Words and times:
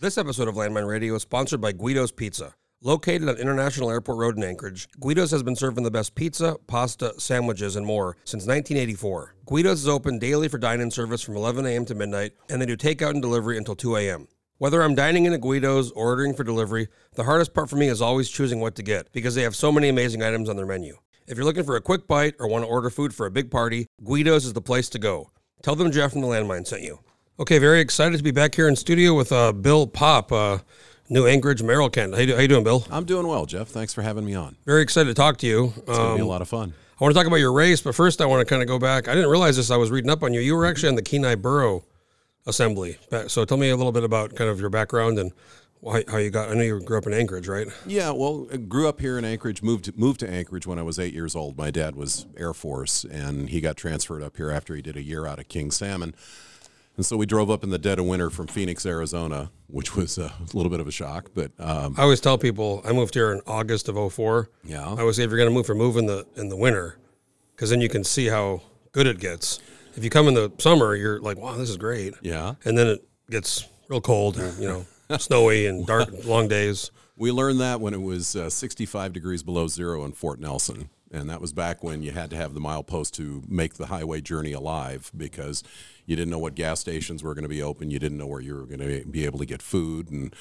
This 0.00 0.16
episode 0.16 0.48
of 0.48 0.54
Landmine 0.54 0.88
Radio 0.88 1.16
is 1.16 1.22
sponsored 1.22 1.60
by 1.60 1.72
Guido's 1.72 2.12
Pizza. 2.12 2.54
Located 2.80 3.28
on 3.28 3.36
International 3.36 3.90
Airport 3.90 4.16
Road 4.16 4.36
in 4.36 4.44
Anchorage, 4.44 4.88
Guido's 5.00 5.32
has 5.32 5.42
been 5.42 5.56
serving 5.56 5.82
the 5.82 5.90
best 5.90 6.14
pizza, 6.14 6.56
pasta, 6.68 7.12
sandwiches, 7.18 7.74
and 7.74 7.84
more 7.84 8.16
since 8.24 8.46
1984. 8.46 9.34
Guido's 9.44 9.80
is 9.80 9.88
open 9.88 10.20
daily 10.20 10.46
for 10.48 10.56
dine-in 10.56 10.90
service 10.92 11.20
from 11.20 11.36
11 11.36 11.66
a.m. 11.66 11.84
to 11.84 11.94
midnight, 11.94 12.32
and 12.48 12.62
they 12.62 12.66
do 12.66 12.76
takeout 12.76 13.10
and 13.10 13.20
delivery 13.20 13.58
until 13.58 13.74
2 13.74 13.96
a.m. 13.96 14.28
Whether 14.58 14.82
I'm 14.82 14.96
dining 14.96 15.24
in 15.24 15.32
at 15.32 15.40
Guido's 15.40 15.92
or 15.92 16.06
ordering 16.08 16.34
for 16.34 16.42
delivery, 16.42 16.88
the 17.14 17.22
hardest 17.24 17.54
part 17.54 17.70
for 17.70 17.76
me 17.76 17.86
is 17.88 18.02
always 18.02 18.28
choosing 18.28 18.58
what 18.58 18.74
to 18.74 18.82
get 18.82 19.12
because 19.12 19.36
they 19.36 19.42
have 19.42 19.54
so 19.54 19.70
many 19.70 19.88
amazing 19.88 20.20
items 20.22 20.48
on 20.48 20.56
their 20.56 20.66
menu. 20.66 20.96
If 21.28 21.36
you're 21.36 21.44
looking 21.46 21.62
for 21.62 21.76
a 21.76 21.80
quick 21.80 22.08
bite 22.08 22.34
or 22.40 22.48
want 22.48 22.64
to 22.64 22.68
order 22.68 22.90
food 22.90 23.14
for 23.14 23.26
a 23.26 23.30
big 23.30 23.52
party, 23.52 23.86
Guido's 24.04 24.44
is 24.44 24.54
the 24.54 24.60
place 24.60 24.88
to 24.90 24.98
go. 24.98 25.30
Tell 25.62 25.76
them 25.76 25.92
Jeff 25.92 26.10
from 26.12 26.22
the 26.22 26.26
Landmine 26.26 26.66
sent 26.66 26.82
you. 26.82 26.98
Okay, 27.38 27.58
very 27.58 27.78
excited 27.80 28.16
to 28.16 28.24
be 28.24 28.32
back 28.32 28.54
here 28.56 28.66
in 28.66 28.74
studio 28.74 29.14
with 29.14 29.30
uh, 29.30 29.52
Bill 29.52 29.86
Popp, 29.86 30.32
uh, 30.32 30.58
New 31.08 31.26
Anchorage, 31.28 31.62
mayoral 31.62 31.88
candidate. 31.88 32.16
How 32.16 32.20
you, 32.22 32.26
do- 32.26 32.34
how 32.34 32.42
you 32.42 32.48
doing, 32.48 32.64
Bill? 32.64 32.84
I'm 32.90 33.04
doing 33.04 33.28
well, 33.28 33.46
Jeff. 33.46 33.68
Thanks 33.68 33.94
for 33.94 34.02
having 34.02 34.24
me 34.24 34.34
on. 34.34 34.56
Very 34.66 34.82
excited 34.82 35.06
to 35.08 35.14
talk 35.14 35.36
to 35.38 35.46
you. 35.46 35.66
It's 35.76 35.84
going 35.86 35.98
to 36.10 36.14
be 36.16 36.20
a 36.20 36.24
Um, 36.24 36.28
lot 36.28 36.42
of 36.42 36.48
fun. 36.48 36.74
I 37.00 37.04
want 37.04 37.14
to 37.14 37.18
talk 37.20 37.28
about 37.28 37.36
your 37.36 37.52
race, 37.52 37.80
but 37.80 37.94
first 37.94 38.20
I 38.20 38.26
want 38.26 38.40
to 38.40 38.44
kind 38.44 38.60
of 38.60 38.66
go 38.66 38.80
back. 38.80 39.06
I 39.06 39.14
didn't 39.14 39.30
realize 39.30 39.56
this. 39.56 39.70
I 39.70 39.76
was 39.76 39.92
reading 39.92 40.10
up 40.10 40.24
on 40.24 40.34
you. 40.34 40.40
You 40.40 40.56
were 40.56 40.66
actually 40.66 40.88
on 40.88 40.94
the 40.96 41.02
Kenai 41.02 41.36
Borough 41.36 41.84
Assembly. 42.46 42.96
So 43.26 43.44
tell 43.44 43.58
me 43.58 43.70
a 43.70 43.76
little 43.76 43.92
bit 43.92 44.04
about 44.04 44.34
kind 44.34 44.48
of 44.48 44.60
your 44.60 44.70
background 44.70 45.18
and 45.18 45.32
why, 45.80 46.04
how 46.08 46.16
you 46.16 46.30
got. 46.30 46.50
I 46.50 46.54
know 46.54 46.62
you 46.62 46.80
grew 46.80 46.98
up 46.98 47.06
in 47.06 47.12
Anchorage, 47.12 47.46
right? 47.46 47.68
Yeah, 47.86 48.10
well, 48.10 48.48
I 48.52 48.56
grew 48.56 48.88
up 48.88 49.00
here 49.00 49.18
in 49.18 49.24
Anchorage. 49.24 49.62
Moved 49.62 49.96
moved 49.96 50.20
to 50.20 50.28
Anchorage 50.28 50.66
when 50.66 50.78
I 50.78 50.82
was 50.82 50.98
eight 50.98 51.14
years 51.14 51.36
old. 51.36 51.56
My 51.56 51.70
dad 51.70 51.94
was 51.94 52.26
Air 52.36 52.52
Force, 52.54 53.04
and 53.04 53.48
he 53.48 53.60
got 53.60 53.76
transferred 53.76 54.22
up 54.22 54.36
here 54.36 54.50
after 54.50 54.74
he 54.74 54.82
did 54.82 54.96
a 54.96 55.02
year 55.02 55.26
out 55.26 55.38
of 55.38 55.48
King 55.48 55.70
Salmon. 55.70 56.14
And 56.96 57.06
so 57.06 57.16
we 57.16 57.26
drove 57.26 57.48
up 57.48 57.62
in 57.62 57.70
the 57.70 57.78
dead 57.78 58.00
of 58.00 58.06
winter 58.06 58.28
from 58.28 58.48
Phoenix, 58.48 58.84
Arizona, 58.84 59.52
which 59.68 59.94
was 59.94 60.18
a 60.18 60.32
little 60.52 60.68
bit 60.68 60.80
of 60.80 60.88
a 60.88 60.90
shock. 60.90 61.30
But 61.32 61.52
um, 61.60 61.94
I 61.96 62.02
always 62.02 62.20
tell 62.20 62.36
people 62.38 62.82
I 62.84 62.90
moved 62.90 63.14
here 63.14 63.32
in 63.32 63.40
August 63.46 63.88
of 63.88 64.12
04. 64.12 64.50
Yeah. 64.64 64.84
I 64.84 65.00
always 65.00 65.14
say 65.14 65.22
if 65.22 65.30
you're 65.30 65.38
going 65.38 65.48
to 65.48 65.54
move 65.54 65.66
for 65.66 65.76
move 65.76 65.96
in 65.96 66.06
the 66.06 66.26
in 66.34 66.48
the 66.48 66.56
winter, 66.56 66.98
because 67.54 67.70
then 67.70 67.80
you 67.80 67.88
can 67.88 68.02
see 68.02 68.26
how 68.26 68.62
good 68.90 69.06
it 69.06 69.20
gets. 69.20 69.60
If 69.98 70.04
you 70.04 70.10
come 70.10 70.28
in 70.28 70.34
the 70.34 70.52
summer, 70.58 70.94
you're 70.94 71.20
like, 71.20 71.38
wow, 71.38 71.56
this 71.56 71.68
is 71.68 71.76
great. 71.76 72.14
yeah, 72.22 72.54
And 72.64 72.78
then 72.78 72.86
it 72.86 73.08
gets 73.28 73.66
real 73.88 74.00
cold 74.00 74.38
and 74.38 74.56
you 74.62 74.68
know 74.68 74.86
snowy 75.18 75.66
and 75.66 75.84
dark, 75.84 76.08
long 76.24 76.46
days. 76.46 76.92
we 77.16 77.32
learned 77.32 77.58
that 77.58 77.80
when 77.80 77.94
it 77.94 78.00
was 78.00 78.36
uh, 78.36 78.48
65 78.48 79.12
degrees 79.12 79.42
below 79.42 79.66
zero 79.66 80.04
in 80.04 80.12
Fort 80.12 80.38
Nelson. 80.38 80.88
And 81.10 81.28
that 81.30 81.40
was 81.40 81.52
back 81.52 81.82
when 81.82 82.04
you 82.04 82.12
had 82.12 82.30
to 82.30 82.36
have 82.36 82.54
the 82.54 82.60
milepost 82.60 83.10
to 83.14 83.42
make 83.48 83.74
the 83.74 83.86
highway 83.86 84.20
journey 84.20 84.52
alive 84.52 85.10
because 85.16 85.64
you 86.06 86.14
didn't 86.14 86.30
know 86.30 86.38
what 86.38 86.54
gas 86.54 86.78
stations 86.78 87.24
were 87.24 87.34
going 87.34 87.42
to 87.42 87.48
be 87.48 87.62
open. 87.62 87.90
You 87.90 87.98
didn't 87.98 88.18
know 88.18 88.26
where 88.26 88.40
you 88.40 88.54
were 88.54 88.66
going 88.66 88.78
to 88.80 89.04
be 89.04 89.24
able 89.24 89.40
to 89.40 89.46
get 89.46 89.62
food. 89.62 90.12
And 90.12 90.32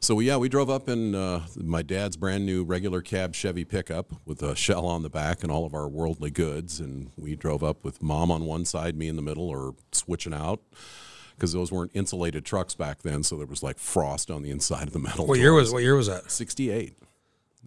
so, 0.00 0.18
yeah, 0.20 0.36
we 0.38 0.48
drove 0.48 0.70
up 0.70 0.88
in 0.88 1.14
uh, 1.14 1.46
my 1.56 1.82
dad's 1.82 2.16
brand 2.16 2.46
new 2.46 2.64
regular 2.64 3.02
cab 3.02 3.34
Chevy 3.34 3.64
pickup 3.64 4.12
with 4.24 4.42
a 4.42 4.56
shell 4.56 4.86
on 4.86 5.02
the 5.02 5.10
back 5.10 5.42
and 5.42 5.52
all 5.52 5.66
of 5.66 5.74
our 5.74 5.88
worldly 5.88 6.30
goods. 6.30 6.80
And 6.80 7.10
we 7.18 7.36
drove 7.36 7.62
up 7.62 7.84
with 7.84 8.02
mom 8.02 8.30
on 8.30 8.44
one 8.46 8.64
side, 8.64 8.96
me 8.96 9.08
in 9.08 9.16
the 9.16 9.22
middle, 9.22 9.48
or 9.48 9.74
switching 9.92 10.32
out 10.34 10.60
because 11.36 11.52
those 11.52 11.70
weren't 11.72 11.90
insulated 11.94 12.44
trucks 12.44 12.74
back 12.74 13.02
then. 13.02 13.22
So 13.22 13.36
there 13.36 13.46
was 13.46 13.62
like 13.62 13.78
frost 13.78 14.30
on 14.30 14.42
the 14.42 14.50
inside 14.50 14.86
of 14.86 14.92
the 14.92 14.98
metal. 14.98 15.26
What 15.26 15.38
year 15.38 15.52
was 15.52 15.72
what 15.72 15.82
year 15.82 15.94
was 15.96 16.06
that? 16.06 16.30
68. 16.30 16.94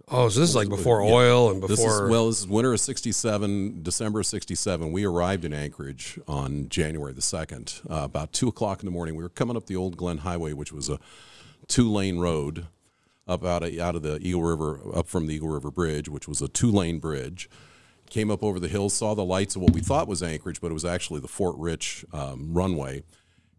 Oh, 0.09 0.27
so 0.27 0.39
this 0.39 0.49
is 0.49 0.55
like 0.55 0.69
before 0.69 1.03
Yeah. 1.03 1.11
oil 1.13 1.51
and 1.51 1.61
This 1.61 1.79
before. 1.79 2.05
is 2.05 2.09
well, 2.11 2.27
this 2.27 2.39
is 2.39 2.47
winter 2.47 2.73
of 2.73 2.79
'67, 2.79 3.83
December 3.83 4.21
of 4.21 4.25
'67. 4.25 4.91
We 4.91 5.05
arrived 5.05 5.45
in 5.45 5.53
Anchorage 5.53 6.19
on 6.27 6.67
January 6.69 7.13
the 7.13 7.21
second, 7.21 7.79
uh, 7.89 8.01
about 8.03 8.33
two 8.33 8.47
o'clock 8.47 8.81
in 8.81 8.85
the 8.85 8.91
morning. 8.91 9.15
We 9.15 9.23
were 9.23 9.29
coming 9.29 9.55
up 9.55 9.67
the 9.67 9.75
Old 9.75 9.95
Glen 9.95 10.17
Highway, 10.19 10.53
which 10.53 10.73
was 10.73 10.89
a 10.89 10.99
two-lane 11.67 12.19
road 12.19 12.67
up 13.27 13.45
out 13.45 13.63
of 13.63 13.77
out 13.79 13.95
of 13.95 14.03
the 14.03 14.19
Eagle 14.21 14.43
River, 14.43 14.79
up 14.93 15.07
from 15.07 15.27
the 15.27 15.35
Eagle 15.35 15.49
River 15.49 15.71
Bridge, 15.71 16.09
which 16.09 16.27
was 16.27 16.41
a 16.41 16.47
two-lane 16.47 16.99
bridge. 16.99 17.49
Came 18.09 18.29
up 18.29 18.43
over 18.43 18.59
the 18.59 18.67
hills, 18.67 18.93
saw 18.93 19.15
the 19.15 19.25
lights 19.25 19.55
of 19.55 19.61
what 19.61 19.73
we 19.73 19.81
thought 19.81 20.07
was 20.07 20.21
Anchorage, 20.21 20.61
but 20.61 20.69
it 20.69 20.73
was 20.73 20.85
actually 20.85 21.19
the 21.19 21.27
Fort 21.27 21.55
Rich 21.57 22.05
um, 22.13 22.53
runway 22.53 23.03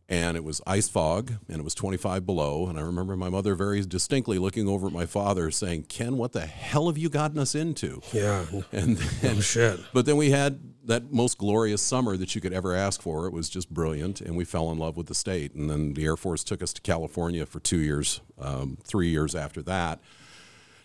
and 0.09 0.37
it 0.37 0.45
was 0.45 0.61
ice 0.67 0.89
fog 0.89 1.33
and 1.49 1.59
it 1.59 1.65
was 1.65 1.75
25 1.75 2.27
below 2.27 2.67
and 2.67 2.79
i 2.79 2.83
remember 2.83 3.17
my 3.17 3.29
mother 3.31 3.55
very 3.55 3.81
distinctly 3.87 4.39
looking 4.39 4.69
over 4.69 4.87
at 4.89 4.93
my 4.93 5.07
father 5.07 5.51
saying 5.51 5.83
ken 5.85 6.17
what 6.19 6.33
the 6.33 6.45
hell 6.47 6.89
have 6.89 6.99
you 6.99 7.09
gotten 7.09 7.39
us 7.39 7.55
into 7.55 8.01
yeah. 8.13 8.45
and 8.73 8.97
then, 8.99 9.41
shit. 9.41 9.81
but 9.95 10.05
then 10.07 10.17
we 10.17 10.31
had 10.31 10.61
that 10.85 11.11
most 11.11 11.39
glorious 11.39 11.81
summer 11.81 12.17
that 12.19 12.35
you 12.35 12.41
could 12.41 12.53
ever 12.53 12.75
ask 12.75 13.01
for 13.01 13.27
it 13.27 13.33
was 13.33 13.49
just 13.49 13.73
brilliant 13.73 14.21
and 14.21 14.37
we 14.37 14.45
fell 14.45 14.71
in 14.71 14.79
love 14.79 14.97
with 14.97 15.07
the 15.07 15.15
state 15.15 15.55
and 15.55 15.71
then 15.71 15.95
the 15.95 16.05
air 16.05 16.17
force 16.17 16.45
took 16.45 16.63
us 16.63 16.73
to 16.75 16.83
california 16.83 17.47
for 17.47 17.61
two 17.61 17.79
years 17.81 18.21
um, 18.39 18.77
three 18.85 19.09
years 19.09 19.35
after 19.35 19.63
that 19.63 20.01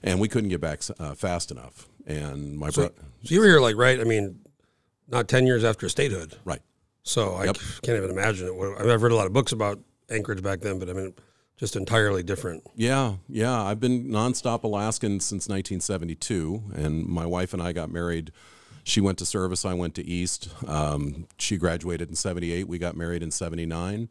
and 0.01 0.21
we 0.21 0.29
couldn't 0.29 0.49
get 0.49 0.61
back 0.61 0.79
uh, 0.97 1.13
fast 1.13 1.51
enough 1.51 1.89
and 2.07 2.57
my 2.57 2.69
So, 2.69 2.83
brother 2.83 2.95
so 3.23 3.33
you 3.35 3.41
were 3.41 3.47
here 3.47 3.59
like 3.59 3.75
right. 3.75 3.99
I 3.99 4.05
mean, 4.05 4.39
not 5.09 5.27
ten 5.27 5.45
years 5.45 5.65
after 5.65 5.89
statehood. 5.89 6.37
right 6.45 6.61
So 7.03 7.33
I 7.33 7.45
Yep. 7.45 7.57
can't 7.83 7.97
even 7.97 8.09
imagine 8.11 8.47
it. 8.47 8.51
I 8.51 8.81
mean, 8.83 8.91
I've 8.91 9.01
read 9.01 9.11
a 9.11 9.15
lot 9.15 9.25
of 9.27 9.33
books 9.33 9.51
about 9.51 9.79
Anchorage 10.09 10.41
back 10.43 10.61
then, 10.61 10.79
but 10.79 10.89
I 10.89 10.93
mean, 10.93 11.13
just 11.57 11.75
entirely 11.75 12.23
different. 12.23 12.63
Yeah, 12.75 13.15
yeah. 13.27 13.61
I've 13.63 13.79
been 13.79 14.05
nonstop 14.07 14.63
Alaskan 14.63 15.19
since 15.19 15.47
1972, 15.49 16.63
and 16.73 17.05
my 17.05 17.25
wife 17.25 17.53
and 17.53 17.61
I 17.61 17.73
got 17.73 17.91
married. 17.91 18.31
She 18.83 19.01
went 19.01 19.17
to 19.19 19.25
service, 19.25 19.65
I 19.65 19.73
went 19.73 19.93
to 19.95 20.05
East. 20.05 20.49
Um, 20.67 21.27
she 21.37 21.57
graduated 21.57 22.09
in 22.09 22.15
78, 22.15 22.67
we 22.67 22.77
got 22.79 22.95
married 22.95 23.21
in 23.21 23.29
79, 23.31 24.09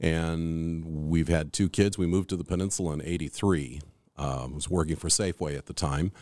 and 0.00 0.84
we've 1.10 1.28
had 1.28 1.52
two 1.52 1.68
kids. 1.68 1.98
We 1.98 2.06
moved 2.06 2.30
to 2.30 2.36
the 2.36 2.44
peninsula 2.44 2.94
in 2.94 3.02
83. 3.02 3.80
Uh, 4.18 4.44
I 4.44 4.46
was 4.46 4.68
working 4.70 4.96
for 4.96 5.08
Safeway 5.08 5.56
at 5.56 5.66
the 5.66 5.72
time, 5.72 6.12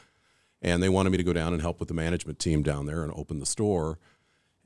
and 0.60 0.82
they 0.82 0.88
wanted 0.88 1.10
me 1.10 1.18
to 1.18 1.24
go 1.24 1.32
down 1.32 1.52
and 1.52 1.62
help 1.62 1.78
with 1.80 1.88
the 1.88 1.94
management 1.94 2.38
team 2.38 2.62
down 2.62 2.86
there 2.86 3.02
and 3.02 3.12
open 3.14 3.38
the 3.38 3.46
store. 3.46 3.98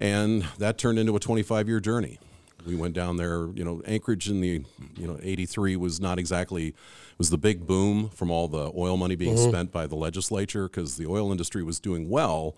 And 0.02 0.42
that 0.58 0.78
turned 0.78 0.98
into 0.98 1.14
a 1.14 1.20
25 1.20 1.68
year 1.68 1.78
journey. 1.78 2.18
We 2.66 2.74
went 2.74 2.92
down 2.92 3.18
there, 3.18 3.46
you 3.54 3.64
know, 3.64 3.82
Anchorage 3.86 4.28
in 4.28 4.40
the, 4.40 4.64
you 4.96 5.06
know, 5.06 5.16
83 5.22 5.76
was 5.76 6.00
not 6.00 6.18
exactly, 6.18 6.74
was 7.18 7.30
the 7.30 7.38
big 7.38 7.68
boom 7.68 8.08
from 8.08 8.28
all 8.30 8.48
the 8.48 8.72
oil 8.76 8.96
money 8.96 9.14
being 9.14 9.36
mm-hmm. 9.36 9.50
spent 9.50 9.70
by 9.70 9.86
the 9.86 9.94
legislature 9.94 10.68
because 10.68 10.96
the 10.96 11.06
oil 11.06 11.30
industry 11.30 11.62
was 11.62 11.78
doing 11.78 12.08
well, 12.08 12.56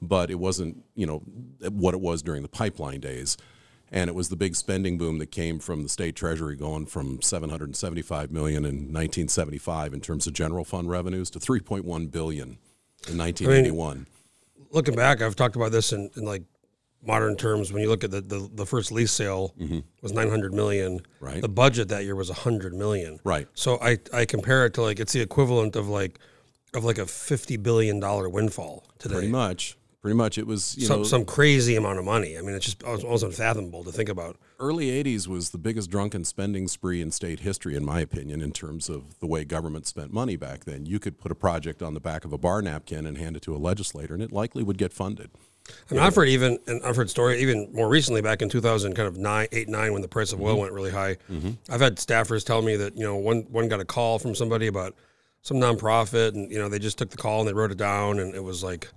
but 0.00 0.28
it 0.28 0.40
wasn't, 0.40 0.82
you 0.96 1.06
know, 1.06 1.18
what 1.70 1.94
it 1.94 2.00
was 2.00 2.20
during 2.20 2.42
the 2.42 2.48
pipeline 2.48 2.98
days. 2.98 3.36
And 3.92 4.08
it 4.08 4.14
was 4.14 4.28
the 4.28 4.36
big 4.36 4.56
spending 4.56 4.98
boom 4.98 5.18
that 5.18 5.30
came 5.30 5.60
from 5.60 5.84
the 5.84 5.88
state 5.88 6.16
treasury 6.16 6.56
going 6.56 6.86
from 6.86 7.22
775 7.22 8.32
million 8.32 8.64
in 8.64 8.92
1975 8.92 9.94
in 9.94 10.00
terms 10.00 10.26
of 10.26 10.32
general 10.32 10.64
fund 10.64 10.90
revenues 10.90 11.30
to 11.30 11.38
3.1 11.38 12.10
billion 12.10 12.58
in 13.08 13.18
1981. 13.18 14.06
Looking 14.70 14.96
back, 14.96 15.20
I've 15.20 15.36
talked 15.36 15.54
about 15.54 15.70
this 15.70 15.92
in, 15.92 16.10
in 16.16 16.24
like 16.24 16.42
modern 17.04 17.36
terms. 17.36 17.72
When 17.72 17.82
you 17.82 17.88
look 17.88 18.04
at 18.04 18.10
the, 18.10 18.20
the, 18.20 18.48
the 18.54 18.66
first 18.66 18.92
lease 18.92 19.12
sale 19.12 19.54
was 20.02 20.12
nine 20.12 20.30
hundred 20.30 20.54
million. 20.54 20.98
Mm-hmm. 21.00 21.24
Right. 21.24 21.40
The 21.40 21.48
budget 21.48 21.88
that 21.88 22.04
year 22.04 22.14
was 22.14 22.30
hundred 22.30 22.74
million. 22.74 23.18
Right. 23.24 23.48
So 23.54 23.78
I, 23.80 23.98
I 24.12 24.24
compare 24.24 24.66
it 24.66 24.74
to 24.74 24.82
like 24.82 25.00
it's 25.00 25.12
the 25.12 25.20
equivalent 25.20 25.76
of 25.76 25.88
like 25.88 26.18
of 26.74 26.84
like 26.84 26.98
a 26.98 27.06
fifty 27.06 27.56
billion 27.56 28.00
dollar 28.00 28.28
windfall 28.28 28.86
today. 28.98 29.14
Pretty 29.14 29.28
much. 29.28 29.76
Pretty 30.02 30.16
much. 30.16 30.36
It 30.36 30.48
was, 30.48 30.76
you 30.76 30.86
some, 30.86 30.98
know, 30.98 31.04
some 31.04 31.24
crazy 31.24 31.76
amount 31.76 32.00
of 32.00 32.04
money. 32.04 32.36
I 32.36 32.40
mean, 32.40 32.56
it's 32.56 32.64
just 32.64 32.82
almost 32.82 33.22
unfathomable 33.22 33.84
to 33.84 33.92
think 33.92 34.08
about. 34.08 34.36
early 34.58 34.88
80s 34.88 35.28
was 35.28 35.50
the 35.50 35.58
biggest 35.58 35.90
drunken 35.92 36.24
spending 36.24 36.66
spree 36.66 37.00
in 37.00 37.12
state 37.12 37.38
history, 37.40 37.76
in 37.76 37.84
my 37.84 38.00
opinion, 38.00 38.42
in 38.42 38.50
terms 38.50 38.88
of 38.88 39.20
the 39.20 39.28
way 39.28 39.44
government 39.44 39.86
spent 39.86 40.12
money 40.12 40.34
back 40.34 40.64
then. 40.64 40.86
You 40.86 40.98
could 40.98 41.20
put 41.20 41.30
a 41.30 41.36
project 41.36 41.84
on 41.84 41.94
the 41.94 42.00
back 42.00 42.24
of 42.24 42.32
a 42.32 42.38
bar 42.38 42.60
napkin 42.62 43.06
and 43.06 43.16
hand 43.16 43.36
it 43.36 43.42
to 43.42 43.54
a 43.54 43.58
legislator, 43.58 44.12
and 44.12 44.24
it 44.24 44.32
likely 44.32 44.64
would 44.64 44.76
get 44.76 44.92
funded. 44.92 45.30
I 45.90 45.94
mean, 45.94 46.02
I've 46.02 46.14
heard 46.14 46.28
even, 46.28 46.58
and 46.66 46.82
I've 46.84 46.96
heard 46.96 47.10
story 47.10 47.40
even 47.40 47.68
more 47.72 47.88
recently, 47.88 48.20
back 48.22 48.42
in 48.42 48.48
2000, 48.48 48.94
kind 48.94 49.06
of 49.06 49.16
nine, 49.16 49.46
eight, 49.52 49.68
nine, 49.68 49.92
when 49.92 50.02
the 50.02 50.08
price 50.08 50.32
of 50.32 50.40
oil 50.40 50.52
mm-hmm. 50.52 50.62
went 50.62 50.72
really 50.72 50.90
high. 50.90 51.16
Mm-hmm. 51.30 51.52
I've 51.70 51.80
had 51.80 51.96
staffers 51.96 52.44
tell 52.44 52.62
me 52.62 52.76
that 52.76 52.96
you 52.96 53.04
know 53.04 53.16
one 53.16 53.42
one 53.50 53.68
got 53.68 53.80
a 53.80 53.84
call 53.84 54.18
from 54.18 54.34
somebody 54.34 54.66
about 54.66 54.94
some 55.42 55.58
nonprofit, 55.58 56.34
and 56.34 56.50
you 56.50 56.58
know 56.58 56.68
they 56.68 56.78
just 56.78 56.98
took 56.98 57.10
the 57.10 57.16
call 57.16 57.40
and 57.40 57.48
they 57.48 57.52
wrote 57.52 57.70
it 57.70 57.78
down, 57.78 58.18
and 58.18 58.34
it 58.34 58.42
was 58.42 58.64
like 58.64 58.88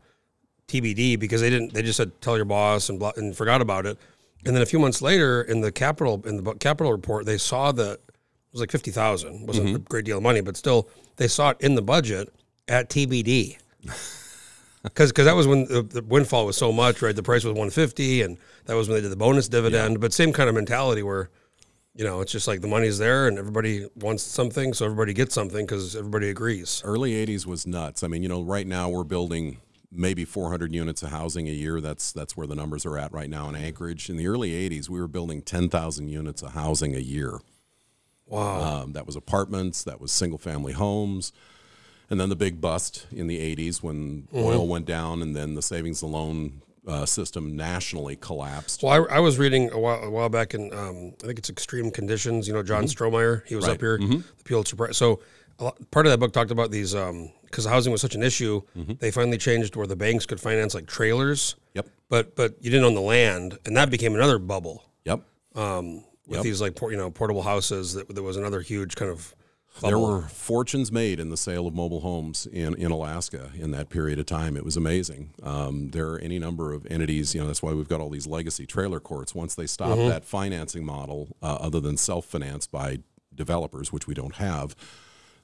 TBD 0.67 1.19
because 1.19 1.41
they 1.41 1.49
didn't. 1.49 1.73
They 1.73 1.81
just 1.81 1.97
said 1.97 2.19
tell 2.21 2.35
your 2.35 2.45
boss 2.45 2.89
and 2.89 2.99
blah, 2.99 3.11
and 3.15 3.35
forgot 3.35 3.61
about 3.61 3.85
it. 3.85 3.97
And 4.45 4.55
then 4.55 4.61
a 4.61 4.67
few 4.67 4.79
months 4.79 5.01
later, 5.01 5.41
in 5.41 5.61
the 5.61 5.71
capital 5.71 6.21
in 6.25 6.43
the 6.43 6.53
capital 6.55 6.91
report, 6.91 7.25
they 7.25 7.37
saw 7.37 7.71
that 7.73 7.93
it 7.93 8.15
was 8.51 8.61
like 8.61 8.71
fifty 8.71 8.91
thousand. 8.91 9.47
wasn't 9.47 9.67
mm-hmm. 9.67 9.75
a 9.75 9.79
great 9.79 10.05
deal 10.05 10.17
of 10.17 10.23
money, 10.23 10.41
but 10.41 10.57
still 10.57 10.89
they 11.17 11.27
saw 11.27 11.51
it 11.51 11.57
in 11.59 11.75
the 11.75 11.81
budget 11.81 12.33
at 12.67 12.89
TBD. 12.89 13.57
Because 14.85 15.11
because 15.11 15.25
that 15.25 15.35
was 15.35 15.47
when 15.47 15.65
the, 15.65 15.81
the 15.81 16.01
windfall 16.01 16.45
was 16.45 16.57
so 16.57 16.71
much, 16.71 17.01
right? 17.01 17.15
The 17.15 17.23
price 17.23 17.43
was 17.43 17.51
150, 17.51 18.21
and 18.21 18.37
that 18.65 18.75
was 18.75 18.87
when 18.87 18.97
they 18.97 19.01
did 19.01 19.11
the 19.11 19.17
bonus 19.17 19.47
dividend. 19.47 19.99
But 19.99 20.13
same 20.13 20.33
kind 20.33 20.49
of 20.49 20.55
mentality 20.55 21.03
where 21.03 21.29
you 21.95 22.03
know, 22.03 22.19
it's 22.19 22.31
just 22.31 22.47
like 22.47 22.59
the 22.59 22.67
money's 22.67 22.97
there 22.97 23.27
and 23.27 23.37
everybody 23.37 23.87
wants 23.95 24.21
something, 24.21 24.73
so 24.73 24.85
everybody 24.85 25.13
gets 25.13 25.33
something 25.33 25.65
because 25.65 25.95
everybody 25.95 26.29
agrees. 26.29 26.81
Early 26.83 27.13
80s 27.25 27.45
was 27.45 27.65
nuts. 27.65 28.03
I 28.03 28.07
mean, 28.07 28.21
you 28.21 28.27
know, 28.27 28.43
right 28.43 28.67
now 28.67 28.89
we're 28.89 29.05
building 29.05 29.61
maybe 29.89 30.25
400 30.25 30.73
units 30.73 31.03
of 31.03 31.11
housing 31.11 31.47
a 31.47 31.51
year. 31.51 31.79
That's 31.79 32.11
that's 32.11 32.35
where 32.35 32.47
the 32.47 32.55
numbers 32.55 32.85
are 32.85 32.97
at 32.97 33.13
right 33.13 33.29
now 33.29 33.47
in 33.47 33.55
Anchorage. 33.55 34.09
In 34.09 34.17
the 34.17 34.27
early 34.27 34.51
80s, 34.51 34.89
we 34.89 34.99
were 34.99 35.07
building 35.07 35.41
10,000 35.41 36.09
units 36.09 36.41
of 36.41 36.51
housing 36.51 36.95
a 36.95 36.99
year. 36.99 37.39
Wow. 38.27 38.81
Um, 38.81 38.93
that 38.93 39.05
was 39.05 39.15
apartments, 39.15 39.83
that 39.85 40.01
was 40.01 40.11
single 40.11 40.39
family 40.39 40.73
homes. 40.73 41.31
And 42.09 42.19
then 42.19 42.29
the 42.29 42.35
big 42.35 42.61
bust 42.61 43.07
in 43.11 43.27
the 43.27 43.39
80s 43.55 43.81
when 43.81 44.27
oil 44.33 44.67
went 44.67 44.85
down 44.85 45.21
and 45.21 45.35
then 45.35 45.55
the 45.55 45.61
savings 45.61 46.03
and 46.03 46.11
loan 46.11 46.61
uh, 46.87 47.05
system 47.05 47.55
nationally 47.55 48.15
collapsed. 48.15 48.83
Well, 48.83 49.07
I, 49.09 49.15
I 49.15 49.19
was 49.19 49.39
reading 49.39 49.71
a 49.71 49.79
while, 49.79 50.03
a 50.03 50.09
while 50.09 50.29
back 50.29 50.53
in, 50.53 50.71
um, 50.71 51.13
I 51.23 51.25
think 51.25 51.39
it's 51.39 51.49
Extreme 51.49 51.91
Conditions. 51.91 52.47
You 52.47 52.53
know, 52.53 52.61
John 52.61 52.83
Strohmeyer, 52.83 53.43
he 53.47 53.55
was 53.55 53.65
Right. 53.65 53.73
up 53.73 53.81
here, 53.81 53.97
the 53.97 54.23
Pulitzer 54.43 54.75
Prize. 54.75 54.95
So 54.97 55.19
a 55.57 55.63
lot, 55.63 55.91
part 55.91 56.05
of 56.05 56.11
that 56.11 56.19
book 56.19 56.31
talked 56.31 56.51
about 56.51 56.69
these, 56.69 56.93
because 57.45 57.65
housing 57.65 57.91
was 57.91 58.01
such 58.01 58.13
an 58.13 58.21
issue, 58.21 58.61
they 58.99 59.09
finally 59.09 59.39
changed 59.39 59.75
where 59.75 59.87
the 59.87 59.95
banks 59.95 60.27
could 60.27 60.39
finance 60.39 60.75
like 60.75 60.85
trailers, 60.85 61.55
Yep. 61.73 61.87
but 62.09 62.35
but 62.35 62.53
you 62.61 62.69
didn't 62.69 62.85
own 62.85 62.93
the 62.93 63.01
land, 63.01 63.57
and 63.65 63.75
that 63.77 63.89
became 63.89 64.13
another 64.13 64.37
bubble 64.37 64.83
Yep. 65.05 65.21
um, 65.55 66.03
with 66.27 66.37
Yep. 66.37 66.43
these 66.43 66.61
like 66.61 66.79
you 66.81 66.97
know 66.97 67.09
portable 67.09 67.41
houses. 67.41 67.93
That 67.95 68.13
there 68.13 68.23
was 68.23 68.37
another 68.37 68.61
huge 68.61 68.95
kind 68.95 69.09
of 69.09 69.33
There 69.81 69.99
were 69.99 70.21
fortunes 70.21 70.91
made 70.91 71.19
in 71.19 71.29
the 71.29 71.37
sale 71.37 71.67
of 71.67 71.73
mobile 71.75 71.99
homes 71.99 72.45
in, 72.47 72.73
in 72.75 72.91
Alaska 72.91 73.51
in 73.59 73.71
that 73.71 73.89
period 73.89 74.19
of 74.19 74.25
time. 74.25 74.55
It 74.55 74.63
was 74.63 74.77
amazing. 74.77 75.33
Um, 75.43 75.89
there 75.89 76.07
are 76.11 76.19
any 76.19 76.39
number 76.39 76.71
of 76.73 76.85
entities, 76.89 77.35
you 77.35 77.41
know, 77.41 77.47
that's 77.47 77.61
why 77.61 77.73
we've 77.73 77.87
got 77.89 77.99
all 77.99 78.09
these 78.09 78.25
legacy 78.27 78.65
trailer 78.65 78.99
courts. 78.99 79.35
Once 79.35 79.55
they 79.55 79.67
stop 79.67 79.89
Mm-hmm. 79.97 80.09
that 80.09 80.25
financing 80.25 80.85
model, 80.85 81.35
uh, 81.43 81.55
other 81.59 81.79
than 81.79 81.97
self 81.97 82.25
financed 82.25 82.71
by 82.71 82.99
developers, 83.33 83.91
which 83.91 84.07
we 84.07 84.13
don't 84.13 84.35
have, 84.35 84.75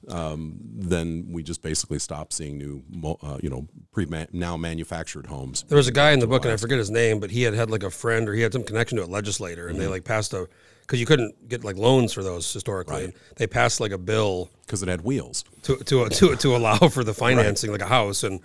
um, 0.08 0.58
then 0.74 1.28
we 1.30 1.42
just 1.42 1.62
basically 1.62 1.98
stop 1.98 2.32
seeing 2.32 2.58
new, 2.58 2.82
uh, 3.22 3.38
you 3.42 3.48
know, 3.48 3.68
pre 3.92 4.06
now 4.32 4.56
manufactured 4.56 5.26
homes. 5.26 5.62
There 5.68 5.76
was 5.76 5.86
a 5.88 5.92
guy 5.92 6.10
in 6.12 6.18
the 6.18 6.26
book, 6.26 6.44
and 6.44 6.52
I 6.52 6.56
forget 6.56 6.78
his 6.78 6.90
name, 6.90 7.20
but 7.20 7.30
he 7.30 7.42
had 7.42 7.54
had 7.54 7.70
like 7.70 7.84
a 7.84 7.90
friend 7.90 8.28
or 8.28 8.34
he 8.34 8.42
had 8.42 8.52
some 8.52 8.64
connection 8.64 8.98
to 8.98 9.04
a 9.04 9.06
legislator, 9.06 9.68
and 9.68 9.78
they 9.78 9.84
Mm-hmm. 9.84 9.92
like 9.92 10.04
passed 10.04 10.32
a 10.32 10.48
because 10.92 11.00
you 11.00 11.06
couldn't 11.06 11.48
get 11.48 11.64
like 11.64 11.78
loans 11.78 12.12
for 12.12 12.22
those 12.22 12.52
historically. 12.52 13.06
Right. 13.06 13.14
They 13.36 13.46
passed 13.46 13.80
like 13.80 13.92
a 13.92 13.98
bill 13.98 14.50
Because 14.66 14.82
it 14.82 14.90
had 14.90 15.00
wheels. 15.00 15.42
to 15.62 15.76
to 15.76 16.10
to 16.10 16.36
to 16.36 16.54
allow 16.54 16.76
for 16.90 17.02
the 17.02 17.14
financing 17.14 17.72
like 17.72 17.80
a 17.80 17.86
house, 17.86 18.22
and 18.24 18.40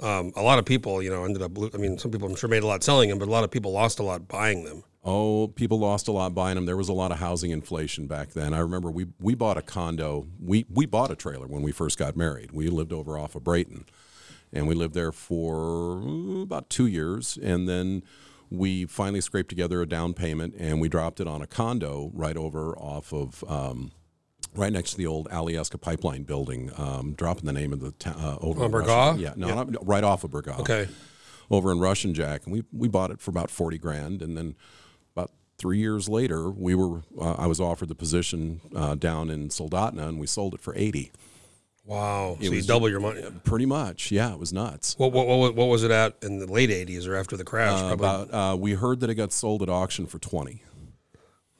um, 0.00 0.32
a 0.34 0.40
lot 0.40 0.58
of 0.58 0.64
people 0.64 1.02
you 1.02 1.10
know 1.10 1.26
ended 1.26 1.42
up. 1.42 1.52
I 1.74 1.76
mean, 1.76 1.98
some 1.98 2.10
people 2.10 2.26
I'm 2.26 2.36
sure 2.36 2.48
made 2.48 2.62
a 2.62 2.66
lot 2.66 2.82
selling 2.82 3.10
them, 3.10 3.18
but 3.18 3.28
a 3.28 3.30
lot 3.30 3.44
of 3.44 3.50
people 3.50 3.70
lost 3.70 3.98
a 3.98 4.02
lot 4.02 4.26
buying 4.28 4.64
them. 4.64 4.82
Oh, 5.04 5.48
people 5.48 5.78
lost 5.78 6.08
a 6.08 6.12
lot 6.12 6.34
buying 6.34 6.54
them. 6.54 6.64
There 6.64 6.76
was 6.76 6.88
a 6.88 6.94
lot 6.94 7.12
of 7.12 7.18
housing 7.18 7.50
inflation 7.50 8.06
back 8.06 8.30
then. 8.30 8.54
I 8.54 8.60
remember 8.60 8.90
we 8.90 9.08
we 9.20 9.34
bought 9.34 9.58
a 9.58 9.62
condo. 9.62 10.26
We 10.42 10.64
we 10.70 10.86
bought 10.86 11.10
a 11.10 11.16
trailer 11.16 11.48
when 11.48 11.60
we 11.60 11.70
first 11.70 11.98
got 11.98 12.16
married. 12.16 12.50
We 12.52 12.68
lived 12.70 12.94
over 12.94 13.18
off 13.18 13.34
of 13.34 13.44
Brayton, 13.44 13.84
and 14.54 14.66
we 14.66 14.74
lived 14.74 14.94
there 14.94 15.12
for 15.12 16.00
about 16.42 16.70
two 16.70 16.86
years, 16.86 17.38
and 17.42 17.68
then 17.68 18.02
we 18.50 18.84
finally 18.86 19.20
scraped 19.20 19.48
together 19.48 19.80
a 19.80 19.86
down 19.86 20.12
payment, 20.14 20.54
and 20.58 20.80
we 20.80 20.88
dropped 20.88 21.20
it 21.20 21.26
on 21.28 21.40
a 21.42 21.46
condo 21.46 22.10
right 22.14 22.36
over 22.36 22.76
off 22.78 23.12
of. 23.12 23.44
Um, 23.48 23.92
Right 24.52 24.72
next 24.72 24.92
to 24.92 24.96
the 24.96 25.06
old 25.06 25.28
Alyeska 25.28 25.80
pipeline 25.80 26.24
building, 26.24 26.72
um, 26.76 27.12
dropping 27.12 27.44
the 27.44 27.52
name 27.52 27.72
of 27.72 27.78
the 27.78 27.92
town 27.92 28.16
uh, 28.18 28.36
over 28.40 28.58
On 28.60 28.66
in 28.66 28.72
Burgaw? 28.72 28.86
Russian- 29.12 29.20
Yeah, 29.20 29.32
no, 29.36 29.54
not- 29.54 29.86
right 29.86 30.02
off 30.02 30.24
of 30.24 30.32
Burgaw 30.32 30.58
Okay, 30.62 30.88
over 31.52 31.70
in 31.70 31.78
Russian 31.78 32.14
Jack, 32.14 32.46
and 32.46 32.52
we 32.52 32.64
we 32.72 32.88
bought 32.88 33.12
it 33.12 33.20
for 33.20 33.30
about 33.30 33.48
forty 33.48 33.78
grand, 33.78 34.22
and 34.22 34.36
then 34.36 34.56
about 35.14 35.30
three 35.56 35.78
years 35.78 36.08
later, 36.08 36.50
we 36.50 36.74
were 36.74 37.02
uh, 37.20 37.34
I 37.38 37.46
was 37.46 37.60
offered 37.60 37.90
the 37.90 37.94
position 37.94 38.60
uh, 38.74 38.96
down 38.96 39.30
in 39.30 39.50
Soldotna, 39.50 40.08
and 40.08 40.18
we 40.18 40.26
sold 40.26 40.54
it 40.54 40.60
for 40.60 40.74
eighty. 40.74 41.12
Wow. 41.90 42.36
so 42.40 42.52
you 42.52 42.62
double 42.62 42.88
your 42.88 43.00
money. 43.00 43.22
Pretty 43.44 43.66
much, 43.66 44.10
yeah, 44.10 44.32
it 44.32 44.38
was 44.38 44.52
nuts. 44.52 44.94
What, 44.98 45.12
what, 45.12 45.26
what, 45.26 45.54
what 45.54 45.66
was 45.66 45.84
it 45.84 45.90
at 45.90 46.16
in 46.22 46.38
the 46.38 46.46
late 46.46 46.70
'80s 46.70 47.06
or 47.06 47.14
after 47.16 47.36
the 47.36 47.44
crash? 47.44 47.78
Uh, 47.78 47.94
Probably. 47.94 47.94
about 47.94 48.34
uh, 48.34 48.56
we 48.56 48.74
heard 48.74 49.00
that 49.00 49.10
it 49.10 49.16
got 49.16 49.32
sold 49.32 49.62
at 49.62 49.68
auction 49.68 50.06
for 50.06 50.18
twenty. 50.18 50.62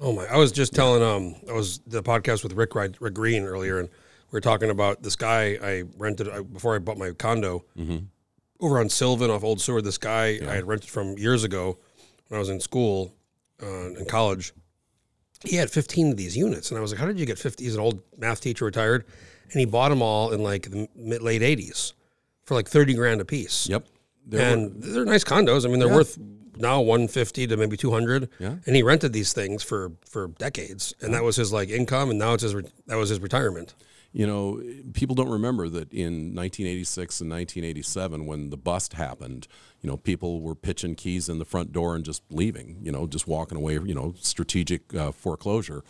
Oh 0.00 0.12
my! 0.12 0.24
I 0.26 0.36
was 0.36 0.52
just 0.52 0.74
telling 0.74 1.02
um 1.02 1.34
I 1.48 1.52
was 1.52 1.80
the 1.86 2.02
podcast 2.02 2.42
with 2.42 2.52
Rick 2.54 2.74
Rick 2.74 2.96
Rick 3.00 3.14
Green 3.14 3.44
earlier, 3.44 3.78
and 3.78 3.88
we 3.88 4.36
were 4.36 4.40
talking 4.40 4.70
about 4.70 5.02
this 5.02 5.16
guy 5.16 5.58
I 5.62 5.84
rented 5.98 6.28
I, 6.28 6.40
before 6.40 6.74
I 6.74 6.78
bought 6.78 6.96
my 6.96 7.10
condo 7.12 7.64
over 8.60 8.78
on 8.78 8.88
Sylvan 8.88 9.30
off 9.30 9.44
Old 9.44 9.60
Seward. 9.60 9.84
This 9.84 9.98
guy 9.98 10.38
I 10.42 10.54
had 10.54 10.66
rented 10.66 10.88
from 10.88 11.18
years 11.18 11.44
ago 11.44 11.78
when 12.28 12.36
I 12.36 12.38
was 12.38 12.48
in 12.48 12.60
school 12.60 13.14
uh, 13.62 13.92
in 13.94 14.06
college. 14.06 14.52
He 15.44 15.56
had 15.56 15.70
15 15.70 16.10
of 16.10 16.16
these 16.18 16.36
units, 16.36 16.70
and 16.70 16.78
I 16.78 16.80
was 16.80 16.92
like, 16.92 17.00
"How 17.00 17.06
did 17.06 17.18
you 17.18 17.26
get 17.26 17.38
50?" 17.38 17.64
He's 17.64 17.74
an 17.74 17.80
old 17.80 18.02
math 18.18 18.40
teacher, 18.40 18.64
retired, 18.66 19.06
and 19.52 19.60
he 19.60 19.64
bought 19.66 19.88
them 19.90 20.02
all 20.02 20.32
in 20.32 20.42
like 20.42 20.70
the 20.70 20.88
mid 20.96 21.22
late 21.22 21.42
80s 21.42 21.92
for 22.44 22.54
like 22.54 22.68
30 22.68 22.94
grand 22.94 23.20
a 23.20 23.24
piece. 23.24 23.68
Yep, 23.68 23.86
there 24.26 24.40
were- 24.40 24.64
and 24.64 24.82
they're 24.82 25.04
nice 25.04 25.24
condos. 25.24 25.64
I 25.64 25.68
mean, 25.68 25.78
they're 25.78 25.88
Yeah. 25.88 25.94
worth 25.94 26.18
now 26.56 26.80
150 26.80 27.46
to 27.46 27.56
maybe 27.56 27.76
200. 27.76 28.28
Yeah. 28.38 28.56
And 28.66 28.76
he 28.76 28.82
rented 28.82 29.12
these 29.12 29.32
things 29.32 29.62
for 29.62 29.92
for 30.06 30.28
decades, 30.38 30.94
and 31.00 31.14
that 31.14 31.24
was 31.24 31.36
his 31.36 31.52
like 31.52 31.68
income, 31.70 32.10
and 32.10 32.18
now 32.18 32.34
it's 32.34 32.42
his 32.42 32.54
re- 32.54 32.64
that 32.86 32.96
was 32.96 33.08
his 33.10 33.20
retirement. 33.20 33.74
you 34.12 34.26
know, 34.26 34.60
people 34.92 35.14
don't 35.14 35.28
remember 35.30 35.68
that 35.68 35.92
in 35.92 36.34
1986 36.34 37.20
and 37.20 37.30
1987, 37.30 38.26
when 38.26 38.50
the 38.50 38.56
bust 38.56 38.94
happened, 38.94 39.46
you 39.82 39.88
know, 39.88 39.96
people 39.96 40.40
were 40.40 40.56
pitching 40.56 40.96
keys 40.96 41.28
in 41.28 41.38
the 41.38 41.44
front 41.44 41.70
door 41.72 41.94
and 41.94 42.04
just 42.04 42.20
leaving, 42.28 42.76
you 42.82 42.90
know, 42.90 43.06
just 43.06 43.28
walking 43.28 43.56
away, 43.56 43.74
you 43.74 43.94
know, 43.94 44.12
strategic 44.20 44.92
uh, 44.96 45.12
foreclosure, 45.12 45.84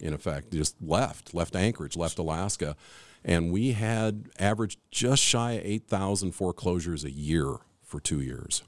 in 0.00 0.14
effect, 0.14 0.52
just 0.52 0.76
left, 0.82 1.34
left 1.34 1.54
Anchorage, 1.54 1.96
left 1.96 2.18
Alaska. 2.18 2.76
And 3.24 3.52
we 3.52 3.72
had 3.72 4.30
averaged 4.38 4.78
just 4.90 5.22
shy 5.22 5.52
of 5.52 5.64
8,000 5.64 6.32
foreclosures 6.32 7.04
a 7.04 7.10
year 7.10 7.56
for 7.82 8.00
two 8.00 8.20
years. 8.20 8.62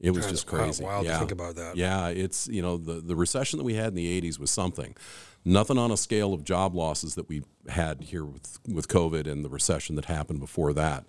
It 0.00 0.12
was 0.12 0.26
just 0.26 0.46
crazy. 0.46 0.82
wild 0.82 1.04
to 1.04 1.10
yeah. 1.10 1.18
think 1.18 1.30
about 1.30 1.56
that. 1.56 1.76
Yeah, 1.76 2.08
it's 2.08 2.48
you 2.48 2.62
know 2.62 2.78
the 2.78 3.02
the 3.02 3.14
recession 3.14 3.58
that 3.58 3.64
we 3.64 3.74
had 3.74 3.88
in 3.88 3.94
the 3.94 4.20
'80s 4.20 4.38
was 4.38 4.50
something. 4.50 4.96
Nothing 5.44 5.76
on 5.76 5.90
a 5.90 5.96
scale 5.96 6.32
of 6.32 6.42
job 6.42 6.74
losses 6.74 7.16
that 7.16 7.28
we 7.28 7.42
had 7.68 8.00
here 8.00 8.24
with 8.24 8.58
with 8.66 8.88
COVID 8.88 9.26
and 9.26 9.44
the 9.44 9.50
recession 9.50 9.96
that 9.96 10.06
happened 10.06 10.40
before 10.40 10.72
that. 10.72 11.04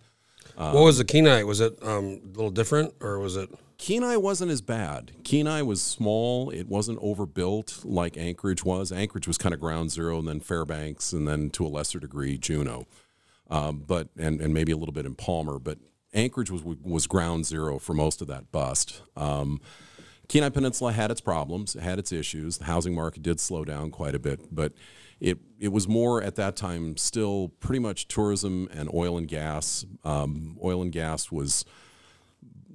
what 0.57 0.83
was 0.83 0.97
the 0.97 1.05
Kenai? 1.05 1.43
Was 1.43 1.61
it 1.61 1.81
um, 1.81 2.19
a 2.21 2.37
little 2.37 2.51
different, 2.51 2.93
or 2.99 3.17
was 3.19 3.37
it? 3.37 3.49
Kenai 3.81 4.15
wasn't 4.15 4.51
as 4.51 4.61
bad. 4.61 5.11
Kenai 5.23 5.63
was 5.63 5.81
small. 5.81 6.51
It 6.51 6.67
wasn't 6.67 6.99
overbuilt 7.01 7.83
like 7.83 8.15
Anchorage 8.15 8.63
was. 8.63 8.91
Anchorage 8.91 9.27
was 9.27 9.39
kind 9.39 9.55
of 9.55 9.59
ground 9.59 9.89
zero, 9.89 10.19
and 10.19 10.27
then 10.27 10.39
Fairbanks, 10.39 11.13
and 11.13 11.27
then 11.27 11.49
to 11.49 11.65
a 11.65 11.67
lesser 11.67 11.99
degree 11.99 12.37
Juneau, 12.37 12.85
um, 13.49 13.83
but 13.87 14.09
and 14.15 14.39
and 14.39 14.53
maybe 14.53 14.71
a 14.71 14.77
little 14.77 14.93
bit 14.93 15.07
in 15.07 15.15
Palmer. 15.15 15.57
But 15.57 15.79
Anchorage 16.13 16.51
was 16.51 16.63
was 16.63 17.07
ground 17.07 17.47
zero 17.47 17.79
for 17.79 17.95
most 17.95 18.21
of 18.21 18.27
that 18.27 18.51
bust. 18.51 19.01
Um, 19.17 19.59
Kenai 20.27 20.49
Peninsula 20.49 20.91
had 20.91 21.09
its 21.09 21.19
problems, 21.19 21.75
it 21.75 21.81
had 21.81 21.97
its 21.97 22.11
issues. 22.11 22.59
The 22.59 22.65
housing 22.65 22.93
market 22.93 23.23
did 23.23 23.39
slow 23.39 23.65
down 23.65 23.89
quite 23.89 24.13
a 24.13 24.19
bit, 24.19 24.53
but 24.53 24.73
it 25.19 25.39
it 25.59 25.69
was 25.69 25.87
more 25.87 26.21
at 26.21 26.35
that 26.35 26.55
time 26.55 26.97
still 26.97 27.49
pretty 27.59 27.79
much 27.79 28.07
tourism 28.07 28.69
and 28.71 28.93
oil 28.93 29.17
and 29.17 29.27
gas. 29.27 29.87
Um, 30.03 30.59
oil 30.63 30.83
and 30.83 30.91
gas 30.91 31.31
was 31.31 31.65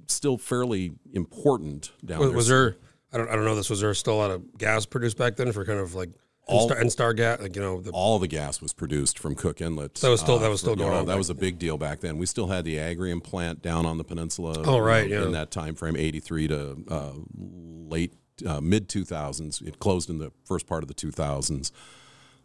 still 0.07 0.37
fairly 0.37 0.93
important 1.13 1.91
down 2.05 2.19
Was, 2.19 2.29
there. 2.29 2.37
was 2.37 2.47
there? 2.47 2.75
I 3.13 3.17
don't. 3.17 3.29
I 3.29 3.35
don't 3.35 3.45
know. 3.45 3.55
This 3.55 3.69
was 3.69 3.81
there 3.81 3.93
still 3.93 4.15
a 4.15 4.21
lot 4.21 4.31
of 4.31 4.57
gas 4.57 4.85
produced 4.85 5.17
back 5.17 5.35
then 5.35 5.51
for 5.51 5.63
kind 5.65 5.79
of 5.79 5.95
like 5.95 6.09
All- 6.45 6.69
Enstar 6.69 7.15
gas, 7.15 7.39
like 7.41 7.55
you 7.55 7.61
know 7.61 7.81
the 7.81 7.91
all 7.91 8.19
the 8.19 8.27
gas 8.27 8.61
was 8.61 8.73
produced 8.73 9.17
from 9.19 9.35
Cook 9.35 9.61
Inlet. 9.61 9.95
That 9.95 10.09
was 10.09 10.19
still- 10.21 10.39
that 10.39 10.49
was 10.49 10.59
for- 10.61 10.65
still 10.65 10.73
you 10.73 10.79
going 10.79 10.91
know, 10.91 10.99
on 10.99 11.05
That 11.05 11.17
was 11.17 11.29
a 11.29 11.35
big 11.35 11.57
deal 11.59 11.77
back 11.77 11.99
then. 12.01 12.17
We 12.17 12.25
still 12.25 12.47
had 12.47 12.65
the 12.65 12.75
Agrium 12.75 13.23
plant 13.23 13.61
down 13.61 13.85
on 13.85 13.97
the 13.97 14.03
peninsula. 14.03 14.61
Oh, 14.65 14.75
you 14.77 14.81
right, 14.81 15.09
yeah. 15.09 15.23
In 15.23 15.31
that 15.31 15.51
time 15.51 15.75
frame, 15.75 15.95
eighty 15.95 16.19
three 16.19 16.47
to 16.49 16.77
uh, 16.89 17.11
late 17.37 18.13
uh, 18.45 18.59
mid 18.61 18.89
two 18.89 19.05
thousands. 19.05 19.61
It 19.61 19.79
closed 19.79 20.09
in 20.09 20.17
the 20.19 20.31
first 20.45 20.67
part 20.67 20.83
of 20.83 20.87
the 20.87 20.93
two 20.93 21.11
thousands. 21.11 21.71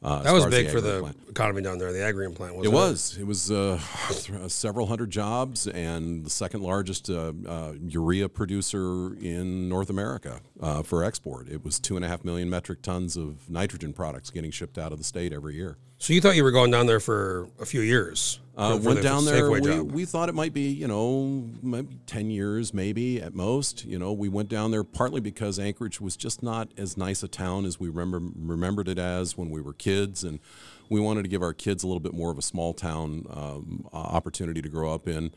Uh, 0.02 0.22
that 0.22 0.32
was 0.32 0.46
big 0.46 0.68
for 0.68 0.80
the 0.80 1.00
plant. 1.00 1.16
economy 1.30 1.62
down 1.62 1.78
there. 1.78 1.92
The 1.92 2.00
Agrium 2.00 2.34
plant 2.34 2.56
was 2.56 2.66
It 2.66 2.72
was. 2.72 3.16
It 3.18 3.26
was 3.26 3.50
uh, 3.50 3.78
several 4.48 4.86
hundred 4.86 5.10
jobs 5.10 5.68
and 5.68 6.24
the 6.24 6.30
second 6.30 6.62
largest 6.62 7.08
uh, 7.08 7.32
uh, 7.46 7.74
urea 7.80 8.28
producer 8.28 9.14
in 9.20 9.68
North 9.68 9.90
America 9.90 10.40
uh, 10.60 10.82
for 10.82 11.04
export. 11.04 11.48
It 11.48 11.64
was 11.64 11.78
two 11.78 11.94
and 11.96 12.04
a 12.04 12.08
half 12.08 12.24
million 12.24 12.50
metric 12.50 12.82
tons 12.82 13.16
of 13.16 13.48
nitrogen 13.48 13.92
products 13.92 14.30
getting 14.30 14.50
shipped 14.50 14.76
out 14.76 14.90
of 14.90 14.98
the 14.98 15.04
state 15.04 15.32
every 15.32 15.54
year. 15.54 15.76
So 16.02 16.12
you 16.12 16.20
thought 16.20 16.34
you 16.34 16.42
were 16.42 16.50
going 16.50 16.72
down 16.72 16.86
there 16.86 16.98
for 16.98 17.48
a 17.60 17.64
few 17.64 17.80
years? 17.80 18.40
Uh, 18.56 18.76
went 18.82 18.96
the 18.96 19.02
down 19.04 19.24
there. 19.24 19.48
We, 19.48 19.60
job. 19.60 19.92
we 19.92 20.04
thought 20.04 20.28
it 20.28 20.34
might 20.34 20.52
be, 20.52 20.62
you 20.62 20.88
know, 20.88 21.48
maybe 21.62 21.96
ten 22.06 22.28
years, 22.28 22.74
maybe 22.74 23.22
at 23.22 23.36
most. 23.36 23.84
You 23.84 24.00
know, 24.00 24.12
we 24.12 24.28
went 24.28 24.48
down 24.48 24.72
there 24.72 24.82
partly 24.82 25.20
because 25.20 25.60
Anchorage 25.60 26.00
was 26.00 26.16
just 26.16 26.42
not 26.42 26.72
as 26.76 26.96
nice 26.96 27.22
a 27.22 27.28
town 27.28 27.64
as 27.66 27.78
we 27.78 27.88
remember 27.88 28.20
remembered 28.34 28.88
it 28.88 28.98
as 28.98 29.38
when 29.38 29.48
we 29.48 29.60
were 29.60 29.74
kids, 29.74 30.24
and 30.24 30.40
we 30.88 30.98
wanted 30.98 31.22
to 31.22 31.28
give 31.28 31.40
our 31.40 31.54
kids 31.54 31.84
a 31.84 31.86
little 31.86 32.00
bit 32.00 32.14
more 32.14 32.32
of 32.32 32.38
a 32.38 32.42
small 32.42 32.74
town 32.74 33.24
um, 33.30 33.86
opportunity 33.92 34.60
to 34.60 34.68
grow 34.68 34.92
up 34.92 35.06
in, 35.06 35.30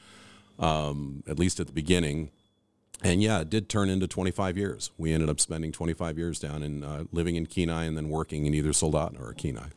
um, 0.58 1.22
at 1.28 1.38
least 1.38 1.60
at 1.60 1.68
the 1.68 1.74
beginning. 1.74 2.32
and 3.04 3.22
yeah, 3.22 3.42
it 3.42 3.52
did 3.52 3.70
turn 3.70 3.88
into 3.88 4.08
25 4.08 4.58
years. 4.58 4.90
We 4.98 5.14
ended 5.14 5.30
up 5.30 5.40
spending 5.40 5.72
25 5.72 6.18
years 6.18 6.40
down 6.40 6.64
in 6.64 6.84
uh, 6.84 7.04
living 7.12 7.36
in 7.36 7.46
Kenai 7.46 7.84
and 7.84 7.96
then 7.96 8.10
working 8.10 8.48
in 8.48 8.56
either 8.56 8.72
Soldotna 8.72 9.22
or 9.22 9.34
Kenai. 9.34 9.68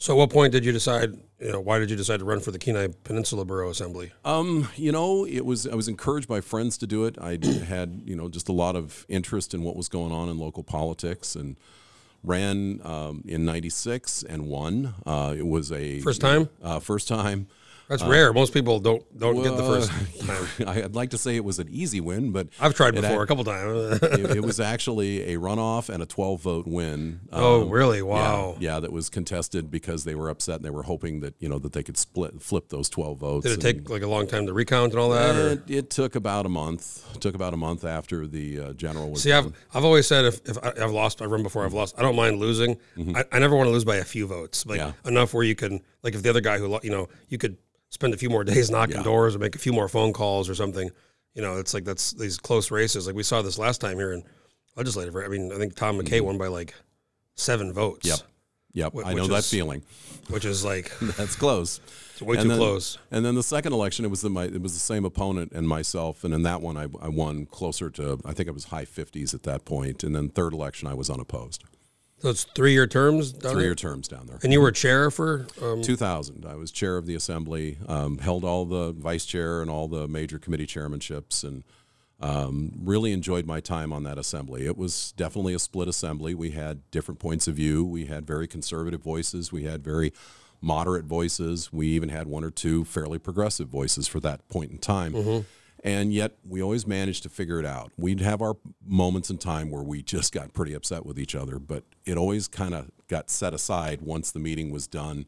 So, 0.00 0.14
at 0.14 0.16
what 0.16 0.30
point 0.30 0.52
did 0.52 0.64
you 0.64 0.72
decide? 0.72 1.12
You 1.38 1.52
know, 1.52 1.60
why 1.60 1.78
did 1.78 1.90
you 1.90 1.96
decide 1.96 2.20
to 2.20 2.24
run 2.24 2.40
for 2.40 2.50
the 2.50 2.58
Kenai 2.58 2.88
Peninsula 3.04 3.44
Borough 3.44 3.68
Assembly? 3.68 4.12
Um, 4.24 4.68
you 4.74 4.92
know, 4.92 5.26
it 5.26 5.44
was 5.44 5.66
I 5.66 5.74
was 5.74 5.88
encouraged 5.88 6.26
by 6.26 6.40
friends 6.40 6.78
to 6.78 6.86
do 6.86 7.04
it. 7.04 7.18
I 7.20 7.38
had 7.66 8.02
you 8.06 8.16
know 8.16 8.30
just 8.30 8.48
a 8.48 8.52
lot 8.52 8.76
of 8.76 9.04
interest 9.10 9.52
in 9.52 9.62
what 9.62 9.76
was 9.76 9.88
going 9.88 10.10
on 10.10 10.30
in 10.30 10.38
local 10.38 10.62
politics 10.62 11.36
and 11.36 11.56
ran 12.24 12.80
um, 12.82 13.24
in 13.28 13.44
'96 13.44 14.22
and 14.22 14.46
won. 14.46 14.94
Uh, 15.04 15.34
it 15.36 15.46
was 15.46 15.70
a 15.70 16.00
First 16.00 16.22
time? 16.22 16.48
Uh, 16.62 16.80
first 16.80 17.06
time. 17.06 17.48
That's 17.90 18.04
rare. 18.04 18.32
Most 18.32 18.54
people 18.54 18.78
don't 18.78 19.02
don't 19.18 19.42
get 19.42 19.56
the 19.56 19.64
first 19.64 19.90
time. 20.60 20.68
I'd 20.68 20.94
like 20.94 21.10
to 21.10 21.18
say 21.18 21.34
it 21.34 21.44
was 21.44 21.58
an 21.58 21.68
easy 21.70 22.00
win, 22.00 22.30
but 22.30 22.46
I've 22.60 22.72
tried 22.74 22.94
before 22.94 23.22
a 23.22 23.26
couple 23.26 23.42
times. 23.44 23.98
it, 24.02 24.36
it 24.36 24.42
was 24.44 24.60
actually 24.60 25.34
a 25.34 25.38
runoff 25.38 25.88
and 25.88 26.00
a 26.02 26.06
12 26.06 26.40
vote 26.40 26.66
win. 26.68 27.20
Oh, 27.32 27.62
Um, 27.62 27.68
really? 27.70 28.00
Wow. 28.00 28.56
Yeah, 28.60 28.78
that 28.78 28.92
was 28.92 29.10
contested 29.10 29.70
because 29.72 30.04
they 30.04 30.14
were 30.14 30.28
upset 30.30 30.56
and 30.56 30.64
they 30.64 30.70
were 30.70 30.84
hoping 30.84 31.18
that 31.20 31.34
you 31.40 31.48
know 31.48 31.58
that 31.58 31.72
they 31.72 31.82
could 31.82 31.96
split 31.98 32.40
flip 32.40 32.68
those 32.68 32.88
12 32.88 33.18
votes. 33.18 33.42
Did 33.42 33.50
it 33.58 33.64
and- 33.64 33.78
take 33.80 33.90
like 33.90 34.02
a 34.02 34.06
long 34.08 34.28
time 34.28 34.46
to 34.46 34.52
recount 34.52 34.92
and 34.92 35.00
all 35.00 35.10
that? 35.10 35.34
It, 35.34 35.62
it 35.70 35.90
took 35.90 36.14
about 36.14 36.46
a 36.46 36.48
month. 36.48 37.04
It 37.14 37.20
took 37.20 37.34
about 37.34 37.54
a 37.54 37.58
month 37.58 37.84
after 37.84 38.26
the 38.28 38.60
uh, 38.60 38.72
general 38.74 39.10
was 39.10 39.22
See, 39.24 39.30
done. 39.30 39.46
I've 39.46 39.78
I've 39.78 39.84
always 39.84 40.06
said 40.06 40.26
if, 40.26 40.40
if 40.48 40.56
I, 40.62 40.68
I've 40.80 40.92
lost, 40.92 41.20
I've 41.22 41.30
run 41.32 41.42
before. 41.42 41.64
I've 41.64 41.72
lost. 41.74 41.96
I 41.98 42.02
don't 42.02 42.14
mind 42.14 42.38
losing. 42.38 42.76
I, 43.16 43.24
I 43.32 43.38
never 43.40 43.56
want 43.56 43.66
to 43.66 43.72
lose 43.72 43.84
by 43.84 43.96
a 43.96 44.04
few 44.04 44.28
votes. 44.28 44.64
Like 44.64 44.78
Mm-hmm. 44.80 44.90
Yeah. 45.04 45.10
enough 45.10 45.34
where 45.34 45.42
you 45.42 45.56
can, 45.56 45.80
like, 46.04 46.14
if 46.14 46.22
the 46.22 46.30
other 46.30 46.40
guy 46.40 46.58
who, 46.58 46.78
you 46.84 46.90
know, 46.90 47.08
you 47.28 47.36
could 47.36 47.56
spend 47.90 48.14
a 48.14 48.16
few 48.16 48.30
more 48.30 48.44
days 48.52 48.70
knocking 48.70 48.96
Yeah. 48.96 49.02
doors 49.02 49.36
or 49.36 49.38
make 49.38 49.54
a 49.54 49.58
few 49.58 49.72
more 49.72 49.88
phone 49.88 50.12
calls 50.12 50.48
or 50.48 50.54
something. 50.54 50.90
You 51.34 51.42
know, 51.42 51.58
it's 51.58 51.74
like 51.74 51.84
that's 51.84 52.12
these 52.12 52.38
close 52.38 52.70
races. 52.70 53.06
Like 53.06 53.14
we 53.14 53.22
saw 53.22 53.42
this 53.42 53.58
last 53.58 53.80
time 53.80 53.98
here 53.98 54.12
in 54.12 54.24
legislative. 54.76 55.14
I 55.16 55.28
mean, 55.28 55.52
I 55.52 55.56
think 55.58 55.74
Tom 55.76 55.98
McKay 55.98 56.20
won 56.20 56.38
by 56.38 56.48
like 56.48 56.74
seven 57.36 57.72
votes. 57.72 58.08
Mm-hmm. 58.08 58.26
Yep. 58.72 58.94
Yep, 58.94 59.04
I 59.04 59.14
know 59.14 59.22
which 59.22 59.30
that 59.32 59.38
is- 59.38 59.50
feeling. 59.50 59.82
which 60.28 60.44
is 60.44 60.64
like 60.64 60.92
That's 61.16 61.34
close. 61.34 61.80
it's 62.12 62.22
way 62.22 62.36
And 62.36 62.44
too 62.44 62.48
then- 62.50 62.58
close. 62.58 62.98
And 63.10 63.24
then 63.24 63.34
the 63.34 63.42
second 63.42 63.72
election, 63.72 64.04
it 64.04 64.08
was 64.08 64.20
the 64.20 64.30
my, 64.30 64.44
it 64.44 64.62
was 64.62 64.74
the 64.74 64.78
same 64.80 65.04
opponent 65.04 65.50
and 65.52 65.66
myself, 65.68 66.22
and 66.22 66.32
in 66.32 66.42
that 66.44 66.60
one, 66.62 66.76
I, 66.76 66.84
I 67.02 67.08
won 67.08 67.46
closer 67.46 67.90
to 67.90 68.20
I 68.24 68.32
think 68.32 68.48
it 68.48 68.54
was 68.54 68.66
high 68.66 68.84
fifties 68.84 69.34
at 69.34 69.42
that 69.44 69.64
point. 69.64 70.04
And 70.04 70.14
then 70.14 70.28
third 70.28 70.52
election, 70.52 70.86
I 70.86 70.94
was 70.94 71.10
unopposed, 71.10 71.64
So 72.20 72.28
it's 72.28 72.44
three 72.44 72.72
year 72.72 72.86
terms. 72.86 73.32
down 73.32 73.52
three 73.52 73.62
there? 73.62 73.68
year 73.70 73.74
terms 73.74 74.06
down 74.06 74.26
there. 74.26 74.38
And 74.42 74.52
you 74.52 74.60
were 74.60 74.72
chair 74.72 75.10
for. 75.10 75.46
Um, 75.62 75.82
2000, 75.82 76.44
I 76.44 76.54
was 76.54 76.70
chair 76.70 76.98
of 76.98 77.06
the 77.06 77.14
assembly, 77.14 77.78
um, 77.88 78.18
held 78.18 78.44
all 78.44 78.66
the 78.66 78.92
vice 78.92 79.24
chair 79.24 79.62
and 79.62 79.70
all 79.70 79.88
the 79.88 80.06
major 80.06 80.38
committee 80.38 80.66
chairmanships, 80.66 81.42
and 81.42 81.64
um, 82.20 82.72
really 82.82 83.12
enjoyed 83.12 83.46
my 83.46 83.60
time 83.60 83.90
on 83.92 84.02
that 84.02 84.18
assembly. 84.18 84.66
It 84.66 84.76
was 84.76 85.12
definitely 85.16 85.54
a 85.54 85.58
split 85.58 85.88
assembly. 85.88 86.34
We 86.34 86.50
had 86.50 86.90
different 86.90 87.20
points 87.20 87.48
of 87.48 87.54
view. 87.54 87.84
We 87.84 88.06
had 88.06 88.26
very 88.26 88.46
conservative 88.46 89.00
voices. 89.02 89.50
We 89.50 89.64
had 89.64 89.82
very 89.82 90.12
moderate 90.60 91.06
voices. 91.06 91.72
We 91.72 91.88
even 91.88 92.10
had 92.10 92.26
one 92.26 92.44
or 92.44 92.50
two 92.50 92.84
fairly 92.84 93.18
progressive 93.18 93.68
voices 93.68 94.06
for 94.06 94.20
that 94.20 94.46
point 94.48 94.70
in 94.70 94.78
time. 94.78 95.46
And 95.82 96.12
yet, 96.12 96.32
we 96.46 96.62
always 96.62 96.86
managed 96.86 97.22
to 97.22 97.28
figure 97.30 97.58
it 97.58 97.64
out. 97.64 97.90
We'd 97.96 98.20
have 98.20 98.42
our 98.42 98.54
moments 98.86 99.30
in 99.30 99.38
time 99.38 99.70
where 99.70 99.82
we 99.82 100.02
just 100.02 100.32
got 100.32 100.52
pretty 100.52 100.74
upset 100.74 101.06
with 101.06 101.18
each 101.18 101.34
other, 101.34 101.58
but 101.58 101.84
it 102.04 102.18
always 102.18 102.48
kind 102.48 102.74
of 102.74 102.90
got 103.08 103.30
set 103.30 103.54
aside 103.54 104.02
once 104.02 104.30
the 104.30 104.40
meeting 104.40 104.70
was 104.70 104.86
done. 104.86 105.24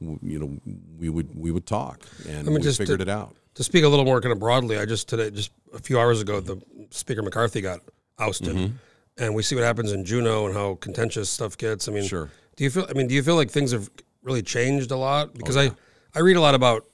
W- 0.00 0.18
You 0.22 0.38
know, 0.40 0.58
we 0.98 1.08
would 1.08 1.38
we 1.38 1.50
would 1.52 1.66
talk 1.66 2.04
and 2.28 2.46
mean, 2.46 2.54
we 2.56 2.60
just 2.60 2.78
figured 2.78 2.98
to- 2.98 3.02
it 3.04 3.08
out. 3.08 3.36
to 3.54 3.62
speak 3.64 3.84
a 3.84 3.88
little 3.88 4.04
more 4.04 4.20
kind 4.20 4.32
of 4.32 4.38
broadly, 4.40 4.76
I 4.76 4.86
just 4.86 5.08
today, 5.08 5.30
just 5.30 5.52
a 5.72 5.78
few 5.78 5.98
hours 6.00 6.20
ago, 6.20 6.40
the 6.40 6.60
Speaker 6.90 7.22
McCarthy 7.22 7.60
got 7.60 7.80
ousted, 8.18 8.56
Mm-hmm. 8.56 8.74
and 9.18 9.34
we 9.36 9.42
see 9.42 9.54
what 9.54 9.64
happens 9.64 9.92
in 9.92 10.04
Juneau 10.04 10.46
and 10.46 10.54
how 10.54 10.74
contentious 10.80 11.30
stuff 11.30 11.56
gets. 11.56 11.88
I 11.88 11.92
mean, 11.92 12.04
Sure. 12.08 12.28
Do 12.56 12.64
you 12.64 12.70
feel? 12.70 12.86
I 12.90 12.92
mean, 12.94 13.06
do 13.06 13.14
you 13.14 13.22
feel 13.22 13.36
like 13.36 13.50
things 13.52 13.70
have 13.72 13.88
really 14.22 14.42
changed 14.42 14.90
a 14.90 14.96
lot? 14.96 15.28
Oh, 15.28 15.32
Because 15.36 15.56
I, 15.56 15.70
I 16.14 16.20
read 16.20 16.36
a 16.36 16.40
lot 16.40 16.54
about 16.56 16.84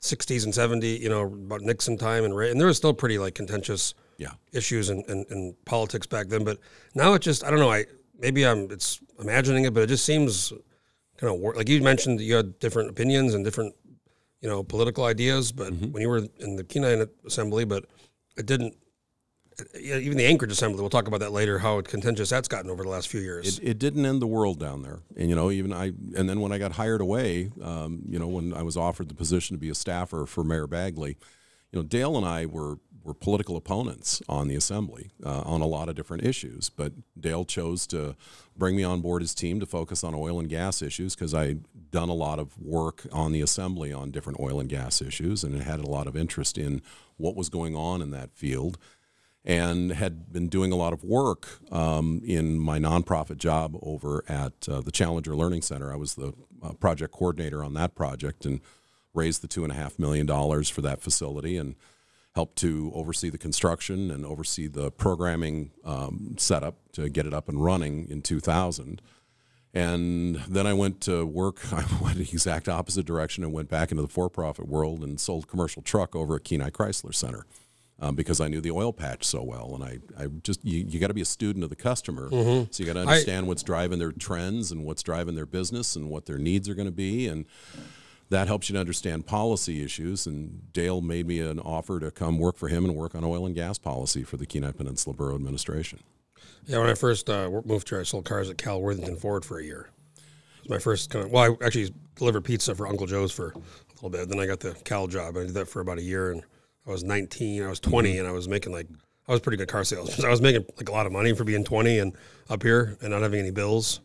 '60s 0.00 0.44
and 0.44 0.52
'70s, 0.52 1.00
you 1.00 1.08
know, 1.08 1.22
about 1.22 1.62
Nixon 1.62 1.96
time 1.96 2.24
and 2.24 2.36
Ray, 2.36 2.50
and 2.50 2.60
there 2.60 2.66
was 2.66 2.76
still 2.76 2.94
pretty 2.94 3.18
like 3.18 3.34
contentious 3.34 3.94
Yeah. 4.18 4.32
issues 4.52 4.88
and 4.90 5.04
in, 5.06 5.24
in, 5.30 5.56
politics 5.64 6.06
back 6.06 6.28
then. 6.28 6.44
But 6.44 6.58
now 6.94 7.14
it 7.14 7.22
just, 7.22 7.44
I 7.44 7.50
don't 7.50 7.58
know. 7.58 7.70
I 7.72 7.86
maybe 8.18 8.44
I'm 8.46 8.70
it's 8.70 9.00
imagining 9.18 9.64
it, 9.64 9.74
but 9.74 9.82
it 9.82 9.88
just 9.88 10.04
seems 10.04 10.52
kind 11.18 11.34
of 11.34 11.56
like 11.56 11.68
you 11.68 11.82
mentioned 11.82 12.18
that 12.18 12.24
you 12.24 12.34
had 12.36 12.58
different 12.58 12.90
opinions 12.90 13.34
and 13.34 13.44
different 13.44 13.74
you 14.40 14.48
know 14.48 14.62
political 14.62 15.04
ideas. 15.04 15.52
But 15.52 15.72
Mm-hmm. 15.72 15.92
when 15.92 16.02
you 16.02 16.08
were 16.08 16.22
in 16.40 16.56
the 16.56 16.64
Kenai 16.64 17.04
Assembly, 17.26 17.64
but 17.64 17.84
it 18.36 18.46
didn't. 18.46 18.74
Even 19.80 20.18
the 20.18 20.26
Anchorage 20.26 20.52
Assembly, 20.52 20.80
we'll 20.80 20.90
talk 20.90 21.08
about 21.08 21.20
that 21.20 21.32
later. 21.32 21.58
How 21.58 21.80
contentious 21.80 22.28
that's 22.28 22.48
gotten 22.48 22.70
over 22.70 22.82
the 22.82 22.88
last 22.88 23.08
few 23.08 23.20
years. 23.20 23.58
It, 23.58 23.70
it 23.70 23.78
didn't 23.78 24.04
end 24.04 24.20
the 24.20 24.26
world 24.26 24.58
down 24.60 24.82
there, 24.82 25.00
and 25.16 25.28
you 25.28 25.34
know, 25.34 25.50
even 25.50 25.72
I. 25.72 25.92
And 26.16 26.28
then 26.28 26.40
when 26.40 26.52
I 26.52 26.58
got 26.58 26.72
hired 26.72 27.00
away, 27.00 27.50
um, 27.62 28.02
you 28.08 28.18
know, 28.18 28.28
when 28.28 28.52
I 28.52 28.62
was 28.62 28.76
offered 28.76 29.08
the 29.08 29.14
position 29.14 29.56
to 29.56 29.60
be 29.60 29.70
a 29.70 29.74
staffer 29.74 30.26
for 30.26 30.44
Mayor 30.44 30.66
Bagley, 30.66 31.16
you 31.72 31.78
know, 31.78 31.82
Dale 31.82 32.16
and 32.16 32.26
I 32.26 32.46
were 32.46 32.78
were 33.06 33.14
political 33.14 33.56
opponents 33.56 34.20
on 34.28 34.48
the 34.48 34.56
assembly 34.56 35.12
uh, 35.24 35.42
on 35.42 35.60
a 35.60 35.66
lot 35.66 35.88
of 35.88 35.94
different 35.94 36.24
issues. 36.24 36.68
But 36.68 36.92
Dale 37.18 37.44
chose 37.44 37.86
to 37.88 38.16
bring 38.56 38.74
me 38.74 38.82
on 38.82 39.00
board 39.00 39.22
his 39.22 39.32
team 39.32 39.60
to 39.60 39.66
focus 39.66 40.02
on 40.02 40.12
oil 40.12 40.40
and 40.40 40.48
gas 40.48 40.82
issues 40.82 41.14
because 41.14 41.32
I'd 41.32 41.64
done 41.92 42.08
a 42.08 42.14
lot 42.14 42.40
of 42.40 42.58
work 42.58 43.06
on 43.12 43.30
the 43.30 43.40
assembly 43.40 43.92
on 43.92 44.10
different 44.10 44.40
oil 44.40 44.58
and 44.58 44.68
gas 44.68 45.00
issues, 45.00 45.44
and 45.44 45.62
had 45.62 45.80
a 45.80 45.86
lot 45.86 46.08
of 46.08 46.16
interest 46.16 46.58
in 46.58 46.82
what 47.16 47.36
was 47.36 47.48
going 47.48 47.74
on 47.76 48.02
in 48.02 48.10
that 48.10 48.34
field 48.34 48.76
and 49.46 49.92
had 49.92 50.32
been 50.32 50.48
doing 50.48 50.72
a 50.72 50.76
lot 50.76 50.92
of 50.92 51.04
work 51.04 51.60
um, 51.70 52.20
in 52.26 52.58
my 52.58 52.78
nonprofit 52.78 53.38
job 53.38 53.76
over 53.80 54.24
at 54.28 54.68
uh, 54.68 54.80
the 54.80 54.90
Challenger 54.90 55.36
Learning 55.36 55.62
Center. 55.62 55.92
I 55.92 55.96
was 55.96 56.16
the 56.16 56.32
uh, 56.62 56.72
project 56.72 57.14
coordinator 57.14 57.62
on 57.62 57.72
that 57.74 57.94
project 57.94 58.44
and 58.44 58.60
raised 59.14 59.42
the 59.42 59.48
two 59.48 59.62
and 59.62 59.72
a 59.72 59.76
half 59.76 60.00
million 60.00 60.26
dollars 60.26 60.68
for 60.68 60.82
that 60.82 61.00
facility 61.00 61.56
and 61.56 61.76
helped 62.34 62.56
to 62.56 62.90
oversee 62.92 63.30
the 63.30 63.38
construction 63.38 64.10
and 64.10 64.26
oversee 64.26 64.66
the 64.66 64.90
programming 64.90 65.70
um, 65.84 66.34
setup 66.36 66.76
to 66.92 67.08
get 67.08 67.24
it 67.24 67.32
up 67.32 67.48
and 67.48 67.64
running 67.64 68.08
in 68.10 68.22
2000. 68.22 69.00
And 69.72 70.36
then 70.48 70.66
I 70.66 70.74
went 70.74 71.00
to 71.02 71.24
work. 71.24 71.60
I 71.72 71.84
went 72.02 72.16
the 72.16 72.22
exact 72.22 72.68
opposite 72.68 73.06
direction 73.06 73.44
and 73.44 73.52
went 73.52 73.68
back 73.68 73.92
into 73.92 74.02
the 74.02 74.08
for-profit 74.08 74.66
world 74.66 75.04
and 75.04 75.20
sold 75.20 75.46
commercial 75.46 75.82
truck 75.82 76.16
over 76.16 76.34
at 76.36 76.44
Kenai 76.44 76.70
Chrysler 76.70 77.14
Center 77.14 77.46
um, 78.00 78.14
because 78.14 78.40
I 78.40 78.48
knew 78.48 78.60
the 78.60 78.70
oil 78.70 78.92
patch 78.92 79.24
so 79.24 79.42
well. 79.42 79.74
And 79.74 79.84
I, 79.84 80.22
I 80.22 80.26
just 80.42 80.64
you, 80.64 80.84
you 80.86 81.00
got 81.00 81.08
to 81.08 81.14
be 81.14 81.22
a 81.22 81.26
student 81.26 81.64
of 81.64 81.70
the 81.70 81.76
customer, 81.76 82.28
so 82.30 82.82
you 82.82 82.86
got 82.86 82.94
to 82.94 83.00
understand 83.00 83.46
what's 83.46 83.62
driving 83.62 83.98
their 83.98 84.12
trends 84.12 84.70
and 84.72 84.84
what's 84.84 85.02
driving 85.02 85.34
their 85.34 85.46
business 85.46 85.96
and 85.96 86.10
what 86.10 86.26
their 86.26 86.38
needs 86.38 86.68
are 86.68 86.74
going 86.74 86.88
to 86.88 86.92
be, 86.92 87.26
and 87.26 87.46
that 88.28 88.48
helps 88.48 88.68
you 88.68 88.74
to 88.74 88.80
understand 88.80 89.26
policy 89.26 89.82
issues. 89.84 90.26
And 90.26 90.72
Dale 90.72 91.00
made 91.00 91.26
me 91.26 91.40
an 91.40 91.60
offer 91.60 92.00
to 92.00 92.10
come 92.10 92.38
work 92.38 92.56
for 92.56 92.68
him 92.68 92.84
and 92.84 92.94
work 92.94 93.14
on 93.14 93.24
oil 93.24 93.46
and 93.46 93.54
gas 93.54 93.78
policy 93.78 94.24
for 94.24 94.36
the 94.36 94.46
Kenai 94.46 94.72
Peninsula 94.72 95.14
Borough 95.14 95.36
Administration. 95.36 96.00
Yeah, 96.66 96.78
when 96.78 96.90
I 96.90 96.94
first 96.94 97.30
uh, 97.30 97.48
moved 97.64 97.88
here, 97.88 98.00
I 98.00 98.02
sold 98.02 98.24
cars 98.24 98.50
at 98.50 98.58
Cal 98.58 98.80
Worthington 98.82 99.16
Ford 99.16 99.44
for 99.44 99.60
a 99.60 99.64
year. 99.64 99.88
It 100.16 100.62
was 100.64 100.70
my 100.70 100.78
first 100.78 101.10
kind 101.10 101.24
of. 101.24 101.30
Well, 101.30 101.56
I 101.60 101.64
actually 101.64 101.94
delivered 102.16 102.42
pizza 102.42 102.74
for 102.74 102.88
Uncle 102.88 103.06
Joe's 103.06 103.30
for 103.30 103.50
a 103.50 103.94
little 103.94 104.10
bit. 104.10 104.28
Then 104.28 104.40
I 104.40 104.46
got 104.46 104.58
the 104.58 104.74
Cal 104.84 105.06
job. 105.06 105.36
And 105.36 105.44
I 105.44 105.46
did 105.46 105.54
that 105.54 105.68
for 105.68 105.80
about 105.80 105.98
a 105.98 106.02
year, 106.02 106.32
and 106.32 106.42
I 106.86 106.90
was 106.90 107.04
19. 107.04 107.62
I 107.62 107.68
was 107.68 107.80
20, 107.80 108.18
and 108.18 108.28
I 108.28 108.32
was 108.32 108.48
making 108.48 108.72
like 108.72 108.86
I 109.28 109.32
was 109.32 109.40
pretty 109.40 109.56
good 109.56 109.68
car 109.68 109.84
salesman. 109.84 110.26
I 110.26 110.30
was 110.30 110.40
making 110.40 110.66
like 110.76 110.88
a 110.88 110.92
lot 110.92 111.06
of 111.06 111.12
money 111.12 111.34
for 111.34 111.44
being 111.44 111.64
20 111.64 111.98
and 111.98 112.12
up 112.48 112.62
here 112.62 112.96
and 113.00 113.10
not 113.10 113.22
having 113.22 113.40
any 113.40 113.50
bills. 113.50 114.00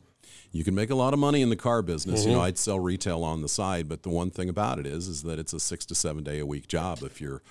You 0.52 0.64
can 0.64 0.76
make 0.76 0.90
a 0.90 0.96
lot 0.96 1.14
of 1.14 1.20
money 1.20 1.42
in 1.42 1.50
the 1.50 1.56
car 1.56 1.82
business. 1.82 2.22
Mm-hmm. 2.22 2.30
You 2.30 2.36
know, 2.36 2.42
I'd 2.42 2.58
sell 2.58 2.80
retail 2.80 3.24
on 3.24 3.42
the 3.42 3.48
side, 3.48 3.88
but 3.88 4.04
the 4.04 4.10
one 4.10 4.32
thing 4.32 4.50
about 4.50 4.80
it 4.80 4.86
is, 4.86 5.08
is 5.08 5.24
that 5.24 5.40
it's 5.40 5.54
a 5.54 5.60
six 5.60 5.86
to 5.88 5.96
seven 5.96 6.24
day 6.24 6.40
a 6.40 6.46
week 6.46 6.68
job 6.68 7.04
if 7.04 7.22
you're 7.22 7.42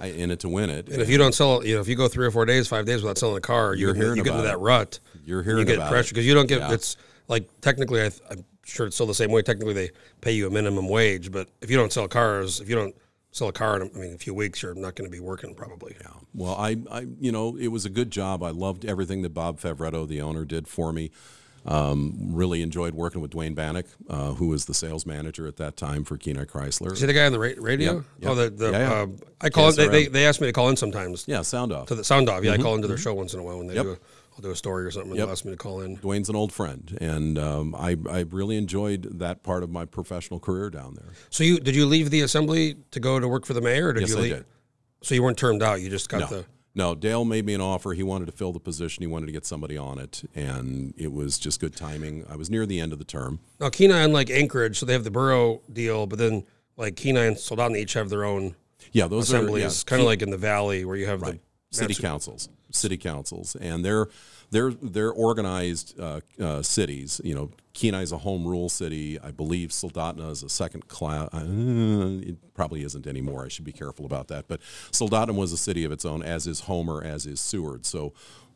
in 0.00 0.30
it 0.30 0.40
to 0.40 0.48
win 0.48 0.68
it. 0.68 0.88
And 0.88 1.00
if 1.00 1.08
you 1.08 1.16
don't 1.16 1.34
sell, 1.34 1.64
you 1.64 1.76
know, 1.76 1.80
if 1.80 1.88
you 1.88 1.94
go 1.94 2.08
three 2.08 2.26
or 2.26 2.30
four 2.30 2.44
days, 2.44 2.68
five 2.68 2.84
days 2.84 3.02
without 3.02 3.18
selling 3.18 3.38
a 3.38 3.40
car, 3.40 3.74
you 3.74 3.86
You're 3.86 3.94
get, 3.94 4.02
hearing 4.02 4.16
you 4.18 4.24
get 4.24 4.32
into 4.32 4.42
that 4.42 4.54
it. 4.54 4.58
rut. 4.58 5.00
You're 5.24 5.42
hearing 5.42 5.66
you 5.66 5.76
get 5.76 5.88
pressure 5.88 6.12
because 6.12 6.26
you 6.26 6.34
don't 6.34 6.48
get. 6.48 6.58
Yeah. 6.58 6.72
It's 6.72 6.96
like 7.28 7.48
technically, 7.60 8.02
I, 8.02 8.10
I'm 8.30 8.44
sure 8.64 8.86
it's 8.86 8.96
still 8.96 9.06
the 9.06 9.14
same 9.14 9.30
way. 9.30 9.42
Technically, 9.42 9.74
they 9.74 9.90
pay 10.20 10.32
you 10.32 10.48
a 10.48 10.50
minimum 10.50 10.88
wage, 10.88 11.30
but 11.30 11.48
if 11.60 11.70
you 11.70 11.76
don't 11.76 11.92
sell 11.92 12.08
cars, 12.08 12.60
if 12.60 12.68
you 12.68 12.74
don't 12.74 12.94
sell 13.32 13.48
a 13.48 13.52
car 13.52 13.80
in, 13.80 13.90
I 13.94 13.98
mean, 13.98 14.14
a 14.14 14.18
few 14.18 14.34
weeks, 14.34 14.62
you're 14.62 14.74
not 14.74 14.94
going 14.94 15.10
to 15.10 15.14
be 15.14 15.20
working 15.20 15.54
probably. 15.54 15.96
Yeah. 16.00 16.08
Well, 16.34 16.54
I, 16.54 16.76
I, 16.90 17.06
you 17.18 17.32
know, 17.32 17.56
it 17.56 17.68
was 17.68 17.84
a 17.84 17.90
good 17.90 18.10
job. 18.10 18.42
I 18.42 18.50
loved 18.50 18.84
everything 18.84 19.22
that 19.22 19.30
Bob 19.30 19.58
Favretto, 19.60 20.06
the 20.06 20.20
owner, 20.20 20.44
did 20.44 20.68
for 20.68 20.92
me. 20.92 21.10
Um, 21.64 22.34
really 22.34 22.60
enjoyed 22.60 22.92
working 22.92 23.20
with 23.20 23.30
Duane 23.30 23.54
Bannock, 23.54 23.86
uh, 24.10 24.32
who 24.32 24.48
was 24.48 24.64
the 24.64 24.74
sales 24.74 25.06
manager 25.06 25.46
at 25.46 25.58
that 25.58 25.76
time 25.76 26.02
for 26.02 26.16
Kenai 26.16 26.44
Chrysler. 26.44 26.96
See 26.96 27.06
the 27.06 27.12
guy 27.12 27.24
on 27.26 27.30
the 27.32 27.38
ra- 27.38 27.50
radio? 27.56 27.94
Yep, 27.94 28.04
yep. 28.18 28.30
Oh, 28.30 28.34
the, 28.34 28.50
the 28.50 28.70
Yeah, 28.72 28.78
yeah. 28.78 28.92
Uh, 28.94 29.06
I 29.40 29.48
call. 29.48 29.70
They, 29.70 29.86
KSRM. 29.86 29.90
they, 29.92 30.06
they 30.08 30.26
ask 30.26 30.40
me 30.40 30.48
to 30.48 30.52
call 30.52 30.68
in 30.70 30.76
sometimes 30.76 31.24
yeah, 31.28 31.42
sound 31.42 31.72
off. 31.72 31.86
to 31.86 31.94
the 31.94 32.02
sound 32.02 32.28
off. 32.28 32.42
Yeah, 32.42 32.52
I 32.52 32.58
call 32.58 32.74
into 32.74 32.88
their 32.88 32.98
show 32.98 33.14
once 33.14 33.32
in 33.32 33.38
a 33.38 33.44
while 33.44 33.58
when 33.58 33.68
they 33.68 33.74
Yep. 33.74 33.84
do. 33.84 33.92
A, 33.92 33.98
I'll 34.34 34.42
do 34.42 34.50
a 34.50 34.56
story 34.56 34.84
or 34.84 34.90
something. 34.90 35.10
and 35.12 35.18
Yep. 35.18 35.26
They'll 35.26 35.32
ask 35.32 35.44
me 35.44 35.50
to 35.52 35.56
call 35.56 35.80
in. 35.80 35.96
Duane's 35.96 36.28
an 36.28 36.36
old 36.36 36.52
friend, 36.52 36.96
and 37.00 37.38
um, 37.38 37.74
I, 37.74 37.96
I 38.08 38.20
really 38.20 38.56
enjoyed 38.56 39.18
that 39.20 39.42
part 39.42 39.62
of 39.62 39.70
my 39.70 39.84
professional 39.84 40.40
career 40.40 40.70
down 40.70 40.94
there. 40.94 41.12
So 41.30 41.44
you 41.44 41.58
did 41.60 41.74
you 41.76 41.86
leave 41.86 42.10
the 42.10 42.22
assembly 42.22 42.76
to 42.92 43.00
go 43.00 43.20
to 43.20 43.28
work 43.28 43.44
for 43.46 43.52
the 43.54 43.60
mayor? 43.60 43.88
Or 43.88 43.92
did 43.92 44.02
Yes, 44.02 44.10
you 44.10 44.18
I 44.18 44.28
did. 44.28 44.44
So 45.02 45.14
you 45.14 45.22
weren't 45.22 45.38
termed 45.38 45.62
out. 45.62 45.80
You 45.80 45.90
just 45.90 46.08
got 46.08 46.20
No, 46.20 46.26
the. 46.38 46.44
No, 46.74 46.94
Dale 46.94 47.26
made 47.26 47.44
me 47.44 47.52
an 47.52 47.60
offer. 47.60 47.92
He 47.92 48.02
wanted 48.02 48.24
to 48.26 48.32
fill 48.32 48.52
the 48.52 48.60
position. 48.60 49.02
He 49.02 49.06
wanted 49.06 49.26
to 49.26 49.32
get 49.32 49.44
somebody 49.44 49.76
on 49.76 49.98
it, 49.98 50.22
and 50.34 50.94
it 50.96 51.12
was 51.12 51.38
just 51.38 51.60
good 51.60 51.76
timing. 51.76 52.24
I 52.30 52.36
was 52.36 52.48
near 52.48 52.64
the 52.64 52.80
end 52.80 52.94
of 52.94 52.98
the 52.98 53.04
term. 53.04 53.40
Now 53.60 53.68
Kenai, 53.68 54.02
unlike 54.04 54.30
Anchorage, 54.30 54.78
so 54.78 54.86
they 54.86 54.94
have 54.94 55.04
the 55.04 55.10
borough 55.10 55.60
deal, 55.70 56.06
but 56.06 56.18
then 56.18 56.44
like 56.78 56.96
Kenai 56.96 57.24
and 57.26 57.36
Soldotna 57.36 57.76
each 57.76 57.92
have 57.92 58.08
their 58.08 58.24
own 58.24 58.56
Yeah, 58.92 59.06
those 59.06 59.28
assemblies, 59.28 59.64
are 59.64 59.66
yeah, 59.66 59.90
kind 59.90 60.00
of 60.00 60.06
like 60.06 60.22
in 60.22 60.30
the 60.30 60.38
valley 60.38 60.86
where 60.86 60.96
you 60.96 61.06
have 61.06 61.20
right. 61.20 61.38
the 61.70 61.76
city 61.76 61.94
councils, 61.94 62.48
city 62.72 62.96
councils, 62.96 63.56
and 63.56 63.84
they're 63.84 64.08
they're 64.50 64.72
they're 64.72 65.12
organized 65.12 65.98
uh, 65.98 66.20
uh, 66.40 66.62
cities. 66.62 67.20
You 67.24 67.34
know, 67.34 67.50
Kenai 67.74 68.02
is 68.02 68.12
a 68.12 68.18
home 68.18 68.46
rule 68.46 68.68
city. 68.68 69.18
I 69.20 69.30
believe 69.30 69.70
Soldotna 69.70 70.30
is 70.30 70.42
a 70.42 70.48
second 70.48 70.88
class. 70.88 71.28
Uh, 71.32 72.20
it 72.22 72.54
probably 72.54 72.82
isn't 72.84 73.06
anymore. 73.06 73.44
I 73.44 73.48
should 73.48 73.64
be 73.64 73.72
careful 73.72 74.04
about 74.06 74.28
that. 74.28 74.48
But 74.48 74.60
Soldotna 74.90 75.34
was 75.34 75.52
a 75.52 75.58
city 75.58 75.84
of 75.84 75.92
its 75.92 76.04
own, 76.04 76.22
as 76.22 76.46
is 76.46 76.60
Homer, 76.60 77.02
as 77.02 77.26
is 77.26 77.40
Seward. 77.40 77.86
So. 77.86 78.12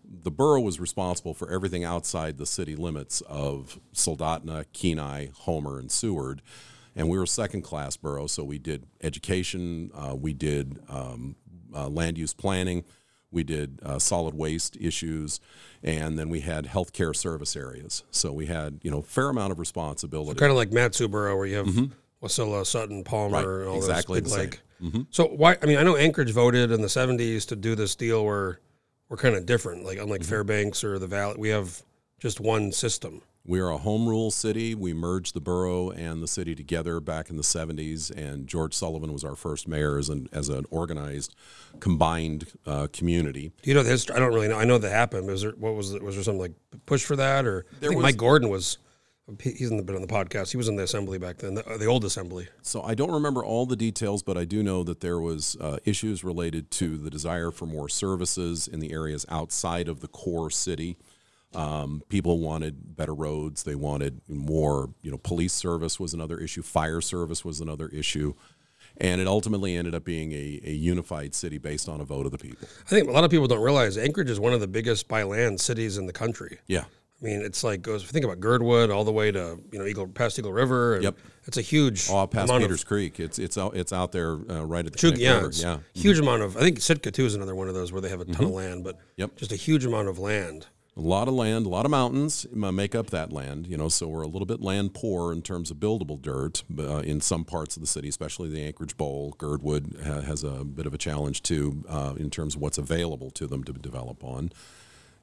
The 0.09 0.31
borough 0.31 0.61
was 0.61 0.79
responsible 0.79 1.35
for 1.35 1.51
everything 1.51 1.83
outside 1.83 2.39
the 2.39 2.47
city 2.47 2.77
limits 2.77 3.23
of 3.23 3.81
Soldotna, 3.93 4.67
Kenai, 4.73 5.31
Homer, 5.35 5.81
and 5.81 5.91
Seward 5.91 6.43
and 6.97 7.11
we 7.11 7.19
were 7.19 7.25
a 7.25 7.29
second 7.29 7.63
class 7.63 7.97
borough, 7.97 8.27
so 8.27 8.43
we 8.43 8.59
did 8.59 8.87
education, 9.03 9.91
uh, 9.95 10.17
we 10.17 10.33
did 10.33 10.79
um, 10.89 11.37
uh, 11.75 11.89
land 11.89 12.17
use 12.17 12.33
planning, 12.33 12.85
we 13.37 13.45
did 13.45 13.79
uh, 13.85 13.99
solid 14.01 14.35
waste 14.35 14.77
issues, 14.81 15.39
and 15.83 16.19
then 16.19 16.29
we 16.29 16.41
had 16.41 16.67
healthcare 16.67 17.15
service 17.15 17.55
areas. 17.55 18.03
So 18.11 18.33
we 18.33 18.47
had 18.47 18.81
you 18.83 18.91
know 18.91 19.03
fair 19.03 19.29
amount 19.29 19.53
of 19.53 19.61
responsibility. 19.61 20.39
kind 20.41 20.51
of 20.51 20.57
like 20.57 20.73
Matsu 20.73 21.07
Borough 21.07 21.37
where 21.37 21.47
you 21.47 21.57
have 21.57 21.69
Wasilla, 22.23 22.67
Sutton, 22.67 23.05
Palmer, 23.05 23.37
Mm-hmm. 23.43 23.47
Right, 23.47 23.61
and 23.61 23.69
all 23.69 23.77
exactly 23.77 24.21
those 24.21 24.33
the 24.33 24.39
big 24.39 24.53
same. 24.55 24.95
like. 24.95 25.07
So 25.11 25.27
why? 25.27 25.57
I 25.63 25.67
mean, 25.67 25.79
I 25.79 25.83
know 25.85 25.97
Anchorage 25.97 26.33
voted 26.33 26.71
in 26.73 26.81
the 26.81 26.89
'70s 26.89 27.47
to 27.49 27.57
do 27.57 27.75
this 27.77 27.95
deal 27.95 28.25
where 28.25 28.59
we're 29.09 29.17
kind 29.19 29.37
of 29.37 29.47
different. 29.47 29.85
Like 29.85 29.99
unlike 29.99 30.23
Mm-hmm. 30.23 30.31
Fairbanks 30.31 30.83
or 30.83 30.99
the 30.99 31.07
Valley, 31.07 31.37
we 31.39 31.51
have 31.51 31.83
just 32.19 32.41
one 32.41 32.73
system. 32.73 33.23
We 33.47 33.61
are 33.61 33.69
a 33.71 33.79
home 33.79 34.09
rule 34.09 34.33
city. 34.33 34.75
We 34.75 34.93
merged 34.93 35.35
the 35.35 35.41
borough 35.41 35.91
and 35.91 36.21
the 36.23 36.27
city 36.27 36.57
together 36.57 36.99
back 36.99 37.31
in 37.31 37.37
the 37.37 37.45
70s, 37.45 38.11
and 38.11 38.49
George 38.49 38.75
Sullivan 38.75 39.13
was 39.13 39.23
our 39.23 39.37
first 39.37 39.69
mayor 39.69 39.99
as 39.99 40.09
an, 40.09 40.29
as 40.33 40.49
an 40.49 40.65
organized, 40.71 41.37
combined 41.79 42.49
uh, 42.67 42.89
community. 42.93 43.53
Do 43.63 43.71
you 43.71 43.75
know 43.75 43.85
the 43.85 43.91
history? 43.91 44.17
I 44.17 44.19
don't 44.19 44.35
really 44.35 44.49
know. 44.49 44.59
I 44.59 44.65
know 44.65 44.79
that 44.79 44.91
happened. 44.91 45.29
Was 45.29 45.43
there 45.43 45.53
what 45.53 45.75
was 45.75 45.93
it? 45.95 46.03
Was 46.03 46.17
there 46.17 46.25
something 46.25 46.41
like 46.41 46.55
push 46.87 47.05
for 47.05 47.15
that, 47.17 47.47
or 47.47 47.67
I 47.77 47.79
think 47.79 47.95
was- 47.95 48.03
Mike 48.03 48.17
Gordon 48.17 48.49
was. 48.49 48.79
He's 49.41 49.73
in 49.73 49.77
the, 49.77 49.83
been 49.83 49.97
on 49.97 50.03
the 50.03 50.07
podcast. 50.07 50.53
He 50.53 50.57
was 50.57 50.69
in 50.69 50.77
the 50.77 50.85
assembly 50.85 51.19
back 51.19 51.39
then, 51.39 51.55
the, 51.55 51.63
the 51.81 51.87
old 51.87 52.05
assembly. 52.05 52.47
So 52.63 52.81
I 52.83 52.95
don't 52.95 53.11
remember 53.11 53.45
all 53.45 53.67
the 53.67 53.75
details, 53.75 54.23
but 54.23 54.39
I 54.39 54.45
do 54.45 54.63
know 54.63 54.85
that 54.85 55.01
there 55.01 55.19
was 55.19 55.57
uh, 55.61 55.79
issues 55.85 56.23
related 56.23 56.71
to 56.73 56.97
the 56.97 57.11
desire 57.11 57.51
for 57.51 57.67
more 57.67 57.89
services 57.89 58.69
in 58.69 58.79
the 58.79 58.93
areas 58.93 59.27
outside 59.29 59.89
of 59.89 59.99
the 59.99 60.07
core 60.07 60.49
city. 60.49 60.97
Um, 61.55 62.03
people 62.09 62.39
wanted 62.41 62.97
better 62.97 63.15
roads. 63.15 63.63
They 63.63 63.75
wanted 63.75 64.21
more, 64.29 64.91
you 65.03 65.11
know, 65.11 65.17
police 65.19 65.53
service 65.53 65.99
was 65.99 66.13
another 66.13 66.39
issue. 66.39 66.63
Fire 66.63 67.01
service 67.01 67.45
was 67.45 67.61
another 67.61 67.89
issue. 67.89 68.35
And 68.99 69.21
it 69.21 69.27
ultimately 69.27 69.77
ended 69.77 69.95
up 69.95 70.05
being 70.05 70.33
a, 70.33 70.61
a 70.65 70.71
unified 70.73 71.35
city 71.35 71.59
based 71.59 71.89
on 71.89 72.01
a 72.01 72.05
vote 72.05 72.25
of 72.27 72.33
the 72.33 72.39
people. 72.39 72.67
I 72.87 72.89
think 72.91 73.09
a 73.09 73.13
lot 73.13 73.25
of 73.25 73.31
people 73.31 73.47
don't 73.47 73.61
realize 73.63 73.97
Anchorage 73.99 74.31
is 74.31 74.41
one 74.41 74.53
of 74.55 74.61
the 74.61 74.67
biggest 74.67 75.07
by 75.09 75.23
land 75.23 75.61
cities 75.61 75.99
in 75.99 76.07
the 76.07 76.13
country. 76.13 76.59
Yeah. 76.67 76.85
I 77.21 77.25
mean, 77.25 77.41
it's 77.41 77.65
like 77.65 77.81
goes. 77.81 78.05
Think 78.05 78.27
about 78.27 78.41
Girdwood 78.41 78.91
all 78.91 79.05
the 79.05 79.13
way 79.13 79.33
to 79.33 79.59
you 79.73 79.79
know 79.79 79.87
Eagle 79.87 80.07
past 80.07 80.39
Eagle 80.39 80.53
River. 80.53 80.95
And 80.97 81.05
Yep. 81.05 81.17
It's 81.47 81.57
a 81.57 81.63
huge 81.63 82.11
All 82.11 82.27
past 82.27 82.53
Peters 82.53 82.83
of, 82.83 82.87
Creek. 82.89 83.19
It's 83.21 83.39
it's 83.39 83.57
out 83.57 83.75
it's 83.75 83.93
out 83.93 84.13
there 84.13 84.33
uh, 84.33 84.65
right 84.67 84.85
at 84.85 84.93
the 84.93 84.99
Chug- 84.99 85.17
yeah, 85.17 85.37
River. 85.37 85.51
Yeah. 85.55 85.79
huge 85.95 86.19
amount 86.19 86.43
of. 86.43 86.57
I 86.59 86.61
think 86.61 86.81
Sitka 86.81 87.11
too 87.11 87.25
is 87.25 87.35
another 87.35 87.55
one 87.55 87.69
of 87.69 87.75
those 87.75 87.91
where 87.91 88.03
they 88.03 88.11
have 88.11 88.21
a 88.21 88.27
ton 88.27 88.45
of 88.47 88.51
land, 88.51 88.85
but 88.85 88.97
Mm-hmm. 88.97 89.05
Yep. 89.17 89.37
just 89.37 89.53
a 89.53 89.57
huge 89.57 89.87
amount 89.87 90.09
of 90.09 90.19
land. 90.19 90.67
A 90.97 91.01
lot 91.03 91.29
of 91.29 91.35
land, 91.35 91.67
a 91.67 91.69
lot 91.69 91.85
of 91.85 91.91
mountains 91.91 92.47
make 92.53 92.95
up 92.95 93.11
that 93.11 93.31
land, 93.31 93.67
you 93.67 93.77
know, 93.77 93.89
so 93.91 94.09
we're 94.09 94.23
a 94.23 94.27
little 94.27 94.47
bit 94.47 94.63
land 94.63 94.95
poor 94.95 95.31
in 95.31 95.43
terms 95.43 95.71
of 95.71 95.77
buildable 95.77 96.21
dirt 96.21 96.63
uh, 96.79 97.01
in 97.01 97.21
some 97.21 97.45
parts 97.45 97.77
of 97.77 97.83
the 97.83 97.87
city, 97.87 98.09
especially 98.09 98.49
the 98.49 98.65
Anchorage 98.65 98.97
Bowl. 98.97 99.35
Girdwood 99.37 99.95
ha- 100.03 100.23
has 100.23 100.43
a 100.43 100.65
bit 100.65 100.87
of 100.87 100.95
a 100.95 100.99
challenge 100.99 101.43
too 101.43 101.85
uh, 101.87 102.15
in 102.17 102.31
terms 102.31 102.55
of 102.57 102.63
what's 102.63 102.79
available 102.79 103.31
to 103.33 103.47
them 103.47 103.63
to 103.65 103.75
develop 103.75 104.25
on. 104.25 104.51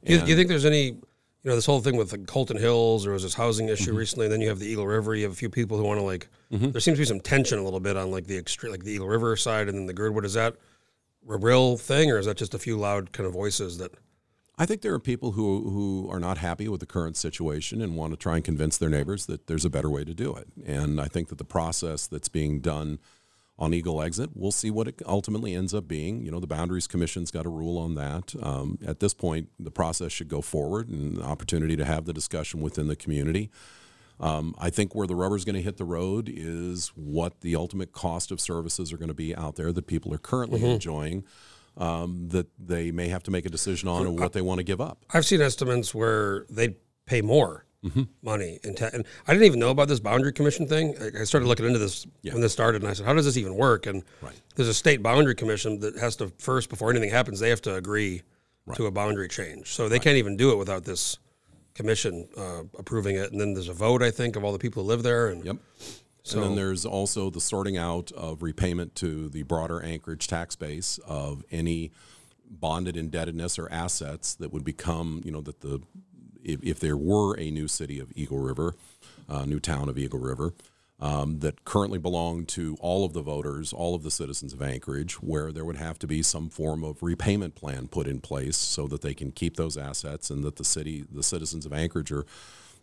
Do 0.05 0.13
you, 0.13 0.23
you 0.25 0.35
think 0.35 0.47
there's 0.47 0.63
any, 0.65 0.83
you 0.89 1.01
know, 1.43 1.55
this 1.55 1.65
whole 1.65 1.81
thing 1.81 1.95
with 1.97 2.11
like 2.11 2.27
Holtan 2.27 2.59
Hills, 2.59 3.07
or 3.07 3.13
was 3.13 3.23
this 3.23 3.33
housing 3.33 3.67
issue 3.69 3.89
Mm-hmm. 3.89 3.97
recently? 3.97 4.25
And 4.27 4.33
then 4.33 4.41
you 4.41 4.49
have 4.49 4.59
the 4.59 4.67
Eagle 4.67 4.85
River. 4.85 5.15
You 5.15 5.23
have 5.23 5.31
a 5.31 5.35
few 5.35 5.49
people 5.49 5.77
who 5.77 5.83
want 5.85 5.99
to 5.99 6.03
like. 6.05 6.27
There 6.51 6.81
seems 6.81 6.99
to 6.99 7.01
be 7.01 7.05
some 7.05 7.19
tension 7.19 7.57
a 7.57 7.63
little 7.63 7.79
bit 7.79 7.97
on 7.97 8.11
like 8.11 8.27
the 8.27 8.37
extreme, 8.37 8.71
like 8.71 8.83
the 8.83 8.91
Eagle 8.91 9.07
River 9.07 9.35
side, 9.35 9.69
and 9.69 9.75
then 9.75 9.87
the 9.87 9.93
Girdwood. 9.93 10.23
Is 10.23 10.35
that 10.35 10.53
a 11.27 11.35
real 11.37 11.77
thing, 11.77 12.11
or 12.11 12.19
is 12.19 12.27
that 12.27 12.37
just 12.37 12.53
a 12.53 12.59
few 12.59 12.77
loud 12.77 13.11
kind 13.11 13.25
of 13.25 13.33
voices 13.33 13.79
that? 13.79 13.91
I 14.57 14.67
think 14.67 14.81
there 14.81 14.93
are 14.93 14.99
people 14.99 15.31
who, 15.31 15.69
who 15.69 16.07
are 16.11 16.19
not 16.19 16.37
happy 16.37 16.67
with 16.67 16.79
the 16.79 16.85
current 16.85 17.17
situation 17.17 17.81
and 17.81 17.95
want 17.95 18.13
to 18.13 18.17
try 18.17 18.35
and 18.35 18.43
convince 18.43 18.77
their 18.77 18.89
neighbors 18.89 19.25
that 19.25 19.47
there's 19.47 19.65
a 19.65 19.69
better 19.69 19.89
way 19.89 20.03
to 20.03 20.13
do 20.13 20.35
it. 20.35 20.47
And 20.65 21.01
I 21.01 21.05
think 21.05 21.29
that 21.29 21.39
the 21.39 21.43
process 21.43 22.05
that's 22.05 22.29
being 22.29 22.59
done 22.59 22.99
on 23.57 23.73
Eagle 23.73 24.01
Exit, 24.01 24.31
we'll 24.35 24.51
see 24.51 24.69
what 24.69 24.87
it 24.87 25.01
ultimately 25.07 25.55
ends 25.55 25.73
up 25.73 25.87
being. 25.87 26.21
You 26.21 26.31
know, 26.31 26.39
the 26.39 26.47
Boundaries 26.47 26.85
Commission's 26.85 27.31
got 27.31 27.45
a 27.47 27.49
rule 27.49 27.79
on 27.79 27.95
that. 27.95 28.35
Um, 28.41 28.77
at 28.85 28.99
this 28.99 29.13
point, 29.13 29.49
the 29.59 29.71
process 29.71 30.11
should 30.11 30.27
go 30.27 30.41
forward 30.41 30.87
and 30.87 31.17
an 31.17 31.23
opportunity 31.23 31.75
to 31.75 31.85
have 31.85 32.05
the 32.05 32.13
discussion 32.13 32.61
within 32.61 32.87
the 32.87 32.95
community. 32.95 33.49
Um, 34.19 34.53
I 34.59 34.69
think 34.69 34.93
where 34.93 35.07
the 35.07 35.15
rubber's 35.15 35.45
going 35.45 35.55
to 35.55 35.61
hit 35.61 35.77
the 35.77 35.85
road 35.85 36.31
is 36.31 36.89
what 36.95 37.41
the 37.41 37.55
ultimate 37.55 37.91
cost 37.91 38.31
of 38.31 38.39
services 38.39 38.93
are 38.93 38.97
going 38.97 39.07
to 39.07 39.15
be 39.15 39.35
out 39.35 39.55
there 39.55 39.71
that 39.71 39.87
people 39.87 40.13
are 40.13 40.19
currently 40.19 40.63
enjoying. 40.63 41.23
Um, 41.75 42.29
that 42.29 42.47
they 42.59 42.91
may 42.91 43.07
have 43.07 43.23
to 43.23 43.31
make 43.31 43.47
a 43.47 43.49
decision 43.49 43.89
on 43.89 44.05
and 44.05 44.19
what 44.19 44.31
they 44.33 44.41
want 44.41 44.59
to 44.59 44.63
give 44.63 44.79
up. 44.79 44.99
I've 45.11 45.25
seen 45.25 45.41
estimates 45.41 45.93
where 45.95 46.45
they'd 46.49 46.75
pay 47.05 47.21
more 47.21 47.65
Mm-hmm. 47.83 48.03
money 48.21 48.59
in 48.63 48.75
ta- 48.75 48.91
and 48.93 49.03
I 49.27 49.33
didn't 49.33 49.45
even 49.45 49.59
know 49.59 49.69
about 49.69 49.89
this 49.89 49.99
boundary 49.99 50.31
commission 50.31 50.65
thing. 50.67 50.95
I, 51.01 51.21
I 51.21 51.23
started 51.25 51.47
looking 51.47 51.65
into 51.65 51.79
this 51.79 52.07
when 52.31 52.39
this 52.39 52.53
started, 52.53 52.81
and 52.81 52.89
I 52.89 52.93
said, 52.93 53.05
"How 53.05 53.13
does 53.13 53.25
this 53.25 53.35
even 53.35 53.55
work?" 53.55 53.87
And 53.87 54.03
Right. 54.21 54.39
there's 54.55 54.69
a 54.69 54.73
state 54.73 55.03
boundary 55.03 55.35
commission 55.35 55.79
that 55.81 55.97
has 55.97 56.15
to 56.17 56.31
first, 56.37 56.69
before 56.69 56.91
anything 56.91 57.09
happens, 57.09 57.41
they 57.41 57.49
have 57.49 57.61
to 57.63 57.75
agree 57.75 58.21
to 58.75 58.85
a 58.85 58.91
boundary 58.91 59.27
change. 59.27 59.73
So 59.73 59.89
they 59.89 59.99
can't 59.99 60.15
even 60.15 60.37
do 60.37 60.51
it 60.51 60.57
without 60.57 60.85
this 60.85 61.17
commission 61.73 62.29
uh, 62.37 62.61
approving 62.79 63.17
it. 63.17 63.33
And 63.33 63.41
then 63.41 63.53
there's 63.53 63.67
a 63.67 63.73
vote, 63.73 64.01
I 64.01 64.11
think, 64.11 64.37
of 64.37 64.45
all 64.45 64.53
the 64.53 64.59
people 64.59 64.83
who 64.83 64.87
live 64.87 65.03
there. 65.03 65.27
And 65.27 65.43
Yep. 65.43 65.57
So- 66.23 66.37
and 66.39 66.49
then 66.49 66.55
there's 66.55 66.85
also 66.85 67.29
the 67.29 67.41
sorting 67.41 67.77
out 67.77 68.11
of 68.13 68.41
repayment 68.41 68.95
to 68.95 69.29
the 69.29 69.43
broader 69.43 69.81
Anchorage 69.83 70.27
tax 70.27 70.55
base 70.55 70.97
of 71.05 71.43
any 71.51 71.91
bonded 72.49 72.95
indebtedness 72.95 73.57
or 73.59 73.69
assets 73.71 74.35
that 74.35 74.53
would 74.53 74.63
become, 74.63 75.21
you 75.25 75.31
know, 75.31 75.41
that 75.41 75.61
the 75.61 75.81
if, 76.43 76.61
if 76.61 76.79
there 76.79 76.97
were 76.97 77.37
a 77.39 77.49
new 77.51 77.67
city 77.69 77.99
of 77.99 78.11
Eagle 78.15 78.39
River, 78.39 78.75
uh, 79.29 79.45
new 79.45 79.59
town 79.61 79.87
of 79.87 79.97
Eagle 79.97 80.19
River, 80.19 80.53
um, 80.99 81.39
that 81.39 81.63
currently 81.63 81.97
belong 81.99 82.45
to 82.45 82.75
all 82.81 83.05
of 83.05 83.13
the 83.13 83.21
voters, 83.21 83.71
all 83.71 83.95
of 83.95 84.03
the 84.03 84.11
citizens 84.11 84.51
of 84.53 84.61
Anchorage, 84.61 85.15
where 85.15 85.51
there 85.53 85.63
would 85.65 85.77
have 85.77 85.97
to 85.99 86.07
be 86.07 86.21
some 86.21 86.49
form 86.49 86.83
of 86.83 87.01
repayment 87.01 87.55
plan 87.55 87.87
put 87.87 88.07
in 88.07 88.19
place 88.19 88.57
so 88.57 88.87
that 88.87 89.01
they 89.01 89.13
can 89.13 89.31
keep 89.31 89.55
those 89.55 89.77
assets 89.77 90.29
and 90.29 90.43
that 90.43 90.57
the 90.57 90.65
city, 90.65 91.05
the 91.11 91.23
citizens 91.23 91.65
of 91.65 91.71
Anchorage 91.73 92.11
are 92.11 92.25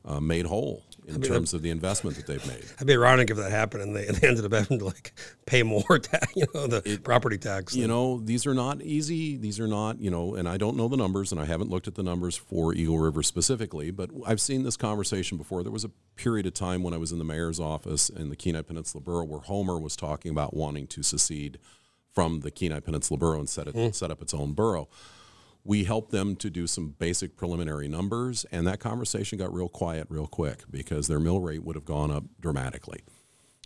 uh, 0.05 0.21
made 0.21 0.47
whole 0.47 0.83
in 1.07 1.21
terms 1.21 1.55
of 1.55 1.63
the 1.63 1.71
investment 1.71 2.17
that 2.17 2.27
they've 2.27 2.47
made. 2.47 2.65
it'd 2.65 2.87
be 2.87 2.93
ironic 2.93 3.31
if 3.31 3.37
that 3.37 3.51
happened 3.51 3.83
and 3.83 3.97
they, 3.97 4.07
and 4.07 4.17
they 4.17 4.29
ended 4.29 4.45
up 4.45 4.53
having 4.53 4.79
to 4.79 4.85
like 4.85 5.13
pay 5.47 5.63
more 5.63 5.99
tax, 5.99 6.35
you 6.37 6.47
know, 6.55 6.67
the 6.67 6.99
property 7.03 7.39
tax. 7.39 7.75
you 7.75 7.87
know 7.87 8.21
these 8.21 8.47
are 8.47 8.55
not 8.55 8.83
easy 8.83 9.37
these 9.37 9.59
are 9.59 9.67
not 9.67 10.01
you 10.01 10.11
know 10.11 10.35
and 10.35 10.49
i 10.49 10.57
don't 10.57 10.77
know 10.77 10.89
the 10.89 10.97
numbers 10.97 11.33
and 11.33 11.41
i 11.41 11.45
haven't 11.45 11.71
looked 11.71 11.89
at 11.89 11.95
the 11.95 12.03
numbers 12.03 12.37
for 12.37 12.75
eagle 12.75 12.99
river 12.99 13.23
specifically 13.23 13.91
but 13.91 14.11
i've 14.27 14.41
seen 14.41 14.63
this 14.63 14.77
conversation 14.77 15.39
before 15.39 15.63
there 15.63 15.73
was 15.73 15.85
a 15.85 15.91
period 16.17 16.47
of 16.47 16.55
time 16.55 16.83
when 16.83 16.95
i 16.95 16.97
was 16.97 17.13
in 17.13 17.19
the 17.19 17.25
mayor's 17.25 17.61
office 17.61 18.09
in 18.09 18.29
the 18.29 18.37
kenai 18.37 18.63
peninsula 18.63 19.03
borough 19.03 19.25
where 19.25 19.41
homer 19.41 19.79
was 19.79 19.97
talking 19.97 20.31
about 20.31 20.55
wanting 20.55 20.87
to 20.87 21.03
secede 21.03 21.59
from 22.13 22.41
the 22.41 22.51
kenai 22.51 22.81
peninsula 22.81 23.19
borough 23.19 23.39
and 23.39 23.49
set, 23.49 23.67
it, 23.67 23.75
mm. 23.75 23.95
set 23.95 24.11
up 24.11 24.21
its 24.23 24.35
own 24.35 24.53
borough 24.53 24.89
we 25.65 25.85
helped 25.85 26.11
them 26.11 26.37
to 26.37 26.51
do 26.51 26.67
some 26.67 26.95
basic 26.99 27.37
preliminary 27.37 27.89
numbers 27.89 28.45
and 28.51 28.67
that 28.67 28.81
conversation 28.81 29.39
got 29.39 29.53
real 29.53 29.69
quiet 29.69 30.07
real 30.09 30.27
quick 30.27 30.63
because 30.71 31.09
their 31.09 31.21
mill 31.21 31.41
rate 31.41 31.63
would 31.63 31.77
have 31.77 31.85
gone 31.85 32.11
up 32.11 32.25
dramatically 32.41 33.01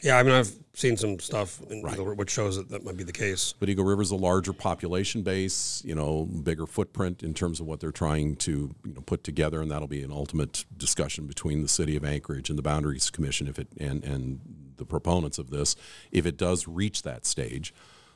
Yeah, 0.03 0.19
I 0.19 0.23
mean, 0.23 0.35
I've 0.35 0.53
seen 0.75 0.99
some 0.99 1.19
stuff 1.19 1.63
in 1.71 1.79
Eagle 1.79 2.15
which 2.15 2.31
shows 2.31 2.57
that 2.57 2.69
that 2.69 2.85
might 2.85 2.97
be 2.97 3.05
the 3.05 3.13
case. 3.13 3.55
But 3.59 3.71
Eagle 3.71 3.87
River's 3.87 4.11
a 4.11 4.17
larger 4.17 4.53
population 4.53 5.23
base, 5.23 5.83
you 5.83 5.95
know, 5.95 6.27
bigger 6.27 6.67
footprint 6.67 7.23
in 7.23 7.33
terms 7.33 7.59
of 7.59 7.67
what 7.67 7.81
they're 7.81 7.91
trying 7.91 8.37
to 8.37 8.75
you 8.85 8.93
know, 8.93 9.01
put 9.01 9.25
together, 9.25 9.63
and 9.63 9.71
that'll 9.71 9.89
be 9.89 10.03
an 10.03 10.13
ultimate 10.13 10.67
discussion 10.77 11.27
between 11.27 11.63
the 11.63 11.69
city 11.69 11.97
of 11.97 12.05
Anchorage 12.05 12.51
and 12.51 12.59
the 12.59 12.63
Boundaries 12.63 13.09
Commission 13.09 13.49
if 13.49 13.59
it 13.59 13.69
and 13.81 14.05
and 14.05 14.41
the 14.77 14.85
proponents 14.85 15.39
of 15.39 15.49
this 15.51 15.77
if 16.11 16.27
it 16.27 16.37
does 16.37 16.69
reach 16.69 17.03
that 17.03 17.25
stage. 17.25 17.73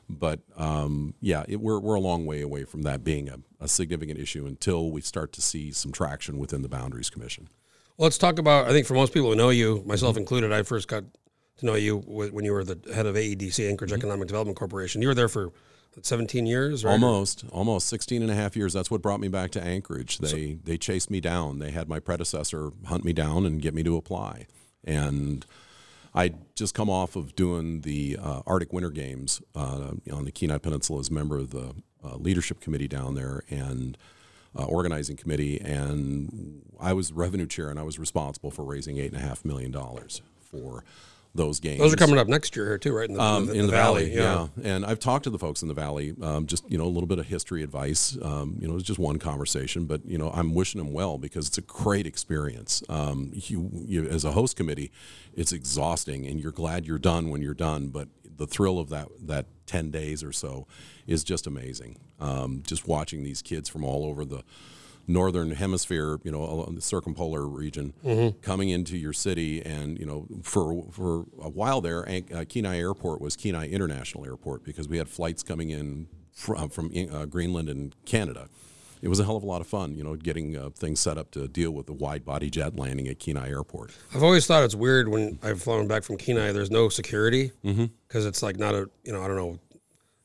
But 0.09 0.39
um, 0.57 1.13
yeah, 1.21 1.43
it, 1.47 1.57
we're 1.57 1.79
we're 1.79 1.95
a 1.95 1.99
long 1.99 2.25
way 2.25 2.41
away 2.41 2.63
from 2.63 2.81
that 2.81 3.03
being 3.03 3.29
a, 3.29 3.37
a 3.59 3.67
significant 3.67 4.19
issue 4.19 4.45
until 4.47 4.89
we 4.89 5.01
start 5.01 5.31
to 5.33 5.41
see 5.41 5.71
some 5.71 5.91
traction 5.91 6.39
within 6.39 6.63
the 6.63 6.69
Boundaries 6.69 7.09
Commission. 7.09 7.47
Well, 7.97 8.05
let's 8.05 8.17
talk 8.17 8.39
about. 8.39 8.67
I 8.67 8.71
think 8.71 8.87
for 8.87 8.95
most 8.95 9.13
people 9.13 9.29
who 9.29 9.35
know 9.35 9.49
you, 9.49 9.83
myself 9.85 10.17
included, 10.17 10.51
I 10.51 10.63
first 10.63 10.87
got 10.87 11.03
to 11.57 11.65
know 11.65 11.75
you 11.75 11.97
when 11.97 12.43
you 12.43 12.53
were 12.53 12.63
the 12.63 12.79
head 12.93 13.05
of 13.05 13.15
AEDC, 13.15 13.69
Anchorage 13.69 13.91
Mm-hmm. 13.91 13.99
Economic 13.99 14.27
Development 14.27 14.57
Corporation. 14.57 15.01
You 15.01 15.09
were 15.09 15.15
there 15.15 15.29
for 15.29 15.51
17 16.01 16.45
years, 16.45 16.83
right? 16.83 16.93
Almost, 16.93 17.45
almost 17.51 17.87
16 17.87 18.21
and 18.21 18.31
a 18.31 18.35
half 18.35 18.55
years. 18.55 18.73
That's 18.73 18.89
what 18.89 19.01
brought 19.01 19.19
me 19.19 19.27
back 19.27 19.51
to 19.51 19.63
Anchorage. 19.63 20.19
They 20.19 20.57
they 20.63 20.77
chased 20.77 21.11
me 21.11 21.19
down. 21.19 21.59
They 21.59 21.71
had 21.71 21.87
my 21.89 21.99
predecessor 21.99 22.71
hunt 22.85 23.03
me 23.05 23.13
down 23.13 23.45
and 23.45 23.61
get 23.61 23.73
me 23.73 23.83
to 23.83 23.97
apply. 23.97 24.47
And 24.83 25.45
I'd 26.13 26.55
just 26.55 26.73
come 26.73 26.89
off 26.89 27.15
of 27.15 27.35
doing 27.35 27.81
the 27.81 28.17
uh, 28.21 28.41
Arctic 28.47 28.73
Winter 28.73 28.89
Games 28.89 29.41
uh, 29.55 29.91
on 30.11 30.25
the 30.25 30.31
Kenai 30.31 30.57
Peninsula 30.57 30.99
as 30.99 31.09
a 31.09 31.13
member 31.13 31.37
of 31.37 31.51
the 31.51 31.75
uh, 32.03 32.15
leadership 32.15 32.59
committee 32.59 32.87
down 32.87 33.15
there 33.15 33.43
and 33.49 33.97
uh, 34.57 34.63
organizing 34.63 35.15
committee. 35.15 35.59
And 35.61 36.63
I 36.79 36.93
was 36.93 37.11
revenue 37.11 37.47
chair 37.47 37.69
and 37.69 37.79
I 37.79 37.83
was 37.83 37.99
responsible 37.99 38.51
for 38.51 38.63
raising 38.63 38.97
eight 38.97 39.11
and 39.11 39.21
a 39.21 39.25
half 39.25 39.45
million 39.45 39.71
dollars 39.71 40.21
for 40.39 40.83
those 41.35 41.59
games. 41.59 41.79
Those 41.79 41.93
are 41.93 41.97
coming 41.97 42.17
up 42.17 42.27
next 42.27 42.55
year 42.55 42.65
here 42.65 42.77
too, 42.79 42.91
right? 42.91 43.07
In 43.07 43.15
the, 43.15 43.21
Um, 43.21 43.45
the- 43.45 43.53
in 43.53 43.59
the 43.59 43.65
the, 43.67 43.71
valley, 43.71 44.13
yeah. 44.13 44.47
And 44.63 44.83
I've 44.85 44.99
talked 44.99 45.25
to 45.25 45.29
the 45.29 45.37
folks 45.37 45.61
in 45.61 45.67
the 45.67 45.73
valley. 45.75 46.15
Um, 46.21 46.47
just 46.47 46.69
you 46.69 46.77
know, 46.77 46.85
a 46.85 46.89
little 46.89 47.07
bit 47.07 47.19
of 47.19 47.27
history 47.27 47.61
advice. 47.63 48.17
Um, 48.21 48.57
you 48.59 48.67
know, 48.67 48.75
it's 48.75 48.83
just 48.83 48.99
one 48.99 49.19
conversation, 49.19 49.85
but 49.85 50.03
you 50.05 50.17
know, 50.17 50.31
I'm 50.31 50.55
wishing 50.55 50.79
them 50.79 50.91
well 50.91 51.17
because 51.17 51.47
it's 51.47 51.57
a 51.57 51.61
great 51.61 52.07
experience. 52.07 52.81
Um, 52.89 53.29
you, 53.33 53.69
you, 53.73 54.07
as 54.07 54.25
a 54.25 54.31
host 54.31 54.55
committee, 54.55 54.91
it's 55.35 55.51
exhausting, 55.51 56.25
and 56.25 56.39
you're 56.39 56.51
glad 56.51 56.85
you're 56.85 56.97
done 56.97 57.29
when 57.29 57.41
you're 57.41 57.53
done. 57.53 57.89
But 57.89 58.07
the 58.37 58.47
thrill 58.47 58.79
of 58.79 58.89
that 58.89 59.07
that 59.21 59.45
ten 59.67 59.91
days 59.91 60.23
or 60.23 60.31
so 60.31 60.65
is 61.05 61.23
just 61.23 61.45
amazing. 61.45 61.97
Um, 62.19 62.63
just 62.65 62.87
watching 62.87 63.23
these 63.23 63.41
kids 63.43 63.69
from 63.69 63.83
all 63.83 64.03
over 64.05 64.25
the 64.25 64.43
northern 65.09 65.49
hemisphere, 65.51 66.19
you 66.23 66.31
know, 66.31 66.43
along 66.43 66.75
the 66.75 66.81
circumpolar 66.81 67.47
region, 67.47 67.93
coming 68.43 68.69
into 68.69 68.95
your 68.95 69.11
city, 69.11 69.61
and 69.65 69.99
you 69.99 70.05
know, 70.05 70.27
for 70.43 70.85
for 70.91 71.25
a 71.41 71.49
while 71.49 71.81
there, 71.81 72.07
uh, 72.07 72.45
Kenai 72.47 72.77
Airport 72.77 73.19
was 73.19 73.35
Kenai 73.35 73.67
International 73.67 74.23
Airport 74.23 74.63
because 74.63 74.87
we 74.87 74.97
had 74.99 75.09
flights 75.09 75.41
coming 75.43 75.71
in 75.71 76.07
from 76.31 76.69
from 76.69 76.91
uh, 77.11 77.25
Greenland 77.25 77.67
and 77.69 77.95
Canada. 78.05 78.47
It 79.01 79.07
was 79.07 79.19
a 79.19 79.23
hell 79.23 79.37
of 79.37 79.43
a 79.43 79.45
lot 79.47 79.61
of 79.61 79.67
fun, 79.67 79.95
you 79.95 80.03
know, 80.03 80.15
getting 80.17 80.57
uh, 80.57 80.69
things 80.75 80.99
set 80.99 81.17
up 81.17 81.31
to 81.31 81.47
deal 81.47 81.71
with 81.71 81.85
the 81.85 81.93
wide 81.93 82.25
body 82.25 82.49
jet 82.49 82.75
landing 82.75 83.07
at 83.07 83.17
Kenai 83.17 83.49
Airport. 83.49 83.91
I've 84.13 84.23
always 84.23 84.45
thought 84.45 84.63
it's 84.63 84.75
weird 84.75 85.07
when 85.07 85.39
I've 85.41 85.61
flown 85.63 85.87
back 85.87 86.03
from 86.03 86.17
Kenai. 86.17 86.51
There's 86.51 86.69
no 86.69 86.89
security 86.89 87.51
Mm-hmm. 87.63 87.85
because 88.07 88.25
it's 88.25 88.43
like 88.43 88.57
not 88.57 88.75
a 88.75 88.89
you 89.03 89.11
know 89.13 89.23
I 89.23 89.27
don't 89.27 89.37
know 89.37 89.57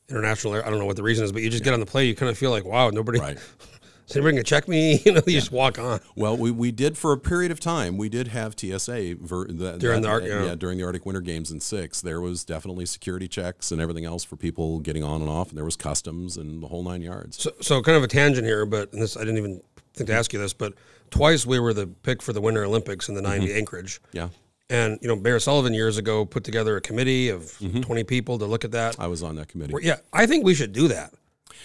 international. 0.09 0.53
air- 0.55 0.65
I 0.65 0.69
don't 0.69 0.77
know 0.77 0.85
what 0.85 0.97
the 0.97 1.03
reason 1.03 1.23
is, 1.25 1.31
but 1.31 1.41
you 1.41 1.49
just 1.49 1.63
get 1.63 1.73
on 1.73 1.79
the 1.79 1.85
plane. 1.85 2.07
You 2.07 2.15
kind 2.15 2.29
of 2.29 2.37
feel 2.37 2.51
like 2.51 2.65
wow, 2.65 2.89
nobody. 2.91 3.19
Right. 3.19 3.37
Is 4.07 4.15
anybody 4.15 4.33
gonna 4.37 4.43
check 4.43 4.67
me? 4.67 5.01
You 5.05 5.13
know, 5.13 5.21
you 5.25 5.33
just 5.39 5.51
walk 5.51 5.79
on. 5.79 5.99
Well, 6.15 6.37
we, 6.37 6.51
we 6.51 6.71
did 6.71 6.97
for 6.97 7.11
a 7.11 7.17
period 7.17 7.51
of 7.51 7.59
time. 7.59 7.97
We 7.97 8.07
did 8.09 8.27
have 8.29 8.53
TSA 8.59 9.15
ver, 9.19 9.45
During 9.45 9.57
that- 9.57 9.79
the 10.01 10.07
Arc- 10.07 10.23
yeah. 10.23 10.55
during 10.55 10.77
the 10.77 10.83
Arctic 10.83 11.05
Winter 11.05 11.21
Games 11.21 11.51
in 11.51 11.59
six. 11.59 12.01
There 12.01 12.21
was 12.21 12.43
definitely 12.43 12.85
security 12.85 13.27
checks 13.27 13.71
and 13.71 13.81
everything 13.81 14.05
else 14.05 14.23
for 14.23 14.35
people 14.35 14.79
getting 14.79 15.03
on 15.03 15.21
and 15.21 15.29
off, 15.29 15.49
and 15.49 15.57
there 15.57 15.65
was 15.65 15.75
customs 15.75 16.37
and 16.37 16.61
the 16.61 16.67
whole 16.67 16.83
nine 16.83 17.01
yards. 17.01 17.41
So, 17.41 17.51
so 17.61 17.81
kind 17.81 17.97
of 17.97 18.03
a 18.03 18.07
tangent 18.07 18.45
here, 18.45 18.65
but 18.65 18.91
this 18.91 19.17
I 19.17 19.21
didn't 19.21 19.37
even 19.37 19.61
think 19.93 20.07
to 20.07 20.13
ask 20.15 20.33
you 20.33 20.39
this, 20.39 20.53
but 20.53 20.73
twice 21.09 21.45
we 21.45 21.59
were 21.59 21.73
the 21.73 21.87
pick 21.87 22.21
for 22.21 22.33
the 22.33 22.41
Winter 22.41 22.63
Olympics 22.65 23.09
in 23.09 23.15
the 23.15 23.21
'90 23.21 23.47
Mm-hmm. 23.47 23.57
Anchorage. 23.57 24.01
Yeah, 24.11 24.29
And 24.69 24.99
you 25.01 25.07
know, 25.07 25.15
Mayor 25.15 25.39
Sullivan 25.39 25.73
years 25.73 25.97
ago 25.97 26.25
put 26.25 26.43
together 26.43 26.75
a 26.77 26.81
committee 26.81 27.29
of 27.29 27.41
Mm-hmm. 27.59 27.81
20 27.81 28.03
people 28.03 28.37
to 28.39 28.45
look 28.45 28.65
at 28.65 28.71
that. 28.71 28.97
I 28.99 29.07
was 29.07 29.23
on 29.23 29.35
that 29.37 29.47
committee. 29.47 29.73
Yeah, 29.81 29.97
I 30.13 30.25
think 30.25 30.43
we 30.45 30.53
should 30.53 30.73
do 30.73 30.87
that. 30.89 31.13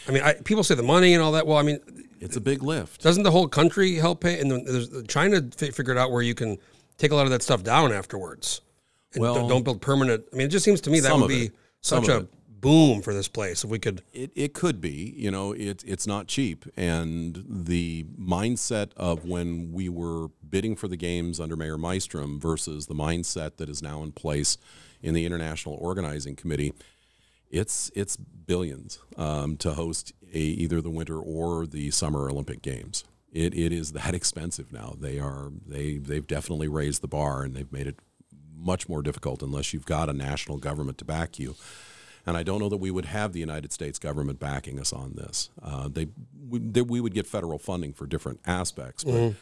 I 0.09 0.13
mean, 0.13 0.23
I, 0.23 0.35
people 0.35 0.63
say 0.65 0.75
the 0.75 0.83
money 0.83 1.13
and 1.15 1.23
all 1.23 1.33
that. 1.33 1.47
Well, 1.47 1.59
I 1.59 1.63
mean, 1.63 1.79
It's 2.21 2.37
a 2.37 2.41
big 2.41 2.63
lift. 2.63 3.03
doesn't 3.03 3.23
the 3.23 3.31
whole 3.31 3.49
country 3.49 3.95
help 3.97 4.21
pay? 4.21 4.39
And 4.41 4.51
then 4.51 4.65
there's 4.65 4.91
China 5.09 5.43
fi- 5.57 5.71
figured 5.71 5.97
out 5.99 6.11
where 6.11 6.23
you 6.23 6.35
can 6.35 6.59
take 6.99 7.11
a 7.13 7.15
lot 7.15 7.25
of 7.25 7.31
that 7.31 7.43
stuff 7.43 7.63
down 7.63 7.93
afterwards. 7.93 8.61
And 9.15 9.23
Well- 9.23 9.49
don't, 9.49 9.65
build 9.65 9.81
permanent. 9.81 10.25
I 10.33 10.37
mean, 10.37 10.47
it 10.47 10.51
just 10.51 10.65
seems 10.65 10.81
to 10.83 10.91
me 10.91 11.01
that 11.01 11.17
would 11.17 11.29
be 11.29 11.47
it. 11.47 11.53
Such 11.81 12.09
a 12.09 12.19
it. 12.19 12.29
boom 12.61 13.01
for 13.01 13.15
this 13.15 13.27
place 13.27 13.65
if 13.65 13.71
we 13.71 13.79
could. 13.79 14.03
It, 14.13 14.31
it 14.35 14.53
could 14.53 14.81
be, 14.81 15.15
you 15.17 15.31
know, 15.31 15.53
it, 15.53 15.83
it's 15.87 16.07
not 16.07 16.27
cheap. 16.29 16.67
And 16.77 17.43
the 17.49 18.05
mindset 18.21 18.91
of 18.97 19.25
when 19.25 19.73
we 19.73 19.89
were 19.89 20.29
bidding 20.49 20.77
for 20.77 20.87
the 20.87 20.97
games 20.97 21.41
under 21.41 21.57
Mayor 21.57 21.79
Mystrom 21.79 22.41
versus 22.41 22.87
the 22.87 22.95
mindset 22.95 23.57
that 23.57 23.69
is 23.71 23.83
now 23.83 24.03
in 24.03 24.13
place 24.13 24.59
in 25.03 25.15
the 25.15 25.25
International 25.25 25.77
Organizing 25.81 26.37
Committee, 26.37 26.75
it's 27.51 27.91
it's 27.95 28.17
billions 28.17 28.99
um, 29.17 29.57
to 29.59 29.75
host 29.75 30.13
a, 30.33 30.39
either 30.39 30.81
the 30.81 30.91
winter 30.91 31.19
or 31.19 31.67
the 31.67 31.91
summer 31.91 32.29
Olympic 32.31 32.63
Games. 32.63 33.05
It, 33.33 33.55
it 33.55 33.73
is 33.73 33.93
that 33.93 34.15
expensive 34.21 34.73
now. 34.73 34.95
They 34.99 35.19
are 35.19 35.51
they 35.67 35.99
they've 35.99 36.27
definitely 36.27 36.69
raised 36.69 37.03
the 37.03 37.09
bar 37.09 37.43
and 37.43 37.55
they've 37.55 37.73
made 37.73 37.87
it 37.87 37.97
much 38.57 38.89
more 38.89 39.03
difficult 39.03 39.43
unless 39.43 39.73
you've 39.73 39.87
got 39.87 40.09
a 40.09 40.13
national 40.13 40.59
government 40.59 40.99
to 40.99 41.05
back 41.05 41.39
you. 41.39 41.57
And 42.27 42.37
I 42.37 42.43
don't 42.43 42.61
know 42.61 42.69
that 42.69 42.77
we 42.77 42.91
would 42.91 43.07
have 43.07 43.33
the 43.33 43.41
United 43.41 43.73
States 43.73 43.99
government 43.99 44.39
backing 44.39 44.79
us 44.79 44.93
on 44.93 45.15
this. 45.15 45.49
Uh, 45.63 45.89
they, 45.89 46.09
we, 46.49 46.59
they, 46.59 46.83
we 46.83 47.01
would 47.01 47.15
get 47.15 47.27
federal 47.27 47.59
funding 47.59 47.95
for 47.95 48.07
different 48.07 48.41
aspects, 48.47 49.03
but 49.05 49.33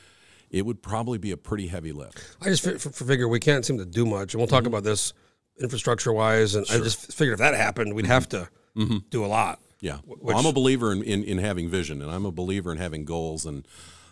it 0.50 0.64
would 0.64 0.80
probably 0.80 1.18
be 1.18 1.32
a 1.32 1.36
pretty 1.36 1.66
heavy 1.66 1.90
lift. 1.90 2.36
I 2.40 2.44
just 2.44 2.62
fi- 2.62 2.74
f- 2.74 2.94
figure 2.94 3.26
we 3.26 3.40
can't 3.40 3.66
seem 3.66 3.78
to 3.78 3.84
do 3.84 4.06
much, 4.06 4.32
and 4.32 4.40
we'll 4.40 4.46
Mm-hmm. 4.46 4.54
talk 4.56 4.66
about 4.66 4.84
this 4.84 5.12
infrastructure 5.60 6.12
wise. 6.12 6.54
And 6.54 6.66
I 6.70 6.78
just 6.78 7.12
figured 7.12 7.34
if 7.34 7.38
that 7.38 7.54
happened, 7.54 7.94
we'd 7.94 8.06
have 8.06 8.28
to 8.30 8.48
Mm-hmm. 8.76 8.98
do 9.10 9.24
a 9.24 9.26
lot. 9.26 9.58
Yeah. 9.80 9.98
Which- 10.04 10.20
Well, 10.22 10.38
I'm 10.38 10.46
a 10.46 10.52
believer 10.52 10.92
in, 10.92 11.02
in, 11.02 11.24
in 11.24 11.38
having 11.38 11.68
vision 11.68 12.00
and 12.00 12.10
I'm 12.10 12.24
a 12.24 12.30
believer 12.30 12.70
in 12.70 12.78
having 12.78 13.04
goals. 13.04 13.44
And 13.44 13.66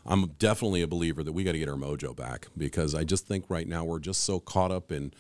I'm 0.05 0.27
definitely 0.39 0.83
a 0.83 0.89
believer 0.89 1.23
that 1.23 1.33
we 1.33 1.45
got 1.45 1.53
to 1.53 1.59
get 1.59 1.69
our 1.69 1.77
mojo 1.77 2.17
back 2.17 2.49
because 2.59 2.95
I 2.95 3.05
just 3.05 3.27
think 3.29 3.45
right 3.49 3.67
now 3.69 3.85
we're 3.85 4.01
just 4.01 4.23
so 4.25 4.41
caught 4.41 4.73
up 4.73 4.91
in 4.91 5.13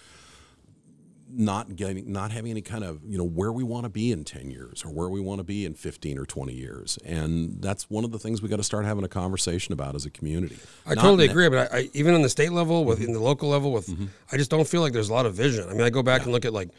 not 1.29 1.75
getting, 1.77 2.13
not 2.13 2.31
having 2.31 2.51
any 2.53 2.63
kind 2.63 2.85
of, 2.85 3.01
you 3.05 3.19
know, 3.19 3.25
where 3.25 3.51
we 3.53 3.65
want 3.65 3.85
to 3.85 3.89
be 3.89 4.13
in 4.13 4.23
10 4.25 4.51
years 4.51 4.85
or 4.85 4.91
where 4.93 5.09
we 5.09 5.21
want 5.21 5.39
to 5.41 5.45
be 5.45 5.65
in 5.65 5.75
15 5.75 6.19
or 6.19 6.25
20 6.25 6.53
years. 6.53 6.99
And 7.05 7.61
that's 7.61 7.91
one 7.91 8.05
of 8.05 8.13
the 8.13 8.19
things 8.19 8.41
we 8.43 8.49
got 8.49 8.57
to 8.57 8.63
start 8.63 8.85
having 8.85 9.05
a 9.05 9.09
conversation 9.09 9.73
about 9.73 9.95
as 9.97 10.07
a 10.07 10.11
community. 10.11 10.57
I 10.87 10.95
Not 10.95 11.03
totally 11.03 11.27
agree, 11.27 11.49
but 11.49 11.73
I, 11.73 11.79
I, 11.79 11.91
even 11.95 12.15
on 12.15 12.23
the 12.23 12.29
state 12.29 12.53
level, 12.53 12.85
with 12.85 12.99
Mm-hmm. 12.99 13.09
in 13.09 13.13
the 13.13 13.21
local 13.21 13.49
level, 13.49 13.73
with 13.73 13.91
I 14.33 14.37
just 14.37 14.51
don't 14.51 14.67
feel 14.69 14.81
like 14.83 14.93
there's 14.93 15.09
a 15.09 15.13
lot 15.13 15.27
of 15.27 15.35
vision. 15.35 15.69
I 15.69 15.73
mean, 15.73 15.83
I 15.83 15.91
go 15.91 16.03
back 16.03 16.23
and 16.23 16.33
look 16.33 16.45
at 16.45 16.53
like, 16.53 16.71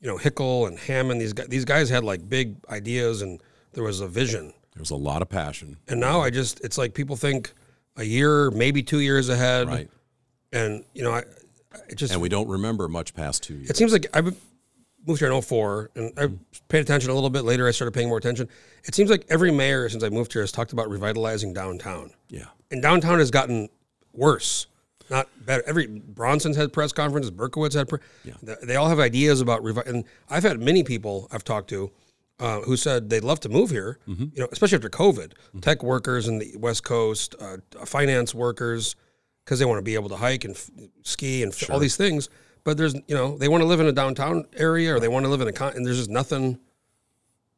you 0.00 0.08
know, 0.08 0.18
Hickel 0.18 0.68
and 0.68 0.78
Hammond. 0.78 1.20
These 1.20 1.32
guys, 1.32 1.46
these 1.48 1.64
guys 1.64 1.88
had 1.88 2.04
like 2.04 2.28
big 2.28 2.56
ideas, 2.68 3.22
and 3.22 3.40
there 3.72 3.84
was 3.84 4.00
a 4.00 4.06
vision. 4.08 4.52
There's 4.74 4.90
a 4.90 4.96
lot 4.96 5.22
of 5.22 5.28
passion. 5.30 5.78
And 5.88 5.98
now 5.98 6.20
I 6.20 6.28
just, 6.30 6.60
it's 6.62 6.76
like 6.76 6.92
people 6.94 7.16
think 7.16 7.52
a 7.96 8.04
year, 8.04 8.50
maybe 8.50 8.82
two 8.82 9.00
years 9.00 9.28
ahead, 9.30 9.68
Right. 9.68 9.88
and 10.52 10.84
you 10.94 11.02
know, 11.04 11.12
I, 11.12 11.22
just 11.96 12.12
And 12.12 12.20
we 12.22 12.28
don't 12.28 12.48
remember 12.48 12.88
much 12.88 13.14
past 13.14 13.42
two 13.42 13.54
years. 13.54 13.70
It 13.70 13.76
seems 13.76 13.92
like 13.92 14.06
I 14.14 14.20
moved 15.06 15.20
here 15.20 15.30
in 15.30 15.42
04 15.42 15.90
and 15.96 16.12
I 16.18 16.28
paid 16.68 16.80
attention 16.80 17.10
a 17.10 17.14
little 17.14 17.30
bit 17.30 17.44
later. 17.44 17.66
I 17.68 17.70
started 17.70 17.92
paying 17.92 18.08
more 18.08 18.18
attention. 18.18 18.48
It 18.84 18.94
seems 18.94 19.10
like 19.10 19.26
every 19.28 19.50
mayor 19.50 19.88
since 19.88 20.02
I 20.02 20.08
moved 20.08 20.32
here 20.32 20.42
has 20.42 20.52
talked 20.52 20.72
about 20.72 20.88
revitalizing 20.88 21.52
downtown. 21.52 22.10
Yeah. 22.28 22.46
And 22.70 22.80
downtown 22.82 23.18
has 23.18 23.30
gotten 23.30 23.68
worse, 24.12 24.66
not 25.10 25.28
better. 25.44 25.62
Every 25.66 25.86
Bronson's 25.86 26.56
had 26.56 26.72
press 26.72 26.92
conferences, 26.92 27.30
Berkowitz 27.30 27.74
had, 27.74 27.88
pre- 27.88 27.98
They- 28.42 28.56
they 28.62 28.76
all 28.76 28.88
have 28.88 28.98
ideas 29.00 29.40
about 29.40 29.62
revi- 29.62 29.86
And 29.86 30.04
I've 30.30 30.42
had 30.42 30.60
many 30.60 30.82
people 30.82 31.28
I've 31.30 31.44
talked 31.44 31.68
to 31.70 31.90
uh, 32.40 32.60
who 32.62 32.76
said 32.76 33.10
they'd 33.10 33.22
love 33.22 33.38
to 33.40 33.48
move 33.48 33.70
here, 33.70 33.98
you 34.06 34.30
know, 34.36 34.48
especially 34.50 34.76
after 34.76 34.88
COVID. 34.90 35.32
Tech 35.60 35.82
workers 35.84 36.26
in 36.26 36.38
the 36.38 36.56
West 36.56 36.82
Coast, 36.82 37.34
uh, 37.40 37.58
finance 37.84 38.34
workers, 38.34 38.96
because 39.44 39.58
they 39.58 39.64
want 39.64 39.78
to 39.78 39.82
be 39.82 39.94
able 39.94 40.08
to 40.08 40.16
hike 40.16 40.44
and 40.44 40.54
f- 40.54 40.70
ski 41.02 41.42
and 41.42 41.52
f- 41.52 41.70
all 41.70 41.78
these 41.78 41.96
things. 41.96 42.28
But 42.64 42.76
there's, 42.78 42.94
you 42.94 43.14
know, 43.14 43.36
they 43.36 43.48
want 43.48 43.62
to 43.62 43.66
live 43.66 43.80
in 43.80 43.86
a 43.86 43.92
downtown 43.92 44.46
area 44.56 44.94
or 44.94 45.00
they 45.00 45.08
want 45.08 45.24
to 45.26 45.30
live 45.30 45.40
in 45.42 45.48
a 45.48 45.52
con, 45.52 45.72
and 45.76 45.84
there's 45.86 45.98
just 45.98 46.10
nothing. 46.10 46.58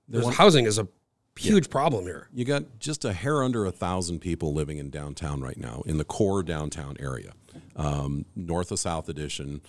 There's 0.08 0.24
housing 0.34 0.66
is 0.66 0.78
a 0.78 0.88
huge 1.38 1.70
problem 1.70 2.04
here. 2.04 2.28
You 2.32 2.44
got 2.44 2.78
just 2.80 3.04
a 3.04 3.12
hair 3.12 3.42
under 3.42 3.66
a 3.66 3.70
thousand 3.70 4.20
people 4.20 4.52
living 4.52 4.78
in 4.78 4.90
downtown 4.90 5.40
right 5.40 5.56
now, 5.56 5.82
in 5.86 5.98
the 5.98 6.04
core 6.04 6.42
downtown 6.42 6.96
area, 6.98 7.32
um, 7.76 8.24
north 8.34 8.72
of 8.72 8.78
South 8.80 9.08
Addition, 9.08 9.60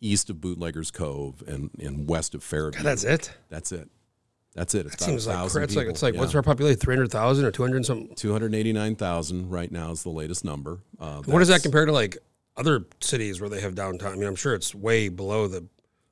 east 0.00 0.28
of 0.30 0.40
Bootleggers 0.40 0.90
Cove, 0.90 1.42
and, 1.46 1.70
and 1.80 2.08
west 2.08 2.34
of 2.34 2.42
Fairview. 2.42 2.82
That's 2.82 3.04
it. 3.04 3.32
That's 3.48 3.72
it. 3.72 3.88
That's 4.54 4.74
it. 4.74 4.86
It's 4.86 4.94
about 4.94 5.04
Seems 5.06 5.26
like 5.26 5.64
it's 5.64 5.74
like 5.76 5.88
it's 5.88 6.02
like 6.02 6.14
Yeah. 6.14 6.20
what's 6.20 6.34
our 6.34 6.42
population? 6.42 6.78
Three 6.78 6.94
hundred 6.94 7.10
thousand 7.10 7.44
or 7.44 7.50
two 7.50 7.62
hundred 7.62 7.84
something. 7.84 8.14
Two 8.14 8.32
hundred 8.32 8.54
eighty-nine 8.54 8.94
thousand 8.96 9.50
right 9.50 9.70
now 9.70 9.90
is 9.90 10.02
the 10.04 10.10
latest 10.10 10.44
number. 10.44 10.78
Uh, 11.00 11.22
What 11.22 11.40
does 11.40 11.48
that 11.48 11.62
compare 11.62 11.84
to 11.86 11.92
like 11.92 12.18
other 12.56 12.84
cities 13.00 13.40
where 13.40 13.50
they 13.50 13.60
have 13.60 13.74
downtown? 13.74 14.12
I 14.12 14.16
mean, 14.16 14.28
I'm 14.28 14.36
sure 14.36 14.54
it's 14.54 14.74
way 14.74 15.08
below 15.08 15.48
the 15.48 15.66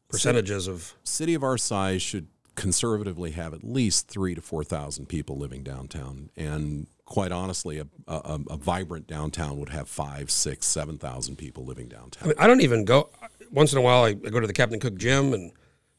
percentages 0.08 0.66
of. 0.66 0.94
city 1.04 1.34
of 1.34 1.42
our 1.44 1.56
size 1.56 2.02
should 2.02 2.26
conservatively 2.54 3.30
have 3.30 3.54
at 3.54 3.64
least 3.64 4.08
three 4.08 4.34
to 4.34 4.40
four 4.42 4.64
thousand 4.64 5.06
people 5.08 5.36
living 5.38 5.62
downtown, 5.62 6.30
and 6.36 6.86
quite 7.04 7.30
honestly, 7.32 7.78
a, 7.78 7.86
a, 8.08 8.40
a 8.50 8.56
vibrant 8.56 9.06
downtown 9.06 9.58
would 9.58 9.68
have 9.68 9.88
five, 9.88 10.30
six, 10.30 10.66
seven 10.66 10.98
thousand 10.98 11.36
people 11.36 11.64
living 11.64 11.86
I 11.92 11.96
downtown. 11.96 12.28
mean, 12.28 12.36
I 12.38 12.46
don't 12.46 12.60
even 12.60 12.84
go. 12.84 13.08
Once 13.52 13.72
in 13.72 13.78
a 13.78 13.82
while, 13.82 14.02
I, 14.04 14.08
I 14.08 14.14
go 14.30 14.40
to 14.40 14.46
the 14.46 14.52
Captain 14.52 14.80
Cook 14.80 14.96
gym, 14.96 15.32
and 15.32 15.52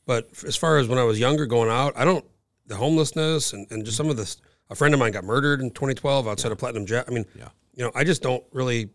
but 0.06 0.27
as 0.45 0.56
far 0.58 0.77
as 0.77 0.88
when 0.88 0.99
I 0.99 1.03
was 1.03 1.19
younger, 1.19 1.45
going 1.45 1.69
out, 1.69 1.93
I 1.95 2.03
don't. 2.03 2.25
The 2.67 2.76
homelessness 2.76 3.54
and, 3.54 3.67
and 3.71 3.86
just 3.86 3.97
some 3.97 4.10
of 4.10 4.17
this. 4.17 4.38
A 4.69 4.76
friend 4.76 4.93
of 4.93 4.99
mine 4.99 5.12
got 5.12 5.23
murdered 5.23 5.60
in 5.62 5.69
2012 5.71 6.28
outside 6.28 6.52
of 6.52 6.58
Platinum 6.58 6.86
Jaxx. 6.86 7.10
I 7.10 7.13
mean, 7.13 7.26
Yeah. 7.38 7.49
you 7.76 7.84
know, 7.84 7.91
I 7.93 8.04
just 8.04 8.21
don't 8.21 8.43
really 8.52 8.89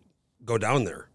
go 0.45 0.59
down 0.59 0.85
there 0.85 1.11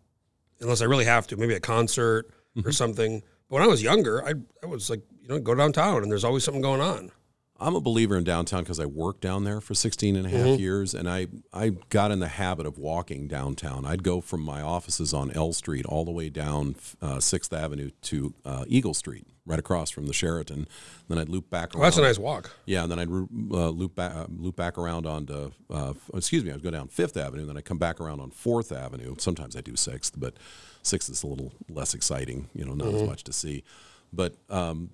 unless 0.59 0.81
I 0.81 0.85
really 0.85 1.05
have 1.05 1.27
to. 1.27 1.37
Maybe 1.37 1.55
a 1.55 1.59
concert 1.59 2.27
or 2.55 2.61
mm-hmm. 2.61 2.71
something. 2.71 3.21
But 3.49 3.55
when 3.55 3.63
I 3.63 3.67
was 3.67 3.81
younger, 3.81 4.23
I 4.25 4.33
I 4.61 4.67
was 4.67 4.89
like, 4.89 5.01
you 5.21 5.27
know, 5.27 5.39
go 5.39 5.55
downtown, 5.55 6.03
and 6.03 6.11
there's 6.11 6.23
always 6.23 6.43
something 6.43 6.61
going 6.61 6.81
on. 6.81 7.11
I'm 7.59 7.75
a 7.75 7.81
believer 7.81 8.17
in 8.17 8.23
downtown 8.23 8.63
because 8.63 8.79
I 8.79 8.85
worked 8.85 9.21
down 9.21 9.43
there 9.43 9.61
for 9.61 9.73
16 9.73 10.15
and 10.15 10.25
a 10.25 10.29
half 10.29 10.59
years 10.59 10.93
and 10.93 11.07
I, 11.09 11.27
I 11.53 11.69
got 11.89 12.11
in 12.11 12.19
the 12.19 12.27
habit 12.27 12.65
of 12.65 12.77
walking 12.77 13.27
downtown. 13.27 13.85
I'd 13.85 14.03
go 14.03 14.21
from 14.21 14.41
my 14.41 14.61
offices 14.61 15.13
on 15.13 15.31
L 15.31 15.53
Street 15.53 15.85
all 15.85 16.03
the 16.03 16.11
way 16.11 16.29
down 16.29 16.75
uh, 17.01 17.17
6th 17.17 17.55
Avenue 17.57 17.91
to 18.03 18.33
uh, 18.43 18.65
Eagle 18.67 18.93
Street, 18.93 19.27
right 19.45 19.59
across 19.59 19.91
from 19.91 20.07
the 20.07 20.13
Sheraton. 20.13 20.67
Then 21.07 21.17
I'd 21.19 21.29
loop 21.29 21.49
back 21.49 21.73
around. 21.73 21.81
Well, 21.81 21.87
that's 21.89 21.97
a 21.97 22.01
nice 22.01 22.17
walk. 22.17 22.51
Yeah, 22.65 22.83
and 22.83 22.91
then 22.91 22.99
I'd 22.99 23.07
uh, 23.09 23.69
loop 23.69 23.95
back 23.95 24.13
uh, 24.15 24.25
loop 24.35 24.55
back 24.55 24.77
around 24.77 25.05
onto 25.05 25.51
uh, 25.69 25.93
excuse 26.13 26.43
me, 26.43 26.51
I'd 26.51 26.63
go 26.63 26.71
down 26.71 26.87
Fifth 26.87 27.15
Avenue, 27.15 27.41
and 27.41 27.49
then 27.49 27.57
I 27.57 27.61
come 27.61 27.77
back 27.77 28.01
around 28.01 28.19
on 28.19 28.31
Fourth 28.31 28.71
Avenue. 28.71 29.15
Sometimes 29.19 29.55
I 29.55 29.61
do 29.61 29.75
Sixth, 29.75 30.15
but 30.17 30.33
Sixth 30.81 31.09
is 31.09 31.23
a 31.23 31.27
little 31.27 31.53
less 31.69 31.93
exciting. 31.93 32.49
You 32.53 32.65
know, 32.65 32.73
not 32.73 32.93
as 32.93 33.03
much 33.03 33.23
to 33.25 33.31
see. 33.33 33.63
But 34.11 34.35
um, 34.49 34.89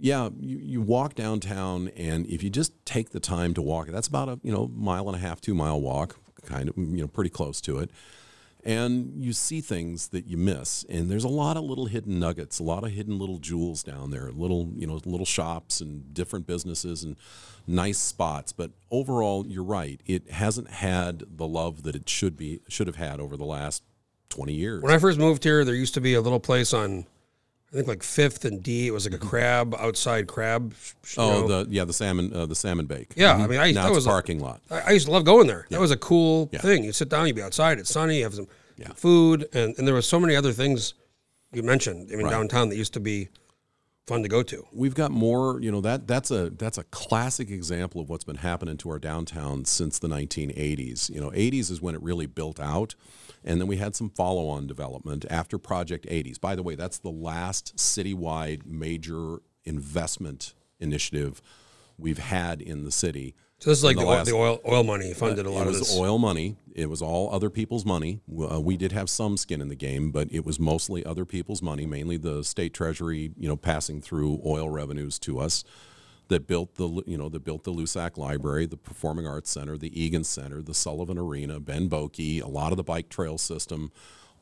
yeah, 0.00 0.30
you, 0.38 0.58
you 0.58 0.80
walk 0.80 1.14
downtown, 1.14 1.88
and 1.96 2.26
if 2.26 2.42
you 2.42 2.50
just 2.50 2.72
take 2.84 3.10
the 3.10 3.20
time 3.20 3.54
to 3.54 3.62
walk, 3.62 3.88
that's 3.88 4.08
about 4.08 4.28
a 4.28 4.40
you 4.42 4.52
know 4.52 4.68
mile 4.74 5.08
and 5.08 5.16
a 5.16 5.20
half, 5.20 5.40
two 5.40 5.54
mile 5.54 5.80
walk, 5.80 6.16
kind 6.44 6.68
of 6.68 6.76
you 6.76 7.02
know 7.02 7.08
pretty 7.08 7.30
close 7.30 7.60
to 7.62 7.78
it. 7.78 7.90
And 8.62 9.24
you 9.24 9.32
see 9.32 9.62
things 9.62 10.08
that 10.08 10.26
you 10.26 10.36
miss 10.36 10.84
and 10.90 11.10
there's 11.10 11.24
a 11.24 11.28
lot 11.28 11.56
of 11.56 11.64
little 11.64 11.86
hidden 11.86 12.18
nuggets 12.18 12.58
a 12.58 12.62
lot 12.62 12.84
of 12.84 12.90
hidden 12.90 13.18
little 13.18 13.38
jewels 13.38 13.82
down 13.82 14.10
there 14.10 14.30
little 14.32 14.70
you 14.76 14.86
know 14.86 15.00
little 15.06 15.24
shops 15.24 15.80
and 15.80 16.12
different 16.12 16.46
businesses 16.46 17.02
and 17.02 17.16
nice 17.66 17.96
spots. 17.96 18.52
But 18.52 18.72
overall 18.90 19.46
you're 19.46 19.64
right 19.64 20.02
it 20.04 20.30
hasn't 20.30 20.68
had 20.68 21.24
the 21.26 21.46
love 21.46 21.84
that 21.84 21.96
it 21.96 22.06
should 22.06 22.36
be 22.36 22.60
should 22.68 22.86
have 22.86 22.96
had 22.96 23.18
over 23.18 23.34
the 23.34 23.46
last 23.46 23.82
20 24.30 24.52
years. 24.52 24.82
When 24.82 24.92
I 24.92 24.98
first 24.98 25.18
moved 25.18 25.44
here, 25.44 25.64
there 25.64 25.74
used 25.74 25.94
to 25.94 26.00
be 26.00 26.14
a 26.14 26.20
little 26.20 26.40
place 26.40 26.72
on, 26.72 27.04
I 27.72 27.76
think 27.76 27.86
like 27.86 28.02
Fifth 28.02 28.44
and 28.44 28.62
D. 28.62 28.88
It 28.88 28.90
was 28.90 29.06
like 29.08 29.14
a 29.14 29.24
crab 29.24 29.74
outside 29.78 30.26
crab. 30.26 30.74
oh 31.16 31.46
know. 31.46 31.64
the 31.64 31.70
yeah 31.70 31.84
the 31.84 31.92
salmon 31.92 32.32
uh, 32.34 32.46
the 32.46 32.54
salmon 32.56 32.86
bake 32.86 33.12
Yeah, 33.16 33.34
Mhm. 33.36 33.40
I 33.40 33.46
mean, 33.46 33.60
I- 33.60 33.70
now 33.70 33.82
that 33.84 33.88
it's 33.90 33.94
was 33.96 34.06
a 34.06 34.10
parking 34.10 34.40
lot 34.40 34.60
I, 34.70 34.80
I 34.80 34.90
used 34.90 35.06
to 35.06 35.12
love 35.12 35.24
going 35.24 35.46
there. 35.46 35.66
That 35.70 35.80
was 35.80 35.90
a 35.92 35.96
cool 35.96 36.48
Yeah. 36.52 36.60
thing. 36.60 36.82
You 36.84 36.92
sit 36.92 37.08
down, 37.08 37.26
you 37.28 37.34
be 37.34 37.42
outside. 37.42 37.78
It's 37.78 37.90
sunny. 37.90 38.18
You 38.18 38.24
have 38.24 38.34
some 38.34 38.48
Yeah. 38.76 38.92
food, 38.94 39.48
and, 39.52 39.74
and 39.78 39.86
there 39.86 39.94
was 39.94 40.06
so 40.08 40.18
many 40.18 40.34
other 40.34 40.52
things 40.52 40.94
you 41.52 41.62
mentioned. 41.62 42.08
I 42.12 42.16
mean, 42.16 42.24
Right. 42.26 42.30
downtown 42.32 42.70
that 42.70 42.76
used 42.76 42.94
to 42.94 43.00
be 43.00 43.28
fun 44.06 44.22
to 44.24 44.28
go 44.28 44.42
to. 44.42 44.66
we've 44.72 44.94
got 44.96 45.12
more 45.12 45.60
you 45.60 45.70
know 45.70 45.80
that 45.80 46.08
that's 46.08 46.32
a 46.32 46.50
that's 46.50 46.78
a 46.78 46.82
classic 46.84 47.48
example 47.50 48.00
of 48.00 48.08
what's 48.08 48.24
been 48.24 48.36
happening 48.38 48.76
to 48.78 48.90
our 48.90 48.98
downtown 48.98 49.64
since 49.64 50.00
the 50.00 50.08
1980s 50.08 51.08
you 51.10 51.20
know 51.20 51.30
80s 51.30 51.70
is 51.70 51.80
when 51.80 51.94
it 51.94 52.02
really 52.02 52.26
built 52.26 52.58
out 52.58 52.96
and 53.44 53.60
then 53.60 53.66
we 53.68 53.76
had 53.76 53.94
some 53.96 54.10
follow-on 54.10 54.66
development 54.66 55.24
after 55.30 55.58
project 55.58 56.06
80s 56.06 56.40
by 56.40 56.54
the 56.54 56.62
way 56.62 56.74
that's 56.74 56.98
the 56.98 57.10
last 57.10 57.76
citywide 57.76 58.66
major 58.66 59.38
investment 59.64 60.54
initiative 60.78 61.40
we've 61.98 62.18
had 62.18 62.60
in 62.62 62.84
the 62.84 62.90
city 62.92 63.34
So 63.58 63.70
this 63.70 63.78
is 63.78 63.84
like 63.84 63.96
the, 63.96 64.02
the 64.02 64.08
oil, 64.08 64.14
last- 64.16 64.26
the 64.28 64.34
oil 64.36 64.60
oil 64.66 64.84
money 64.84 65.12
funded 65.14 65.46
a 65.46 65.50
lot 65.50 65.66
of 65.66 65.74
this. 65.74 65.90
it 65.90 65.94
was 65.94 65.98
oil 66.00 66.18
money. 66.18 66.56
It 66.74 66.88
was 66.88 67.02
all 67.02 67.30
other 67.34 67.50
people's 67.50 67.84
money. 67.84 68.20
Uh, 68.50 68.60
we 68.60 68.76
did 68.78 68.92
have 68.92 69.10
some 69.10 69.36
skin 69.36 69.60
in 69.60 69.68
the 69.68 69.74
game, 69.74 70.10
but 70.12 70.28
it 70.32 70.46
was 70.46 70.58
mostly 70.58 71.04
other 71.04 71.24
people's 71.26 71.60
money, 71.60 71.84
mainly 71.84 72.16
the 72.16 72.42
state 72.44 72.72
treasury, 72.72 73.32
you 73.36 73.48
know, 73.48 73.56
passing 73.56 74.00
through 74.00 74.40
oil 74.46 74.70
revenues 74.70 75.18
to 75.20 75.38
us 75.40 75.62
that 76.30 76.46
built 76.46 76.76
the, 76.76 77.02
you 77.06 77.18
know, 77.18 77.28
that 77.28 77.44
built 77.44 77.64
the 77.64 77.72
Loussac 77.72 78.16
Library, 78.16 78.64
the 78.64 78.76
Performing 78.76 79.26
Arts 79.26 79.50
Center, 79.50 79.76
the 79.76 80.00
Egan 80.00 80.24
Center, 80.24 80.62
the 80.62 80.74
Sullivan 80.74 81.18
Arena, 81.18 81.60
Ben 81.60 81.90
Boeke, 81.90 82.42
a 82.42 82.48
lot 82.48 82.72
of 82.72 82.76
the 82.76 82.84
bike 82.84 83.08
trail 83.08 83.36
system. 83.36 83.90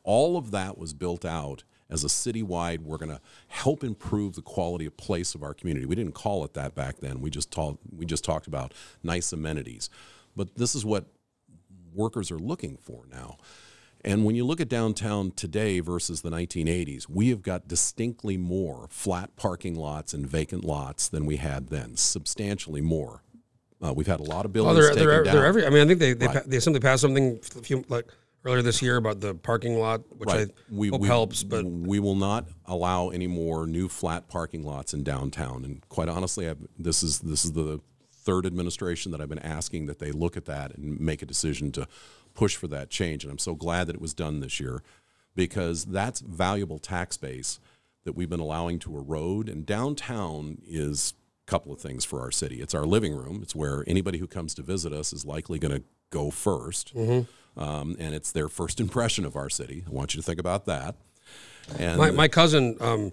All 0.03 0.37
of 0.37 0.51
that 0.51 0.77
was 0.77 0.93
built 0.93 1.25
out 1.25 1.63
as 1.89 2.03
a 2.03 2.07
citywide, 2.07 2.83
we're 2.83 2.99
going 2.99 3.09
to 3.09 3.19
help 3.47 3.83
improve 3.83 4.35
the 4.35 4.43
quality 4.43 4.85
of 4.85 4.95
place 4.97 5.33
of 5.33 5.41
our 5.41 5.55
community. 5.55 5.87
We 5.87 5.95
didn't 5.95 6.13
call 6.13 6.45
it 6.45 6.53
that 6.53 6.75
back 6.75 6.99
then. 6.99 7.19
We 7.19 7.31
just 7.31 7.51
talked, 7.51 7.79
we 7.91 8.05
just 8.05 8.23
talked 8.23 8.45
about 8.45 8.75
nice 9.01 9.33
amenities. 9.33 9.89
But 10.35 10.55
this 10.55 10.75
is 10.75 10.85
what 10.85 11.05
workers 11.93 12.29
are 12.29 12.37
looking 12.37 12.77
for 12.77 13.05
now. 13.11 13.37
And 14.03 14.23
when 14.23 14.35
you 14.35 14.45
look 14.45 14.61
at 14.61 14.69
downtown 14.69 15.31
today 15.31 15.81
versus 15.81 16.21
the 16.21 16.29
1980s, 16.29 17.09
we 17.09 17.29
have 17.29 17.41
got 17.41 17.67
distinctly 17.67 18.37
more 18.37 18.87
flat 18.89 19.35
parking 19.35 19.75
lots 19.75 20.13
and 20.13 20.25
vacant 20.25 20.63
lots 20.63 21.09
than 21.09 21.25
we 21.25 21.35
had 21.35 21.67
then, 21.67 21.97
substantially 21.97 22.81
more. 22.81 23.23
Uh, 23.81 23.93
we've 23.93 24.07
had 24.07 24.19
a 24.19 24.23
lot 24.23 24.45
of 24.45 24.53
buildings 24.53 24.77
they're 24.77 24.89
taken 24.89 25.07
they're, 25.07 25.23
down. 25.23 25.35
they're 25.35 25.45
every. 25.45 25.65
I 25.65 25.69
mean, 25.69 25.81
I 25.83 25.87
think 25.87 25.99
they 25.99 26.13
they, 26.13 26.27
Right. 26.27 26.49
they 26.49 26.59
simply 26.59 26.79
passed 26.81 27.01
something 27.01 27.39
a 27.57 27.61
few 27.61 27.83
like 27.89 28.07
earlier 28.45 28.61
this 28.61 28.81
year 28.81 28.97
about 28.97 29.19
the 29.19 29.35
parking 29.35 29.77
lot, 29.79 30.01
which 30.17 30.27
Right. 30.27 30.49
I 30.71 30.87
hope 30.89 31.05
helps. 31.05 31.43
But 31.43 31.65
we 31.65 31.99
will 31.99 32.15
not 32.15 32.47
allow 32.65 33.09
any 33.09 33.27
more 33.27 33.67
new 33.67 33.87
flat 33.87 34.27
parking 34.27 34.63
lots 34.63 34.93
in 34.93 35.03
downtown. 35.03 35.63
And 35.65 35.87
quite 35.89 36.09
honestly, 36.09 36.49
I've, 36.49 36.59
this 36.77 37.03
is 37.03 37.19
this 37.19 37.45
is 37.45 37.53
the 37.53 37.79
third 38.11 38.45
administration 38.45 39.11
that 39.11 39.21
I've 39.21 39.29
been 39.29 39.39
asking 39.39 39.85
that 39.87 39.99
they 39.99 40.11
look 40.11 40.35
at 40.35 40.45
that 40.45 40.75
and 40.75 40.99
make 40.99 41.21
a 41.21 41.25
decision 41.25 41.71
to 41.73 41.87
push 42.39 42.55
for 42.55 42.67
that 42.69 42.89
change. 42.89 43.23
And 43.25 43.31
I'm 43.31 43.37
so 43.37 43.53
glad 43.53 43.87
that 43.87 43.95
it 43.97 44.01
was 44.01 44.13
done 44.13 44.39
this 44.39 44.59
year 44.61 44.81
because 45.35 45.85
that's 45.85 46.21
valuable 46.21 46.79
tax 46.79 47.17
base 47.17 47.59
that 48.05 48.13
we've 48.13 48.29
been 48.29 48.39
allowing 48.39 48.79
to 48.79 48.95
erode. 48.97 49.49
And 49.49 49.65
downtown 49.65 50.59
is 50.65 51.13
a 51.45 51.51
couple 51.51 51.73
of 51.73 51.81
things 51.81 52.05
for 52.05 52.21
our 52.21 52.31
city. 52.31 52.61
It's 52.61 52.73
our 52.73 52.85
living 52.85 53.13
room. 53.13 53.39
It's 53.43 53.53
where 53.55 53.83
anybody 53.87 54.19
who 54.19 54.27
comes 54.27 54.53
to 54.55 54.61
visit 54.63 54.93
us 54.93 55.11
is 55.11 55.25
likely 55.25 55.59
going 55.59 55.73
to 55.73 55.83
go 56.11 56.29
1st 56.29 57.25
um, 57.57 57.95
and 57.99 58.15
it's 58.15 58.31
their 58.31 58.47
first 58.47 58.79
impression 58.85 59.25
of 59.25 59.35
our 59.35 59.49
city. 59.49 59.83
I 59.85 59.89
want 59.89 60.15
you 60.15 60.21
to 60.21 60.25
think 60.25 60.39
about 60.39 60.65
that. 60.65 60.95
And 61.77 61.97
my, 61.97 62.09
my 62.11 62.27
cousin, 62.29 62.77
um, 62.79 63.11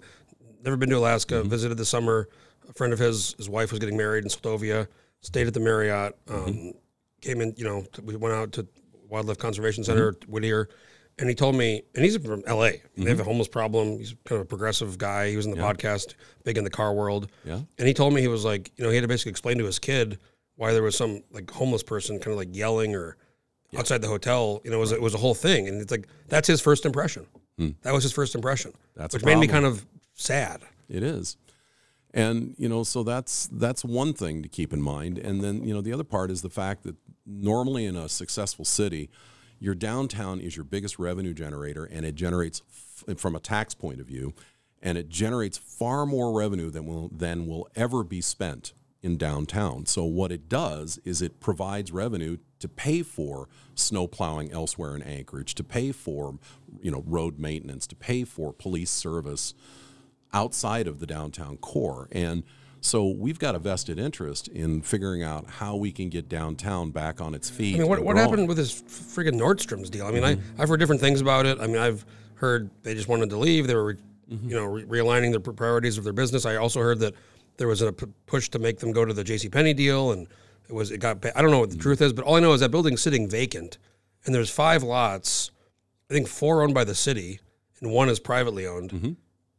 never 0.63 0.77
been 0.77 0.89
to 0.89 0.97
Alaska, 0.97 1.35
Mm-hmm. 1.35 1.49
visited 1.49 1.77
this 1.77 1.89
summer. 1.89 2.29
A 2.69 2.73
friend 2.73 2.93
of 2.93 2.99
his, 2.99 3.33
his 3.37 3.49
wife 3.49 3.71
was 3.71 3.79
getting 3.79 3.97
married 3.97 4.23
in 4.23 4.29
Seldovia, 4.29 4.87
stayed 5.21 5.47
at 5.47 5.53
the 5.53 5.59
Marriott, 5.59 6.15
um, 6.29 6.35
Mm-hmm. 6.37 6.69
came 7.21 7.41
in, 7.41 7.53
you 7.57 7.65
know, 7.65 7.85
we 8.03 8.15
went 8.15 8.33
out 8.33 8.51
to 8.53 8.65
Wildlife 9.09 9.37
Conservation 9.37 9.83
Center, 9.83 10.13
Mm-hmm. 10.13 10.31
Whittier, 10.31 10.69
and 11.19 11.27
he 11.27 11.33
told 11.35 11.55
me, 11.55 11.81
and 11.95 12.05
he's 12.05 12.15
from 12.17 12.43
LA. 12.47 12.71
They 12.95 13.09
have 13.09 13.19
a 13.19 13.23
homeless 13.23 13.47
problem. 13.47 13.97
He's 13.97 14.13
kind 14.25 14.39
of 14.39 14.41
a 14.41 14.45
progressive 14.45 14.97
guy. 14.99 15.29
He 15.31 15.35
was 15.35 15.45
in 15.47 15.51
the 15.51 15.57
podcast, 15.57 16.13
big 16.43 16.57
in 16.59 16.63
the 16.63 16.69
car 16.69 16.93
world. 16.93 17.31
Yeah. 17.43 17.61
And 17.79 17.87
he 17.87 17.93
told 17.93 18.13
me 18.13 18.21
he 18.21 18.27
was 18.27 18.45
like, 18.45 18.71
you 18.75 18.83
know, 18.83 18.91
he 18.91 18.95
had 18.97 19.01
to 19.01 19.07
basically 19.07 19.31
explain 19.31 19.57
to 19.57 19.65
his 19.65 19.79
kid 19.79 20.19
why 20.57 20.73
there 20.73 20.83
was 20.83 20.95
some 20.95 21.23
like 21.31 21.49
homeless 21.49 21.81
person 21.81 22.19
kind 22.19 22.33
of 22.33 22.37
like 22.37 22.55
yelling 22.55 22.95
or 22.95 23.17
outside 23.75 24.01
the 24.03 24.07
hotel. 24.07 24.61
You 24.63 24.69
know, 24.69 24.77
it 24.77 24.79
was, 24.79 24.91
it 24.91 25.01
was 25.01 25.15
a 25.15 25.17
whole 25.17 25.33
thing. 25.33 25.67
And 25.67 25.81
it's 25.81 25.91
like, 25.91 26.07
that's 26.27 26.47
his 26.47 26.61
first 26.61 26.85
impression. 26.85 27.25
That 27.81 27.93
was 27.93 28.03
his 28.03 28.11
first 28.13 28.35
impression. 28.35 28.71
Hmm. 28.71 28.99
That's 28.99 29.15
which 29.15 29.25
made 29.25 29.39
me 29.39 29.47
kind 29.47 29.65
of 29.65 29.83
sad. 30.13 30.61
It 30.87 31.01
is. 31.01 31.35
And 32.17 32.55
you 32.57 32.67
know, 32.67 32.83
so 32.83 33.03
that's 33.03 33.47
that's 33.51 33.85
one 33.85 34.11
thing 34.11 34.41
to 34.41 34.49
keep 34.49 34.73
in 34.73 34.81
mind. 34.81 35.19
And 35.19 35.43
then, 35.43 35.63
you 35.63 35.71
know, 35.71 35.81
the 35.81 35.93
other 35.93 36.03
part 36.03 36.31
is 36.31 36.41
the 36.41 36.49
fact 36.49 36.81
that 36.83 36.95
normally 37.27 37.85
in 37.85 37.95
a 37.95 38.09
successful 38.09 38.65
city, 38.65 39.11
your 39.59 39.75
downtown 39.75 40.41
is 40.41 40.55
your 40.55 40.63
biggest 40.63 40.97
revenue 40.97 41.35
generator 41.35 41.85
and 41.85 42.07
it 42.07 42.15
generates 42.15 42.63
from 43.17 43.35
a 43.35 43.39
tax 43.39 43.75
point 43.75 44.01
of 44.01 44.07
view 44.07 44.33
and 44.81 44.97
it 44.97 45.09
generates 45.09 45.59
far 45.59 46.07
more 46.07 46.35
revenue 46.35 46.71
than 46.71 46.87
will 46.87 47.09
than 47.09 47.45
will 47.45 47.69
ever 47.75 48.03
be 48.03 48.19
spent 48.19 48.73
in 49.03 49.17
downtown. 49.17 49.85
So 49.85 50.03
what 50.03 50.31
it 50.31 50.49
does 50.49 50.99
is 51.05 51.21
it 51.21 51.39
provides 51.39 51.91
revenue 51.91 52.37
to 52.57 52.67
pay 52.67 53.03
for 53.03 53.47
snow 53.75 54.07
plowing 54.07 54.51
elsewhere 54.51 54.95
in 54.95 55.03
Anchorage, 55.03 55.53
to 55.53 55.63
pay 55.63 55.91
for, 55.91 56.39
you 56.81 56.89
know, 56.89 57.03
road 57.05 57.37
maintenance, 57.37 57.85
to 57.85 57.95
pay 57.95 58.23
for 58.23 58.53
police 58.53 58.89
service 58.89 59.53
outside 60.41 60.87
of 60.87 60.99
the 60.99 61.07
downtown 61.07 61.57
core. 61.57 62.07
And 62.11 62.43
so 62.79 63.07
we've 63.09 63.39
got 63.39 63.55
a 63.55 63.59
vested 63.59 63.97
interest 63.99 64.47
in 64.49 64.81
figuring 64.81 65.23
out 65.23 65.45
how 65.49 65.75
we 65.75 65.91
can 65.91 66.09
get 66.09 66.29
downtown 66.29 66.91
back 66.91 67.19
on 67.19 67.33
its 67.33 67.49
feet. 67.49 67.75
I 67.75 67.79
mean, 67.79 67.87
what, 67.89 68.01
what 68.03 68.17
happened 68.17 68.47
with 68.47 68.57
this 68.57 68.81
friggin' 68.83 69.33
Nordstrom's 69.33 69.89
deal? 69.89 70.05
I 70.05 70.11
mean, 70.11 70.21
Mm-hmm. 70.23 70.59
I, 70.59 70.63
I've 70.63 70.69
heard 70.69 70.79
different 70.79 71.01
things 71.01 71.19
about 71.21 71.45
it. 71.47 71.59
I 71.59 71.65
mean, 71.67 71.77
I've 71.79 72.05
heard 72.35 72.69
they 72.83 72.93
just 72.93 73.07
wanted 73.07 73.29
to 73.31 73.37
leave. 73.37 73.67
They 73.67 73.75
were, 73.75 73.97
Mm-hmm. 74.29 74.49
you 74.49 74.55
know, 74.57 74.65
re- 74.65 74.83
realigning 74.83 75.31
their 75.31 75.39
priorities 75.39 75.97
of 75.97 76.03
their 76.03 76.11
business. 76.11 76.45
I 76.45 76.57
also 76.57 76.81
heard 76.81 76.99
that 76.99 77.13
there 77.55 77.67
was 77.69 77.81
a 77.81 77.93
p- 77.93 78.07
push 78.25 78.49
to 78.49 78.59
make 78.59 78.77
them 78.79 78.91
go 78.91 79.05
to 79.05 79.13
the 79.13 79.23
J.C. 79.23 79.47
Penney 79.47 79.73
deal, 79.73 80.11
and 80.11 80.27
it 80.67 80.73
was 80.73 80.91
it 80.91 80.97
got. 80.99 81.25
I 81.33 81.41
don't 81.41 81.49
know 81.49 81.59
what 81.59 81.69
the 81.69 81.75
Mm-hmm. 81.77 81.81
truth 81.83 82.01
is, 82.01 82.11
but 82.11 82.25
all 82.25 82.35
I 82.35 82.41
know 82.41 82.51
is 82.51 82.59
that 82.59 82.69
building's 82.69 83.01
sitting 83.01 83.29
vacant, 83.29 83.77
and 84.25 84.35
there's 84.35 84.49
five 84.49 84.83
lots. 84.83 85.51
I 86.09 86.13
think 86.13 86.27
four 86.27 86.61
owned 86.61 86.73
by 86.73 86.83
the 86.83 86.93
city, 86.93 87.39
and 87.79 87.89
one 87.89 88.09
is 88.09 88.19
privately 88.19 88.67
owned. 88.67 89.15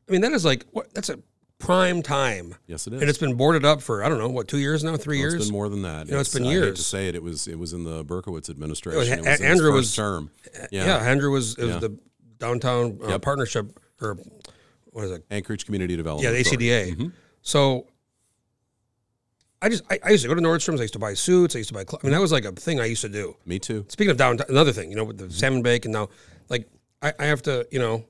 Mm-hmm. 0.09 0.13
I 0.13 0.13
mean, 0.13 0.21
that 0.23 0.33
is 0.33 0.45
like 0.45 0.65
what? 0.73 0.93
That's 0.95 1.09
a 1.11 1.19
prime 1.59 2.03
time, 2.03 2.55
Yes, 2.69 2.87
it 2.87 2.93
is. 2.93 3.01
and 3.01 3.11
it's 3.11 3.19
been 3.19 3.35
boarded 3.35 3.65
up 3.65 3.83
for 3.83 4.05
I 4.05 4.09
don't 4.09 4.19
know 4.19 4.29
what 4.29 4.47
two 4.49 4.59
years 4.59 4.85
now, 4.85 4.97
three 4.97 5.17
Well, 5.19 5.23
years. 5.31 5.35
It's 5.35 5.47
been 5.47 5.53
more 5.53 5.69
than 5.69 5.83
that. 5.83 6.07
You 6.07 6.13
know, 6.15 6.21
it's 6.21 6.33
been 6.33 6.47
I 6.47 6.53
hate 6.53 6.77
to 6.77 6.83
say 6.83 7.09
it. 7.09 7.15
It 7.15 7.23
was 7.23 7.49
it 7.49 7.59
was 7.59 7.73
in 7.73 7.85
the 7.85 8.05
Berkowitz 8.05 8.49
administration. 8.49 8.99
was- 8.99 9.09
It 9.09 9.21
was, 9.25 9.41
Andrew 9.41 9.73
was- 9.73 9.95
term. 9.95 10.31
Yeah, 10.71 10.99
Andrew 10.99 11.31
was, 11.33 11.59
it 11.59 11.65
was 11.65 11.75
Yeah. 11.75 11.79
the 11.81 11.99
downtown 12.39 12.99
uh, 13.05 13.09
Yep. 13.09 13.23
partnership 13.23 13.79
or 14.01 14.17
what 14.93 15.05
is 15.05 15.11
it? 15.11 15.25
Anchorage 15.31 15.65
Community 15.67 15.97
Development. 15.97 16.33
Yeah, 16.35 16.43
the. 16.43 16.57
ACDA. 16.57 17.13
So 17.43 17.87
I 19.61 19.69
just 19.69 19.83
I, 19.91 19.99
I 20.05 20.11
used 20.11 20.23
to 20.23 20.29
go 20.29 20.35
to 20.37 20.41
Nordstrom's. 20.41 20.81
I 20.81 20.85
used 20.85 20.93
to 20.95 21.01
buy 21.01 21.15
suits. 21.15 21.57
I 21.57 21.59
used 21.59 21.69
to 21.71 21.75
buy. 21.75 21.85
Cl- 21.85 21.99
I 22.03 22.07
mean, 22.07 22.13
that 22.13 22.21
was 22.21 22.31
like 22.31 22.45
a 22.45 22.53
thing 22.53 22.79
I 22.81 22.85
used 22.85 23.03
to 23.03 23.09
do. 23.09 23.37
Me 23.45 23.59
too. 23.59 23.85
Speaking 23.89 24.11
of 24.13 24.17
downtown, 24.17 24.47
another 24.49 24.73
thing, 24.73 24.91
you 24.91 24.97
know, 24.97 25.05
with 25.05 25.19
the 25.19 25.31
salmon 25.31 25.63
bake, 25.63 25.85
and 25.85 25.93
now 25.93 26.09
like 26.49 26.69
I, 27.03 27.13
I 27.19 27.25
have 27.27 27.43
to, 27.43 27.67
you 27.73 27.81
know, 27.81 28.05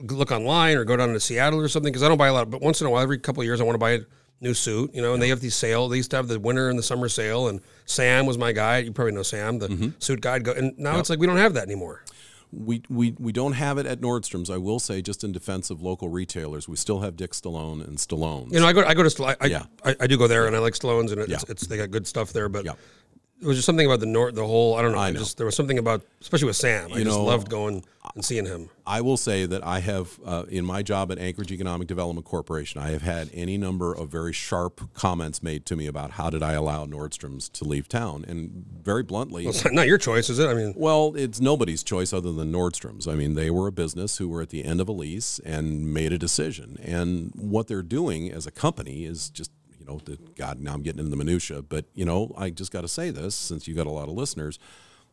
look 0.00 0.30
online 0.30 0.76
or 0.76 0.84
go 0.84 0.96
down 0.96 1.12
to 1.12 1.20
Seattle 1.20 1.60
or 1.60 1.68
something 1.68 1.92
because 1.92 2.02
I 2.02 2.08
don't 2.08 2.18
buy 2.18 2.28
a 2.28 2.32
lot. 2.32 2.50
But 2.50 2.60
once 2.62 2.80
in 2.80 2.86
a 2.86 2.90
while, 2.90 3.02
every 3.02 3.18
couple 3.18 3.40
of 3.42 3.46
years, 3.46 3.60
I 3.60 3.64
want 3.64 3.74
to 3.74 3.78
buy 3.78 3.92
a 3.92 4.00
new 4.40 4.52
suit, 4.54 4.94
you 4.94 5.00
know, 5.00 5.14
and 5.14 5.22
they 5.22 5.28
have 5.30 5.40
these 5.40 5.54
sale. 5.54 5.88
They 5.88 5.96
used 5.96 6.10
to 6.10 6.16
have 6.16 6.28
the 6.28 6.38
winter 6.38 6.68
and 6.68 6.78
the 6.78 6.82
summer 6.82 7.08
sale, 7.08 7.48
and 7.48 7.60
Sam 7.86 8.26
was 8.26 8.36
my 8.36 8.52
guy. 8.52 8.78
You 8.78 8.92
probably 8.92 9.12
know 9.14 9.22
Sam, 9.22 9.58
the 9.58 9.68
Mm-hmm. 9.68 9.88
suit 9.98 10.20
guy. 10.20 10.38
Go, 10.40 10.52
and 10.52 10.78
now 10.78 10.98
it's 10.98 11.08
like 11.10 11.18
we 11.18 11.26
don't 11.26 11.38
have 11.38 11.54
that 11.54 11.64
anymore. 11.64 12.02
We, 12.52 12.82
we, 12.88 13.14
we 13.18 13.32
don't 13.32 13.54
have 13.54 13.76
it 13.76 13.86
at 13.86 14.00
Nordstrom's. 14.00 14.50
I 14.50 14.56
will 14.56 14.78
say, 14.78 15.02
just 15.02 15.24
in 15.24 15.32
defense 15.32 15.68
of 15.68 15.82
local 15.82 16.08
retailers, 16.08 16.68
we 16.68 16.76
still 16.76 17.00
have 17.00 17.16
Dick 17.16 17.32
Stallone 17.32 17.86
and 17.86 17.98
Stallone's. 17.98 18.52
You 18.52 18.60
know, 18.60 18.66
I 18.66 18.72
go 18.72 18.84
I 18.84 18.94
go 18.94 19.06
to 19.08 19.36
I, 19.40 19.46
Yeah. 19.46 19.64
I, 19.84 19.96
I 20.00 20.06
do 20.06 20.16
go 20.16 20.28
there, 20.28 20.46
and 20.46 20.54
I 20.54 20.60
like 20.60 20.74
Stallone's, 20.74 21.12
and 21.12 21.20
it's, 21.22 21.30
Yeah. 21.30 21.38
it's 21.48 21.66
they 21.66 21.76
got 21.76 21.90
good 21.90 22.06
stuff 22.06 22.32
there, 22.32 22.48
but. 22.48 22.64
Yeah. 22.64 22.72
It 23.40 23.46
was 23.46 23.56
just 23.58 23.66
something 23.66 23.84
about 23.86 24.00
the 24.00 24.06
nor- 24.06 24.32
the 24.32 24.46
whole. 24.46 24.76
I 24.76 24.82
don't 24.82 24.92
know. 24.92 24.98
I 24.98 25.08
I 25.08 25.10
know. 25.10 25.18
Just 25.18 25.36
there 25.36 25.44
was 25.46 25.54
something 25.54 25.78
about, 25.78 26.02
especially 26.22 26.46
with 26.46 26.56
Sam. 26.56 26.90
I 26.92 26.98
You 26.98 27.04
just 27.04 27.16
know, 27.16 27.24
loved 27.24 27.50
going 27.50 27.84
and 28.14 28.24
seeing 28.24 28.46
him. 28.46 28.70
I 28.86 29.00
will 29.02 29.16
say 29.18 29.44
that 29.46 29.66
I 29.66 29.80
have, 29.80 30.18
uh, 30.24 30.44
in 30.48 30.64
my 30.64 30.82
job 30.82 31.10
at 31.12 31.18
Anchorage 31.18 31.50
Economic 31.52 31.86
Development 31.88 32.24
Corporation, 32.24 32.80
I 32.80 32.90
have 32.90 33.02
had 33.02 33.28
any 33.34 33.58
number 33.58 33.92
of 33.92 34.08
very 34.08 34.32
sharp 34.32 34.80
comments 34.94 35.42
made 35.42 35.66
to 35.66 35.76
me 35.76 35.86
about 35.86 36.12
how 36.12 36.30
did 36.30 36.42
I 36.42 36.52
allow 36.52 36.86
Nordstrom's 36.86 37.48
to 37.50 37.64
leave 37.64 37.88
town, 37.88 38.24
and 38.26 38.64
very 38.82 39.02
bluntly, 39.02 39.46
It's 39.46 39.70
not 39.70 39.86
your 39.88 39.98
choice, 39.98 40.30
is 40.30 40.38
it? 40.38 40.46
I 40.48 40.54
mean, 40.54 40.72
Well, 40.76 41.14
it's 41.16 41.40
nobody's 41.40 41.82
choice 41.82 42.12
other 42.12 42.32
than 42.32 42.52
Nordstrom's. 42.52 43.06
I 43.08 43.16
mean, 43.16 43.34
they 43.34 43.50
were 43.50 43.66
a 43.66 43.72
business 43.72 44.18
who 44.18 44.28
were 44.28 44.40
at 44.40 44.50
the 44.50 44.64
end 44.64 44.80
of 44.80 44.88
a 44.88 44.92
lease 44.92 45.40
and 45.44 45.92
made 45.92 46.12
a 46.12 46.18
decision. 46.18 46.78
And 46.82 47.32
what 47.34 47.66
they're 47.66 47.82
doing 47.82 48.30
as 48.32 48.46
a 48.46 48.50
company 48.52 49.04
is 49.04 49.28
just, 49.30 49.50
you 49.86 49.92
know, 49.92 50.00
the, 50.04 50.18
God, 50.36 50.60
now 50.60 50.74
I'm 50.74 50.82
getting 50.82 50.98
into 50.98 51.10
the 51.10 51.16
minutia, 51.16 51.62
but 51.62 51.86
you 51.94 52.04
know, 52.04 52.32
I 52.36 52.50
just 52.50 52.72
got 52.72 52.82
to 52.82 52.88
say 52.88 53.10
this 53.10 53.34
since 53.34 53.68
you 53.68 53.74
got 53.74 53.86
a 53.86 53.90
lot 53.90 54.08
of 54.08 54.14
listeners. 54.14 54.58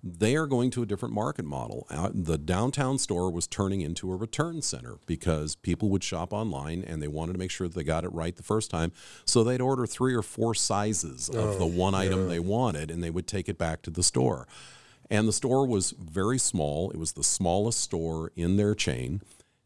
They 0.05 0.35
are 0.35 0.47
going 0.47 0.69
to 0.71 0.83
a 0.83 0.85
different 0.85 1.15
market 1.15 1.45
model. 1.45 1.87
Uh, 1.89 2.09
the 2.13 2.37
downtown 2.37 2.97
store 2.97 3.31
was 3.31 3.47
turning 3.47 3.79
into 3.79 4.11
a 4.11 4.17
return 4.17 4.61
center 4.61 4.97
because 5.05 5.55
people 5.55 5.87
would 5.89 6.03
shop 6.03 6.33
online 6.33 6.83
and 6.85 7.01
they 7.01 7.07
wanted 7.07 7.33
to 7.33 7.39
make 7.39 7.51
sure 7.51 7.69
that 7.69 7.75
they 7.75 7.85
got 7.85 8.03
it 8.03 8.11
right 8.11 8.35
the 8.35 8.43
first 8.43 8.69
time. 8.69 8.91
So 9.23 9.43
they'd 9.45 9.61
order 9.61 9.85
three 9.85 10.13
or 10.13 10.21
four 10.21 10.55
sizes 10.55 11.29
of 11.29 11.57
the 11.57 11.65
one 11.65 11.95
item 11.95 12.27
they 12.27 12.39
wanted 12.39 12.91
and 12.91 13.01
they 13.01 13.11
would 13.11 13.27
take 13.27 13.47
it 13.47 13.57
back 13.57 13.81
to 13.83 13.89
the 13.89 14.03
store. 14.03 14.45
And 15.09 15.25
the 15.25 15.33
store 15.33 15.65
was 15.65 15.91
very 15.91 16.37
small. 16.37 16.91
It 16.91 16.97
was 16.97 17.13
the 17.13 17.23
smallest 17.23 17.79
store 17.79 18.33
in 18.35 18.57
their 18.57 18.75
chain. 18.75 19.21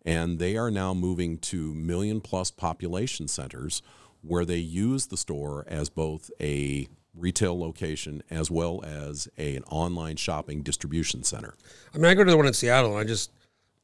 And 0.05 0.37
they 0.37 0.55
are 0.55 0.69
now 0.69 0.93
moving 0.93 1.39
to 1.39 1.73
million 1.73 2.21
plus 2.21 2.51
population 2.51 3.27
centers 3.27 3.81
where 4.21 4.45
they 4.45 4.57
use 4.57 5.07
the 5.07 5.17
store 5.17 5.65
as 5.67 5.89
both 5.89 6.29
a 6.41 6.87
retail 7.15 7.59
location 7.59 8.21
as 8.29 8.51
well 8.51 8.83
as 8.85 9.27
a, 9.37 9.55
an 9.55 9.63
online 9.65 10.15
shopping 10.15 10.61
distribution 10.61 11.23
center. 11.23 11.55
I 11.93 11.97
mean, 11.97 12.05
I 12.05 12.13
go 12.13 12.23
to 12.23 12.29
the 12.31 12.37
one 12.37 12.45
in 12.45 12.53
Seattle, 12.53 12.91
and 12.91 12.99
I 12.99 13.03
just, 13.03 13.31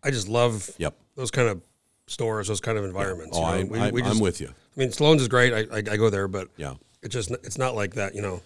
I 0.04 0.12
just 0.12 0.28
love 0.28 0.69
Yep. 0.78 0.96
those 1.15 1.32
kind 1.32 1.48
of 1.50 1.62
stores, 2.08 2.48
those 2.48 2.60
kind 2.62 2.78
of 2.78 2.84
environments. 2.86 3.36
Oh, 3.38 3.39
you 3.56 3.63
know? 3.65 3.69
I, 3.69 3.72
We- 3.72 3.80
I, 3.80 3.91
we 3.91 4.04
I'm 4.04 4.19
with 4.19 4.39
you. 4.41 4.50
I 4.50 4.80
mean, 4.80 4.91
Sloan's 4.91 5.22
is 5.22 5.28
great. 5.28 5.54
I, 5.54 5.76
I, 5.76 5.78
I 5.78 5.98
go 5.98 6.10
there, 6.10 6.28
but 6.28 6.50
Yeah. 6.58 6.76
it's 7.02 7.13
just, 7.13 7.32
it's 7.32 7.58
not 7.58 7.76
like 7.76 7.93
that, 7.96 8.13
you 8.15 8.22
know. 8.22 8.41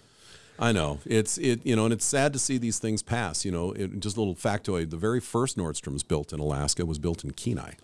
I 0.60 0.72
know 0.72 0.98
it's 1.06 1.38
it 1.38 1.64
you 1.64 1.76
know, 1.76 1.84
and 1.84 1.92
it's 1.92 2.04
sad 2.04 2.32
to 2.32 2.38
see 2.40 2.58
these 2.58 2.80
things 2.80 3.00
pass. 3.00 3.44
You 3.44 3.52
know, 3.52 3.70
it, 3.74 4.00
just 4.00 4.16
a 4.16 4.20
little 4.20 4.34
factoid: 4.34 4.90
the 4.90 4.96
very 4.96 5.20
first 5.20 5.56
Nordstrom's 5.56 6.02
built 6.02 6.32
in 6.32 6.40
Alaska 6.40 6.84
was 6.84 6.98
built 6.98 7.22
in 7.22 7.30
Kenai. 7.30 7.74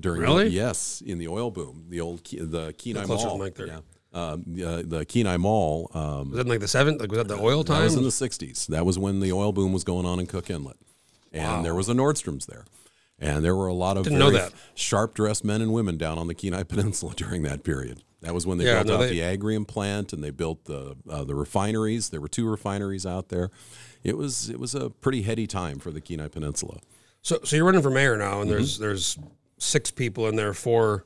During 0.00 0.22
Really? 0.22 0.48
yes, 0.48 1.02
in 1.04 1.18
the 1.18 1.28
oil 1.28 1.50
boom, 1.50 1.86
the 1.88 2.00
old 2.00 2.24
the 2.24 2.74
Kenai 2.78 3.06
Mall. 3.06 3.38
the 3.38 3.44
mic 3.44 3.54
there. 3.54 3.66
Yeah, 3.66 3.80
um, 4.12 4.44
the, 4.46 4.82
the 4.86 5.04
Kenai 5.04 5.36
Mall. 5.36 5.90
Um, 5.94 6.30
Was 6.30 6.36
that 6.36 6.40
in 6.42 6.48
like 6.48 6.60
the 6.60 6.68
seventh? 6.68 7.00
Like 7.00 7.10
was 7.10 7.18
that 7.18 7.28
the 7.28 7.40
oil 7.40 7.62
that 7.64 7.72
time? 7.72 7.84
was 7.84 7.94
in 7.94 8.02
the 8.02 8.08
'60s. 8.10 8.66
That 8.68 8.84
was 8.86 8.98
when 8.98 9.20
the 9.20 9.32
oil 9.32 9.52
boom 9.52 9.72
was 9.72 9.84
going 9.84 10.06
on 10.06 10.18
in 10.20 10.26
Cook 10.26 10.50
Inlet, 10.50 10.76
and 11.32 11.64
there 11.64 11.74
was 11.74 11.88
a 11.88 11.94
Nordstrom's 11.94 12.46
there. 12.46 12.64
And 13.20 13.44
there 13.44 13.56
were 13.56 13.66
a 13.66 13.74
lot 13.74 13.96
of 13.96 14.04
Didn't 14.04 14.20
know 14.20 14.30
that. 14.30 14.52
sharp 14.76 15.12
dressed 15.12 15.44
men 15.44 15.60
and 15.60 15.72
women 15.72 15.98
down 15.98 16.18
on 16.18 16.28
the 16.28 16.34
Kenai 16.34 16.62
Peninsula 16.68 17.14
during 17.16 17.42
that 17.42 17.64
period. 17.64 18.04
That 18.20 18.32
was 18.32 18.46
when 18.46 18.58
they 18.58 18.64
Yeah, 18.66 18.74
built 18.84 18.86
no, 18.86 18.94
out 18.94 19.08
they- 19.08 19.18
the 19.18 19.38
Agrium 19.38 19.66
plant 19.66 20.12
and 20.12 20.22
they 20.22 20.30
built 20.30 20.66
the 20.66 20.94
uh, 21.10 21.24
the 21.24 21.34
refineries. 21.34 22.10
There 22.10 22.20
were 22.20 22.28
two 22.28 22.48
refineries 22.48 23.04
out 23.04 23.28
there. 23.28 23.50
It 24.04 24.16
was 24.16 24.48
it 24.48 24.60
was 24.60 24.74
a 24.76 24.88
pretty 24.90 25.22
heady 25.22 25.48
time 25.48 25.80
for 25.80 25.90
the 25.90 26.00
Kenai 26.00 26.28
Peninsula. 26.28 26.78
So, 27.20 27.40
so 27.42 27.56
you're 27.56 27.64
running 27.64 27.82
for 27.82 27.90
mayor 27.90 28.16
now, 28.16 28.34
Mm-hmm. 28.34 28.42
and 28.42 28.50
there's 28.52 28.78
there's 28.78 29.18
six 29.58 29.90
people 29.90 30.28
in 30.28 30.36
there, 30.36 30.54
four 30.54 31.04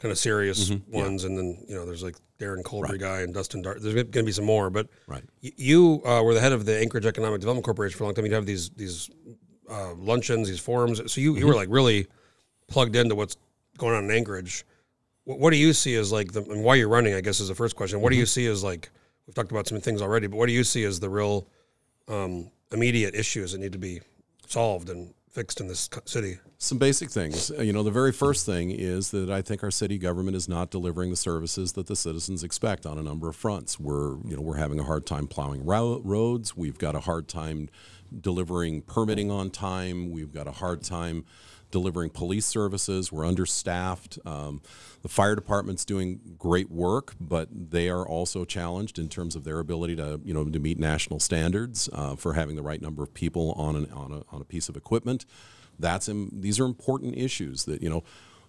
kind 0.00 0.12
of 0.12 0.18
serious 0.18 0.70
Mm-hmm. 0.70 0.92
ones, 0.92 1.24
and 1.24 1.36
then 1.36 1.64
you 1.68 1.74
know 1.74 1.84
there's 1.86 2.02
like 2.02 2.16
Darin 2.38 2.62
Colbry 2.62 2.98
guy 2.98 3.20
and 3.20 3.32
Dustin 3.34 3.62
Dart. 3.62 3.80
There's 3.82 3.94
going 3.94 4.10
to 4.12 4.22
be 4.24 4.32
some 4.32 4.44
more, 4.44 4.68
but 4.70 4.88
Right. 5.06 5.22
y- 5.42 5.52
you 5.56 6.02
uh, 6.04 6.22
were 6.22 6.34
the 6.34 6.40
head 6.40 6.52
of 6.52 6.64
the 6.66 6.78
Anchorage 6.78 7.06
Economic 7.06 7.40
Development 7.40 7.64
Corporation 7.64 7.96
for 7.96 8.04
a 8.04 8.06
long 8.08 8.14
time. 8.14 8.24
You'd 8.26 8.34
have 8.34 8.46
these 8.46 8.70
these 8.70 9.10
uh, 9.70 9.94
luncheons, 9.94 10.48
these 10.48 10.60
forums. 10.60 10.98
So 11.12 11.20
you, 11.20 11.32
Mm-hmm. 11.32 11.38
you 11.40 11.46
were 11.46 11.54
like 11.54 11.68
really 11.70 12.06
plugged 12.68 12.96
into 12.96 13.14
what's 13.14 13.36
going 13.78 13.94
on 13.94 14.04
in 14.04 14.10
Anchorage. 14.10 14.64
What, 15.24 15.38
what 15.38 15.50
do 15.52 15.56
you 15.56 15.72
see 15.72 15.94
as 15.94 16.12
like 16.12 16.32
the 16.32 16.42
and 16.42 16.62
why 16.62 16.74
you're 16.74 16.88
running? 16.88 17.14
I 17.14 17.20
guess 17.22 17.40
is 17.40 17.48
the 17.48 17.54
first 17.54 17.74
question. 17.76 18.00
What 18.00 18.08
Mm-hmm. 18.10 18.16
do 18.16 18.20
you 18.20 18.26
see 18.26 18.46
as 18.46 18.62
like 18.62 18.90
we've 19.26 19.34
talked 19.34 19.50
about 19.52 19.66
some 19.66 19.80
things 19.80 20.02
already, 20.02 20.26
but 20.26 20.36
what 20.36 20.46
do 20.46 20.52
you 20.52 20.64
see 20.64 20.84
as 20.84 21.00
the 21.00 21.08
real 21.08 21.46
um, 22.08 22.50
immediate 22.72 23.14
issues 23.14 23.52
that 23.52 23.58
need 23.58 23.72
to 23.72 23.78
be 23.78 24.00
solved 24.46 24.90
and 24.90 25.14
fixed 25.34 25.60
in 25.60 25.66
this 25.66 25.90
city? 26.06 26.38
Some 26.58 26.78
basic 26.78 27.10
things. 27.10 27.50
Uh, 27.50 27.62
You 27.62 27.72
know, 27.72 27.82
the 27.82 27.90
very 27.90 28.12
first 28.12 28.46
thing 28.46 28.70
is 28.70 29.10
that 29.10 29.28
I 29.28 29.42
think 29.42 29.62
our 29.64 29.70
city 29.70 29.98
government 29.98 30.36
is 30.36 30.48
not 30.48 30.70
delivering 30.70 31.10
the 31.10 31.16
services 31.16 31.72
that 31.72 31.88
the 31.88 31.96
citizens 31.96 32.44
expect 32.44 32.86
on 32.86 32.98
a 32.98 33.02
number 33.02 33.28
of 33.28 33.34
fronts. 33.36 33.78
We're, 33.78 34.16
you 34.24 34.36
know, 34.36 34.40
we're 34.42 34.56
having 34.56 34.78
a 34.78 34.84
hard 34.84 35.06
time 35.06 35.26
plowing 35.26 35.64
ro- 35.64 36.00
roads. 36.04 36.56
We've 36.56 36.78
got 36.78 36.94
a 36.94 37.00
hard 37.00 37.28
time 37.28 37.68
delivering 38.18 38.82
permitting 38.82 39.30
on 39.30 39.50
time. 39.50 40.12
We've 40.12 40.32
got 40.32 40.46
a 40.46 40.52
hard 40.52 40.82
time 40.84 41.24
delivering 41.74 42.08
police 42.08 42.46
services. 42.46 43.10
We're 43.10 43.26
understaffed. 43.26 44.20
Um, 44.24 44.62
the 45.02 45.08
fire 45.08 45.34
department's 45.34 45.84
doing 45.84 46.20
great 46.38 46.70
work, 46.70 47.14
but 47.20 47.48
they 47.50 47.88
are 47.88 48.06
also 48.06 48.44
challenged 48.44 48.96
in 48.96 49.08
terms 49.08 49.34
of 49.34 49.42
their 49.42 49.58
ability 49.58 49.96
to, 49.96 50.20
you 50.24 50.32
know, 50.32 50.44
to 50.44 50.60
meet 50.60 50.78
national 50.78 51.18
standards 51.18 51.90
uh, 51.92 52.14
for 52.14 52.34
having 52.34 52.54
the 52.54 52.62
right 52.62 52.80
number 52.80 53.02
of 53.02 53.12
people 53.12 53.52
on 53.56 53.74
an, 53.74 53.90
on 53.92 54.12
a, 54.12 54.22
on 54.34 54.40
a 54.40 54.44
piece 54.44 54.68
of 54.68 54.76
equipment. 54.76 55.26
That's 55.80 56.08
im- 56.08 56.30
these 56.32 56.60
are 56.60 56.64
important 56.64 57.18
issues 57.18 57.64
that 57.64 57.82
you 57.82 57.90
know 57.90 58.04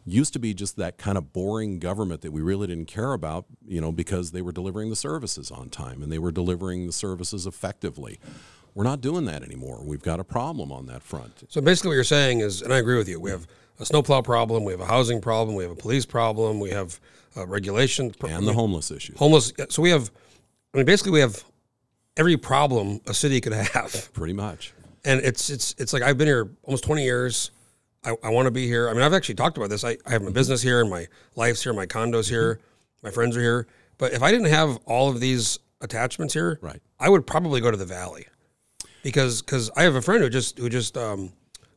used 0.05 0.33
to 0.33 0.39
be 0.39 0.53
just 0.53 0.77
that 0.77 0.99
kind 0.99 1.17
of 1.17 1.33
boring 1.33 1.79
government 1.79 2.21
that 2.21 2.31
we 2.31 2.39
really 2.39 2.67
didn't 2.67 2.85
care 2.85 3.13
about, 3.13 3.45
you 3.67 3.81
know, 3.81 3.91
because 3.91 4.31
they 4.31 4.41
were 4.43 4.51
delivering 4.51 4.91
the 4.91 4.95
services 4.95 5.49
on 5.49 5.67
time 5.67 6.03
and 6.03 6.11
they 6.11 6.19
were 6.19 6.31
delivering 6.31 6.85
the 6.85 6.93
services 6.93 7.47
effectively. 7.47 8.19
We're 8.75 8.83
not 8.83 9.01
doing 9.01 9.25
that 9.25 9.41
anymore. 9.41 9.81
We've 9.83 10.01
got 10.03 10.19
a 10.19 10.23
problem 10.23 10.71
on 10.71 10.85
that 10.87 11.01
front. 11.01 11.45
So 11.49 11.61
basically, 11.61 11.89
what 11.89 11.95
you're 11.95 12.03
saying 12.03 12.41
is, 12.41 12.61
and 12.61 12.71
I 12.73 12.77
agree 12.77 12.97
with 12.97 13.07
you. 13.09 13.19
We 13.19 13.31
have 13.31 13.47
a 13.79 13.85
snowplow 13.85 14.21
problem. 14.21 14.63
We 14.65 14.73
have 14.73 14.81
a 14.81 14.85
housing 14.85 15.21
problem. 15.21 15.55
We 15.55 15.63
have 15.63 15.71
a 15.71 15.75
police 15.77 16.05
problem. 16.05 16.59
We 16.59 16.69
have 16.71 16.99
uh, 17.37 17.47
regulation 17.47 18.11
pro- 18.11 18.29
And 18.29 18.45
the 18.47 18.53
homeless 18.53 18.91
issue. 18.91 19.15
homeless. 19.17 19.51
So 19.69 19.81
we 19.81 19.89
have. 19.91 20.11
I 20.73 20.77
mean, 20.77 20.85
basically, 20.85 21.13
we 21.13 21.21
have 21.21 21.41
every 22.17 22.35
problem 22.37 22.99
a 23.07 23.13
city 23.13 23.39
could 23.41 23.53
have, 23.53 24.09
Pretty 24.13 24.33
much. 24.33 24.73
and 25.05 25.21
it's 25.21 25.49
it's 25.49 25.73
it's 25.77 25.93
like 25.93 26.03
I've 26.03 26.17
been 26.17 26.27
here 26.27 26.49
almost 26.63 26.83
20 26.83 27.03
years. 27.03 27.51
I, 28.03 28.13
I 28.23 28.29
want 28.29 28.45
to 28.45 28.51
be 28.51 28.67
here. 28.67 28.89
I 28.89 28.93
mean, 28.93 29.01
I've 29.03 29.13
actually 29.13 29.35
talked 29.35 29.55
about 29.57 29.69
this. 29.69 29.83
I, 29.85 29.97
I 30.05 30.11
have 30.11 30.21
my 30.21 30.31
business 30.31 30.61
here, 30.61 30.81
and 30.81 30.89
my 30.89 31.07
life's 31.35 31.63
here, 31.63 31.73
my 31.73 31.85
condos 31.87 32.29
here, 32.29 32.59
my 33.03 33.09
friends 33.09 33.35
are 33.37 33.41
here. 33.41 33.67
But 33.97 34.11
if 34.13 34.21
I 34.21 34.31
didn't 34.31 34.47
have 34.51 34.77
all 34.85 35.09
of 35.09 35.19
these 35.21 35.59
attachments 35.81 36.33
here, 36.33 36.59
Right. 36.61 36.81
I 36.99 37.07
would 37.09 37.25
probably 37.25 37.61
go 37.61 37.71
to 37.71 37.77
the 37.77 37.85
valley 37.85 38.27
because 39.05 39.41
because 39.41 39.69
I 39.77 39.83
have 39.83 39.95
a 39.95 40.01
friend 40.01 40.21
who 40.23 40.29
just 40.29 40.57
who 40.57 40.67
just 40.67 40.97
um, 40.97 41.31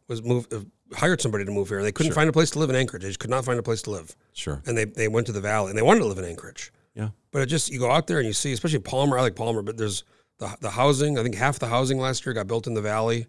was 0.08 0.22
moved 0.22 0.52
uh, 0.52 0.60
hired 0.96 1.20
somebody 1.20 1.44
to 1.44 1.50
move 1.52 1.68
here. 1.68 1.78
and 1.78 1.86
They 1.86 1.92
couldn't 1.92 2.12
find 2.12 2.28
a 2.28 2.32
place 2.32 2.50
to 2.52 2.58
live 2.58 2.70
in 2.70 2.76
Anchorage. 2.76 3.02
They 3.02 3.08
just 3.10 3.20
could 3.20 3.30
not 3.30 3.44
find 3.44 3.58
a 3.58 3.62
place 3.62 3.82
to 3.82 3.90
live, 3.90 4.16
Sure. 4.32 4.62
and 4.66 4.76
they 4.76 4.84
they 4.86 5.06
went 5.08 5.26
to 5.26 5.32
the 5.32 5.40
valley 5.40 5.70
and 5.70 5.78
they 5.78 5.82
wanted 5.82 6.00
to 6.00 6.06
live 6.06 6.18
in 6.18 6.24
Anchorage. 6.24 6.72
Yeah. 6.94 7.10
But 7.30 7.42
it 7.42 7.46
just 7.46 7.70
you 7.70 7.78
go 7.78 7.90
out 7.90 8.06
there 8.06 8.18
and 8.18 8.26
you 8.26 8.32
see, 8.32 8.52
especially 8.52 8.80
Palmer. 8.80 9.18
I 9.18 9.22
like 9.22 9.36
Palmer, 9.36 9.62
but 9.62 9.76
there's 9.76 10.02
the 10.38 10.56
the 10.60 10.70
housing. 10.70 11.18
I 11.18 11.22
think 11.22 11.34
half 11.36 11.58
the 11.58 11.68
housing 11.68 11.98
last 11.98 12.24
year 12.26 12.32
got 12.32 12.46
built 12.46 12.66
in 12.66 12.74
the 12.74 12.80
valley, 12.82 13.26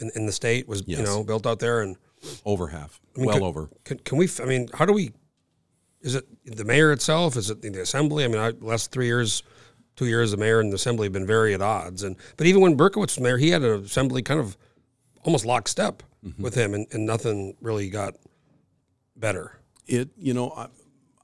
in, 0.00 0.10
in 0.14 0.26
the 0.26 0.32
state 0.32 0.68
was 0.68 0.80
you 0.86 0.98
Yes. 0.98 1.06
know 1.06 1.24
built 1.24 1.46
out 1.46 1.58
there. 1.58 1.80
And 1.80 1.96
Over 2.44 2.68
half. 2.68 3.00
mean, 3.16 3.26
well 3.26 3.34
could- 3.38 3.42
over. 3.44 3.70
can, 3.84 3.98
can 3.98 4.18
we? 4.18 4.26
f- 4.26 4.40
I 4.40 4.44
mean, 4.44 4.68
how 4.74 4.84
do 4.84 4.92
we? 4.92 5.12
Is 6.02 6.14
it 6.14 6.26
the 6.44 6.64
mayor 6.64 6.92
itself? 6.92 7.34
Is 7.38 7.48
it 7.48 7.62
the 7.62 7.80
assembly? 7.80 8.24
I 8.24 8.28
mean, 8.28 8.36
I, 8.38 8.50
last 8.60 8.90
three 8.92 9.06
years, 9.06 9.42
two 9.96 10.06
years, 10.06 10.30
the 10.30 10.36
mayor 10.36 10.60
and 10.60 10.72
the 10.72 10.76
assembly 10.76 11.06
have 11.06 11.12
been 11.12 11.26
very 11.26 11.54
at 11.54 11.62
odds. 11.62 12.02
And 12.02 12.16
but 12.36 12.46
even 12.46 12.60
when 12.60 12.76
Berkowitz 12.76 13.16
was 13.16 13.20
mayor, 13.20 13.38
he 13.38 13.50
had 13.50 13.62
an 13.62 13.84
assembly 13.84 14.22
kind 14.22 14.40
of 14.40 14.56
almost 15.24 15.44
lockstep 15.46 16.02
mm-hmm. 16.24 16.42
with 16.42 16.54
him, 16.54 16.74
and, 16.74 16.86
and 16.92 17.06
nothing 17.06 17.56
really 17.60 17.88
got 17.88 18.14
better. 19.16 19.58
it 19.86 20.10
you 20.16 20.34
know 20.34 20.50
I, 20.56 20.66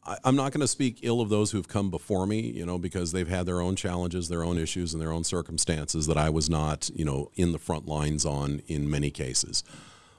I, 0.05 0.17
i'm 0.25 0.37
not 0.37 0.53
going 0.53 0.61
to 0.61 0.69
speak 0.69 1.01
ill 1.03 1.21
of 1.21 1.29
those 1.29 1.51
who've 1.51 1.69
come 1.69 1.91
before 1.91 2.27
me 2.27 2.41
you 2.41 2.65
know 2.65 2.79
because 2.79 3.13
they've 3.13 3.29
had 3.29 3.47
their 3.47 3.61
own 3.61 3.77
challenges 3.77 4.29
their 4.29 4.45
own 4.45 4.59
issues 4.59 4.93
and 4.93 5.03
their 5.03 5.13
own 5.13 5.25
circumstances 5.25 6.07
that 6.07 6.17
i 6.17 6.31
was 6.31 6.49
not 6.49 6.89
you 6.95 7.05
know 7.05 7.31
in 7.35 7.53
the 7.53 7.59
front 7.59 7.87
lines 7.87 8.25
on 8.25 8.63
in 8.69 8.89
many 8.89 9.11
cases 9.11 9.65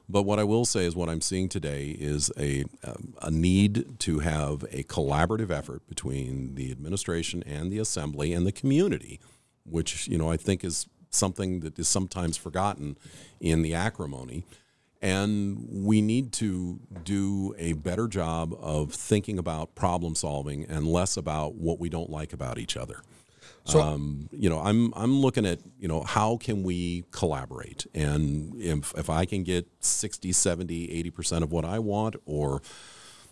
but 0.09 0.23
what 0.23 0.39
i 0.39 0.43
will 0.43 0.65
say 0.65 0.85
is 0.85 0.95
what 0.95 1.09
i'm 1.09 1.21
seeing 1.21 1.49
today 1.49 1.95
is 1.99 2.31
a, 2.37 2.63
um, 2.83 3.13
a 3.21 3.31
need 3.31 3.99
to 3.99 4.19
have 4.19 4.63
a 4.71 4.83
collaborative 4.83 5.51
effort 5.51 5.87
between 5.87 6.55
the 6.55 6.71
administration 6.71 7.43
and 7.45 7.71
the 7.71 7.79
assembly 7.79 8.33
and 8.33 8.45
the 8.45 8.51
community 8.51 9.19
which 9.65 10.07
you 10.07 10.17
know 10.17 10.31
i 10.31 10.37
think 10.37 10.63
is 10.63 10.87
something 11.09 11.59
that 11.61 11.77
is 11.77 11.87
sometimes 11.89 12.37
forgotten 12.37 12.97
in 13.39 13.61
the 13.61 13.73
acrimony 13.73 14.43
And 15.01 15.67
we 15.69 16.01
need 16.01 16.31
to 16.33 16.79
do 17.03 17.55
a 17.57 17.73
better 17.73 18.07
job 18.07 18.53
of 18.59 18.93
thinking 18.93 19.39
about 19.39 19.73
problem 19.73 20.13
solving 20.15 20.63
and 20.65 20.85
less 20.87 21.17
about 21.17 21.55
what 21.55 21.79
we 21.79 21.89
don't 21.89 22.09
like 22.09 22.33
about 22.33 22.59
each 22.59 22.77
other. 22.77 23.01
So- 23.65 23.81
um, 23.81 24.29
you 24.31 24.49
know, 24.49 24.59
I'm 24.59 24.91
I'm 24.95 25.19
looking 25.19 25.45
at 25.45 25.59
you 25.79 25.87
know 25.87 26.01
how 26.01 26.37
can 26.37 26.63
we 26.63 27.03
collaborate, 27.11 27.85
and 27.93 28.55
if 28.59 28.93
if 28.97 29.09
I 29.09 29.25
can 29.25 29.43
get 29.43 29.67
60, 29.79 30.31
70, 30.31 30.91
80 30.91 31.09
percent 31.11 31.43
of 31.43 31.51
what 31.51 31.63
I 31.65 31.79
want, 31.79 32.15
or 32.25 32.61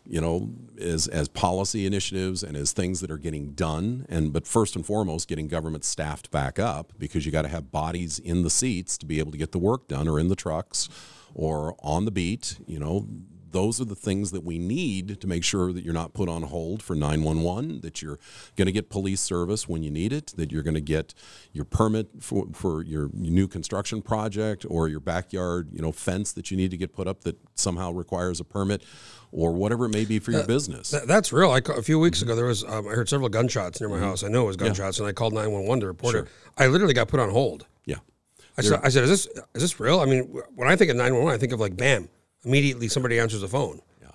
you 0.07 0.21
know, 0.21 0.49
as 0.79 1.07
as 1.07 1.27
policy 1.27 1.85
initiatives 1.85 2.41
and 2.43 2.55
as 2.55 2.71
things 2.71 2.99
that 3.01 3.11
are 3.11 3.17
getting 3.17 3.51
done, 3.51 4.05
and 4.09 4.31
but 4.31 4.47
first 4.47 4.75
and 4.75 4.85
foremost, 4.85 5.27
getting 5.27 5.47
government 5.47 5.83
staffed 5.83 6.31
back 6.31 6.57
up 6.59 6.93
because 6.97 7.25
you 7.25 7.31
got 7.31 7.43
to 7.43 7.47
have 7.49 7.71
bodies 7.71 8.17
in 8.19 8.43
the 8.43 8.49
seats 8.49 8.97
to 8.99 9.05
be 9.05 9.19
able 9.19 9.31
to 9.31 9.37
get 9.37 9.51
the 9.51 9.59
work 9.59 9.87
done, 9.87 10.07
or 10.07 10.19
in 10.19 10.27
the 10.27 10.35
trucks, 10.35 10.89
or 11.33 11.75
on 11.79 12.05
the 12.05 12.11
beat. 12.11 12.57
You 12.65 12.79
know, 12.79 13.07
those 13.51 13.79
are 13.81 13.85
the 13.85 13.95
things 13.95 14.31
that 14.31 14.43
we 14.43 14.57
need 14.57 15.19
to 15.21 15.27
make 15.27 15.43
sure 15.43 15.73
that 15.73 15.83
you're 15.83 15.93
not 15.93 16.13
put 16.13 16.29
on 16.29 16.43
hold 16.43 16.83
for 16.83 16.95
911, 16.95 17.81
that 17.81 18.01
you're 18.01 18.19
going 18.55 18.65
to 18.67 18.71
get 18.71 18.89
police 18.89 19.21
service 19.21 19.67
when 19.67 19.83
you 19.83 19.91
need 19.91 20.13
it, 20.13 20.33
that 20.37 20.51
you're 20.51 20.63
going 20.63 20.75
to 20.75 20.81
get 20.81 21.13
your 21.51 21.65
permit 21.65 22.07
for, 22.19 22.47
for 22.53 22.83
your 22.83 23.09
new 23.13 23.47
construction 23.47 24.01
project 24.01 24.65
or 24.69 24.87
your 24.87 24.99
backyard, 24.99 25.69
you 25.71 25.81
know, 25.81 25.91
fence 25.91 26.31
that 26.33 26.51
you 26.51 26.57
need 26.57 26.71
to 26.71 26.77
get 26.77 26.93
put 26.93 27.07
up 27.07 27.21
that 27.23 27.37
somehow 27.55 27.91
requires 27.91 28.39
a 28.39 28.43
permit 28.43 28.83
or 29.31 29.51
whatever 29.53 29.85
it 29.85 29.89
may 29.89 30.05
be 30.05 30.19
for 30.19 30.31
your 30.31 30.45
business. 30.45 30.91
Th- 30.91 31.03
that's 31.03 31.31
real. 31.31 31.51
I, 31.51 31.61
a 31.75 31.81
few 31.81 31.99
weeks 31.99 32.21
ago, 32.21 32.35
there 32.35 32.45
was 32.45 32.63
um, 32.63 32.87
I 32.87 32.91
heard 32.91 33.07
several 33.09 33.29
gunshots 33.29 33.79
near 33.79 33.89
my 33.89 33.99
house. 33.99 34.23
I 34.23 34.27
know 34.27 34.43
it 34.43 34.47
was 34.47 34.57
gunshots, 34.57 34.99
and 34.99 35.07
I 35.07 35.11
called 35.11 35.33
nine 35.33 35.51
one 35.51 35.65
one 35.65 35.79
to 35.81 35.87
report 35.87 36.15
it. 36.15 36.27
I 36.57 36.67
literally 36.67 36.93
got 36.93 37.07
put 37.07 37.19
on 37.19 37.29
hold. 37.29 37.65
yeah. 37.85 37.97
I 38.57 38.61
said, 38.61 38.79
I 38.83 38.89
said, 38.89 39.03
is 39.05 39.09
this 39.09 39.27
is 39.55 39.61
this 39.61 39.79
real? 39.79 39.99
I 40.01 40.05
mean, 40.05 40.23
when 40.55 40.67
I 40.67 40.75
think 40.75 40.89
of 40.91 40.97
nine 40.97 41.13
one 41.13 41.23
one, 41.23 41.33
I 41.33 41.37
think 41.37 41.53
of 41.53 41.59
like 41.59 41.77
bam, 41.77 42.09
immediately 42.43 42.87
somebody 42.87 43.19
answers 43.19 43.41
the 43.41 43.47
phone. 43.47 43.81
Yeah. 44.01 44.09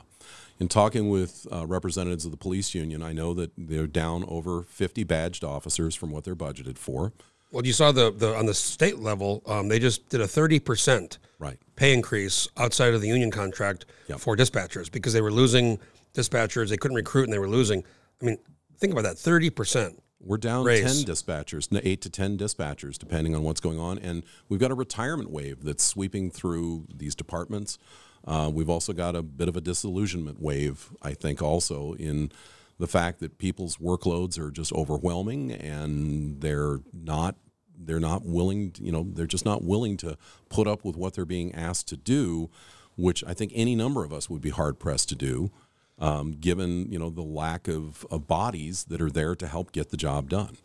In 0.61 0.69
talking 0.69 1.09
with 1.11 1.47
uh, 1.53 1.67
representatives 1.67 2.25
of 2.25 2.31
the 2.31 2.37
police 2.37 2.75
union, 2.75 3.03
I 3.03 3.13
know 3.13 3.35
that 3.35 3.51
they're 3.57 3.87
down 3.87 4.25
over 4.29 4.63
50 4.63 5.05
badged 5.05 5.45
officers 5.45 5.95
from 5.95 6.11
what 6.11 6.25
they're 6.25 6.37
budgeted 6.37 6.79
for. 6.79 7.13
Well, 7.51 7.65
you 7.65 7.73
saw 7.73 7.93
the 7.93 8.11
the 8.11 8.35
on 8.35 8.47
the 8.47 8.55
state 8.55 8.99
level, 8.99 9.41
um, 9.47 9.69
they 9.69 9.79
just 9.79 10.09
did 10.09 10.21
a 10.21 10.27
thirty 10.27 10.59
percent 10.59 11.19
Right. 11.39 11.57
pay 11.77 11.93
increase 11.93 12.49
outside 12.57 12.95
of 12.95 13.01
the 13.01 13.07
union 13.07 13.31
contract 13.31 13.87
Yep. 14.09 14.19
for 14.19 14.37
dispatchers 14.37 14.91
because 14.91 15.13
they 15.13 15.21
were 15.21 15.31
losing 15.31 15.79
dispatchers. 16.15 16.69
They 16.71 16.77
couldn't 16.77 16.97
recruit 16.97 17.25
and 17.25 17.33
they 17.33 17.39
were 17.39 17.49
losing. 17.49 17.85
I 18.21 18.25
mean, 18.25 18.39
think 18.79 18.93
about 18.93 19.03
that 19.05 19.19
thirty 19.19 19.51
percent. 19.51 20.03
We're 20.21 20.39
down 20.39 20.65
Raise. 20.65 21.05
10 21.05 21.15
dispatchers, 21.15 21.69
8 21.85 22.01
to 22.01 22.09
10 22.09 22.39
dispatchers, 22.39 22.97
depending 22.99 23.35
on 23.37 23.43
what's 23.43 23.61
going 23.61 23.79
on. 23.79 23.99
And 23.99 24.23
we've 24.49 24.59
got 24.59 24.71
a 24.71 24.75
retirement 24.75 25.31
wave 25.31 25.63
that's 25.63 25.85
sweeping 25.85 26.31
through 26.31 26.87
these 26.93 27.15
departments. 27.15 27.79
Uh, 28.27 28.51
we've 28.53 28.71
also 28.71 28.93
got 28.93 29.15
a 29.15 29.23
bit 29.23 29.49
of 29.49 29.57
a 29.57 29.61
disillusionment 29.61 30.41
wave, 30.41 30.91
I 31.03 31.13
think, 31.15 31.43
also 31.43 31.93
in 31.95 32.33
the 32.79 32.87
fact 32.87 33.21
that 33.21 33.39
people's 33.39 33.77
workloads 33.77 34.39
are 34.39 34.51
just 34.51 34.73
overwhelming 34.73 35.53
and 35.53 36.41
they're 36.41 36.81
not 36.93 37.37
they're 37.77 38.01
not 38.01 38.25
willing 38.25 38.71
to, 38.71 38.83
you 38.85 38.91
know 38.93 39.05
they're 39.13 39.27
just 39.27 39.45
not 39.45 39.63
willing 39.63 39.97
to 39.99 40.17
put 40.49 40.67
up 40.67 40.85
with 40.85 40.97
what 40.97 41.15
they're 41.15 41.25
being 41.25 41.53
asked 41.55 41.89
to 41.89 41.97
do 41.97 42.49
which 42.97 43.23
i 43.27 43.35
think 43.35 43.51
any 43.55 43.75
number 43.75 44.05
of 44.05 44.13
us 44.13 44.31
would 44.31 44.41
be 44.41 44.51
hard 44.51 44.79
pressed 44.79 45.09
to 45.09 45.15
do 45.17 45.51
um, 45.99 46.33
given 46.33 46.91
you 46.91 46.99
know 46.99 47.11
the 47.11 47.21
lack 47.23 47.67
of, 47.69 48.07
of 48.11 48.27
bodies 48.29 48.85
that 48.85 49.01
are 49.03 49.11
there 49.11 49.35
to 49.37 49.47
help 49.47 49.71
get 49.73 49.91
the 49.91 49.97
job 49.97 50.29
done. 50.29 50.57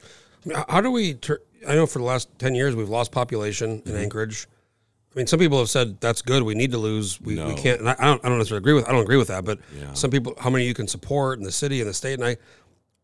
How- 0.68 0.82
do 0.82 0.89
we? 0.91 1.14
Tur- 1.16 1.41
I 1.68 1.76
know 1.76 1.86
for 1.86 1.99
the 1.99 2.05
last 2.05 2.30
ten 2.39 2.55
years 2.55 2.76
we've 2.76 2.89
lost 2.89 3.12
population 3.12 3.80
Mm-hmm. 3.82 3.89
in 3.89 3.95
Anchorage. 3.95 4.47
I 5.14 5.18
mean, 5.18 5.28
some 5.28 5.39
people 5.39 5.57
have 5.57 5.70
said 5.70 5.99
that's 5.99 6.22
good. 6.22 6.43
We 6.43 6.53
need 6.53 6.72
to 6.72 6.78
lose. 6.78 7.20
We, 7.20 7.36
we 7.43 7.55
can't. 7.55 7.80
And 7.80 7.89
I, 7.89 7.95
I 7.97 8.05
don't. 8.05 8.24
I 8.24 8.30
don't 8.30 8.38
necessarily 8.38 8.62
agree 8.64 8.74
with. 8.74 8.88
I 8.88 8.91
don't 8.91 9.01
agree 9.01 9.18
with 9.18 9.30
that. 9.30 9.43
But 9.43 9.60
Yeah. 9.76 9.93
some 9.93 10.12
people, 10.12 10.36
how 10.39 10.49
many 10.49 10.66
you 10.66 10.74
can 10.74 10.88
support 10.88 11.39
in 11.39 11.43
the 11.43 11.51
city 11.51 11.82
and 11.82 11.89
the 11.89 11.93
state, 11.93 12.20
and 12.20 12.26
I, 12.26 12.38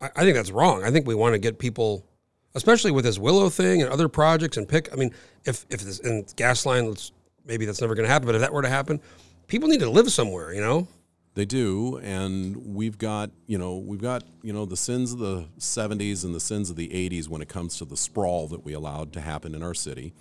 I, 0.01 0.09
I 0.17 0.21
think 0.23 0.35
that's 0.35 0.51
wrong. 0.51 0.83
I 0.83 0.91
think 0.91 1.07
we 1.07 1.15
want 1.15 1.33
to 1.33 1.39
get 1.39 1.57
people, 1.57 2.05
especially 2.53 2.91
with 2.91 3.05
this 3.05 3.17
Willow 3.17 3.49
thing 3.49 3.81
and 3.81 3.91
other 3.91 4.07
projects, 4.07 4.57
and 4.57 4.67
pick. 4.69 4.91
I 4.93 4.95
mean, 4.97 5.11
if 5.45 5.65
if 5.69 5.81
this 5.81 5.99
and 5.99 6.31
gas 6.35 6.65
line, 6.65 6.87
let's, 6.89 7.11
maybe 7.45 7.65
that's 7.65 7.81
never 7.81 7.95
going 7.95 8.05
to 8.07 8.11
happen. 8.13 8.27
But 8.27 8.35
if 8.35 8.41
that 8.41 8.53
were 8.53 8.61
to 8.61 8.69
happen, 8.69 9.01
people 9.47 9.67
need 9.67 9.79
to 9.79 9.89
live 9.89 10.11
somewhere. 10.11 10.53
You 10.53 10.61
know. 10.61 10.87
They 11.33 11.43
do, 11.45 11.97
and 11.97 12.55
we've 12.75 12.97
got 12.97 13.29
you 13.45 13.57
know 13.57 13.75
we've 13.77 14.01
got 14.01 14.23
you 14.41 14.53
know 14.53 14.65
the 14.65 14.77
sins 14.77 15.11
of 15.11 15.17
the 15.19 15.45
'70s 15.59 16.23
and 16.23 16.33
the 16.35 16.39
sins 16.39 16.69
of 16.69 16.75
the 16.77 16.87
'80s 16.87 17.27
when 17.27 17.41
it 17.41 17.49
comes 17.49 17.77
to 17.79 17.85
the 17.85 17.97
sprawl 17.97 18.47
that 18.49 18.63
we 18.63 18.71
allowed 18.73 19.11
to 19.13 19.19
happen 19.21 19.53
in 19.53 19.61
our 19.61 19.73
city, 19.73 20.13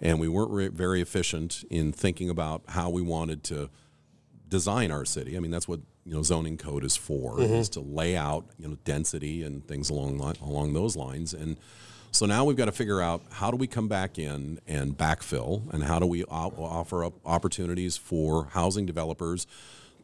and 0.00 0.20
we 0.20 0.28
weren't 0.28 0.50
re- 0.50 0.68
very 0.68 1.00
efficient 1.00 1.64
in 1.70 1.92
thinking 1.92 2.30
about 2.30 2.62
how 2.68 2.90
we 2.90 3.02
wanted 3.02 3.42
to 3.44 3.70
design 4.48 4.90
our 4.90 5.04
city. 5.04 5.36
I 5.36 5.40
mean, 5.40 5.50
that's 5.50 5.68
what 5.68 5.80
you 6.04 6.14
know 6.14 6.22
zoning 6.22 6.58
code 6.58 6.84
is 6.84 6.96
for 6.96 7.40
is 7.40 7.68
mm-hmm. 7.70 7.80
to 7.80 7.94
lay 7.94 8.16
out 8.16 8.44
you 8.58 8.68
know 8.68 8.76
density 8.84 9.42
and 9.42 9.66
things 9.66 9.90
along 9.90 10.18
li- 10.18 10.34
along 10.42 10.74
those 10.74 10.96
lines. 10.96 11.32
And 11.32 11.56
so 12.10 12.26
now 12.26 12.44
we've 12.44 12.56
got 12.56 12.66
to 12.66 12.72
figure 12.72 13.00
out 13.00 13.22
how 13.32 13.50
do 13.50 13.56
we 13.56 13.66
come 13.66 13.88
back 13.88 14.18
in 14.18 14.60
and 14.68 14.96
backfill, 14.96 15.72
and 15.72 15.82
how 15.82 15.98
do 15.98 16.06
we 16.06 16.24
o- 16.24 16.54
offer 16.56 17.04
up 17.04 17.14
opportunities 17.24 17.96
for 17.96 18.46
housing 18.52 18.86
developers 18.86 19.46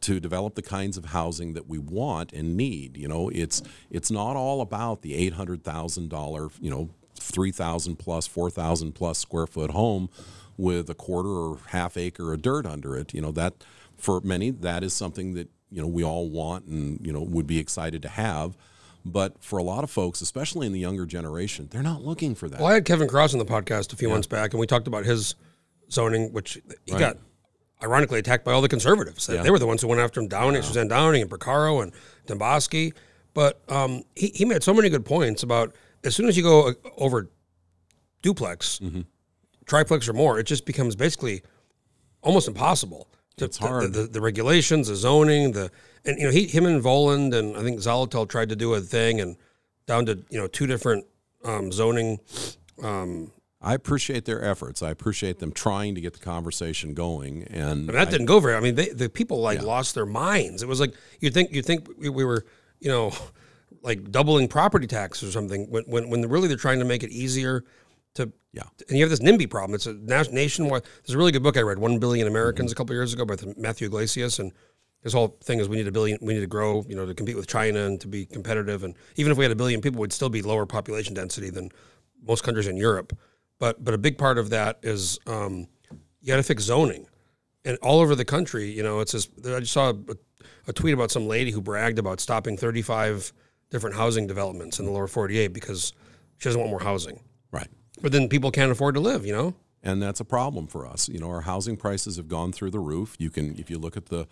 to 0.01 0.19
develop 0.19 0.55
the 0.55 0.61
kinds 0.61 0.97
of 0.97 1.05
housing 1.05 1.53
that 1.53 1.67
we 1.67 1.77
want 1.77 2.33
and 2.33 2.57
need. 2.57 2.97
You 2.97 3.07
know, 3.07 3.29
it's 3.29 3.61
it's 3.89 4.11
not 4.11 4.35
all 4.35 4.61
about 4.61 5.03
the 5.03 5.13
eight 5.13 5.33
hundred 5.33 5.63
thousand 5.63 6.09
dollar, 6.09 6.49
you 6.59 6.69
know, 6.69 6.89
three 7.21 7.51
thousand 7.51 7.97
plus, 7.97 8.27
four 8.27 8.49
thousand 8.49 8.93
plus 8.93 9.19
square 9.19 9.47
foot 9.47 9.71
home 9.71 10.09
with 10.57 10.89
a 10.89 10.93
quarter 10.95 11.29
or 11.29 11.57
half 11.67 11.97
acre 11.97 12.33
of 12.33 12.41
dirt 12.41 12.65
under 12.65 12.95
it. 12.97 13.13
You 13.13 13.21
know, 13.21 13.31
that 13.33 13.53
for 13.97 14.19
many 14.21 14.49
that 14.51 14.83
is 14.83 14.93
something 14.93 15.33
that 15.35 15.49
you 15.71 15.81
know 15.81 15.87
we 15.87 16.03
all 16.03 16.29
want 16.29 16.65
and 16.65 16.99
you 17.05 17.13
know 17.13 17.21
would 17.21 17.47
be 17.47 17.57
excited 17.59 18.01
to 18.03 18.09
have. 18.09 18.57
But 19.03 19.43
for 19.43 19.57
a 19.57 19.63
lot 19.63 19.83
of 19.83 19.89
folks, 19.89 20.21
especially 20.21 20.67
in 20.67 20.73
the 20.73 20.79
younger 20.79 21.07
generation, 21.07 21.67
they're 21.71 21.81
not 21.81 22.03
looking 22.03 22.35
for 22.35 22.47
that. 22.49 22.59
Well, 22.59 22.69
I 22.69 22.75
had 22.75 22.85
Kevin 22.85 23.07
Cross 23.07 23.33
on 23.33 23.39
the 23.39 23.45
podcast 23.45 23.93
a 23.93 23.95
few 23.95 24.09
months 24.09 24.27
back, 24.27 24.53
and 24.53 24.59
we 24.59 24.67
talked 24.67 24.87
about 24.87 25.05
his 25.05 25.33
zoning, 25.89 26.31
which 26.33 26.61
he 26.85 26.93
got 26.99 27.17
ironically 27.81 28.19
attacked 28.19 28.45
by 28.45 28.51
all 28.51 28.61
the 28.61 28.69
conservatives. 28.69 29.25
They- 29.25 29.35
Yeah. 29.35 29.41
They 29.43 29.49
were 29.49 29.57
the 29.57 29.65
ones 29.65 29.81
who 29.81 29.87
went 29.87 30.01
after 30.01 30.21
him, 30.21 30.27
Downing, 30.27 30.61
Suzanne 30.61 30.87
Downing, 30.87 31.23
and 31.23 31.31
Porcaro, 31.31 31.81
and 31.81 31.91
Demboski. 32.27 32.93
But 33.33 33.59
um, 33.69 34.03
he, 34.15 34.31
he 34.35 34.45
made 34.45 34.61
so 34.61 34.71
many 34.73 34.89
good 34.89 35.03
points 35.05 35.41
about 35.41 35.73
as 36.03 36.15
soon 36.15 36.27
as 36.27 36.35
you 36.37 36.43
go 36.43 36.69
uh, 36.69 36.73
over 36.97 37.29
duplex, 38.21 38.79
Mm-hmm. 38.79 39.01
triplex, 39.65 40.07
or 40.09 40.13
more, 40.13 40.39
it 40.39 40.43
just 40.45 40.65
becomes 40.65 40.95
basically 40.95 41.41
almost 42.21 42.47
impossible. 42.47 43.07
To, 43.37 43.45
It's 43.45 43.57
the- 43.57 43.67
hard. 43.67 43.93
The, 43.93 44.03
the, 44.03 44.21
regulations, 44.21 44.87
the 44.87 44.95
zoning, 44.95 45.51
the 45.53 45.71
and 46.05 46.17
you 46.17 46.25
know 46.25 46.31
he, 46.31 46.47
him 46.47 46.65
and 46.65 46.81
Volland 46.83 47.33
and 47.33 47.55
I 47.55 47.61
think 47.61 47.79
Zaletel 47.79 48.27
tried 48.27 48.49
to 48.49 48.55
do 48.55 48.73
a 48.73 48.81
thing 48.81 49.21
and 49.21 49.37
down 49.87 50.05
to 50.07 50.19
you 50.29 50.37
know 50.39 50.47
two 50.47 50.67
different 50.67 51.05
um, 51.45 51.71
zoning. 51.71 52.19
Um, 52.83 53.31
I 53.61 53.75
appreciate 53.75 54.25
their 54.25 54.43
efforts. 54.43 54.81
I 54.81 54.89
appreciate 54.89 55.37
them 55.39 55.51
trying 55.51 55.93
to 55.95 56.01
get 56.01 56.13
the 56.13 56.19
conversation 56.19 56.95
going. 56.95 57.43
And 57.43 57.89
I 57.91 57.93
that 57.93 58.09
didn't 58.09 58.25
go 58.25 58.39
very. 58.39 58.55
I 58.55 58.59
mean, 58.59 58.73
they, 58.75 58.89
the 58.89 59.07
people 59.09 59.39
like 59.39 59.61
lost 59.61 59.93
their 59.95 60.05
minds. 60.07 60.63
It 60.63 60.67
was 60.67 60.79
like 60.79 60.93
you 61.19 61.29
think 61.29 61.51
you 61.51 61.61
think 61.61 61.87
we, 61.97 62.09
we 62.09 62.25
were, 62.25 62.43
you 62.79 62.89
know, 62.89 63.13
like 63.81 64.11
doubling 64.11 64.47
property 64.47 64.87
tax 64.87 65.23
or 65.23 65.31
something. 65.31 65.69
When 65.69 65.83
when 65.83 66.09
when 66.09 66.27
really 66.29 66.47
they're 66.47 66.57
trying 66.57 66.79
to 66.79 66.85
make 66.85 67.03
it 67.03 67.11
easier 67.11 67.63
to. 68.15 68.31
Yeah. 68.53 68.63
And 68.89 68.97
you 68.97 69.03
have 69.03 69.09
this 69.09 69.21
NIMBY 69.21 69.49
problem. 69.49 69.75
It's 69.75 69.85
a 69.85 69.93
nationwide. 69.93 70.83
There's 70.83 71.15
a 71.15 71.17
really 71.17 71.31
good 71.31 71.43
book 71.43 71.55
I 71.55 71.61
read, 71.61 71.79
One 71.79 71.99
Billion 71.99 72.27
Americans, 72.27 72.71
a 72.71 72.75
couple 72.75 72.93
years 72.93 73.13
ago 73.13 73.23
by 73.23 73.35
Matthew 73.55 73.87
Yglesias, 73.87 74.39
and 74.39 74.51
his 75.03 75.13
whole 75.13 75.37
thing 75.41 75.59
is 75.59 75.69
we 75.69 75.77
need 75.77 75.87
a 75.87 75.91
billion. 75.91 76.19
We 76.21 76.33
need 76.33 76.41
to 76.41 76.47
grow, 76.47 76.83
you 76.87 76.95
know, 76.95 77.05
to 77.05 77.13
compete 77.13 77.37
with 77.37 77.47
China 77.47 77.85
and 77.85 77.99
to 78.01 78.09
be 78.09 78.25
competitive. 78.25 78.83
And 78.83 78.95
even 79.15 79.31
if 79.31 79.37
we 79.37 79.45
had 79.45 79.53
a 79.53 79.55
billion 79.55 79.79
people, 79.79 80.01
we'd 80.01 80.11
still 80.11 80.29
be 80.29 80.41
lower 80.41 80.65
population 80.65 81.13
density 81.13 81.49
than 81.49 81.71
most 82.21 82.43
countries 82.43 82.67
in 82.67 82.75
Europe. 82.75 83.17
But 83.57 83.83
but 83.83 83.93
a 83.93 83.97
big 83.97 84.17
part 84.17 84.37
of 84.37 84.49
that 84.49 84.79
is 84.83 85.17
um, 85.27 85.67
you 86.19 86.27
got 86.27 86.37
to 86.37 86.43
fix 86.43 86.63
zoning 86.63 87.07
and 87.65 87.77
all 87.81 87.99
over 87.99 88.15
the 88.15 88.25
country, 88.25 88.69
you 88.69 88.83
know, 88.83 88.99
it's 88.99 89.11
just, 89.11 89.29
I 89.45 89.59
just 89.59 89.73
saw 89.73 89.91
a, 89.91 90.15
a 90.67 90.73
tweet 90.73 90.93
about 90.93 91.11
some 91.11 91.27
lady 91.27 91.51
who 91.51 91.61
bragged 91.61 91.99
about 91.99 92.19
stopping 92.19 92.57
35 92.57 93.33
different 93.71 93.95
housing 93.95 94.27
developments 94.27 94.79
in 94.79 94.85
the 94.85 94.91
lower 94.91 95.07
48 95.07 95.47
because 95.47 95.93
she 96.37 96.49
doesn't 96.49 96.59
want 96.59 96.69
more 96.69 96.81
housing. 96.81 97.19
right. 97.51 97.69
But 98.01 98.11
then 98.11 98.29
people 98.29 98.51
can't 98.51 98.71
afford 98.71 98.95
to 98.95 99.01
live, 99.01 99.25
you 99.25 99.33
know? 99.33 99.55
and 99.83 100.01
that's 100.01 100.19
a 100.19 100.25
problem 100.25 100.67
for 100.67 100.85
us. 100.85 101.09
You 101.09 101.19
know, 101.19 101.29
our 101.29 101.41
housing 101.41 101.77
prices 101.77 102.17
have 102.17 102.27
gone 102.27 102.51
through 102.51 102.71
the 102.71 102.79
roof. 102.79 103.15
You 103.19 103.29
can, 103.29 103.57
if 103.57 103.69
you 103.69 103.77
look 103.77 103.97
at 103.97 104.07
the 104.07 104.27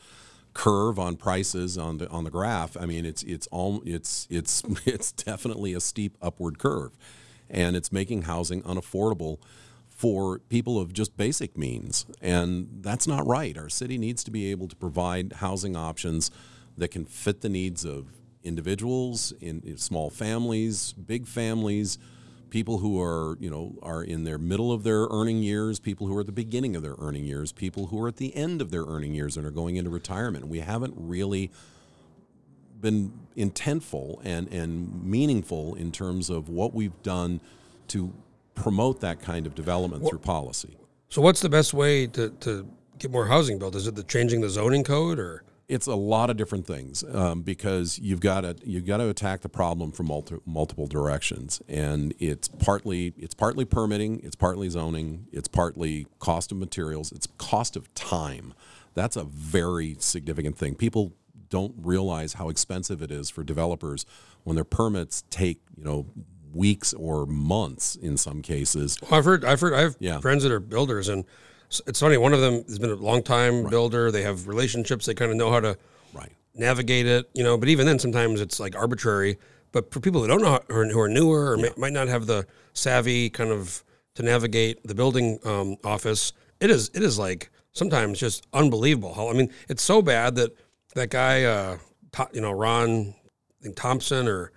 curve 0.54 0.98
on 0.98 1.16
prices 1.16 1.78
on 1.78 2.00
the 2.00 2.10
on 2.10 2.24
the 2.24 2.32
graph, 2.32 2.78
I 2.78 2.86
mean, 2.86 3.06
it's 3.06 3.24
it's 3.24 3.48
all 3.48 3.82
it's 3.86 4.28
it's 4.30 4.64
it's 4.86 5.12
definitely 5.12 5.74
a 5.74 5.80
steep 5.80 6.18
upward 6.22 6.60
curve, 6.60 6.98
and 7.50 7.76
it's 7.76 7.92
making 7.92 8.24
housing 8.24 8.62
unaffordable 8.64 9.40
for 9.88 10.40
people 10.40 10.80
of 10.80 10.94
just 10.94 11.18
basic 11.18 11.58
means, 11.58 12.06
and 12.22 12.70
that's 12.82 13.08
not 13.08 13.26
right. 13.28 13.58
Our 13.58 13.70
city 13.70 13.98
needs 13.98 14.24
to 14.26 14.32
be 14.32 14.50
able 14.52 14.68
to 14.70 14.76
provide 14.76 15.34
housing 15.34 15.76
options 15.76 16.32
that 16.78 16.90
can 16.90 17.06
fit 17.06 17.42
the 17.42 17.50
needs 17.50 17.84
of 17.84 18.06
individuals 18.44 19.34
in, 19.42 19.62
in 19.66 19.78
small 19.78 20.10
families, 20.10 20.94
big 20.94 21.28
families 21.28 21.98
people 22.50 22.80
who 22.80 23.02
are 23.02 23.38
you 23.40 23.50
know 23.50 23.76
are 23.82 24.04
in 24.04 24.24
their 24.24 24.38
middle 24.38 24.72
of 24.72 24.84
their 24.84 25.08
earning 25.10 25.42
years, 25.42 25.80
people 25.80 26.08
who 26.08 26.18
are 26.18 26.22
at 26.22 26.26
the 26.26 26.32
beginning 26.32 26.76
of 26.76 26.82
their 26.82 26.96
earning 27.00 27.24
years, 27.24 27.52
people 27.52 27.88
who 27.88 28.02
are 28.04 28.08
at 28.08 28.18
the 28.18 28.36
end 28.36 28.62
of 28.62 28.72
their 28.72 28.84
earning 28.84 29.14
years 29.14 29.38
and 29.38 29.46
are 29.46 29.52
going 29.52 29.76
into 29.76 29.90
retirement. 29.90 30.48
We 30.48 30.60
haven't 30.60 30.94
really 30.98 31.52
been 32.82 33.12
intentful 33.36 34.22
and 34.24 34.48
and 34.52 35.04
meaningful 35.04 35.76
in 35.76 35.92
terms 35.92 36.30
of 36.30 36.50
what 36.50 36.74
we've 36.74 37.02
done 37.04 37.42
to 37.90 38.14
promote 38.56 39.02
that 39.02 39.22
kind 39.22 39.48
of 39.48 39.56
development 39.56 40.08
through 40.08 40.20
policy. 40.20 40.78
So 41.10 41.22
what's 41.22 41.40
the 41.40 41.50
best 41.50 41.74
way 41.74 42.08
to, 42.08 42.30
to 42.42 42.68
get 43.00 43.10
more 43.10 43.26
housing 43.26 43.58
built? 43.58 43.76
Is 43.76 43.88
it 43.88 43.96
the 43.96 44.04
changing 44.04 44.42
the 44.42 44.50
zoning 44.50 44.84
code 44.84 45.20
or? 45.20 45.44
It's 45.70 45.86
a 45.86 45.96
lot 45.96 46.32
of 46.32 46.36
different 46.36 46.66
things 46.66 47.04
um, 47.14 47.44
because 47.44 48.00
you've 48.00 48.22
got 48.22 48.42
to 48.42 48.56
you've 48.66 48.88
got 48.88 48.98
to 48.98 49.08
attack 49.08 49.42
the 49.42 49.50
problem 49.50 49.92
from 49.92 50.08
multi, 50.08 50.38
multiple 50.46 50.88
directions, 50.88 51.62
and 51.70 52.14
it's 52.20 52.48
partly 52.48 53.14
it's 53.18 53.36
partly 53.36 53.66
permitting, 53.66 54.20
it's 54.24 54.36
partly 54.36 54.68
zoning, 54.70 55.28
it's 55.32 55.48
partly 55.48 56.08
cost 56.18 56.52
of 56.52 56.58
materials, 56.58 57.12
it's 57.12 57.28
cost 57.38 57.76
of 57.76 57.94
time. 57.94 58.56
That's 58.96 59.16
a 59.16 59.24
very 59.24 59.96
significant 60.00 60.58
thing. 60.58 60.74
People 60.74 61.14
don't 61.50 61.76
realize 61.78 62.34
how 62.34 62.50
expensive 62.50 63.04
it 63.04 63.12
is 63.12 63.30
for 63.30 63.44
developers 63.44 64.08
when 64.44 64.56
their 64.56 64.64
permits 64.66 65.24
take 65.30 65.62
you 65.78 65.84
know 65.84 66.08
weeks 66.52 66.94
or 66.96 67.28
months 67.28 67.96
in 67.96 68.18
some 68.18 68.42
cases. 68.42 68.98
Well, 69.04 69.20
I've 69.20 69.26
heard, 69.26 69.46
I've 69.46 69.62
heard, 69.62 69.76
I 69.76 69.82
have 69.82 69.96
Yeah. 70.00 70.20
friends 70.20 70.42
that 70.42 70.52
are 70.52 70.60
builders, 70.60 71.08
and 71.08 71.26
it's 71.88 72.00
funny. 72.00 72.18
One 72.18 72.34
of 72.34 72.42
them 72.42 72.64
has 72.66 72.80
been 72.80 72.90
a 72.92 72.96
long 72.96 73.22
time 73.24 73.64
builder. 73.70 74.12
They 74.12 74.24
have 74.24 74.48
relationships. 74.48 75.06
They 75.06 75.14
kind 75.14 75.32
of 75.32 75.38
know 75.38 75.52
how 75.52 75.60
to 75.60 75.78
Right. 76.14 76.32
navigate 76.56 77.06
it, 77.06 77.30
you 77.34 77.44
know. 77.44 77.58
But 77.58 77.70
even 77.70 77.86
then, 77.86 78.00
sometimes 78.00 78.42
it's 78.42 78.60
like 78.60 78.76
arbitrary. 78.76 79.38
But 79.72 79.94
for 79.94 80.00
people 80.00 80.22
who 80.22 80.28
don't 80.28 80.42
know, 80.42 80.60
or 80.70 80.86
who 80.86 81.00
are 81.00 81.08
newer, 81.10 81.52
or 81.52 81.58
may, 81.58 81.70
might 81.78 81.94
not 81.94 82.08
have 82.08 82.26
the 82.26 82.48
savvy 82.74 83.30
kind 83.30 83.52
of 83.52 83.84
to 84.16 84.24
navigate 84.24 84.80
the 84.84 84.96
building 84.96 85.40
um, 85.46 85.78
office, 85.84 86.34
it 86.60 86.72
is 86.72 86.90
it 86.96 87.04
is 87.04 87.20
like 87.20 87.52
sometimes 87.72 88.20
just 88.20 88.48
unbelievable. 88.52 89.14
How 89.14 89.30
I 89.30 89.34
mean, 89.34 89.52
it's 89.70 89.84
so 89.84 90.02
bad 90.02 90.36
that 90.36 90.56
that 90.96 91.10
guy, 91.12 91.44
uh, 91.44 91.78
To- 92.14 92.30
you 92.34 92.42
know, 92.42 92.52
Ron 92.52 93.14
I 93.60 93.64
think 93.64 93.76
Thompson, 93.76 94.28
or 94.28 94.52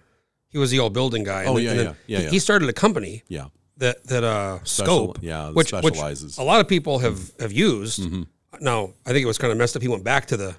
he 0.48 0.56
was 0.58 0.70
the 0.70 0.78
old 0.78 0.94
building 0.94 1.24
guy. 1.24 1.44
Oh, 1.44 1.54
then- 1.56 1.64
yeah, 1.64 1.74
then 1.74 1.84
yeah, 1.86 1.94
yeah, 2.06 2.20
yeah. 2.24 2.30
he 2.30 2.38
started 2.38 2.68
a 2.70 2.72
company 2.72 3.22
Yeah. 3.28 3.46
That 3.82 3.96
that 4.12 4.24
uh 4.24 4.58
Special- 4.64 5.06
scope 5.12 5.18
yeah, 5.22 5.50
which 5.50 5.68
specializes. 5.68 6.36
which 6.36 6.38
a 6.38 6.46
lot 6.50 6.60
of 6.60 6.66
people 6.68 6.94
have 7.06 7.18
have 7.40 7.52
used 7.52 8.00
Mm-hmm. 8.02 8.22
no 8.60 8.94
i 9.06 9.10
think 9.12 9.22
it 9.26 9.30
was 9.32 9.38
kind 9.38 9.50
of 9.52 9.58
messed 9.58 9.74
up 9.76 9.82
he 9.82 9.88
went 9.88 10.04
back 10.04 10.26
to 10.32 10.36
the 10.42 10.50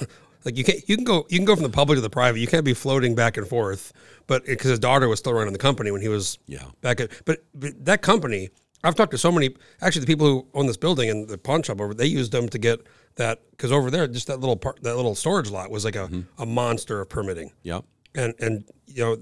like 0.44 0.56
you 0.58 0.64
can't 0.64 0.80
you 0.88 0.96
can 0.96 1.04
go 1.04 1.26
you 1.30 1.38
can 1.38 1.44
go 1.44 1.54
from 1.58 1.62
the 1.70 1.76
public 1.80 1.96
to 1.96 2.00
the 2.00 2.10
private 2.20 2.38
you 2.38 2.46
can't 2.46 2.64
be 2.64 2.74
floating 2.74 3.14
back 3.14 3.36
and 3.36 3.46
forth 3.48 3.92
but 4.26 4.44
because 4.44 4.70
his 4.70 4.78
daughter 4.78 5.08
was 5.08 5.18
still 5.18 5.32
running 5.32 5.52
the 5.52 5.58
company 5.68 5.90
when 5.90 6.00
he 6.00 6.08
was 6.08 6.38
Yeah. 6.46 6.64
back 6.80 7.00
at 7.00 7.10
but, 7.24 7.38
but 7.54 7.72
that 7.84 8.00
company 8.02 8.50
i've 8.84 8.94
talked 8.94 9.10
to 9.12 9.18
so 9.18 9.32
many 9.32 9.48
actually 9.82 10.02
the 10.06 10.06
people 10.14 10.26
who 10.26 10.46
own 10.54 10.66
this 10.66 10.76
building 10.76 11.10
and 11.10 11.28
the 11.28 11.38
pawn 11.38 11.62
shop 11.62 11.80
over 11.80 11.94
they 11.94 12.06
used 12.20 12.32
them 12.32 12.48
to 12.48 12.58
get 12.58 12.78
that 13.16 13.40
because 13.52 13.72
over 13.72 13.90
there 13.90 14.06
just 14.06 14.26
that 14.28 14.38
little 14.40 14.56
part 14.56 14.80
that 14.82 14.94
little 14.96 15.14
storage 15.14 15.50
lot 15.50 15.70
was 15.70 15.84
like 15.84 15.96
a, 15.96 16.06
Mm-hmm. 16.08 16.42
a 16.42 16.46
monster 16.46 17.00
of 17.00 17.08
permitting 17.08 17.50
Yeah. 17.62 17.80
and 18.14 18.34
and 18.38 18.64
you 18.86 19.02
know 19.04 19.16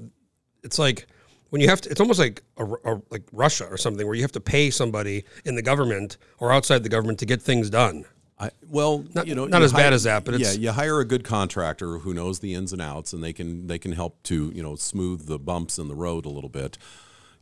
it's 0.62 0.78
like 0.78 1.06
when 1.50 1.60
you 1.62 1.68
have 1.68 1.80
to 1.80 1.90
it's 1.90 2.00
almost 2.00 2.18
like 2.18 2.42
a, 2.56 2.64
a- 2.64 3.02
like 3.10 3.22
russia 3.32 3.66
or 3.70 3.76
something 3.76 4.06
where 4.06 4.14
you 4.14 4.22
have 4.22 4.32
to 4.32 4.40
pay 4.40 4.70
somebody 4.70 5.24
in 5.44 5.54
the 5.54 5.62
government 5.62 6.16
or 6.38 6.52
outside 6.52 6.82
the 6.82 6.88
government 6.88 7.18
to 7.18 7.26
get 7.26 7.40
things 7.42 7.70
done 7.70 8.04
I, 8.38 8.50
well, 8.68 9.02
Not- 9.14 9.26
you 9.26 9.34
know, 9.34 9.46
not 9.46 9.60
you 9.60 9.64
as 9.64 9.72
bad 9.72 9.94
as 9.94 10.02
that, 10.02 10.26
but 10.26 10.38
yeah, 10.38 10.52
you 10.52 10.70
hire 10.70 11.00
a 11.00 11.06
good 11.06 11.24
contractor 11.24 11.96
who 12.00 12.12
knows 12.12 12.40
the 12.40 12.52
ins 12.52 12.70
and 12.70 12.82
outs, 12.82 13.14
and 13.14 13.24
they 13.24 13.32
can 13.32 13.66
they 13.66 13.78
can 13.78 13.92
help 13.92 14.22
to 14.24 14.52
you 14.54 14.62
know 14.62 14.76
smooth 14.76 15.26
the 15.26 15.38
bumps 15.38 15.78
in 15.78 15.88
the 15.88 15.94
road 15.94 16.26
a 16.26 16.28
little 16.28 16.50
bit. 16.50 16.76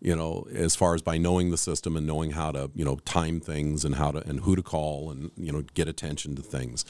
You 0.01 0.15
know, 0.15 0.47
as 0.55 0.77
far 0.77 0.95
as 0.95 1.03
by 1.03 1.19
knowing 1.19 1.51
the 1.51 1.57
system 1.57 1.97
and 1.97 2.07
knowing 2.07 2.31
how 2.31 2.53
to 2.53 2.71
you 2.77 2.85
know 2.85 2.95
time 3.05 3.41
things 3.41 3.85
and 3.85 3.97
how 3.97 4.13
to 4.13 4.19
and 4.19 4.39
who 4.43 4.55
to 4.55 4.63
call 4.63 5.11
and 5.11 5.33
you 5.37 5.51
know 5.51 5.65
get 5.75 5.89
attention 5.89 6.37
to 6.37 6.43
things. 6.43 6.85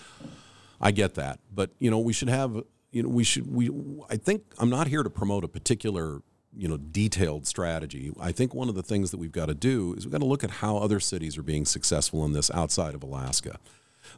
I 0.83 0.91
get 0.91 1.15
that, 1.15 1.39
but 1.51 1.71
you 1.79 1.91
know 1.91 1.99
we 1.99 2.13
should 2.13 2.29
have 2.29 2.63
you 2.91 3.05
know 3.05 3.09
we 3.09 3.25
should 3.25 3.51
we 3.51 3.71
I 4.11 4.19
think 4.19 4.43
I'm 4.59 4.69
not 4.69 4.87
here 4.87 5.03
to 5.03 5.09
promote 5.09 5.45
a 5.45 5.49
particular 5.49 6.21
you 6.57 6.69
know 6.69 6.77
detailed 6.77 7.47
strategy. 7.47 8.13
I 8.21 8.33
think 8.33 8.55
one 8.55 8.69
of 8.69 8.75
the 8.75 8.83
things 8.83 9.11
that 9.11 9.19
we've 9.19 9.33
got 9.33 9.47
to 9.47 9.55
do 9.55 9.95
is 9.97 10.05
we've 10.05 10.13
got 10.13 10.19
to 10.19 10.27
look 10.27 10.45
at 10.45 10.51
how 10.51 10.77
other 10.77 11.01
cities 11.01 11.37
are 11.39 11.43
being 11.43 11.65
successful 11.65 12.25
in 12.25 12.33
this 12.33 12.51
outside 12.53 12.95
of 12.95 13.03
Alaska. 13.03 13.59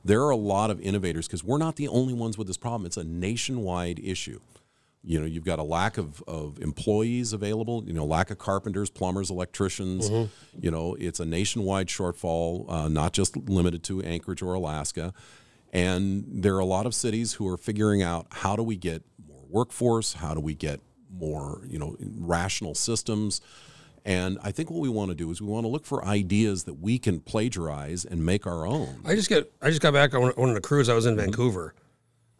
There 0.04 0.22
are 0.22 0.30
a 0.30 0.36
lot 0.36 0.70
of 0.70 0.80
innovators 0.80 1.26
because 1.26 1.42
we're 1.44 1.58
not 1.58 1.76
the 1.76 1.88
only 1.88 2.14
ones 2.14 2.36
with 2.36 2.46
this 2.46 2.56
problem. 2.56 2.86
It's 2.86 2.96
a 2.96 3.04
nationwide 3.04 3.98
issue. 3.98 4.40
You 5.02 5.20
know, 5.20 5.26
you've 5.26 5.44
got 5.44 5.60
a 5.60 5.62
lack 5.62 5.98
of, 5.98 6.20
of 6.26 6.58
employees 6.60 7.32
available, 7.32 7.84
you 7.86 7.92
know, 7.92 8.04
lack 8.04 8.30
of 8.30 8.38
carpenters, 8.38 8.90
plumbers, 8.90 9.30
electricians. 9.30 10.10
You 10.58 10.70
know, 10.72 10.96
it's 10.98 11.20
a 11.20 11.24
nationwide 11.24 11.86
shortfall, 11.86 12.68
uh, 12.68 12.88
not 12.88 13.12
just 13.12 13.36
limited 13.36 13.84
to 13.84 14.02
Anchorage 14.02 14.42
or 14.42 14.54
Alaska. 14.54 15.14
And 15.72 16.24
there 16.28 16.56
are 16.56 16.60
a 16.60 16.64
lot 16.64 16.86
of 16.86 16.94
cities 16.94 17.34
who 17.34 17.46
are 17.48 17.56
figuring 17.56 18.02
out 18.02 18.26
how 18.30 18.56
do 18.56 18.64
we 18.64 18.76
get 18.76 19.04
more 19.28 19.44
workforce? 19.48 20.14
How 20.14 20.34
do 20.34 20.40
we 20.40 20.54
get 20.54 20.80
more, 21.10 21.62
you 21.66 21.78
know, 21.78 21.96
rational 22.00 22.74
systems? 22.74 23.40
And 24.04 24.38
I 24.42 24.52
think 24.52 24.70
what 24.70 24.80
we 24.80 24.88
want 24.88 25.10
to 25.10 25.16
do 25.16 25.30
is 25.32 25.42
we 25.42 25.48
want 25.48 25.64
to 25.64 25.68
look 25.68 25.84
for 25.84 26.04
ideas 26.04 26.64
that 26.64 26.74
we 26.74 26.98
can 26.98 27.18
plagiarize 27.20 28.04
and 28.04 28.24
make 28.24 28.46
our 28.46 28.64
own. 28.64 29.00
i 29.04 29.16
just 29.16 29.28
get 29.28 29.52
i 29.60 29.68
just 29.68 29.82
got 29.82 29.92
back 29.92 30.14
on 30.14 30.22
one 30.30 30.48
of 30.48 30.54
the 30.54 30.60
cruise 30.60 30.88
i 30.88 30.94
was 30.94 31.06
in 31.06 31.16
vancouver. 31.16 31.74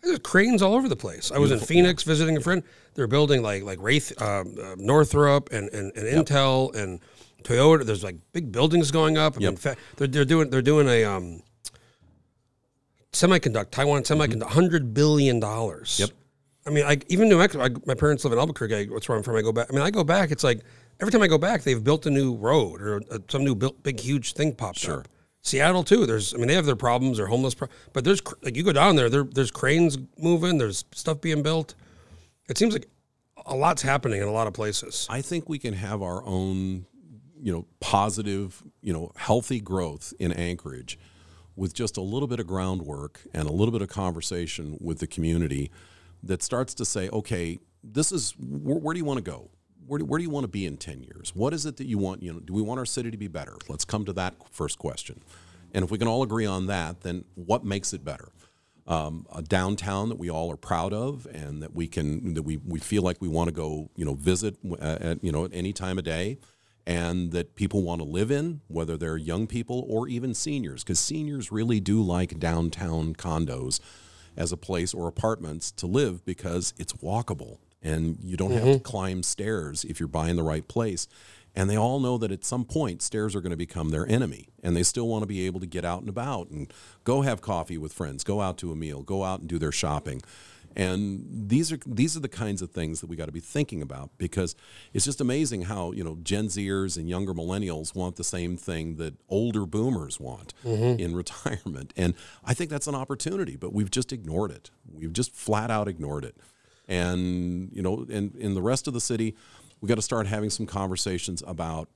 There's 0.03 0.21
cranes 0.21 0.63
all 0.63 0.75
over 0.75 0.89
the 0.89 0.95
place. 0.95 1.33
I 1.33 1.39
was 1.39 1.51
in 1.51 1.59
phoenix 1.59 2.05
visiting 2.05 2.37
a 2.37 2.41
friend. 2.41 2.63
They're 2.95 3.09
building 3.09 3.43
like 3.43 3.65
like 3.65 3.79
wraith 3.81 4.13
um, 4.23 4.55
uh, 4.63 4.77
northrop 4.79 5.53
and 5.53 5.69
and, 5.71 5.91
and 5.97 6.27
intel 6.27 6.73
and 6.77 7.01
toyota. 7.43 7.85
There's 7.85 8.05
like 8.05 8.17
big 8.33 8.53
buildings 8.53 8.93
going 8.93 9.19
up. 9.19 9.35
I 9.35 9.39
mean, 9.41 9.49
in 9.49 9.57
fact 9.57 9.81
they're, 9.97 10.07
they're 10.07 10.25
doing 10.25 10.51
they're 10.51 10.63
doing 10.63 10.87
a 10.89 11.03
um 11.03 11.43
semiconductor 13.13 13.71
taiwan 13.71 14.03
semiconductor 14.03 14.43
100 14.43 14.95
billion 14.95 15.41
dollars. 15.41 15.99
Yep. 15.99 16.11
I 16.67 16.71
mean, 16.71 16.85
I, 16.85 16.99
even 17.09 17.29
New 17.29 17.39
Mexico. 17.39 17.65
I, 17.65 17.69
my 17.87 17.95
parents 17.95 18.25
live 18.25 18.33
in 18.33 18.39
Albuquerque. 18.39 18.75
I- 18.75 18.87
That's 18.93 19.09
where 19.09 19.17
I'm 19.17 19.23
from. 19.23 19.37
I 19.37 19.43
go 19.43 19.53
back. 19.53 19.67
I 19.71 19.73
mean, 19.73 19.83
I 19.83 19.91
go 19.91 20.05
back. 20.05 20.31
It's 20.31 20.45
like 20.45 20.61
every 21.01 21.13
time 21.13 21.23
I 21.23 21.27
go 21.29 21.39
back, 21.39 21.63
they've 21.63 21.83
built 21.83 22.07
a 22.07 22.11
new 22.11 22.35
road 22.35 22.81
or 22.83 23.01
uh 23.11 23.19
some 23.29 23.45
new 23.45 23.55
built, 23.55 23.83
big, 23.83 24.01
huge 24.01 24.33
thing 24.35 24.55
popped 24.55 24.79
Sure. 24.79 25.01
up. 25.01 25.09
Seattle 25.43 25.85
too. 25.85 26.07
There's. 26.07 26.35
I 26.35 26.39
mean, 26.39 26.49
they 26.49 26.55
have 26.55 26.67
their 26.67 26.75
problems. 26.77 27.19
They're 27.19 27.27
homeless. 27.29 27.55
Pro- 27.55 27.69
but 27.93 28.05
there's 28.05 28.21
cr- 28.21 28.35
like 28.43 28.57
you 28.57 28.63
go 28.65 28.73
down 28.73 28.97
there. 28.97 29.09
There, 29.09 29.23
there's 29.25 29.51
cranes 29.53 29.97
moving. 30.19 30.59
There's 30.59 30.85
stuff 30.93 31.21
being 31.21 31.43
built. 31.43 31.75
It 32.49 32.59
seems 32.59 32.73
like 32.73 32.89
a 33.45 33.55
lot's 33.55 33.83
happening 33.83 34.21
in 34.21 34.27
a 34.27 34.33
lot 34.33 34.49
of 34.49 34.55
places. 34.55 35.07
I 35.09 35.23
think 35.23 35.49
we 35.49 35.59
can 35.61 35.75
have 35.75 36.03
our 36.03 36.25
own, 36.25 36.85
you 37.41 37.53
know, 37.53 37.65
positive, 37.79 38.61
you 38.83 38.93
know, 38.93 39.13
healthy 39.17 39.61
growth 39.61 40.13
in 40.19 40.33
Anchorage 40.33 40.99
with 41.55 41.73
just 41.75 41.97
a 41.97 42.01
little 42.03 42.27
bit 42.27 42.41
of 42.41 42.47
groundwork 42.49 43.21
and 43.33 43.49
a 43.49 43.53
little 43.53 43.71
bit 43.73 43.83
of 43.83 43.89
conversation 43.89 44.77
with 44.81 44.99
the 44.99 45.07
community 45.07 45.71
that 46.23 46.43
starts 46.43 46.75
to 46.75 46.85
say, 46.85 47.09
okay, 47.11 47.59
this 47.83 48.13
is 48.13 48.35
where, 48.39 48.79
where 48.79 48.95
do 48.95 48.99
you 48.99 49.05
want 49.05 49.19
to 49.19 49.31
go? 49.31 49.51
Where 49.87 49.99
do, 49.99 50.05
where 50.05 50.19
do 50.19 50.25
you 50.25 50.31
want 50.31 50.45
to 50.45 50.49
be 50.49 50.67
in 50.67 50.77
10 50.77 51.03
years? 51.03 51.33
What 51.35 51.55
is 51.55 51.67
it 51.67 51.77
that 51.77 51.87
you 51.87 51.99
want? 51.99 52.23
You 52.23 52.35
know, 52.35 52.41
do 52.41 52.53
we 52.53 52.63
want 52.63 52.79
our 52.79 52.87
city 52.87 53.11
to 53.11 53.17
be 53.17 53.29
better? 53.29 53.57
Let's 53.69 53.85
come 53.85 54.05
to 54.07 54.13
that 54.15 54.35
first 54.51 54.79
question. 54.79 55.21
And 55.73 55.85
if 55.85 55.91
we 55.91 55.99
can 55.99 56.09
all 56.09 56.23
agree 56.23 56.47
on 56.47 56.67
that, 56.67 57.03
then 57.03 57.25
what 57.35 57.65
makes 57.65 57.93
it 57.93 58.05
better? 58.05 58.31
um, 58.87 59.27
a 59.35 59.43
downtown 59.43 60.09
that 60.09 60.19
we 60.19 60.31
all 60.31 60.51
are 60.53 60.57
proud 60.57 60.93
of 60.93 61.27
and 61.33 61.63
that 61.63 61.75
we 61.75 61.89
can 61.89 62.35
that 62.35 62.43
we, 62.43 62.57
we 62.59 62.79
feel 62.79 63.03
like 63.03 63.21
we 63.21 63.29
want 63.29 63.49
to 63.49 63.53
go 63.53 63.91
you 63.97 64.05
know 64.05 64.15
visit 64.15 64.57
at 64.81 65.23
you 65.25 65.33
know 65.33 65.45
at 65.45 65.51
any 65.53 65.73
time 65.73 65.99
of 65.99 66.05
day 66.05 66.39
and 66.87 67.33
that 67.33 67.57
people 67.57 67.83
want 67.83 68.01
to 68.01 68.07
live 68.07 68.31
in 68.31 68.61
whether 68.69 68.97
they're 68.97 69.17
young 69.17 69.47
people 69.47 69.85
or 69.89 70.07
even 70.07 70.35
seniors 70.35 70.85
because 70.85 71.01
seniors 71.01 71.51
really 71.51 71.81
do 71.81 72.01
like 72.01 72.39
downtown 72.39 73.15
condos 73.15 73.81
as 74.37 74.53
a 74.53 74.57
place 74.57 74.93
or 74.95 75.09
apartments 75.09 75.71
to 75.73 75.87
live 75.87 76.25
because 76.25 76.75
it's 76.79 76.93
walkable 76.95 77.59
and 77.83 78.19
you 78.23 78.37
don't 78.37 78.53
have 78.53 78.63
mm-hmm. 78.63 78.73
to 78.75 78.81
climb 78.81 79.23
stairs 79.23 79.85
if 79.85 80.01
you're 80.01 80.09
buying 80.09 80.37
the 80.37 80.43
right 80.43 80.67
place. 80.67 81.09
And 81.55 81.71
they 81.71 81.77
all 81.77 82.01
know 82.01 82.19
that 82.19 82.31
at 82.31 82.45
some 82.45 82.67
point 82.67 83.01
stairs 83.01 83.35
are 83.35 83.41
going 83.41 83.51
to 83.51 83.57
become 83.57 83.89
their 83.89 84.07
enemy 84.07 84.49
and 84.63 84.77
they 84.77 84.83
still 84.83 85.09
want 85.09 85.23
to 85.23 85.27
be 85.27 85.47
able 85.47 85.61
to 85.61 85.67
get 85.67 85.85
out 85.85 86.01
and 86.01 86.09
about 86.09 86.51
and 86.51 86.71
go 87.05 87.23
have 87.23 87.41
coffee 87.41 87.79
with 87.79 87.95
friends 87.95 88.25
go 88.25 88.43
out 88.43 88.59
to 88.59 88.73
a 88.73 88.77
meal 88.77 89.03
go 89.03 89.25
out 89.25 89.41
and 89.41 89.49
do 89.49 89.59
their 89.59 89.73
shopping 89.73 90.21
and 90.77 91.25
these 91.49 91.73
are 91.73 91.79
these 91.87 92.17
are 92.17 92.21
the 92.21 92.29
kinds 92.29 92.61
of 92.61 92.71
things 92.71 93.01
that 93.01 93.09
we 93.09 93.17
got 93.17 93.27
to 93.27 93.33
be 93.33 93.41
thinking 93.41 93.81
about 93.81 94.11
because 94.19 94.55
it's 94.93 95.07
just 95.07 95.23
amazing 95.23 95.63
how 95.63 95.93
you 95.93 96.05
know 96.05 96.19
Gen 96.23 96.49
Zers 96.49 96.99
and 96.99 97.09
younger 97.09 97.33
millennials 97.33 97.95
want 97.95 98.17
the 98.17 98.25
same 98.25 98.59
thing 98.59 98.97
that 98.97 99.15
older 99.31 99.65
boomers 99.65 100.21
want 100.21 100.53
mm-hmm. 100.63 101.01
in 101.01 101.17
retirement, 101.25 101.95
and 101.97 102.15
I 102.45 102.53
think 102.53 102.69
that's 102.69 102.87
an 102.87 102.95
opportunity, 102.95 103.57
but 103.57 103.73
we've 103.73 103.91
just 103.91 104.13
ignored 104.13 104.51
it. 104.51 104.71
We've 104.93 105.13
just 105.13 105.35
flat 105.35 105.71
out 105.71 105.89
ignored 105.89 106.25
it, 106.25 106.37
and 106.87 107.71
you 107.73 107.81
know, 107.83 108.05
in 108.09 108.35
in 108.39 108.55
the 108.55 108.63
rest 108.63 108.87
of 108.87 108.93
the 108.93 109.01
city, 109.01 109.35
we 109.81 109.89
got 109.89 109.97
to 109.97 110.03
start 110.03 110.27
having 110.27 110.51
some 110.51 110.67
conversations 110.67 111.43
about 111.47 111.89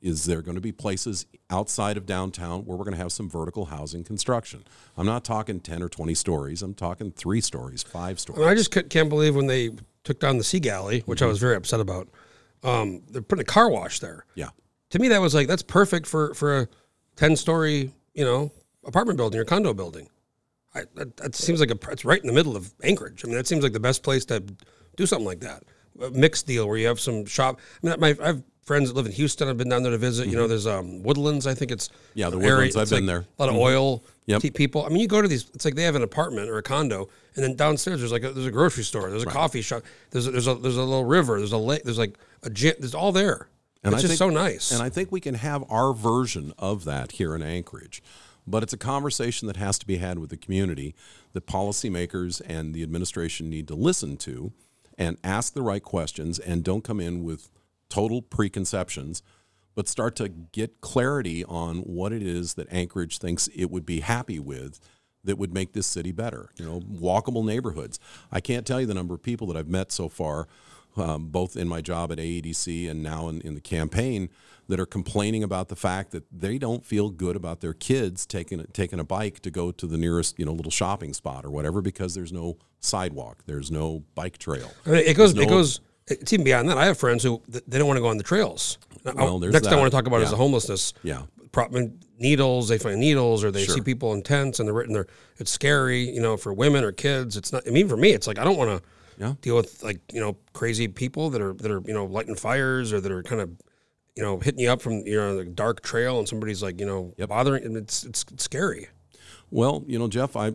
is 0.00 0.26
there 0.26 0.42
going 0.42 0.54
to 0.54 0.60
be 0.60 0.72
places 0.72 1.26
outside 1.50 1.96
of 1.96 2.06
downtown 2.06 2.64
where 2.64 2.76
we're 2.76 2.84
going 2.84 2.96
to 2.96 3.02
have 3.02 3.12
some 3.12 3.28
vertical 3.28 3.66
housing 3.66 4.04
construction? 4.04 4.64
I'm 4.96 5.06
not 5.06 5.24
talking 5.24 5.60
10 5.60 5.82
or 5.82 5.88
20 5.88 6.14
stories. 6.14 6.62
I'm 6.62 6.74
talking 6.74 7.10
three 7.10 7.40
stories, 7.40 7.82
five 7.82 8.20
stories. 8.20 8.46
I 8.46 8.54
just 8.54 8.70
can't 8.90 9.08
believe 9.08 9.34
when 9.34 9.46
they 9.46 9.70
took 10.04 10.20
down 10.20 10.38
the 10.38 10.44
Sea 10.44 10.60
Galley, 10.60 11.00
which 11.00 11.22
I 11.22 11.26
was 11.26 11.38
very 11.38 11.56
upset 11.56 11.80
about. 11.80 12.08
Um, 12.62 13.02
they're 13.10 13.22
putting 13.22 13.42
a 13.42 13.44
car 13.44 13.68
wash 13.68 14.00
there. 14.00 14.24
Yeah. 14.34 14.50
To 14.90 14.98
me, 14.98 15.08
that 15.08 15.20
was 15.20 15.34
like 15.34 15.46
that's 15.46 15.62
perfect 15.62 16.06
for 16.06 16.32
for 16.34 16.60
a 16.60 16.68
ten 17.14 17.36
story 17.36 17.92
you 18.14 18.24
know 18.24 18.50
apartment 18.84 19.16
building 19.16 19.38
or 19.38 19.44
condo 19.44 19.74
building. 19.74 20.08
I, 20.74 20.82
that, 20.94 21.16
that 21.18 21.34
seems 21.34 21.60
like 21.60 21.70
a 21.70 21.90
it's 21.90 22.04
right 22.04 22.20
in 22.20 22.26
the 22.26 22.32
middle 22.32 22.56
of 22.56 22.72
Anchorage. 22.82 23.24
I 23.24 23.28
mean, 23.28 23.36
that 23.36 23.46
seems 23.46 23.62
like 23.62 23.72
the 23.72 23.80
best 23.80 24.02
place 24.02 24.24
to 24.26 24.42
do 24.96 25.06
something 25.06 25.26
like 25.26 25.40
that. 25.40 25.62
A 26.02 26.10
mixed 26.10 26.46
deal 26.46 26.68
where 26.68 26.76
you 26.76 26.86
have 26.86 27.00
some 27.00 27.26
shop. 27.26 27.60
I 27.82 27.86
mean, 27.86 28.00
my 28.00 28.16
I 28.22 28.26
have 28.28 28.42
friends 28.68 28.88
that 28.90 28.94
live 28.96 29.06
in 29.06 29.12
Houston. 29.12 29.48
I've 29.48 29.56
been 29.56 29.68
down 29.68 29.82
there 29.82 29.90
to 29.92 29.98
visit. 29.98 30.28
You 30.28 30.36
know, 30.36 30.46
there's 30.46 30.66
um 30.68 31.02
Woodlands. 31.02 31.46
I 31.48 31.54
think 31.54 31.72
it's 31.72 31.88
Mm-hmm. 31.88 32.18
Yeah, 32.20 32.30
the 32.30 32.38
Woodlands, 32.38 32.76
I've 32.76 32.88
been 32.90 33.00
like 33.00 33.06
there. 33.06 33.20
Mm-hmm. 33.22 33.42
A 33.42 33.44
lot 33.46 33.48
of 33.52 33.56
oil 33.60 34.04
Yep. 34.26 34.42
people. 34.54 34.84
I 34.84 34.90
mean, 34.90 34.98
you 35.00 35.08
go 35.08 35.22
to 35.22 35.26
these. 35.26 35.48
It's 35.54 35.64
like 35.64 35.74
they 35.74 35.84
have 35.84 35.94
an 35.96 36.02
apartment 36.02 36.50
or 36.50 36.58
a 36.58 36.62
condo, 36.62 37.08
and 37.34 37.42
then 37.42 37.56
downstairs 37.56 37.98
there's 38.00 38.12
like 38.12 38.24
a, 38.24 38.30
there's 38.30 38.46
a 38.46 38.50
grocery 38.50 38.84
store. 38.84 39.08
There's 39.10 39.22
a 39.22 39.26
coffee 39.26 39.62
shop. 39.62 39.82
There's 40.10 40.26
a, 40.26 40.30
there's 40.30 40.46
a 40.46 40.54
there's 40.54 40.76
a 40.76 40.82
little 40.84 41.04
river. 41.06 41.38
There's 41.38 41.52
a 41.52 41.56
lake. 41.58 41.82
There's 41.82 41.98
like 41.98 42.18
a 42.44 42.50
gym. 42.50 42.74
There's 42.78 42.94
all 42.94 43.10
there. 43.10 43.48
And 43.82 43.94
it's 43.94 44.00
I 44.04 44.06
just 44.08 44.18
think- 44.18 44.18
so 44.18 44.28
nice. 44.30 44.70
And 44.70 44.82
I 44.82 44.90
think 44.90 45.10
we 45.10 45.20
can 45.20 45.34
have 45.36 45.64
our 45.70 45.92
version 45.94 46.52
of 46.58 46.84
that 46.84 47.12
here 47.12 47.34
in 47.34 47.42
Anchorage. 47.42 48.02
But 48.46 48.62
it's 48.62 48.72
a 48.72 48.78
conversation 48.78 49.46
that 49.48 49.56
has 49.56 49.78
to 49.78 49.86
be 49.86 49.96
had 49.96 50.18
with 50.18 50.30
the 50.30 50.36
community 50.36 50.94
that 51.32 51.46
policymakers 51.46 52.40
and 52.46 52.74
the 52.74 52.82
administration 52.82 53.48
need 53.48 53.68
to 53.68 53.74
listen 53.74 54.16
to 54.18 54.52
and 54.98 55.16
ask 55.22 55.54
the 55.54 55.62
right 55.62 55.82
questions 55.82 56.38
and 56.38 56.64
don't 56.64 56.82
come 56.82 56.98
in 57.00 57.24
with 57.24 57.48
total 57.88 58.22
preconceptions, 58.22 59.22
but 59.74 59.88
start 59.88 60.16
to 60.16 60.28
get 60.28 60.80
clarity 60.80 61.44
on 61.44 61.78
what 61.78 62.12
it 62.12 62.22
is 62.22 62.54
that 62.54 62.66
Anchorage 62.72 63.18
thinks 63.18 63.48
it 63.48 63.66
would 63.66 63.86
be 63.86 64.00
happy 64.00 64.38
with 64.38 64.80
that 65.24 65.36
would 65.38 65.52
make 65.52 65.72
this 65.72 65.86
city 65.86 66.12
better. 66.12 66.50
You 66.56 66.64
know, 66.64 66.80
walkable 66.80 67.44
neighborhoods. 67.44 67.98
I 68.32 68.40
can't 68.40 68.66
tell 68.66 68.80
you 68.80 68.86
the 68.86 68.94
number 68.94 69.14
of 69.14 69.22
people 69.22 69.46
that 69.48 69.56
I've 69.56 69.68
met 69.68 69.92
so 69.92 70.08
far, 70.08 70.48
um, 70.96 71.28
both 71.28 71.56
in 71.56 71.68
my 71.68 71.80
job 71.80 72.10
at 72.12 72.18
AEDC 72.18 72.90
and 72.90 73.02
now 73.02 73.28
in, 73.28 73.40
in 73.42 73.54
the 73.54 73.60
campaign, 73.60 74.30
that 74.68 74.78
are 74.78 74.86
complaining 74.86 75.42
about 75.42 75.68
the 75.68 75.76
fact 75.76 76.10
that 76.12 76.24
they 76.30 76.58
don't 76.58 76.84
feel 76.84 77.08
good 77.10 77.36
about 77.36 77.60
their 77.60 77.72
kids 77.72 78.26
taking 78.26 78.60
a- 78.60 78.66
taking 78.66 79.00
a 79.00 79.04
bike 79.04 79.40
to 79.40 79.50
go 79.50 79.70
to 79.72 79.86
the 79.86 79.96
nearest 79.96 80.38
you 80.38 80.44
know 80.44 80.52
little 80.52 80.70
shopping 80.70 81.14
spot 81.14 81.44
or 81.44 81.50
whatever 81.50 81.80
because 81.80 82.14
there's 82.14 82.32
no 82.32 82.58
sidewalk, 82.80 83.42
there's 83.46 83.70
no 83.70 84.04
bike 84.14 84.38
trail. 84.38 84.70
It 84.86 85.16
goes. 85.16 85.34
There's 85.34 85.46
it 85.46 85.50
goes. 85.50 85.80
It's 86.10 86.32
even 86.32 86.44
beyond 86.44 86.68
that. 86.68 86.78
I 86.78 86.86
have 86.86 86.98
friends 86.98 87.22
who 87.22 87.42
they 87.48 87.78
don't 87.78 87.86
want 87.86 87.96
to 87.98 88.02
go 88.02 88.08
on 88.08 88.16
the 88.18 88.22
trails. 88.24 88.78
Well, 89.04 89.38
next, 89.38 89.66
I 89.66 89.76
want 89.76 89.90
to 89.90 89.96
talk 89.96 90.06
about 90.06 90.22
is 90.22 90.30
the 90.30 90.36
homelessness. 90.36 90.92
Yeah. 91.02 91.22
Prop, 91.52 91.72
needles. 92.18 92.68
They 92.68 92.78
find 92.78 93.00
needles, 93.00 93.42
or 93.44 93.50
they 93.50 93.64
Sure. 93.64 93.76
see 93.76 93.80
people 93.80 94.12
in 94.12 94.22
tents, 94.22 94.58
and 94.58 94.66
they're 94.66 94.74
written. 94.74 94.92
They're 94.92 95.06
it's 95.38 95.50
scary. 95.50 96.00
You 96.10 96.20
know, 96.20 96.36
for 96.36 96.52
women 96.52 96.84
or 96.84 96.92
kids, 96.92 97.36
it's 97.36 97.52
not. 97.52 97.66
I 97.66 97.70
mean, 97.70 97.88
for 97.88 97.96
me, 97.96 98.10
it's 98.10 98.26
like 98.26 98.38
I 98.38 98.44
don't 98.44 98.56
want 98.58 98.70
to 98.82 98.88
Yeah. 99.18 99.34
deal 99.40 99.56
with 99.56 99.82
like 99.82 100.00
you 100.12 100.20
know 100.20 100.36
crazy 100.52 100.88
people 100.88 101.30
that 101.30 101.40
are 101.40 101.54
that 101.54 101.70
are 101.70 101.82
you 101.86 101.94
know 101.94 102.04
lighting 102.04 102.34
fires 102.34 102.92
or 102.92 103.00
that 103.00 103.10
are 103.10 103.22
kind 103.22 103.40
of 103.40 103.50
you 104.14 104.22
know 104.22 104.38
hitting 104.38 104.60
you 104.60 104.70
up 104.70 104.82
from 104.82 105.06
you 105.06 105.16
know 105.16 105.36
the 105.36 105.44
dark 105.44 105.82
trail, 105.82 106.18
and 106.18 106.28
somebody's 106.28 106.62
like 106.62 106.78
you 106.80 106.86
know 106.86 107.14
bothering, 107.28 107.64
and 107.64 107.76
it's 107.76 108.04
it's, 108.04 108.24
it's 108.32 108.44
scary. 108.44 108.88
Well, 109.50 109.82
you 109.86 109.98
know, 109.98 110.08
Jeff, 110.08 110.36
I, 110.36 110.52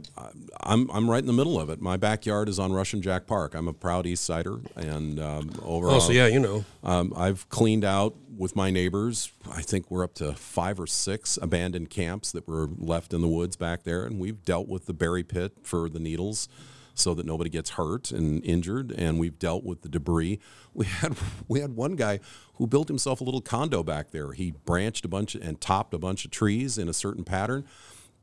I'm 0.61 0.89
I'm 0.91 1.09
right 1.09 1.19
in 1.19 1.25
the 1.25 1.33
middle 1.33 1.59
of 1.59 1.69
it. 1.69 1.81
My 1.81 1.97
backyard 1.97 2.47
is 2.47 2.59
on 2.59 2.71
Russian 2.71 3.01
Jack 3.01 3.25
Park. 3.25 3.55
I'm 3.55 3.67
a 3.67 3.73
proud 3.73 4.05
East 4.05 4.23
Sider, 4.23 4.59
and 4.75 5.19
um, 5.19 5.49
overall, 5.63 5.95
Oh, 5.95 5.99
so 5.99 6.11
yeah, 6.11 6.27
you 6.27 6.39
know. 6.39 6.63
Um, 6.83 7.11
I've 7.15 7.49
cleaned 7.49 7.83
out 7.83 8.15
with 8.37 8.55
my 8.55 8.69
neighbors. 8.69 9.31
I 9.51 9.61
think 9.63 9.89
we're 9.89 10.03
up 10.03 10.13
to 10.15 10.33
five 10.33 10.79
or 10.79 10.85
six 10.87 11.39
abandoned 11.41 11.89
camps 11.89 12.31
that 12.33 12.47
were 12.47 12.69
left 12.77 13.13
in 13.13 13.21
the 13.21 13.27
woods 13.27 13.55
back 13.55 13.83
there, 13.83 14.05
and 14.05 14.19
we've 14.19 14.43
dealt 14.45 14.67
with 14.67 14.85
the 14.85 14.93
berry 14.93 15.23
pit 15.23 15.53
for 15.63 15.89
the 15.89 15.99
needles, 15.99 16.47
so 16.93 17.15
that 17.15 17.25
nobody 17.25 17.49
gets 17.49 17.71
hurt 17.71 18.11
and 18.11 18.45
injured. 18.45 18.91
And 18.91 19.19
we've 19.19 19.39
dealt 19.39 19.63
with 19.63 19.81
the 19.81 19.89
debris. 19.89 20.39
We 20.75 20.85
had 20.85 21.15
we 21.47 21.61
had 21.61 21.75
one 21.75 21.95
guy 21.95 22.19
who 22.57 22.67
built 22.67 22.89
himself 22.89 23.21
a 23.21 23.23
little 23.23 23.41
condo 23.41 23.81
back 23.81 24.11
there. 24.11 24.33
He 24.33 24.51
branched 24.51 25.03
a 25.03 25.07
bunch 25.07 25.33
and 25.33 25.59
topped 25.59 25.95
a 25.95 25.97
bunch 25.97 26.25
of 26.25 26.29
trees 26.31 26.77
in 26.77 26.87
a 26.87 26.93
certain 26.93 27.23
pattern 27.23 27.65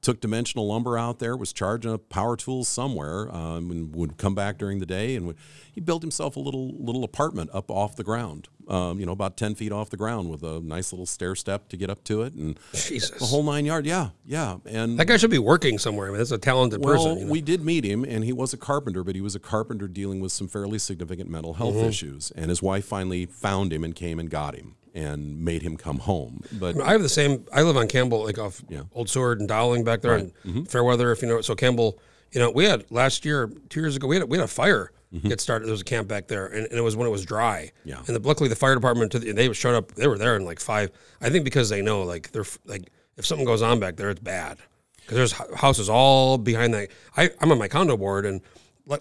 took 0.02 0.20
dimensional 0.20 0.66
lumber 0.66 0.96
out 0.96 1.18
there, 1.18 1.36
was 1.36 1.52
charging 1.52 1.92
up 1.92 2.08
power 2.08 2.36
tools 2.36 2.68
somewhere, 2.68 3.34
um, 3.34 3.70
and 3.70 3.94
would 3.94 4.16
come 4.16 4.34
back 4.34 4.56
during 4.58 4.78
the 4.78 4.86
day, 4.86 5.14
and 5.16 5.26
would, 5.26 5.36
he 5.72 5.80
built 5.80 6.02
himself 6.02 6.36
a 6.36 6.40
little 6.40 6.74
little 6.78 7.04
apartment 7.04 7.50
up 7.52 7.70
off 7.70 7.96
the 7.96 8.04
ground, 8.04 8.48
um, 8.68 8.98
you 8.98 9.04
know, 9.06 9.12
about 9.12 9.36
ten 9.36 9.54
feet 9.54 9.72
off 9.72 9.90
the 9.90 9.96
ground, 9.96 10.30
with 10.30 10.42
a 10.42 10.60
nice 10.60 10.92
little 10.92 11.06
stair 11.06 11.34
step 11.34 11.68
to 11.68 11.76
get 11.76 11.90
up 11.90 12.02
to 12.04 12.22
it, 12.22 12.32
and 12.34 12.58
Jesus. 12.72 13.10
the 13.10 13.26
whole 13.26 13.42
nine 13.42 13.66
yard. 13.66 13.84
Yeah, 13.86 14.10
yeah, 14.24 14.56
and 14.66 14.98
That 14.98 15.06
guy 15.06 15.16
should 15.18 15.30
be 15.30 15.38
working 15.38 15.78
somewhere. 15.78 16.06
I 16.08 16.10
mean, 16.10 16.18
that's 16.18 16.30
a 16.30 16.38
talented 16.38 16.82
well, 16.82 16.94
person. 16.94 17.18
you 17.18 17.24
know? 17.26 17.30
we 17.32 17.40
did 17.42 17.62
meet 17.64 17.84
him, 17.84 18.04
and 18.04 18.24
he 18.24 18.32
was 18.32 18.52
a 18.52 18.56
carpenter, 18.56 19.04
but 19.04 19.14
he 19.14 19.20
was 19.20 19.34
a 19.34 19.40
carpenter 19.40 19.86
dealing 19.86 20.20
with 20.20 20.32
some 20.32 20.48
fairly 20.48 20.78
significant 20.78 21.28
mental 21.30 21.54
health 21.54 21.70
Mm-hmm. 21.74 21.88
issues, 21.88 22.30
and 22.32 22.48
his 22.48 22.60
wife 22.62 22.84
finally 22.84 23.26
found 23.26 23.72
him 23.72 23.84
and 23.84 23.94
came 23.94 24.18
and 24.18 24.28
got 24.30 24.56
him 24.56 24.74
and 24.94 25.44
made 25.44 25.62
him 25.62 25.76
come 25.76 25.98
home, 25.98 26.42
but. 26.58 26.80
I 26.80 26.92
have 26.92 27.02
the 27.02 27.08
same. 27.08 27.46
I 27.52 27.62
live 27.62 27.76
on 27.76 27.88
Campbell, 27.88 28.24
like 28.24 28.38
off 28.38 28.62
Yeah. 28.68 28.82
Old 28.92 29.08
Seward 29.08 29.40
and 29.40 29.48
Dowling 29.48 29.84
back 29.84 30.00
there, 30.00 30.14
and 30.14 30.68
Fairweather. 30.68 31.12
If 31.12 31.22
you 31.22 31.28
know, 31.28 31.40
so 31.40 31.54
Campbell, 31.54 31.98
you 32.32 32.40
know, 32.40 32.50
we 32.50 32.64
had 32.64 32.90
last 32.90 33.24
year, 33.24 33.50
two 33.68 33.80
years 33.80 33.96
ago, 33.96 34.06
we 34.06 34.16
had 34.16 34.28
we 34.28 34.38
had 34.38 34.44
a 34.44 34.48
fire 34.48 34.92
get 35.24 35.40
started. 35.40 35.66
There 35.66 35.72
was 35.72 35.80
a 35.80 35.84
camp 35.84 36.06
back 36.06 36.28
there, 36.28 36.46
and, 36.46 36.66
and 36.66 36.78
it 36.78 36.82
was 36.82 36.94
when 36.96 37.06
it 37.06 37.10
was 37.10 37.24
dry. 37.24 37.72
Yeah. 37.84 37.98
And 38.06 38.14
the, 38.16 38.20
luckily, 38.20 38.48
the 38.48 38.56
fire 38.56 38.74
department, 38.74 39.10
to 39.12 39.18
the, 39.18 39.32
they 39.32 39.52
showed 39.52 39.74
up. 39.74 39.92
They 39.94 40.06
were 40.06 40.18
there 40.18 40.36
in 40.36 40.44
like 40.44 40.60
five. 40.60 40.90
I 41.20 41.30
think 41.30 41.44
because 41.44 41.68
they 41.68 41.82
know, 41.82 42.02
like 42.02 42.30
they're 42.32 42.44
like 42.64 42.90
if 43.16 43.26
something 43.26 43.46
goes 43.46 43.62
on 43.62 43.80
back 43.80 43.96
there, 43.96 44.10
it's 44.10 44.20
bad. 44.20 44.58
Because 44.96 45.16
there's 45.16 45.32
houses 45.58 45.88
all 45.88 46.38
behind 46.38 46.72
that. 46.74 46.90
I 47.16 47.30
I'm 47.40 47.50
on 47.50 47.58
my 47.58 47.68
condo 47.68 47.96
board, 47.96 48.24
and 48.24 48.40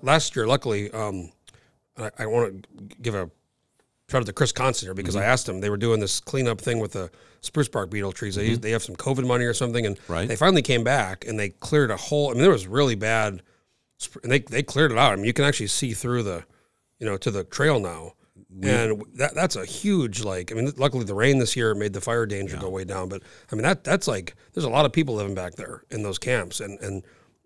last 0.01 0.35
year, 0.35 0.47
luckily, 0.47 0.91
um, 0.91 1.31
I, 1.97 2.09
I 2.19 2.25
want 2.25 2.63
to 2.63 2.95
give 3.01 3.13
a 3.15 3.29
shout 4.09 4.21
out 4.21 4.25
to 4.25 4.33
Chris 4.33 4.51
Constantine 4.51 4.95
because 4.95 5.15
I 5.15 5.21
mm-hmm. 5.21 5.29
asked 5.29 5.47
him. 5.47 5.61
They 5.61 5.69
were 5.69 5.77
doing 5.77 5.99
this 5.99 6.19
cleanup 6.19 6.59
thing 6.59 6.79
with 6.79 6.93
the 6.93 7.11
spruce 7.41 7.67
bark 7.69 7.89
beetle 7.89 8.11
trees. 8.11 8.35
They 8.35 8.45
used, 8.45 8.55
mm-hmm. 8.55 8.63
they 8.63 8.71
have 8.71 8.83
some 8.83 8.95
COVID 8.95 9.25
money 9.25 9.45
or 9.45 9.53
something, 9.53 9.85
and 9.85 9.99
Right. 10.07 10.27
they 10.27 10.35
finally 10.35 10.61
came 10.61 10.83
back 10.83 11.25
and 11.27 11.39
they 11.39 11.49
cleared 11.49 11.91
a 11.91 11.97
whole. 11.97 12.29
I 12.29 12.33
mean, 12.33 12.41
there 12.41 12.51
was 12.51 12.67
really 12.67 12.95
bad, 12.95 13.41
and 14.23 14.31
they 14.31 14.39
they 14.39 14.63
cleared 14.63 14.91
it 14.91 14.97
out. 14.97 15.13
I 15.13 15.15
mean, 15.15 15.25
you 15.25 15.33
can 15.33 15.45
actually 15.45 15.67
see 15.67 15.93
through 15.93 16.23
the, 16.23 16.43
you 16.99 17.05
know, 17.05 17.17
to 17.17 17.31
the 17.31 17.43
trail 17.43 17.79
now. 17.79 18.13
and 18.63 19.03
that 19.13 19.35
that's 19.35 19.55
a 19.55 19.65
huge 19.65 20.23
like 20.23 20.51
I 20.51 20.55
mean 20.55 20.71
luckily 20.77 21.05
the 21.05 21.13
rain 21.13 21.37
this 21.37 21.55
year 21.55 21.75
made 21.75 21.93
the 21.93 22.01
fire 22.01 22.25
danger 22.25 22.57
go 22.57 22.69
way 22.69 22.83
down 22.83 23.07
but 23.07 23.21
I 23.51 23.55
mean 23.55 23.61
that 23.63 23.83
that's 23.83 24.07
like 24.07 24.33
there's 24.53 24.63
a 24.65 24.69
lot 24.69 24.85
of 24.85 24.91
people 24.91 25.15
living 25.15 25.35
back 25.35 25.53
there 25.53 25.83
in 25.91 26.01
those 26.01 26.17
camps 26.17 26.59
and 26.59 26.79
and 26.79 27.03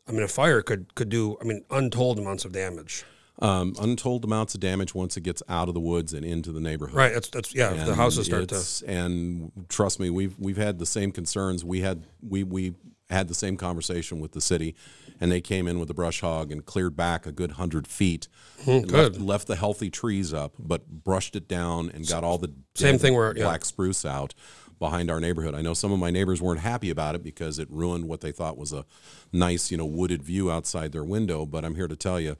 I 0.07 0.13
mean 0.13 0.23
a 0.23 0.29
fire 0.29 0.61
could 0.61 0.95
could 0.95 1.09
do 1.09 1.37
I 1.41 1.43
mean 1.43 1.65
untold 1.69 2.19
amounts 2.19 2.45
of 2.45 2.53
damage 2.53 3.03
um, 3.39 3.73
untold 3.81 4.23
amounts 4.23 4.53
of 4.53 4.59
damage 4.61 4.93
once 4.93 5.17
it 5.17 5.21
gets 5.21 5.41
out 5.49 5.67
of 5.67 5.73
the 5.73 5.79
woods 5.79 6.13
and 6.13 6.23
into 6.25 6.51
the 6.51 6.59
neighborhood. 6.61 6.95
right 6.95 7.13
that's 7.13 7.29
that's 7.29 7.53
yeah 7.55 7.73
if 7.73 7.85
the 7.85 7.95
houses 7.95 8.25
start 8.27 8.47
to 8.49 8.87
And 8.87 9.51
trust 9.69 9.99
me, 9.99 10.09
we've 10.09 10.37
we've 10.37 10.57
had 10.57 10.77
the 10.79 10.85
same 10.85 11.11
concerns. 11.11 11.65
We 11.65 11.81
had 11.81 12.05
we 12.21 12.43
we 12.43 12.75
had 13.09 13.27
the 13.27 13.33
same 13.35 13.57
conversation 13.57 14.19
with 14.19 14.31
the 14.31 14.41
city, 14.41 14.75
and 15.19 15.31
they 15.31 15.41
came 15.41 15.67
in 15.67 15.77
with 15.79 15.87
the 15.87 15.93
brush 15.93 16.21
hog 16.21 16.51
and 16.51 16.65
cleared 16.65 16.95
back 16.95 17.25
a 17.25 17.31
good 17.31 17.51
hundred 17.51 17.87
feet. 17.87 18.27
and 18.65 18.87
good. 18.87 19.13
Left, 19.13 19.19
left 19.21 19.47
the 19.47 19.55
healthy 19.55 19.89
trees 19.89 20.33
up, 20.33 20.53
but 20.57 20.87
brushed 21.03 21.35
it 21.35 21.47
down 21.47 21.89
and 21.89 22.07
got 22.07 22.23
all 22.23 22.37
the 22.37 22.51
Same 22.75 22.97
thing 22.97 23.13
where- 23.15 23.35
yeah. 23.35 23.43
black 23.43 23.65
spruce 23.65 24.05
out 24.05 24.33
behind 24.79 25.09
our 25.11 25.19
neighborhood. 25.19 25.53
I 25.55 25.61
know 25.61 25.73
some 25.73 25.91
of 25.91 25.99
my 25.99 26.09
neighbors 26.11 26.41
weren't 26.41 26.59
happy 26.61 26.89
about 26.89 27.13
it 27.15 27.23
because 27.23 27.59
it 27.59 27.69
ruined 27.69 28.05
what 28.07 28.21
they 28.21 28.31
thought 28.31 28.57
was 28.57 28.73
a 28.73 28.85
nice, 29.31 29.69
you 29.71 29.77
know, 29.77 29.85
wooded 29.85 30.23
view 30.23 30.49
outside 30.51 30.91
their 30.91 31.03
window. 31.03 31.45
But 31.45 31.63
I'm 31.65 31.75
here 31.75 31.87
to 31.87 31.95
tell 31.95 32.19
you, 32.19 32.35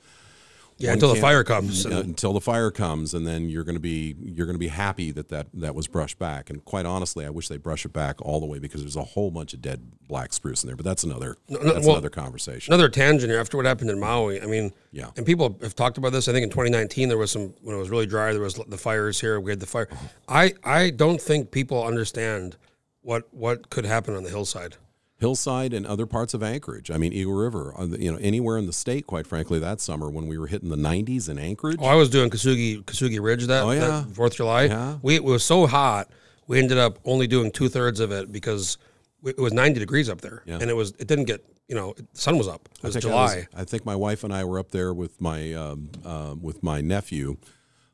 yeah 0.83 0.93
until 0.93 1.13
the 1.13 1.19
fire 1.19 1.43
comes 1.43 1.85
uh, 1.85 2.01
until 2.03 2.33
the 2.33 2.41
fire 2.41 2.71
comes, 2.71 3.13
and 3.13 3.25
then 3.25 3.49
you're 3.49 3.63
going 3.63 3.75
to 3.75 3.81
be 3.81 4.15
you're 4.21 4.45
going 4.45 4.55
to 4.55 4.59
be 4.59 4.67
happy 4.67 5.11
that, 5.11 5.29
that 5.29 5.47
that 5.53 5.73
was 5.75 5.87
brushed 5.87 6.19
back. 6.19 6.49
And 6.49 6.63
quite 6.65 6.85
honestly, 6.85 7.25
I 7.25 7.29
wish 7.29 7.47
they 7.47 7.57
brush 7.57 7.85
it 7.85 7.93
back 7.93 8.21
all 8.21 8.39
the 8.39 8.45
way 8.45 8.59
because 8.59 8.81
there's 8.81 8.95
a 8.95 9.03
whole 9.03 9.31
bunch 9.31 9.53
of 9.53 9.61
dead 9.61 9.91
black 10.07 10.33
spruce 10.33 10.63
in 10.63 10.67
there. 10.67 10.75
But 10.75 10.85
that's 10.85 11.03
another 11.03 11.37
no, 11.49 11.59
that's 11.59 11.85
well, 11.85 11.95
another 11.95 12.09
conversation. 12.09 12.73
another 12.73 12.89
tangent 12.89 13.31
here 13.31 13.39
after 13.39 13.57
what 13.57 13.65
happened 13.65 13.89
in 13.89 13.99
Maui. 13.99 14.41
I 14.41 14.45
mean, 14.45 14.71
Yeah. 14.91 15.09
and 15.17 15.25
people 15.25 15.57
have 15.61 15.75
talked 15.75 15.97
about 15.97 16.11
this. 16.11 16.27
I 16.27 16.31
think 16.33 16.43
in 16.43 16.49
2019 16.49 17.09
there 17.09 17.17
was 17.17 17.31
some 17.31 17.53
when 17.61 17.75
it 17.75 17.79
was 17.79 17.89
really 17.89 18.05
dry. 18.05 18.31
There 18.33 18.41
was 18.41 18.55
the 18.55 18.77
fires 18.77 19.19
here. 19.21 19.39
We 19.39 19.51
had 19.51 19.59
the 19.59 19.65
fire. 19.65 19.87
I 20.27 20.53
I 20.63 20.89
don't 20.89 21.21
think 21.21 21.51
people 21.51 21.83
understand 21.83 22.57
what 23.01 23.27
what 23.33 23.69
could 23.69 23.85
happen 23.85 24.15
on 24.15 24.23
the 24.23 24.29
hillside. 24.29 24.75
Hillside 25.23 25.73
and 25.73 25.85
other 25.87 26.05
parts 26.05 26.33
of 26.33 26.43
Anchorage. 26.43 26.91
I 26.91 26.97
mean, 26.97 27.13
Eagle 27.13 27.33
River. 27.33 27.73
uh, 27.77 27.85
You 27.85 28.11
know, 28.11 28.17
anywhere 28.19 28.57
in 28.57 28.65
the 28.65 28.73
state. 28.73 29.07
Quite 29.07 29.25
frankly, 29.25 29.57
that 29.59 29.79
summer 29.79 30.09
when 30.09 30.27
we 30.27 30.37
were 30.37 30.47
hitting 30.47 30.67
the 30.67 30.75
90s 30.75 31.29
in 31.29 31.39
Anchorage. 31.39 31.77
Oh, 31.79 31.85
I 31.85 31.95
was 31.95 32.09
doing 32.09 32.29
Kesugi 32.29 32.83
Kesugi 32.83 33.21
Ridge 33.21 33.45
that, 33.47 33.63
Oh, 33.63 33.71
yeah. 33.71 33.79
that 34.01 34.09
Fourth 34.15 34.33
of 34.33 34.37
July. 34.37 34.63
Yeah. 34.65 34.97
We 35.01 35.15
it 35.15 35.23
was 35.23 35.43
so 35.45 35.65
hot. 35.65 36.09
We 36.47 36.59
ended 36.59 36.77
up 36.77 36.99
only 37.05 37.25
doing 37.27 37.51
two 37.51 37.69
thirds 37.69 38.01
of 38.01 38.11
it 38.11 38.29
because 38.31 38.77
we, 39.21 39.31
it 39.31 39.39
was 39.39 39.53
90 39.53 39.79
degrees 39.79 40.09
up 40.09 40.19
there, 40.19 40.43
Yeah. 40.45 40.57
and 40.59 40.69
it 40.69 40.75
was 40.75 40.91
it 40.99 41.07
didn't 41.07 41.25
get 41.25 41.41
you 41.69 41.75
know 41.75 41.93
the 41.95 42.05
sun 42.13 42.37
was 42.37 42.49
up. 42.49 42.67
It 42.75 42.83
was 42.83 42.97
I 42.97 42.99
think 42.99 43.05
I 43.05 43.15
July. 43.15 43.35
was- 43.53 43.61
I 43.61 43.63
think 43.63 43.85
my 43.85 43.95
wife 43.95 44.25
and 44.25 44.33
I 44.33 44.43
were 44.43 44.59
up 44.59 44.71
there 44.71 44.93
with 44.93 45.21
my 45.21 45.53
um, 45.53 45.89
uh, 46.03 46.35
with 46.39 46.61
my 46.61 46.81
nephew. 46.81 47.37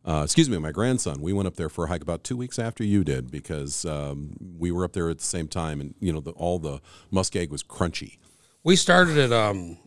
Uh, 0.06 0.22
excuse 0.24 0.50
me, 0.50 0.58
my 0.58 0.72
grandson. 0.72 1.22
We 1.22 1.34
went 1.34 1.48
up 1.48 1.56
there 1.56 1.70
for 1.70 1.86
a 1.86 1.88
hike 1.90 2.02
about 2.02 2.24
two 2.24 2.38
weeks 2.38 2.58
after 2.58 2.84
you 2.84 3.04
did 3.04 3.30
because 3.30 3.84
um, 3.86 4.36
we 4.58 4.72
were 4.72 4.84
up 4.86 4.94
there 4.94 5.10
at 5.10 5.18
the 5.20 5.24
same 5.26 5.48
time, 5.48 5.82
and 5.82 5.94
you 6.00 6.14
know, 6.14 6.22
the, 6.22 6.32
all 6.32 6.58
the 6.58 6.80
muskeg 7.12 7.50
was 7.50 7.64
crunchy. 7.64 8.18
We 8.64 8.76
started 8.76 9.18
at 9.18 9.32
um, 9.34 9.78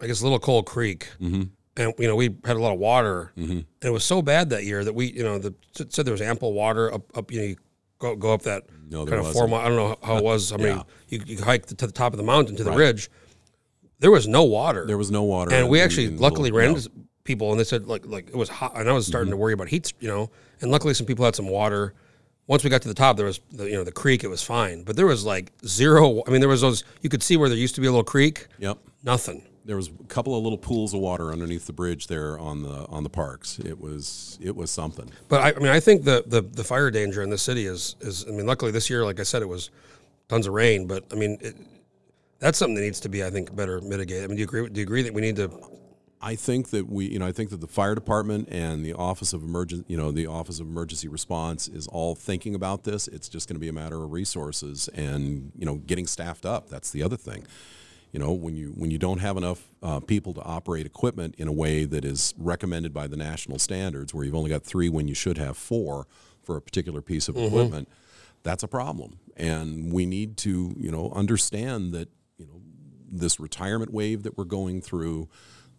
I 0.00 0.06
guess 0.06 0.22
Little 0.22 0.38
Coal 0.40 0.62
Creek, 0.64 1.08
Mm-hmm. 1.20 1.42
and 1.76 1.94
you 1.98 2.08
know 2.08 2.16
we 2.16 2.36
had 2.44 2.56
a 2.56 2.60
lot 2.60 2.72
of 2.72 2.78
water, 2.80 3.32
Mm-hmm. 3.38 3.52
and 3.52 3.64
it 3.82 3.90
was 3.90 4.04
so 4.04 4.20
bad 4.22 4.50
that 4.50 4.64
year 4.64 4.82
that 4.84 4.94
we 4.94 5.12
you 5.12 5.22
know 5.22 5.38
the 5.38 5.54
said 5.72 6.04
there 6.04 6.12
was 6.12 6.20
ample 6.22 6.52
water 6.52 6.92
up 6.92 7.16
up 7.16 7.30
you 7.30 7.38
know 7.40 7.46
you 7.46 7.56
go 8.00 8.16
go 8.16 8.34
up 8.34 8.42
that 8.42 8.64
No, 8.90 9.06
kind 9.06 9.20
of 9.20 9.32
four 9.32 9.46
wasn't. 9.46 9.50
mile. 9.52 9.60
I 9.60 9.68
don't 9.68 9.76
know 9.76 9.96
how 10.02 10.16
it 10.18 10.24
was. 10.24 10.52
I 10.52 10.56
mean, 10.56 10.66
Yeah. 10.66 10.82
you 11.08 11.20
you 11.26 11.42
hike 11.42 11.66
to 11.66 11.74
the 11.86 11.92
top 11.92 12.12
of 12.12 12.16
the 12.18 12.24
mountain 12.24 12.56
to 12.56 12.64
the 12.64 12.70
Right. 12.70 12.78
ridge. 12.78 13.08
There 14.00 14.10
was 14.10 14.26
no 14.26 14.42
water. 14.44 14.84
There 14.86 14.98
was 14.98 15.10
no 15.10 15.22
water, 15.22 15.54
and 15.54 15.68
we 15.68 15.80
actually 15.80 16.08
luckily 16.10 16.50
little- 16.50 16.58
ran 16.58 16.70
no. 16.72 16.76
into 16.76 16.90
people 17.24 17.50
and 17.50 17.60
they 17.60 17.64
said 17.64 17.86
like 17.86 18.06
like 18.06 18.28
it 18.28 18.36
was 18.36 18.48
hot 18.48 18.72
and 18.76 18.88
I 18.88 18.92
was 18.92 19.04
Mm-hmm. 19.04 19.10
starting 19.12 19.30
to 19.30 19.36
worry 19.36 19.52
about 19.52 19.68
heat 19.68 19.92
you 20.00 20.08
know 20.08 20.30
and 20.60 20.70
luckily 20.70 20.94
some 20.94 21.06
people 21.06 21.24
had 21.24 21.36
some 21.36 21.48
water 21.48 21.94
once 22.46 22.64
we 22.64 22.70
got 22.70 22.82
to 22.82 22.88
the 22.88 22.94
top 22.94 23.16
there 23.16 23.26
was 23.26 23.40
the, 23.52 23.64
you 23.64 23.74
know 23.76 23.84
the 23.84 23.92
creek 23.92 24.24
it 24.24 24.28
was 24.28 24.42
fine 24.42 24.82
but 24.82 24.96
there 24.96 25.06
was 25.06 25.24
like 25.24 25.52
zero 25.66 26.22
I 26.26 26.30
mean 26.30 26.40
there 26.40 26.48
was 26.48 26.60
those 26.62 26.82
you 27.02 27.10
could 27.10 27.22
see 27.22 27.36
where 27.36 27.48
there 27.48 27.58
used 27.58 27.74
to 27.76 27.80
be 27.80 27.86
a 27.86 27.90
little 27.90 28.04
creek 28.04 28.46
Yep. 28.58 28.78
nothing 29.04 29.42
There 29.66 29.76
was 29.76 29.88
a 29.88 30.04
couple 30.08 30.34
of 30.36 30.42
little 30.42 30.58
pools 30.58 30.94
of 30.94 31.00
water 31.00 31.30
underneath 31.30 31.66
the 31.66 31.72
bridge 31.74 32.06
there 32.06 32.38
on 32.38 32.62
the 32.62 32.86
on 32.88 33.02
the 33.04 33.10
parks. 33.10 33.58
It 33.58 33.78
was 33.78 34.38
it 34.40 34.56
was 34.56 34.70
something. 34.70 35.08
but 35.28 35.40
I, 35.42 35.48
I 35.56 35.58
mean 35.62 35.68
I 35.68 35.80
think 35.80 36.04
the, 36.04 36.24
the 36.26 36.40
the 36.40 36.64
fire 36.64 36.90
danger 36.90 37.22
in 37.22 37.28
the 37.30 37.38
city 37.38 37.66
is 37.66 37.94
is 38.00 38.24
I 38.26 38.30
mean 38.32 38.46
luckily 38.46 38.72
this 38.72 38.88
year 38.90 39.04
like 39.04 39.20
I 39.20 39.24
said 39.24 39.42
it 39.42 39.48
was 39.56 39.70
tons 40.30 40.46
of 40.46 40.54
rain 40.54 40.86
but 40.86 41.04
I 41.12 41.16
mean 41.16 41.36
it, 41.42 41.54
that's 42.38 42.56
something 42.58 42.74
that 42.76 42.80
needs 42.88 43.00
to 43.00 43.10
be 43.10 43.22
I 43.22 43.30
think 43.30 43.54
better 43.54 43.80
mitigated 43.82 44.24
I 44.24 44.26
mean 44.28 44.36
do 44.36 44.40
you 44.42 44.48
agree 44.48 44.68
do 44.72 44.80
you 44.80 44.86
agree 44.90 45.02
that 45.02 45.12
we 45.14 45.20
need 45.20 45.36
to 45.36 45.48
I 46.22 46.34
think 46.34 46.70
that 46.70 46.88
we, 46.88 47.06
you 47.06 47.18
know, 47.18 47.26
I 47.26 47.32
think 47.32 47.50
that 47.50 47.60
the 47.60 47.66
fire 47.66 47.94
department 47.94 48.48
and 48.50 48.84
the 48.84 48.92
office 48.92 49.32
of 49.32 49.42
emergency, 49.42 49.84
you 49.88 49.96
know, 49.96 50.12
the 50.12 50.26
office 50.26 50.60
of 50.60 50.66
emergency 50.66 51.08
response 51.08 51.66
is 51.66 51.86
all 51.86 52.14
thinking 52.14 52.54
about 52.54 52.84
this. 52.84 53.08
It's 53.08 53.28
just 53.28 53.48
going 53.48 53.56
to 53.56 53.60
be 53.60 53.68
a 53.68 53.72
matter 53.72 54.02
of 54.02 54.12
resources 54.12 54.88
and 54.88 55.52
you 55.56 55.64
know 55.64 55.76
getting 55.76 56.06
staffed 56.06 56.44
up. 56.44 56.68
That's 56.68 56.90
the 56.90 57.02
other 57.02 57.16
thing. 57.16 57.46
You 58.12 58.18
know, 58.18 58.32
when 58.32 58.54
you 58.56 58.72
when 58.76 58.90
you 58.90 58.98
don't 58.98 59.20
have 59.20 59.36
enough 59.36 59.62
uh, 59.82 60.00
people 60.00 60.34
to 60.34 60.42
operate 60.42 60.84
equipment 60.84 61.36
in 61.38 61.48
a 61.48 61.52
way 61.52 61.84
that 61.84 62.04
is 62.04 62.34
recommended 62.36 62.92
by 62.92 63.06
the 63.06 63.16
national 63.16 63.58
standards, 63.58 64.12
where 64.12 64.24
you've 64.24 64.34
only 64.34 64.50
got 64.50 64.62
three 64.62 64.88
when 64.88 65.08
you 65.08 65.14
should 65.14 65.38
have 65.38 65.56
four 65.56 66.06
for 66.42 66.56
a 66.56 66.60
particular 66.60 67.00
piece 67.00 67.28
of 67.28 67.36
equipment, 67.36 67.88
that's 68.42 68.62
a 68.62 68.68
problem. 68.68 69.20
And 69.36 69.92
we 69.92 70.06
need 70.06 70.36
to, 70.38 70.74
you 70.76 70.90
know, 70.90 71.12
understand 71.14 71.92
that 71.94 72.08
you 72.36 72.46
know 72.46 72.60
this 73.10 73.40
retirement 73.40 73.92
wave 73.92 74.22
that 74.24 74.36
we're 74.36 74.44
going 74.44 74.80
through, 74.80 75.28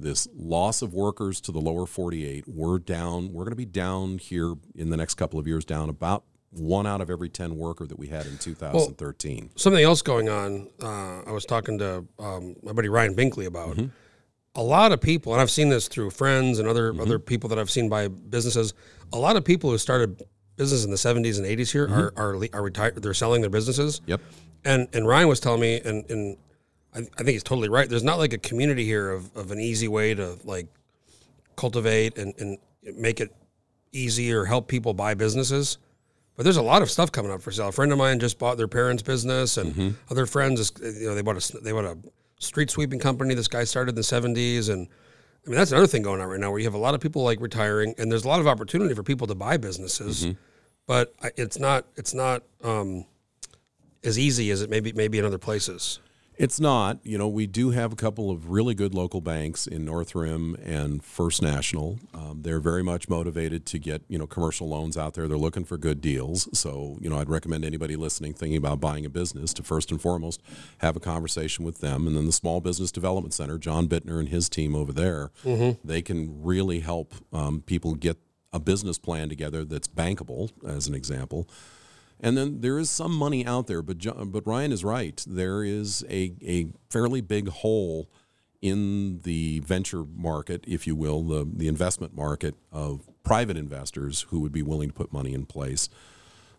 this 0.02 0.28
loss 0.36 0.82
of 0.82 0.94
workers 0.94 1.40
to 1.42 1.52
the 1.52 1.60
lower 1.60 1.86
48, 1.86 2.46
we're 2.48 2.80
down, 2.80 3.34
we're 3.34 3.44
going 3.44 3.52
to 3.52 3.56
be 3.56 3.66
down 3.66 4.18
here 4.18 4.56
in 4.76 4.90
the 4.90 4.98
next 4.98 5.16
couple 5.16 5.40
of 5.40 5.48
years, 5.48 5.66
down 5.66 5.90
about 5.90 6.24
one 6.52 6.86
out 6.86 7.00
of 7.00 7.10
every 7.10 7.30
10 7.30 7.58
worker 7.58 7.88
that 7.88 7.98
we 7.98 8.08
had 8.08 8.26
in 8.26 8.38
2013. 8.38 9.52
something 9.56 9.84
else 9.84 10.02
going 10.02 10.28
on. 10.28 10.70
Uh, 10.82 11.22
I 11.22 11.32
was 11.32 11.46
talking 11.46 11.80
to 11.80 12.06
um, 12.20 12.56
my 12.62 12.74
buddy 12.74 12.90
Ryan 12.90 13.16
Binkley 13.16 13.46
about 13.46 13.78
a 14.56 14.62
lot 14.64 14.92
of 14.92 15.00
people, 15.00 15.32
and 15.34 15.42
I've 15.42 15.52
seen 15.52 15.70
this 15.70 15.88
through 15.88 16.10
friends 16.12 16.60
and 16.60 16.68
other 16.68 16.94
other 17.00 17.20
people 17.20 17.50
that 17.50 17.60
I've 17.60 17.72
seen 17.72 17.88
by 17.88 18.10
businesses. 18.10 18.74
A 19.14 19.18
lot 19.18 19.38
of 19.38 19.46
people 19.46 19.70
who 19.70 19.78
started 19.78 20.22
business 20.58 20.84
in 20.84 20.92
the 20.92 20.98
'70s 20.98 21.38
and 21.38 21.48
'80s 21.48 21.72
here 21.72 21.88
are 21.88 22.14
are, 22.18 22.46
are 22.54 22.62
retired. 22.62 23.02
They're 23.02 23.14
selling 23.14 23.42
their 23.42 23.50
businesses. 23.50 24.02
Yep. 24.08 24.20
And 24.66 24.88
and 24.94 25.08
Ryan 25.08 25.30
was 25.30 25.40
telling 25.40 25.62
me, 25.62 25.80
and 25.80 26.10
and 26.10 26.38
I, 26.96 27.00
I 27.00 27.02
think 27.02 27.30
he's 27.30 27.44
totally 27.44 27.70
right. 27.70 27.90
There's 27.90 28.04
not 28.04 28.18
like 28.18 28.34
a 28.34 28.38
community 28.38 28.86
here 28.86 29.12
of, 29.12 29.36
of 29.36 29.52
an 29.52 29.60
easy 29.60 29.88
way 29.88 30.14
to 30.14 30.38
like 30.44 30.68
cultivate 31.56 32.18
and, 32.18 32.34
and 32.40 32.58
make 32.98 33.20
it 33.20 33.34
easy 33.92 34.34
or 34.34 34.46
help 34.46 34.68
people 34.68 34.94
buy 34.94 35.14
businesses. 35.14 35.78
But 36.36 36.44
there's 36.44 36.58
a 36.58 36.62
lot 36.62 36.82
of 36.82 36.90
stuff 36.90 37.12
coming 37.12 37.32
up 37.32 37.42
for 37.42 37.52
sale. 37.52 37.68
A 37.68 37.72
friend 37.72 37.92
of 37.92 37.98
mine 37.98 38.20
just 38.20 38.40
bought 38.40 38.58
their 38.58 38.68
parents' 38.68 39.04
business, 39.04 39.58
and 39.58 39.96
other 40.10 40.26
friends, 40.26 40.72
you 40.82 41.08
know, 41.08 41.16
they 41.16 41.22
bought 41.22 41.38
a 41.38 41.62
they 41.62 41.72
bought 41.72 41.86
a 41.86 41.98
street 42.40 42.72
sweeping 42.72 43.00
company. 43.00 43.34
This 43.36 43.48
guy 43.48 43.64
started 43.64 43.90
in 43.90 43.96
the 43.96 44.02
'70s, 44.02 44.70
and 44.70 44.88
I 45.46 45.50
mean 45.50 45.58
that's 45.58 45.72
another 45.72 45.88
thing 45.88 46.02
going 46.02 46.22
on 46.22 46.28
right 46.30 46.40
now, 46.40 46.50
where 46.50 46.60
you 46.60 46.66
have 46.66 46.74
a 46.74 46.80
lot 46.80 46.96
of 46.96 47.02
people 47.02 47.22
like 47.22 47.40
retiring, 47.42 47.94
and 47.98 48.12
there's 48.12 48.24
a 48.24 48.28
lot 48.28 48.40
of 48.40 48.48
opportunity 48.48 48.96
for 48.96 49.04
people 49.04 49.28
to 49.28 49.36
buy 49.36 49.58
businesses, 49.58 50.26
but 50.88 51.14
it's 51.36 51.60
not 51.60 51.86
it's 51.96 52.14
not 52.14 52.44
um, 52.64 53.06
as 54.04 54.18
easy 54.18 54.50
as 54.52 54.62
it 54.62 54.70
may 54.70 54.80
be 54.80 54.94
maybe 54.94 55.20
in 55.20 55.26
other 55.26 55.38
places. 55.38 56.00
It's 56.42 56.60
not. 56.60 56.98
You 57.04 57.20
know, 57.20 57.28
we 57.28 57.46
do 57.46 57.70
have 57.70 57.94
a 57.94 57.96
couple 57.96 58.32
of 58.32 58.50
really 58.50 58.74
good 58.74 58.96
local 58.96 59.22
banks 59.22 59.68
in 59.68 59.86
Northrim 59.86 60.56
and 60.66 61.04
First 61.04 61.40
National. 61.44 62.00
Um, 62.16 62.42
they're 62.42 62.60
very 62.60 62.82
much 62.82 63.08
motivated 63.08 63.68
to 63.68 63.78
get, 63.78 64.02
you 64.08 64.18
know, 64.18 64.26
commercial 64.26 64.68
loans 64.68 64.98
out 64.98 65.14
there. 65.14 65.28
They're 65.28 65.38
looking 65.38 65.66
for 65.66 65.78
good 65.78 66.02
deals. 66.02 66.50
So, 66.52 66.98
you 67.00 67.12
know, 67.12 67.20
I'd 67.20 67.30
recommend 67.30 67.64
anybody 67.64 67.96
listening 67.96 68.34
thinking 68.34 68.58
about 68.58 68.80
buying 68.80 69.06
a 69.06 69.10
business 69.10 69.54
to 69.54 69.62
first 69.62 69.92
and 69.92 70.02
foremost 70.02 70.42
have 70.80 70.96
a 70.96 71.00
conversation 71.00 71.64
with 71.64 71.80
them. 71.80 72.08
And 72.08 72.16
then 72.16 72.26
the 72.26 72.32
Small 72.32 72.60
Business 72.60 72.92
Development 72.92 73.36
Center, 73.36 73.60
John 73.60 73.88
Bittner 73.88 74.18
and 74.18 74.30
his 74.30 74.50
team 74.50 74.74
over 74.74 74.92
there, 74.92 75.30
they 75.86 76.02
can 76.02 76.42
really 76.42 76.80
help 76.80 77.14
um, 77.32 77.62
people 77.62 77.94
get 77.94 78.18
a 78.52 78.60
business 78.60 78.98
plan 78.98 79.30
together 79.30 79.64
that's 79.64 79.88
bankable, 79.88 80.50
as 80.68 80.88
an 80.88 80.96
example. 80.96 81.48
And 82.22 82.38
then 82.38 82.62
there 82.62 82.78
is 82.78 82.90
some 82.90 83.14
money 83.14 83.46
out 83.46 83.68
there, 83.68 83.82
but 83.82 83.98
but 84.32 84.46
Ryan 84.46 84.72
is 84.72 84.84
right. 84.84 85.24
There 85.28 85.64
is 85.64 86.06
a, 86.08 86.34
a 86.44 86.68
fairly 86.90 87.20
big 87.20 87.50
hole 87.50 88.08
in 88.62 89.22
the 89.24 89.60
venture 89.62 90.04
market, 90.04 90.64
if 90.68 90.86
you 90.86 90.96
will, 90.96 91.24
the 91.24 91.48
the 91.52 91.68
investment 91.68 92.16
market 92.16 92.54
of 92.72 93.10
private 93.24 93.58
investors 93.58 94.28
who 94.30 94.40
would 94.40 94.52
be 94.52 94.62
willing 94.62 94.90
to 94.90 94.94
put 94.94 95.12
money 95.12 95.34
in 95.34 95.46
place 95.46 95.90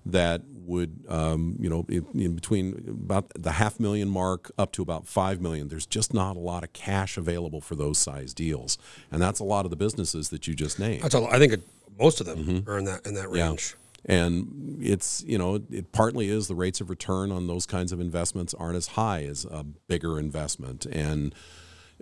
that 0.04 0.42
would, 0.48 1.04
um, 1.08 1.56
you 1.60 1.70
know, 1.70 1.86
in, 1.88 2.04
in 2.14 2.34
between 2.34 2.84
about 2.88 3.30
the 3.34 3.52
half 3.52 3.78
million 3.78 4.08
mark 4.08 4.50
up 4.58 4.72
to 4.72 4.82
about 4.82 5.06
five 5.06 5.40
million. 5.40 5.68
There's 5.68 5.86
just 5.86 6.12
not 6.12 6.36
a 6.36 6.40
lot 6.40 6.64
of 6.64 6.72
cash 6.72 7.16
available 7.16 7.60
for 7.60 7.76
those 7.76 7.98
size 7.98 8.34
deals, 8.34 8.78
and 9.12 9.22
that's 9.22 9.38
a 9.38 9.44
lot 9.44 9.64
of 9.64 9.70
the 9.70 9.76
businesses 9.76 10.30
that 10.30 10.48
you 10.48 10.54
just 10.54 10.80
named. 10.80 11.04
That's 11.04 11.14
all. 11.14 11.28
I 11.28 11.38
think 11.38 11.52
it, 11.52 11.62
most 11.98 12.20
of 12.20 12.26
them 12.26 12.64
are 12.66 12.78
in 12.78 12.84
that 12.86 13.06
in 13.06 13.14
that 13.14 13.30
range. 13.30 13.76
And 14.04 14.78
it's, 14.80 15.22
you 15.26 15.38
know, 15.38 15.62
it 15.70 15.92
partly 15.92 16.28
is 16.28 16.48
the 16.48 16.54
rates 16.54 16.80
of 16.80 16.90
return 16.90 17.30
on 17.30 17.46
those 17.46 17.66
kinds 17.66 17.92
of 17.92 18.00
investments 18.00 18.52
aren't 18.54 18.76
as 18.76 18.88
high 18.88 19.22
as 19.22 19.44
a 19.44 19.64
bigger 19.64 20.18
investment. 20.18 20.86
And 20.86 21.34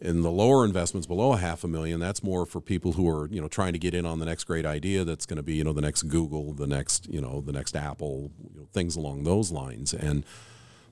in 0.01 0.23
the 0.23 0.31
lower 0.31 0.65
investments 0.65 1.07
below 1.07 1.33
a 1.33 1.37
half 1.37 1.63
a 1.63 1.69
million, 1.69 2.01
that's 2.01 2.23
more 2.23 2.47
for 2.47 2.61
people 2.61 2.93
who 2.93 3.07
are, 3.09 3.29
you 3.29 3.41
know, 3.41 3.49
trying 3.49 3.75
to 3.75 3.79
get 3.79 3.93
in 3.93 4.07
on 4.07 4.19
the 4.19 4.25
next 4.25 4.45
great 4.45 4.65
idea 4.65 5.05
that's 5.05 5.27
going 5.27 5.37
to 5.37 5.43
be, 5.43 5.57
you 5.57 5.65
know, 5.65 5.75
the 5.75 5.83
next 5.83 6.05
Google, 6.05 6.55
the 6.55 6.67
next, 6.67 7.07
you 7.09 7.21
know, 7.21 7.43
the 7.43 7.53
next 7.53 7.77
Apple, 7.77 8.31
you 8.51 8.61
know, 8.61 8.67
things 8.73 8.97
along 8.97 9.25
those 9.25 9.53
lines. 9.53 9.93
And 9.93 10.25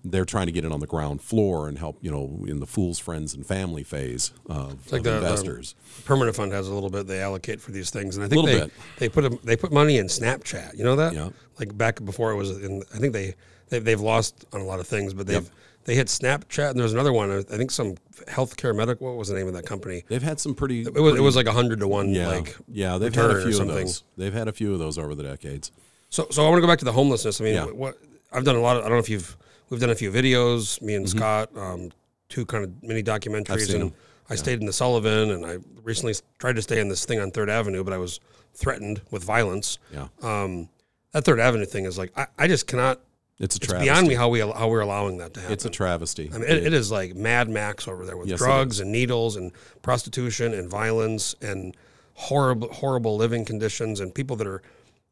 they're 0.05 0.25
trying 0.25 0.47
to 0.47 0.53
get 0.53 0.65
in 0.65 0.73
on 0.73 0.81
the 0.81 0.87
ground 0.87 1.21
floor 1.23 1.69
and 1.69 1.79
help, 1.79 1.99
you 2.03 2.11
know, 2.11 2.45
in 2.47 2.61
the 2.61 2.67
fool's 2.67 2.99
friends 2.99 3.35
and 3.35 3.47
family 3.47 3.83
phase 3.83 4.33
of, 4.47 4.91
like 4.93 5.01
of 5.01 5.05
the, 5.05 5.17
investors. 5.17 5.75
Permanent 6.05 6.37
fund 6.37 6.53
has 6.53 6.69
a 6.69 6.75
little 6.75 6.91
bit 6.91 7.07
they 7.07 7.21
allocate 7.21 7.61
for 7.61 7.73
these 7.73 7.91
things, 7.91 8.17
and 8.17 8.25
I 8.25 8.29
think 8.29 8.47
they 8.47 8.61
bit. 8.61 8.73
they 8.99 9.09
put 9.09 9.25
a, 9.25 9.31
they 9.45 9.57
put 9.57 9.73
money 9.73 9.99
in 9.99 10.07
Snapchat. 10.07 10.77
You 10.77 10.85
know 10.85 10.97
that? 10.97 11.13
Yeah. 11.15 11.31
Like 11.59 11.77
back 11.77 12.05
before 12.05 12.31
it 12.33 12.37
was 12.37 12.51
in. 12.63 12.83
I 12.95 12.99
think 12.99 13.13
they, 13.13 13.35
they 13.69 13.79
they've 13.81 14.01
lost 14.01 14.45
on 14.53 14.61
a 14.61 14.65
lot 14.65 14.81
of 14.81 14.87
things, 14.87 15.15
but 15.15 15.27
they've 15.27 15.43
Yep. 15.43 15.53
they 15.85 15.95
hit 15.95 16.07
Snapchat, 16.09 16.71
and 16.71 16.79
there's 16.81 16.93
another 16.93 17.13
one. 17.13 17.31
I 17.31 17.43
think 17.43 17.71
some 17.71 17.97
healthcare 18.29 18.75
medical. 18.77 19.09
What 19.09 19.17
was 19.17 19.29
the 19.29 19.35
name 19.35 19.49
of 19.49 19.55
that 19.55 19.67
company? 19.67 20.05
They've 20.09 20.23
had 20.23 20.39
some 20.39 20.55
pretty. 20.55 20.83
It 20.83 20.95
was 20.95 21.17
it 21.17 21.23
was 21.23 21.35
like 21.37 21.47
a 21.47 21.53
hundred 21.53 21.81
to 21.81 21.89
one. 21.89 22.11
Yeah, 22.11 22.29
Like 22.29 22.57
yeah, 22.69 22.99
they've 22.99 23.15
had 23.15 23.31
a 23.31 23.43
few 23.43 23.61
of 23.61 23.67
those. 23.69 24.05
They've 24.17 24.33
had 24.33 24.49
a 24.49 24.53
few 24.53 24.73
of 24.73 24.79
those 24.79 24.97
over 24.99 25.15
the 25.15 25.25
decades. 25.25 25.73
So, 26.11 26.27
so 26.31 26.43
I 26.47 26.49
want 26.49 26.57
to 26.59 26.61
go 26.63 26.67
back 26.69 26.79
to 26.79 26.85
the 26.87 26.93
homelessness. 26.93 27.41
I 27.41 27.45
mean, 27.45 27.55
Yeah. 27.55 27.65
what 27.67 27.99
I've 28.33 28.45
done 28.45 28.57
a 28.57 28.61
lot 28.61 28.77
of. 28.77 28.83
I 28.85 28.89
don't 28.89 28.97
know 28.97 29.01
if 29.01 29.11
you've. 29.11 29.37
We've 29.71 29.81
done 29.81 29.91
a 29.91 29.95
few 29.95 30.11
videos. 30.11 30.81
Me 30.83 30.95
and 30.95 31.07
Mm-hmm. 31.07 31.19
Scott, 31.19 31.51
um, 31.57 31.91
two 32.29 32.45
kind 32.47 32.65
of 32.65 32.83
mini 32.83 33.03
documentaries, 33.03 33.67
seen 33.67 33.81
and 33.83 33.91
them. 33.91 33.99
I 34.31 34.35
stayed 34.35 34.61
in 34.61 34.67
the 34.67 34.73
Sullivan, 34.73 35.31
and 35.31 35.47
I 35.47 35.57
recently 35.83 36.15
tried 36.39 36.57
to 36.57 36.63
stay 36.63 36.81
in 36.81 36.89
this 36.89 37.05
thing 37.07 37.19
on 37.19 37.31
Third 37.31 37.49
Avenue, 37.49 37.83
but 37.83 37.93
I 37.95 37.99
was 37.99 38.21
threatened 38.55 39.01
with 39.11 39.25
violence. 39.25 39.79
Yeah, 39.93 40.09
Um, 40.23 40.69
that 41.13 41.25
Third 41.25 41.41
Avenue 41.41 41.65
thing 41.65 41.85
is 41.87 41.97
like 41.97 42.13
I, 42.17 42.27
I 42.39 42.47
just 42.49 42.67
cannot. 42.67 43.01
it's 43.39 43.57
a 43.57 43.59
It's 43.59 43.67
travesty. 43.67 43.87
beyond 43.87 44.07
me 44.09 44.15
how 44.15 44.29
we 44.29 44.41
how 44.41 44.69
we're 44.69 44.81
allowing 44.81 45.17
that 45.19 45.33
to 45.35 45.41
happen. 45.41 45.55
It's 45.55 45.65
a 45.65 45.71
travesty. 45.71 46.31
I 46.35 46.39
mean, 46.39 46.49
it, 46.51 46.67
it 46.67 46.73
is 46.75 46.91
like 46.91 47.15
Mad 47.15 47.49
Max 47.49 47.89
over 47.89 48.05
there 48.05 48.17
with 48.19 48.29
Yes, 48.29 48.39
drugs 48.39 48.81
and 48.81 48.93
needles 48.93 49.37
and 49.37 49.51
prostitution 49.81 50.53
and 50.53 50.69
violence 50.69 51.35
and 51.41 51.75
horrible, 52.15 52.71
horrible 52.73 53.17
living 53.17 53.45
conditions 53.47 54.01
and 54.01 54.15
people 54.15 54.37
that 54.37 54.47
are. 54.47 54.61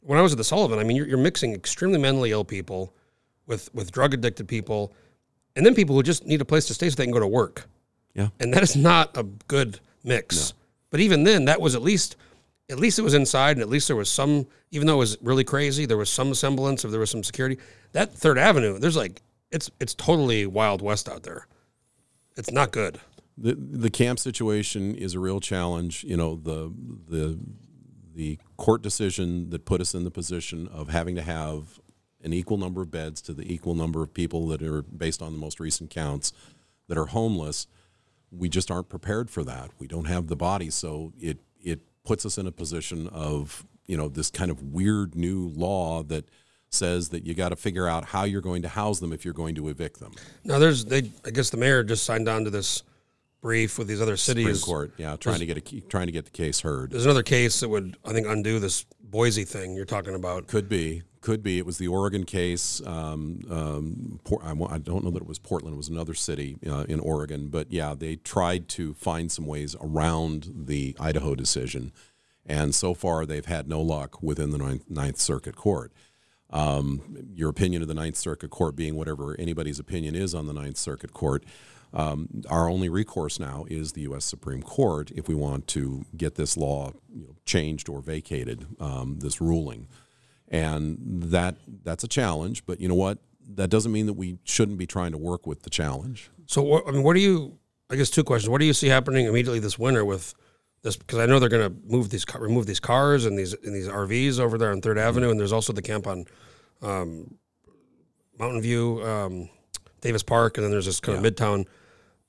When 0.03 0.19
I 0.19 0.23
was 0.23 0.33
at 0.33 0.39
the 0.39 0.45
Sullivan, 0.45 0.79
I 0.79 0.85
mean, 0.85 0.97
you're, 0.97 1.09
you're 1.09 1.19
mixing 1.19 1.53
extremely 1.55 1.99
mentally 1.99 2.31
ill 2.33 2.45
people 2.45 2.93
with 3.47 3.73
with 3.75 3.91
drug 3.93 4.15
addicted 4.15 4.49
people, 4.49 4.95
and 5.55 5.65
then 5.65 5.75
people 5.75 5.95
who 5.95 6.03
just 6.03 6.27
need 6.27 6.41
a 6.41 6.45
place 6.45 6.67
to 6.67 6.75
stay 6.75 6.89
so 6.91 6.97
they 6.97 7.05
can 7.05 7.13
go 7.13 7.21
to 7.21 7.27
work. 7.27 7.69
Yeah. 8.15 8.29
and 8.41 8.53
that 8.55 8.63
is 8.63 8.75
not 8.77 9.15
a 9.17 9.25
good 9.25 9.81
mix. 10.03 10.55
But 10.91 11.01
even 11.01 11.25
then, 11.25 11.45
that 11.47 11.61
was 11.61 11.75
at 11.75 11.83
least. 11.83 12.17
At 12.69 12.81
least 12.81 12.99
it 12.99 13.03
was 13.03 13.15
inside, 13.15 13.53
and 13.57 13.61
at 13.63 13.69
least 13.69 13.87
there 13.87 13.97
was 13.97 14.11
some. 14.11 14.47
Even 14.73 14.87
though 14.89 14.95
it 14.95 14.99
was 14.99 15.17
really 15.23 15.45
crazy, 15.45 15.87
there 15.87 15.97
was 15.97 16.11
some 16.11 16.35
semblance 16.35 16.83
of 16.83 16.91
there 16.91 16.99
was 16.99 17.11
some 17.11 17.23
security. 17.23 17.59
That 17.93 18.13
Third 18.13 18.39
Avenue, 18.39 18.79
there's 18.79 18.97
like 18.97 19.23
it's 19.53 19.71
it's 19.79 19.95
totally 19.95 20.47
wild 20.47 20.83
west 20.83 21.09
out 21.09 21.23
there. 21.23 21.47
It's 22.37 22.51
not 22.51 22.73
good. 22.73 22.99
the 23.39 23.55
the 23.55 23.91
camp 23.91 24.19
situation 24.19 24.95
is 24.97 25.15
a 25.15 25.21
real 25.21 25.39
challenge. 25.41 26.03
You 26.05 26.17
know 26.17 26.35
the 26.35 26.73
the 27.09 27.39
the 28.15 28.39
court 28.57 28.83
decision 28.83 29.51
that 29.51 29.65
put 29.65 29.81
us 29.81 29.95
in 29.95 30.03
the 30.05 30.11
position 30.11 30.67
of 30.69 30.89
having 30.89 31.15
to 31.17 31.23
have 31.23 31.79
an 32.27 32.35
equal 32.35 32.59
number 32.59 32.83
of 32.83 32.91
beds 32.91 33.23
to 33.23 33.33
the 33.33 33.51
equal 33.51 33.75
number 33.75 34.03
of 34.03 34.13
people 34.13 34.47
that 34.49 34.63
are 34.63 34.83
based 34.83 35.23
on 35.23 35.33
the 35.33 35.39
most 35.39 35.59
recent 35.59 35.89
counts 35.89 36.35
that 36.89 36.99
are 36.99 37.07
homeless 37.07 37.67
we 38.31 38.49
just 38.49 38.71
aren't 38.71 38.89
prepared 38.89 39.31
for 39.31 39.45
that. 39.45 39.71
We 39.79 39.87
don't 39.87 40.07
have 40.07 40.29
the 40.29 40.37
body, 40.37 40.71
so 40.71 41.13
it 41.19 41.39
it 41.63 41.81
puts 42.05 42.27
us 42.27 42.39
in 42.39 42.47
a 42.47 42.53
position 42.53 43.09
of 43.09 43.67
you 43.87 43.97
know 43.97 44.09
this 44.09 44.31
kind 44.31 44.51
of 44.51 44.63
weird 44.63 45.15
new 45.15 45.49
law 45.49 46.03
that 46.05 46.29
says 46.69 47.11
that 47.11 47.25
you 47.25 47.35
got 47.35 47.51
to 47.51 47.57
figure 47.57 47.87
out 47.87 48.07
how 48.07 48.25
you're 48.25 48.41
going 48.41 48.63
to 48.63 48.69
house 48.69 48.99
them 48.99 49.13
if 49.13 49.25
you're 49.25 49.35
going 49.35 49.55
to 49.55 49.69
evict 49.69 50.01
them. 50.01 50.13
Now, 50.45 50.59
there's 50.59 50.85
they. 50.85 51.11
I 51.25 51.31
guess 51.31 51.51
the 51.51 51.57
mayor 51.57 51.83
just 51.85 52.05
signed 52.05 52.29
on 52.29 52.45
to 52.45 52.51
this 52.51 52.83
brief 53.41 53.79
with 53.79 53.87
these 53.87 54.03
other 54.03 54.17
cities. 54.17 54.61
Supreme. 54.61 54.75
Court, 54.75 54.93
yeah, 54.97 55.17
trying 55.17 55.39
to 55.39 55.47
get 55.47 55.57
a 55.57 55.81
trying 55.83 56.07
to 56.07 56.13
get 56.13 56.25
the 56.25 56.31
case 56.31 56.61
heard. 56.61 56.91
There's 56.91 57.05
another 57.05 57.23
case 57.23 57.61
that 57.61 57.69
would, 57.69 57.97
I 58.05 58.13
think, 58.13 58.27
undo 58.27 58.59
this 58.59 58.85
Boise 59.01 59.45
thing 59.45 59.75
you're 59.75 59.85
talking 59.85 60.15
about. 60.17 60.49
Could 60.49 60.69
be, 60.69 61.03
could 61.27 61.43
be. 61.43 61.59
It 61.59 61.67
was 61.67 61.79
the 61.79 61.89
Oregon 61.89 62.23
case. 62.23 62.81
Um, 62.87 63.41
um, 63.51 64.21
Port, 64.23 64.45
I, 64.45 64.53
I 64.73 64.79
don't 64.79 65.03
know 65.03 65.11
that 65.11 65.23
it 65.23 65.27
was 65.27 65.41
Portland. 65.41 65.75
It 65.75 65.77
was 65.77 65.89
another 65.89 66.15
city 66.15 66.57
uh, 66.65 66.85
in 66.89 67.01
Oregon. 67.01 67.49
But 67.49 67.73
yeah, 67.73 67.95
they 67.99 68.15
tried 68.15 68.69
to 68.69 68.95
find 68.95 69.33
some 69.33 69.45
ways 69.45 69.75
around 69.81 70.53
the 70.55 70.95
Idaho 71.01 71.35
decision, 71.35 71.91
and 72.47 72.77
so 72.77 72.95
far 72.95 73.27
they've 73.27 73.45
had 73.45 73.69
no 73.69 73.83
luck 73.83 74.23
within 74.23 74.53
the 74.53 74.59
Ninth, 74.59 74.85
Ninth 74.89 75.19
Circuit 75.19 75.57
Court. 75.57 75.93
Um, 76.51 77.03
your 77.35 77.51
opinion 77.51 77.83
of 77.83 77.89
the 77.89 77.95
Ninth 77.95 78.17
Circuit 78.17 78.51
Court 78.51 78.77
being 78.77 78.95
whatever 78.95 79.35
anybody's 79.37 79.81
opinion 79.81 80.15
is 80.15 80.33
on 80.33 80.47
the 80.47 80.53
Ninth 80.53 80.77
Circuit 80.77 81.13
Court. 81.13 81.43
Um, 81.93 82.43
our 82.49 82.71
only 82.71 82.89
recourse 82.89 83.41
now 83.41 83.65
is 83.69 83.95
the 83.95 84.03
U.S. 84.03 84.25
Supreme 84.25 84.63
Court 84.63 85.11
if 85.11 85.27
we 85.27 85.35
want 85.35 85.67
to 85.69 86.05
get 86.17 86.37
this 86.37 86.57
law 86.57 86.93
you 87.13 87.25
know, 87.25 87.35
changed 87.45 87.89
or 87.89 88.01
vacated, 88.01 88.65
um, 88.79 89.19
this 89.19 89.41
ruling 89.41 89.89
and 90.49 90.99
that 91.25 91.57
that's 91.85 92.05
a 92.05 92.09
challenge. 92.09 92.65
But 92.67 92.81
you 92.81 92.89
know 92.89 92.95
what? 92.95 93.19
That 93.49 93.71
doesn't 93.71 93.93
mean 93.93 94.07
that 94.07 94.15
we 94.15 94.39
shouldn't 94.45 94.79
be 94.79 94.87
trying 94.87 95.13
to 95.13 95.19
work 95.19 95.47
with 95.47 95.63
the 95.63 95.71
challenge. 95.71 96.31
So, 96.47 96.63
what, 96.63 96.85
I 96.87 96.91
mean, 96.91 97.03
what 97.03 97.15
do 97.15 97.21
you? 97.21 97.59
I 97.91 97.97
guess 97.97 98.11
two 98.11 98.25
questions. 98.25 98.49
What 98.49 98.61
do 98.61 98.67
you 98.67 98.73
see 98.73 98.89
happening 98.89 99.27
immediately 99.27 99.61
this 99.61 99.79
winter 99.79 100.05
with 100.05 100.35
this? 100.83 100.97
Because 100.97 101.21
I 101.21 101.27
know 101.27 101.39
they're 101.39 101.49
going 101.49 101.71
to 101.71 101.77
move 101.87 102.11
these, 102.11 102.25
remove 102.37 102.67
these 102.67 102.81
cars 102.81 103.25
and 103.25 103.39
these 103.39 103.55
and 103.55 103.75
these 103.75 103.89
RVs 103.89 104.41
over 104.41 104.59
there 104.59 104.73
on 104.73 104.81
Third 104.81 104.99
Avenue, 104.99 105.31
and 105.31 105.39
there's 105.39 105.53
also 105.53 105.73
the 105.73 105.83
camp 105.83 106.07
on 106.07 106.25
um, 106.83 107.37
Mountain 108.39 108.63
View, 108.63 109.03
um, 109.05 109.49
Davis 110.01 110.23
Park, 110.23 110.59
and 110.59 110.65
then 110.65 110.71
there's 110.73 110.87
this 110.87 111.01
kind 111.01 111.25
of 111.25 111.33
Midtown. 111.33 111.67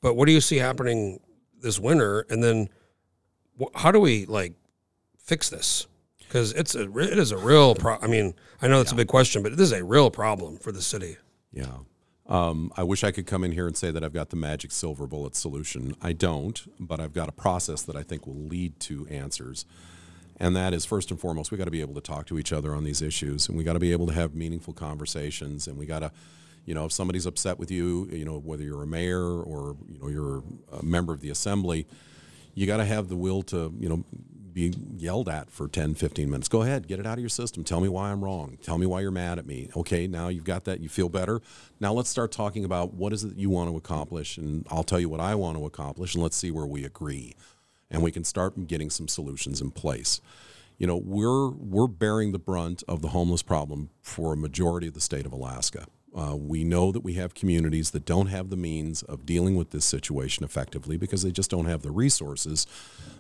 But 0.01 0.15
what 0.15 0.27
do 0.27 0.31
you 0.31 0.41
see 0.41 0.57
happening 0.57 1.19
this 1.59 1.79
winter? 1.79 2.25
And 2.29 2.43
then, 2.43 2.69
wh- 3.59 3.75
how 3.75 3.91
do 3.91 3.99
we 3.99 4.25
like 4.27 4.53
fix 5.17 5.49
this? 5.49 5.87
Because 6.27 6.51
it's 6.53 6.75
a 6.75 6.83
it 6.97 7.17
is 7.17 7.31
a 7.31 7.37
real 7.37 7.73
pro. 7.75 7.97
I 8.01 8.07
mean, 8.07 8.33
I 8.61 8.67
know 8.67 8.81
it's 8.81 8.91
a 8.91 8.95
big 8.95 9.07
question, 9.07 9.43
but 9.43 9.55
this 9.55 9.71
is 9.71 9.79
a 9.79 9.83
real 9.83 10.11
problem 10.11 10.57
for 10.57 10.71
the 10.71 10.81
city. 10.81 11.17
Yeah. 11.53 11.77
Um, 12.27 12.73
I 12.75 12.83
wish 12.83 13.05
I 13.05 13.11
could 13.11 13.25
come 13.25 13.43
in 13.45 13.53
here 13.53 13.67
and 13.67 13.77
say 13.77 13.89
that 13.89 14.03
I've 14.03 14.13
got 14.13 14.29
the 14.29 14.35
magic 14.35 14.71
silver 14.71 15.07
bullet 15.07 15.35
solution. 15.35 15.95
I 16.01 16.11
don't, 16.11 16.61
but 16.77 16.99
I've 16.99 17.13
got 17.13 17.29
a 17.29 17.31
process 17.31 17.81
that 17.83 17.95
I 17.95 18.03
think 18.03 18.27
will 18.27 18.35
lead 18.35 18.79
to 18.81 19.07
answers. 19.07 19.65
And 20.39 20.55
that 20.55 20.73
is 20.73 20.85
first 20.85 21.09
and 21.09 21.19
foremost, 21.19 21.51
we 21.51 21.57
got 21.57 21.65
to 21.65 21.71
be 21.71 21.81
able 21.81 21.95
to 21.95 22.01
talk 22.01 22.27
to 22.27 22.37
each 22.37 22.53
other 22.53 22.73
on 22.73 22.83
these 22.83 23.01
issues, 23.01 23.47
and 23.47 23.57
we 23.57 23.63
got 23.63 23.73
to 23.73 23.79
be 23.79 23.91
able 23.91 24.07
to 24.07 24.13
have 24.13 24.35
meaningful 24.35 24.73
conversations, 24.73 25.67
and 25.67 25.77
we 25.77 25.85
got 25.85 25.99
to, 25.99 26.11
you 26.65 26.75
know, 26.75 26.85
if 26.85 26.91
somebody's 26.91 27.25
upset 27.25 27.57
with 27.57 27.71
you, 27.71 28.07
you 28.11 28.25
know, 28.25 28.37
whether 28.37 28.61
you're 28.61 28.83
a 28.83 28.87
mayor 28.87 29.23
or 29.23 29.77
you 29.87 29.97
know 29.99 30.09
you're 30.09 30.43
a 30.71 30.83
member 30.83 31.13
of 31.13 31.21
the 31.21 31.29
assembly, 31.31 31.87
you 32.53 32.67
got 32.67 32.77
to 32.77 32.85
have 32.85 33.07
the 33.07 33.15
will 33.15 33.41
to, 33.43 33.73
you 33.79 33.89
know, 33.89 34.03
be 34.57 34.73
yelled 34.97 35.29
at 35.29 35.51
for 35.51 35.67
10, 35.67 35.93
15 35.93 36.27
minutes. 36.27 36.47
Go 36.47 36.63
ahead, 36.63 36.87
get 36.87 36.99
it 36.99 37.05
out 37.05 37.13
of 37.13 37.19
your 37.19 37.29
system. 37.29 37.63
Tell 37.63 37.79
me 37.79 37.87
why 37.87 38.09
I'm 38.09 38.23
wrong. 38.23 38.57
Tell 38.63 38.79
me 38.79 38.87
why 38.87 39.01
you're 39.01 39.11
mad 39.11 39.37
at 39.37 39.45
me. 39.45 39.69
Okay, 39.77 40.07
now 40.07 40.29
you've 40.29 40.45
got 40.45 40.63
that. 40.63 40.79
You 40.79 40.89
feel 40.89 41.09
better. 41.09 41.41
Now 41.79 41.93
let's 41.93 42.09
start 42.09 42.31
talking 42.31 42.65
about 42.65 42.95
what 42.95 43.13
is 43.13 43.23
it 43.23 43.37
you 43.37 43.51
want 43.51 43.69
to 43.69 43.77
accomplish, 43.77 44.35
and 44.35 44.65
I'll 44.71 44.83
tell 44.83 44.99
you 44.99 45.09
what 45.09 45.19
I 45.19 45.35
want 45.35 45.59
to 45.59 45.65
accomplish, 45.67 46.15
and 46.15 46.23
let's 46.23 46.35
see 46.35 46.49
where 46.49 46.65
we 46.65 46.83
agree, 46.83 47.35
and 47.91 48.01
we 48.01 48.11
can 48.11 48.23
start 48.23 48.65
getting 48.65 48.89
some 48.89 49.07
solutions 49.07 49.61
in 49.61 49.69
place. 49.69 50.21
You 50.79 50.87
know, 50.87 50.97
we're 50.97 51.49
we're 51.49 51.85
bearing 51.85 52.31
the 52.31 52.39
brunt 52.39 52.81
of 52.87 53.03
the 53.03 53.09
homeless 53.09 53.43
problem 53.43 53.91
for 54.01 54.33
a 54.33 54.37
majority 54.37 54.87
of 54.87 54.95
the 54.95 55.01
state 55.01 55.27
of 55.27 55.33
Alaska. 55.33 55.85
Uh, 56.15 56.35
we 56.35 56.63
know 56.63 56.91
that 56.91 57.01
we 57.01 57.13
have 57.13 57.35
communities 57.35 57.91
that 57.91 58.05
don't 58.05 58.27
have 58.27 58.49
the 58.49 58.57
means 58.57 59.03
of 59.03 59.23
dealing 59.23 59.55
with 59.55 59.69
this 59.69 59.85
situation 59.85 60.43
effectively 60.43 60.97
because 60.97 61.21
they 61.21 61.31
just 61.31 61.51
don't 61.51 61.65
have 61.65 61.83
the 61.83 61.91
resources 61.91 62.65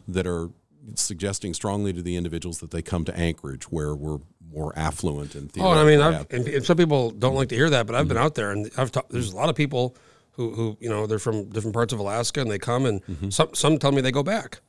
that 0.07 0.25
are 0.25 0.49
suggesting 0.95 1.53
strongly 1.53 1.93
to 1.93 2.01
the 2.01 2.15
individuals 2.15 2.59
that 2.59 2.71
they 2.71 2.81
come 2.81 3.05
to 3.05 3.17
Anchorage, 3.17 3.65
where 3.65 3.95
we're 3.95 4.19
more 4.51 4.71
affluent 4.77 5.35
and 5.35 5.51
Oh, 5.59 5.71
I 5.71 5.83
mean, 5.85 5.99
and, 5.99 6.47
and 6.47 6.65
some 6.65 6.77
people 6.77 7.11
don't 7.11 7.35
like 7.35 7.49
to 7.49 7.55
hear 7.55 7.69
that, 7.69 7.85
but 7.85 7.95
I've 7.95 8.01
Mm-hmm. 8.05 8.07
been 8.09 8.17
out 8.17 8.35
there 8.35 8.51
and 8.51 8.69
I've 8.77 8.91
talked. 8.91 9.11
There's 9.11 9.33
a 9.33 9.35
lot 9.35 9.49
of 9.49 9.55
people 9.55 9.95
who, 10.31 10.51
who 10.53 10.77
you 10.79 10.89
know, 10.89 11.05
they're 11.07 11.19
from 11.19 11.49
different 11.49 11.73
parts 11.73 11.91
of 11.93 11.99
Alaska 11.99 12.41
and 12.41 12.49
they 12.49 12.59
come 12.59 12.85
and 12.85 13.03
Mm-hmm. 13.05 13.29
some 13.29 13.49
some 13.53 13.77
tell 13.77 13.91
me 13.91 14.01
they 14.01 14.11
go 14.11 14.23
back 14.23 14.61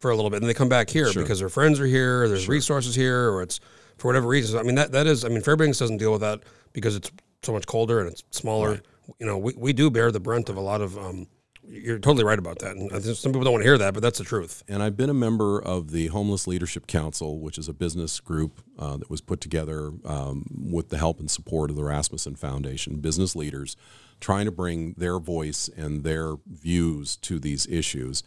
for 0.00 0.10
a 0.10 0.14
little 0.16 0.28
bit 0.30 0.42
and 0.42 0.48
they 0.50 0.52
come 0.54 0.68
back 0.68 0.90
here 0.90 1.10
because 1.14 1.38
their 1.38 1.48
friends 1.48 1.80
are 1.80 1.86
here, 1.86 2.28
there's 2.28 2.46
resources 2.46 2.94
here, 2.94 3.30
or 3.30 3.40
it's 3.42 3.58
for 3.96 4.08
whatever 4.08 4.28
reason. 4.28 4.58
I 4.60 4.62
mean, 4.62 4.74
that 4.74 4.92
that 4.92 5.06
is. 5.06 5.24
I 5.24 5.28
mean, 5.28 5.40
Fairbanks 5.40 5.78
doesn't 5.78 5.96
deal 5.96 6.12
with 6.12 6.20
that 6.20 6.40
because 6.74 6.94
it's 6.94 7.10
so 7.42 7.52
much 7.54 7.66
colder 7.66 8.00
and 8.00 8.10
it's 8.10 8.22
smaller. 8.32 8.82
You 9.18 9.26
know, 9.26 9.38
we, 9.38 9.54
we 9.56 9.72
do 9.72 9.88
bear 9.90 10.12
the 10.12 10.20
brunt 10.20 10.50
of 10.50 10.56
a 10.58 10.60
lot 10.60 10.82
of. 10.82 10.98
Um, 10.98 11.26
you're 11.68 11.98
totally 11.98 12.24
right 12.24 12.38
about 12.38 12.58
that, 12.60 12.76
and 12.76 12.90
some 13.02 13.32
people 13.32 13.44
don't 13.44 13.52
want 13.52 13.62
to 13.62 13.68
hear 13.68 13.78
that, 13.78 13.94
but 13.94 14.02
that's 14.02 14.18
the 14.18 14.24
truth. 14.24 14.62
and 14.68 14.82
I've 14.82 14.96
been 14.96 15.10
a 15.10 15.14
member 15.14 15.60
of 15.60 15.90
the 15.90 16.08
Homeless 16.08 16.46
Leadership 16.46 16.86
Council, 16.86 17.40
which 17.40 17.58
is 17.58 17.68
a 17.68 17.72
business 17.72 18.20
group 18.20 18.60
uh, 18.78 18.96
that 18.96 19.10
was 19.10 19.20
put 19.20 19.40
together 19.40 19.90
um, 20.04 20.46
with 20.50 20.88
the 20.88 20.98
help 20.98 21.20
and 21.20 21.30
support 21.30 21.70
of 21.70 21.76
the 21.76 21.82
Rasmuson 21.82 22.38
Foundation, 22.38 23.00
business 23.00 23.34
leaders 23.34 23.76
trying 24.20 24.46
to 24.46 24.50
bring 24.50 24.94
their 24.96 25.18
voice 25.18 25.68
and 25.76 26.02
their 26.04 26.36
views 26.46 27.16
to 27.16 27.38
these 27.38 27.66
issues. 27.66 28.22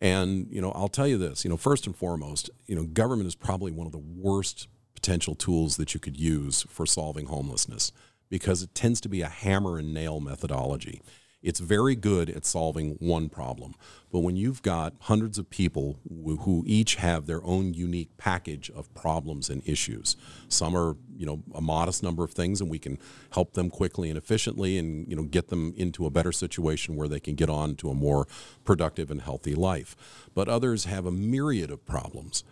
And 0.00 0.46
you 0.50 0.60
know, 0.60 0.72
I'll 0.72 0.88
tell 0.88 1.08
you 1.08 1.18
this: 1.18 1.44
you 1.44 1.50
know, 1.50 1.56
first 1.56 1.86
and 1.86 1.96
foremost, 1.96 2.50
you 2.66 2.76
know, 2.76 2.84
government 2.84 3.26
is 3.26 3.34
probably 3.34 3.72
one 3.72 3.86
of 3.86 3.92
the 3.92 3.98
worst 3.98 4.68
potential 4.94 5.34
tools 5.34 5.76
that 5.76 5.94
you 5.94 6.00
could 6.00 6.18
use 6.18 6.62
for 6.68 6.86
solving 6.86 7.26
homelessness 7.26 7.92
because 8.30 8.62
it 8.62 8.74
tends 8.74 9.00
to 9.02 9.08
be 9.08 9.20
a 9.22 9.28
hammer 9.28 9.78
and 9.78 9.92
nail 9.92 10.20
methodology. 10.20 11.02
It's 11.44 11.60
very 11.60 11.94
good 11.94 12.30
at 12.30 12.46
solving 12.46 12.92
one 13.00 13.28
problem. 13.28 13.74
But 14.10 14.20
when 14.20 14.34
you've 14.34 14.62
got 14.62 14.94
hundreds 15.00 15.36
of 15.38 15.50
people 15.50 15.98
who, 16.08 16.64
each 16.66 16.94
have 16.94 17.26
their 17.26 17.44
own 17.44 17.74
unique 17.74 18.16
package 18.16 18.70
of 18.70 18.92
problems 18.94 19.50
and 19.50 19.60
issues, 19.66 20.16
some 20.48 20.74
are, 20.74 20.96
you 21.14 21.26
know, 21.26 21.42
a 21.54 21.60
modest 21.60 22.02
number 22.02 22.24
of 22.24 22.30
things 22.30 22.62
and 22.62 22.70
we 22.70 22.78
can 22.78 22.98
help 23.32 23.52
them 23.52 23.68
quickly 23.68 24.08
and 24.08 24.16
efficiently 24.16 24.78
and, 24.78 25.06
you 25.06 25.14
know, 25.14 25.24
get 25.24 25.48
them 25.48 25.74
into 25.76 26.06
a 26.06 26.10
better 26.10 26.32
situation 26.32 26.96
where 26.96 27.08
they 27.08 27.20
can 27.20 27.34
get 27.34 27.50
on 27.50 27.74
to 27.76 27.90
a 27.90 27.94
more 27.94 28.26
productive 28.64 29.10
and 29.10 29.20
healthy 29.20 29.54
life. 29.54 29.94
But 30.34 30.48
others 30.48 30.86
have 30.86 31.04
a 31.04 31.12
myriad 31.12 31.70
of 31.70 31.84
problems. 31.84 32.42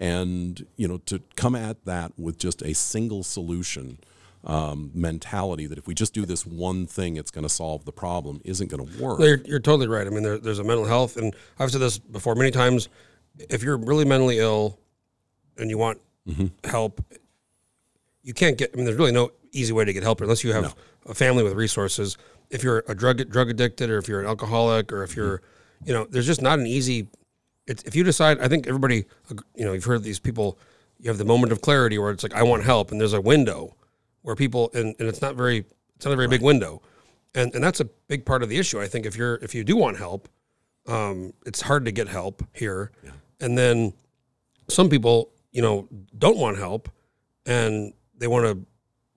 And, 0.00 0.66
you 0.76 0.88
know, 0.88 0.98
to 1.06 1.22
come 1.36 1.54
at 1.54 1.84
that 1.84 2.18
with 2.18 2.36
just 2.36 2.62
a 2.62 2.74
single 2.74 3.22
solution 3.22 3.98
um, 4.44 4.90
mentality 4.94 5.66
that 5.66 5.78
if 5.78 5.86
we 5.86 5.94
just 5.94 6.14
do 6.14 6.24
this 6.24 6.46
one 6.46 6.86
thing, 6.86 7.16
it's 7.16 7.30
going 7.30 7.42
to 7.42 7.48
solve 7.48 7.84
the 7.84 7.92
problem 7.92 8.40
isn't 8.44 8.70
going 8.70 8.86
to 8.86 9.02
work. 9.02 9.18
No, 9.18 9.26
you're, 9.26 9.40
you're 9.44 9.60
totally 9.60 9.88
right. 9.88 10.06
I 10.06 10.10
mean, 10.10 10.22
there, 10.22 10.38
there's 10.38 10.58
a 10.58 10.64
mental 10.64 10.86
health, 10.86 11.16
and 11.16 11.34
I've 11.58 11.70
said 11.70 11.80
this 11.80 11.98
before 11.98 12.34
many 12.34 12.50
times. 12.50 12.88
If 13.38 13.62
you're 13.62 13.76
really 13.76 14.04
mentally 14.04 14.38
ill 14.38 14.78
and 15.58 15.70
you 15.70 15.78
want 15.78 16.00
help, 16.64 17.04
you 18.22 18.34
can't 18.34 18.56
get. 18.56 18.70
I 18.72 18.76
mean, 18.76 18.84
there's 18.84 18.98
really 18.98 19.12
no 19.12 19.32
easy 19.52 19.72
way 19.72 19.84
to 19.84 19.92
get 19.92 20.02
help 20.02 20.20
unless 20.20 20.44
you 20.44 20.52
have 20.52 20.74
a 21.06 21.14
family 21.14 21.42
with 21.42 21.54
resources. 21.54 22.16
If 22.50 22.62
you're 22.62 22.84
a 22.88 22.94
drug 22.94 23.28
drug 23.30 23.50
addicted, 23.50 23.90
or 23.90 23.98
if 23.98 24.08
you're 24.08 24.20
an 24.20 24.26
alcoholic, 24.26 24.92
or 24.92 25.02
if 25.02 25.16
you're, 25.16 25.42
you 25.84 25.92
know, 25.92 26.06
there's 26.08 26.26
just 26.26 26.42
not 26.42 26.58
an 26.58 26.66
easy. 26.66 27.08
It's, 27.66 27.82
if 27.84 27.94
you 27.94 28.04
decide, 28.04 28.40
I 28.40 28.48
think 28.48 28.66
everybody, 28.66 29.04
you 29.54 29.64
know, 29.64 29.72
you've 29.72 29.84
heard 29.84 30.02
these 30.02 30.18
people. 30.18 30.58
You 30.98 31.08
have 31.08 31.18
the 31.18 31.24
moment 31.24 31.50
of 31.52 31.62
clarity 31.62 31.98
where 31.98 32.10
it's 32.10 32.22
like, 32.22 32.34
I 32.34 32.42
want 32.42 32.62
help, 32.62 32.90
and 32.90 33.00
there's 33.00 33.14
a 33.14 33.20
window 33.22 33.74
where 34.22 34.36
people, 34.36 34.70
and, 34.74 34.94
and 34.98 35.08
it's 35.08 35.20
not 35.22 35.34
very, 35.34 35.64
it's 35.96 36.04
not 36.04 36.12
a 36.12 36.16
very 36.16 36.28
big 36.28 36.42
window 36.42 36.82
and 37.34 37.54
and 37.54 37.62
that's 37.62 37.80
a 37.80 37.84
big 38.08 38.24
part 38.24 38.42
of 38.42 38.48
the 38.48 38.58
issue. 38.58 38.80
I 38.80 38.86
think 38.86 39.06
if 39.06 39.16
you're 39.16 39.36
if 39.36 39.54
you 39.54 39.64
do 39.64 39.76
want 39.76 39.96
help, 39.98 40.28
um, 40.86 41.32
it's 41.46 41.60
hard 41.60 41.84
to 41.84 41.92
get 41.92 42.08
help 42.08 42.42
here, 42.52 42.90
and 43.40 43.56
then 43.56 43.92
some 44.68 44.88
people 44.88 45.30
you 45.52 45.62
know 45.62 45.88
don't 46.18 46.38
want 46.38 46.58
help, 46.58 46.88
and 47.46 47.92
they 48.18 48.26
want 48.26 48.46
to 48.46 48.66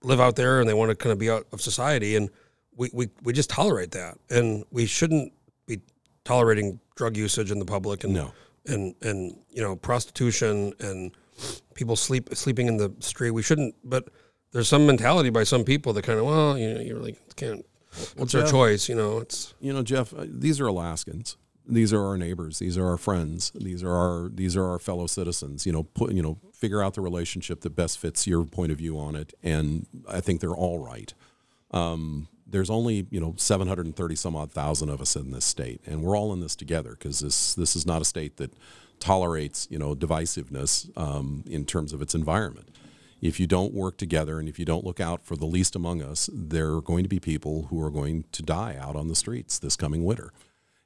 live 0.05 0.19
out 0.19 0.35
there 0.35 0.59
and 0.59 0.67
they 0.67 0.73
want 0.73 0.89
to 0.89 0.95
kind 0.95 1.11
of 1.11 1.17
be 1.17 1.29
out 1.29 1.47
of 1.51 1.61
society, 1.61 2.15
and 2.15 2.29
we, 2.75 2.89
we 2.93 3.09
we 3.23 3.33
just 3.33 3.49
tolerate 3.49 3.91
that, 3.91 4.17
and 4.29 4.63
we 4.71 4.85
shouldn't 4.85 5.33
be 5.65 5.81
tolerating 6.23 6.79
drug 6.95 7.17
usage 7.17 7.51
in 7.51 7.57
the 7.59 7.65
public 7.65 8.03
and 8.03 8.13
No. 8.13 8.31
and 8.67 8.93
and 9.01 9.35
you 9.49 9.61
know 9.61 9.75
prostitution 9.75 10.73
and 10.79 11.11
people 11.73 11.95
sleep 11.95 12.29
sleeping 12.33 12.67
in 12.67 12.77
the 12.77 12.93
street. 12.99 13.31
We 13.31 13.41
shouldn't, 13.41 13.73
but 13.83 14.09
there's 14.53 14.67
some 14.67 14.85
mentality 14.85 15.29
by 15.29 15.43
some 15.43 15.63
people 15.63 15.93
that 15.93 16.03
kind 16.03 16.19
of 16.19 16.25
well, 16.25 16.57
you 16.57 16.73
know, 16.73 16.79
you 16.79 16.95
really 16.95 17.17
can't. 17.35 17.65
What's 18.15 18.31
Jeff- 18.31 18.49
choice? 18.49 18.87
You 18.87 18.95
know, 18.95 19.17
it's 19.19 19.53
you 19.59 19.73
know, 19.73 19.83
Jeff, 19.83 20.13
uh, 20.13 20.25
these 20.27 20.61
are 20.61 20.67
Alaskans. 20.67 21.37
These 21.65 21.93
are 21.93 22.03
our 22.03 22.17
neighbors. 22.17 22.59
These 22.59 22.77
are 22.77 22.87
our 22.87 22.97
friends. 22.97 23.51
These 23.55 23.83
are 23.83 23.93
our 23.93 24.29
these 24.29 24.55
are 24.55 24.65
our 24.65 24.79
fellow 24.79 25.07
citizens. 25.07 25.65
You 25.65 25.73
know, 25.73 25.83
put 25.83 26.13
you 26.13 26.21
know, 26.21 26.37
figure 26.53 26.81
out 26.81 26.93
the 26.93 27.01
relationship 27.01 27.61
that 27.61 27.75
best 27.75 27.99
fits 27.99 28.27
your 28.27 28.45
point 28.45 28.71
of 28.71 28.77
view 28.77 28.99
on 28.99 29.15
it, 29.15 29.33
and 29.43 29.85
I 30.07 30.21
think 30.21 30.41
they're 30.41 30.51
all 30.51 30.79
right. 30.79 31.13
Um, 31.71 32.27
there's 32.45 32.69
only 32.69 33.07
you 33.09 33.19
know 33.19 33.33
730 33.37 34.15
some 34.15 34.35
odd 34.35 34.51
thousand 34.51 34.89
of 34.89 35.01
us 35.01 35.15
in 35.15 35.31
this 35.31 35.45
state, 35.45 35.81
and 35.85 36.03
we're 36.03 36.17
all 36.17 36.33
in 36.33 36.41
this 36.41 36.55
together 36.55 36.91
because 36.91 37.19
this 37.19 37.55
this 37.55 37.75
is 37.75 37.85
not 37.85 38.01
a 38.01 38.05
state 38.05 38.37
that 38.37 38.53
tolerates 38.99 39.67
you 39.71 39.79
know 39.79 39.95
divisiveness 39.95 40.89
um, 40.97 41.43
in 41.47 41.65
terms 41.65 41.93
of 41.93 42.01
its 42.01 42.13
environment. 42.13 42.69
If 43.30 43.39
you 43.39 43.47
don't 43.47 43.74
work 43.74 43.97
together 43.97 44.39
and 44.39 44.49
if 44.49 44.59
you 44.59 44.65
don't 44.65 44.84
look 44.86 44.99
out 44.99 45.24
for 45.24 45.36
the 45.36 45.45
least 45.45 45.76
among 45.76 46.01
us, 46.01 46.30
there 46.34 46.74
are 46.76 46.82
going 46.82 47.03
to 47.03 47.09
be 47.09 47.19
people 47.19 47.67
who 47.69 47.82
are 47.82 47.89
going 47.91 48.26
to 48.34 48.43
die 48.43 48.76
out 48.80 48.95
on 48.95 49.07
the 49.07 49.15
streets 49.15 49.57
this 49.59 49.76
coming 49.76 50.03
winter 50.03 50.32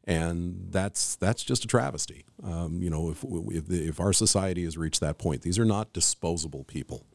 and 0.03 0.67
that's 0.69 1.15
that's 1.17 1.43
just 1.43 1.65
a 1.65 1.67
travesty. 1.67 2.25
Um, 2.43 2.81
you 2.81 2.89
know, 2.89 3.09
if 3.09 3.25
if, 3.27 3.69
if 3.69 3.99
our 3.99 4.13
society 4.13 4.63
has 4.63 4.77
reached 4.77 5.01
that 5.01 5.17
point, 5.17 5.41
these 5.41 5.59
are 5.59 5.65
not 5.65 5.91
disposable 5.93 6.63
people. 6.63 7.05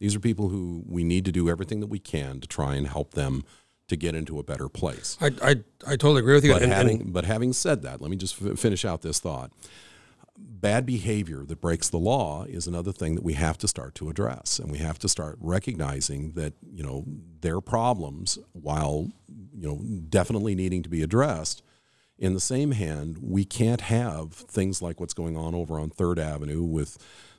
These 0.00 0.16
are 0.16 0.20
people 0.20 0.48
who 0.48 0.82
we 0.88 1.04
need 1.04 1.24
to 1.26 1.32
do 1.32 1.48
everything 1.48 1.80
that 1.80 1.86
we 1.86 1.98
can 2.00 2.40
to 2.40 2.48
try 2.48 2.74
and 2.74 2.86
help 2.88 3.12
them 3.14 3.44
to 3.88 3.96
get 3.96 4.14
into 4.14 4.38
a 4.38 4.42
better 4.42 4.68
place. 4.68 5.16
I, 5.20 5.26
I, 5.42 5.50
I 5.86 5.96
totally 5.96 6.20
agree 6.20 6.34
with 6.34 6.44
you. 6.44 6.52
But 6.52 6.62
and- 6.62 6.72
and- 6.72 6.88
having 6.88 7.12
but 7.12 7.24
having 7.24 7.52
said 7.52 7.82
that, 7.82 8.00
let 8.00 8.10
me 8.10 8.16
just 8.16 8.40
f- 8.42 8.58
finish 8.58 8.84
out 8.84 9.02
this 9.02 9.20
thought. 9.20 9.52
Bad 10.42 10.84
behavior 10.84 11.44
that 11.46 11.60
breaks 11.60 11.88
the 11.88 11.96
law 11.98 12.44
is 12.44 12.66
another 12.66 12.92
thing 12.92 13.14
that 13.14 13.24
we 13.24 13.32
have 13.32 13.56
to 13.58 13.68
start 13.68 13.94
to 13.96 14.10
address, 14.10 14.58
and 14.58 14.70
we 14.70 14.78
have 14.78 14.98
to 14.98 15.08
start 15.08 15.38
recognizing 15.40 16.32
that 16.32 16.52
you 16.72 16.82
know 16.82 17.04
their 17.40 17.60
problems, 17.60 18.38
while 18.52 19.08
you 19.54 19.66
know 19.66 19.82
definitely 20.08 20.54
needing 20.54 20.82
to 20.82 20.88
be 20.90 21.02
addressed. 21.02 21.62
In 22.18 22.34
the 22.34 22.40
same 22.40 22.72
hand, 22.72 23.16
we 23.22 23.46
can't 23.46 23.80
have 23.82 24.34
things 24.34 24.82
like 24.82 25.00
what's 25.00 25.14
going 25.14 25.36
on 25.38 25.54
over 25.54 25.78
on 25.80 25.88
Third 25.88 26.18
Avenue 26.18 26.62
with 26.62 26.98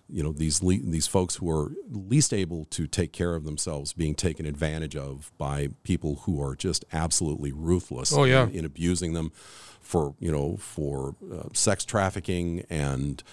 you 0.09 0.23
know 0.23 0.31
these 0.31 0.63
le- 0.63 0.79
these 0.79 1.05
folks 1.05 1.35
who 1.35 1.49
are 1.51 1.71
least 1.91 2.33
able 2.33 2.65
to 2.65 2.87
take 2.87 3.13
care 3.13 3.35
of 3.35 3.43
themselves 3.43 3.93
being 3.93 4.15
taken 4.15 4.47
advantage 4.47 4.95
of 4.95 5.31
by 5.37 5.69
people 5.83 6.21
who 6.25 6.41
are 6.41 6.55
just 6.55 6.83
absolutely 6.91 7.51
ruthless 7.51 8.11
Oh, 8.11 8.23
yeah. 8.23 8.45
in, 8.47 8.49
in 8.55 8.65
abusing 8.65 9.13
them 9.13 9.31
for 9.91 10.15
you 10.19 10.31
know 10.31 10.55
for 10.55 11.15
uh, 11.33 11.49
sex 11.51 11.83
trafficking 11.83 12.65
and 12.69 13.23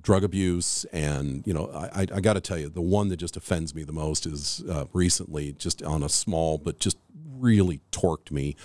drug 0.00 0.24
abuse 0.24 0.84
and 0.92 1.46
you 1.46 1.54
know 1.54 1.70
I, 1.72 2.00
I, 2.12 2.20
got 2.20 2.32
to 2.32 2.40
tell 2.40 2.58
you 2.58 2.68
the 2.68 2.80
one 2.80 3.10
that 3.10 3.16
just 3.18 3.36
offends 3.36 3.76
me 3.76 3.84
the 3.84 3.92
most 3.92 4.26
is 4.26 4.64
uh, 4.68 4.86
recently 4.92 5.52
just 5.52 5.84
on 5.84 6.02
a 6.02 6.08
small 6.08 6.58
but 6.58 6.80
just 6.80 6.98
really 7.38 7.80
torqued 7.92 8.32
me 8.32 8.56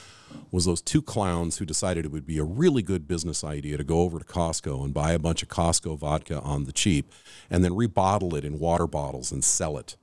was 0.49 0.65
those 0.65 0.81
two 0.81 1.03
clowns 1.03 1.57
who 1.57 1.65
decided 1.65 2.03
it 2.03 2.11
would 2.11 2.25
be 2.25 2.39
a 2.39 2.43
really 2.43 2.81
good 2.81 3.07
business 3.07 3.43
idea 3.43 3.77
to 3.77 3.83
go 3.83 4.01
over 4.01 4.17
to 4.17 4.25
Costco 4.25 4.83
and 4.83 4.91
buy 4.91 5.11
a 5.11 5.19
bunch 5.19 5.43
of 5.43 5.49
Costco 5.49 5.99
vodka 5.99 6.41
on 6.41 6.63
the 6.63 6.73
cheap 6.73 7.11
and 7.51 7.63
then 7.63 7.73
rebottle 7.73 8.35
it 8.35 8.43
in 8.43 8.57
water 8.57 8.87
bottles 8.87 9.31
and 9.31 9.43
sell 9.43 9.77
it 9.77 9.97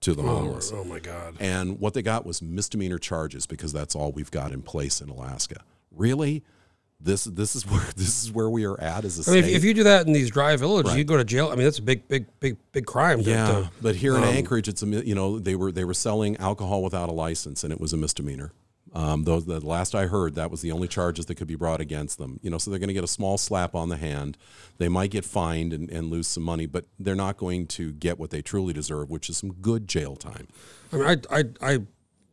to 0.00 0.12
the 0.14 0.22
homeless. 0.22 0.72
oh 0.74 0.84
my 0.84 0.98
God. 0.98 1.36
And 1.40 1.80
what 1.80 1.94
they 1.94 2.02
got 2.02 2.26
was 2.26 2.42
misdemeanor 2.42 2.98
charges 2.98 3.46
because 3.46 3.72
that's 3.72 3.94
all 3.94 4.12
we've 4.12 4.30
got 4.30 4.52
in 4.52 4.60
place 4.60 5.00
in 5.00 5.08
Alaska. 5.08 5.62
Really? 5.90 6.42
This 7.02 7.24
this 7.24 7.56
is 7.56 7.66
where 7.70 7.80
this 7.96 8.22
is 8.22 8.30
where 8.32 8.48
we 8.48 8.64
are 8.64 8.78
at 8.80 9.04
as 9.04 9.26
a 9.26 9.30
I 9.30 9.34
mean, 9.34 9.44
if, 9.44 9.50
if 9.50 9.64
you 9.64 9.74
do 9.74 9.84
that 9.84 10.06
in 10.06 10.12
these 10.12 10.30
dry 10.30 10.54
villages, 10.56 10.94
you 10.96 11.04
go 11.04 11.16
to 11.16 11.24
jail. 11.24 11.48
I 11.48 11.56
mean, 11.56 11.64
that's 11.64 11.78
a 11.78 11.82
big, 11.82 12.06
big, 12.08 12.26
big, 12.40 12.56
big 12.72 12.86
crime. 12.86 13.20
yeah, 13.20 13.46
to- 13.46 13.70
but 13.80 13.96
here 13.96 14.16
in 14.16 14.22
um, 14.22 14.28
Anchorage, 14.30 14.68
it's 14.68 14.82
a 14.82 14.86
you 14.86 15.14
know 15.14 15.38
they 15.38 15.54
were 15.56 15.72
they 15.72 15.84
were 15.84 15.94
selling 15.94 16.36
alcohol 16.36 16.82
without 16.82 17.08
a 17.08 17.12
license, 17.12 17.64
and 17.64 17.72
it 17.72 17.80
was 17.80 17.92
a 17.92 17.96
misdemeanor. 17.96 18.52
Um, 18.94 19.24
though 19.24 19.40
the 19.40 19.58
last 19.64 19.94
I 19.94 20.06
heard, 20.06 20.34
that 20.34 20.50
was 20.50 20.60
the 20.60 20.70
only 20.70 20.86
charges 20.86 21.24
that 21.26 21.36
could 21.36 21.46
be 21.48 21.54
brought 21.54 21.80
against 21.80 22.18
them. 22.18 22.38
You 22.42 22.50
know, 22.50 22.58
so 22.58 22.70
they're 22.70 22.78
going 22.78 22.88
to 22.88 22.94
get 22.94 23.04
a 23.04 23.08
small 23.08 23.38
slap 23.38 23.74
on 23.74 23.88
the 23.88 23.96
hand. 23.96 24.36
They 24.76 24.88
might 24.90 25.10
get 25.10 25.24
fined 25.24 25.72
and, 25.72 25.88
and 25.88 26.10
lose 26.10 26.28
some 26.28 26.42
money, 26.42 26.66
but 26.66 26.84
they're 26.98 27.14
not 27.14 27.38
going 27.38 27.68
to 27.68 27.92
get 27.92 28.18
what 28.18 28.28
they 28.30 28.42
truly 28.42 28.74
deserve, 28.74 29.08
which 29.08 29.30
is 29.30 29.38
some 29.38 29.54
good 29.54 29.88
jail 29.88 30.14
time. 30.14 30.46
I 30.92 30.96
mean, 30.96 31.06
I, 31.30 31.38
I, 31.38 31.44
I, 31.62 31.78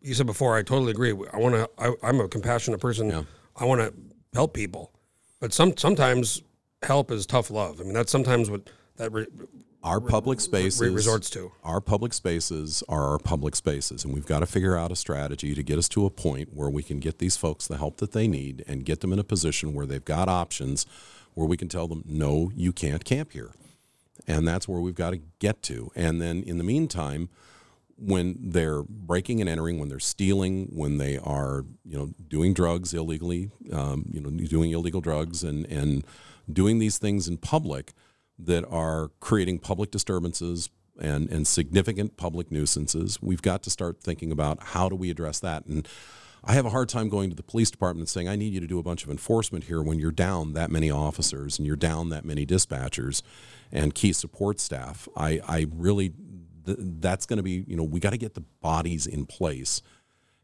you 0.02 0.14
said 0.14 0.26
before, 0.26 0.58
I 0.58 0.64
totally 0.64 0.92
agree. 0.92 1.12
I 1.32 1.38
want 1.38 1.56
to. 1.56 1.70
I, 1.78 1.94
I'm 2.04 2.20
a 2.20 2.28
compassionate 2.28 2.82
person. 2.82 3.10
Yeah. 3.10 3.24
I 3.56 3.64
want 3.64 3.80
to 3.80 3.94
help 4.34 4.54
people, 4.54 4.92
but 5.40 5.54
some 5.54 5.76
sometimes 5.78 6.42
help 6.84 7.12
is 7.12 7.26
tough 7.26 7.52
love. 7.52 7.80
I 7.80 7.84
mean, 7.84 7.94
that's 7.94 8.12
sometimes 8.12 8.50
what 8.50 8.70
that 8.98 9.12
re, 9.12 9.26
Our 9.84 10.02
public 10.02 10.42
spaces 10.42 10.82
resorts 10.82 11.30
to. 11.32 11.52
Our 11.64 11.82
public 11.82 12.14
spaces 12.14 12.84
are 12.90 13.12
our 13.12 13.20
public 13.20 13.56
spaces, 13.56 14.04
and 14.04 14.14
we've 14.14 14.26
got 14.26 14.40
to 14.40 14.46
figure 14.46 14.78
out 14.78 14.92
a 14.92 14.96
strategy 14.96 15.56
to 15.56 15.64
get 15.64 15.78
us 15.78 15.88
to 15.90 16.06
a 16.06 16.10
point 16.10 16.54
where 16.54 16.70
we 16.70 16.84
can 16.84 17.00
get 17.00 17.20
these 17.20 17.38
folks 17.38 17.68
the 17.68 17.78
help 17.78 17.98
that 17.98 18.12
they 18.12 18.28
need 18.28 18.64
and 18.68 18.86
get 18.86 19.00
them 19.02 19.14
in 19.14 19.20
a 19.20 19.24
position 19.24 19.74
where 19.74 19.86
they've 19.86 20.06
got 20.06 20.28
options 20.28 20.86
where 21.34 21.48
we 21.48 21.58
can 21.58 21.70
tell 21.70 21.88
them, 21.88 22.04
no, 22.06 22.52
you 22.56 22.74
can't 22.74 23.06
camp 23.06 23.32
here. 23.32 23.52
And 24.28 24.48
that's 24.48 24.68
where 24.68 24.82
we've 24.82 24.96
got 24.96 25.12
to 25.12 25.22
get 25.40 25.64
to. 25.64 25.92
And 25.96 26.22
then 26.22 26.44
in 26.44 26.58
the 26.58 26.64
meantime, 26.64 27.30
when 28.02 28.38
they're 28.40 28.84
breaking 28.84 29.42
and 29.42 29.50
entering, 29.50 29.80
when 29.80 29.90
they're 29.90 30.00
stealing, 30.00 30.68
when 30.72 30.98
they 30.98 31.18
are, 31.18 31.66
you 31.86 31.98
know, 31.98 32.14
doing 32.28 32.54
drugs 32.54 32.94
illegally, 32.94 33.52
um, 33.74 34.06
you 34.12 34.22
know, 34.22 34.30
doing 34.30 34.72
illegal 34.72 35.02
drugs 35.02 35.44
and, 35.44 35.66
and 35.66 36.06
doing 36.52 36.80
these 36.80 36.98
things 36.98 37.28
in 37.28 37.38
public 37.38 37.94
that 38.38 38.66
are 38.70 39.12
creating 39.20 39.60
public 39.60 39.92
disturbances 39.92 40.70
and, 41.00 41.30
and 41.30 41.46
significant 41.46 42.16
public 42.18 42.52
nuisances, 42.52 43.22
we've 43.22 43.42
got 43.42 43.64
to 43.64 43.70
start 43.70 44.02
thinking 44.02 44.32
about 44.32 44.62
how 44.62 44.88
do 44.88 44.96
we 44.96 45.10
address 45.10 45.40
that. 45.40 45.66
And 45.66 45.88
I 46.44 46.54
have 46.54 46.66
a 46.66 46.70
hard 46.70 46.88
time 46.88 47.10
going 47.10 47.30
to 47.30 47.36
the 47.36 47.44
police 47.44 47.70
department 47.70 48.04
and 48.04 48.10
saying, 48.10 48.30
I 48.30 48.38
need 48.38 48.54
you 48.54 48.62
to 48.62 48.68
do 48.68 48.80
a 48.80 48.84
bunch 48.84 49.04
of 49.04 49.10
enforcement 49.10 49.66
here 49.66 49.82
when 49.82 50.00
you're 50.00 50.12
down 50.12 50.54
that 50.54 50.72
many 50.72 50.90
officers 50.90 51.58
and 51.58 51.68
you're 51.68 51.76
down 51.76 52.10
that 52.10 52.24
many 52.24 52.46
dispatchers 52.46 53.22
and 53.72 53.94
key 53.94 54.14
support 54.14 54.60
staff. 54.60 55.08
I, 55.18 55.42
I 55.48 55.68
really, 55.76 56.14
th- 56.66 56.78
that's 56.80 57.26
going 57.26 57.38
to 57.38 57.44
be, 57.44 57.64
you 57.68 57.76
know, 57.76 57.84
we 57.84 58.00
got 58.00 58.12
to 58.12 58.18
get 58.18 58.34
the 58.34 58.44
bodies 58.62 59.08
in 59.08 59.26
place. 59.26 59.82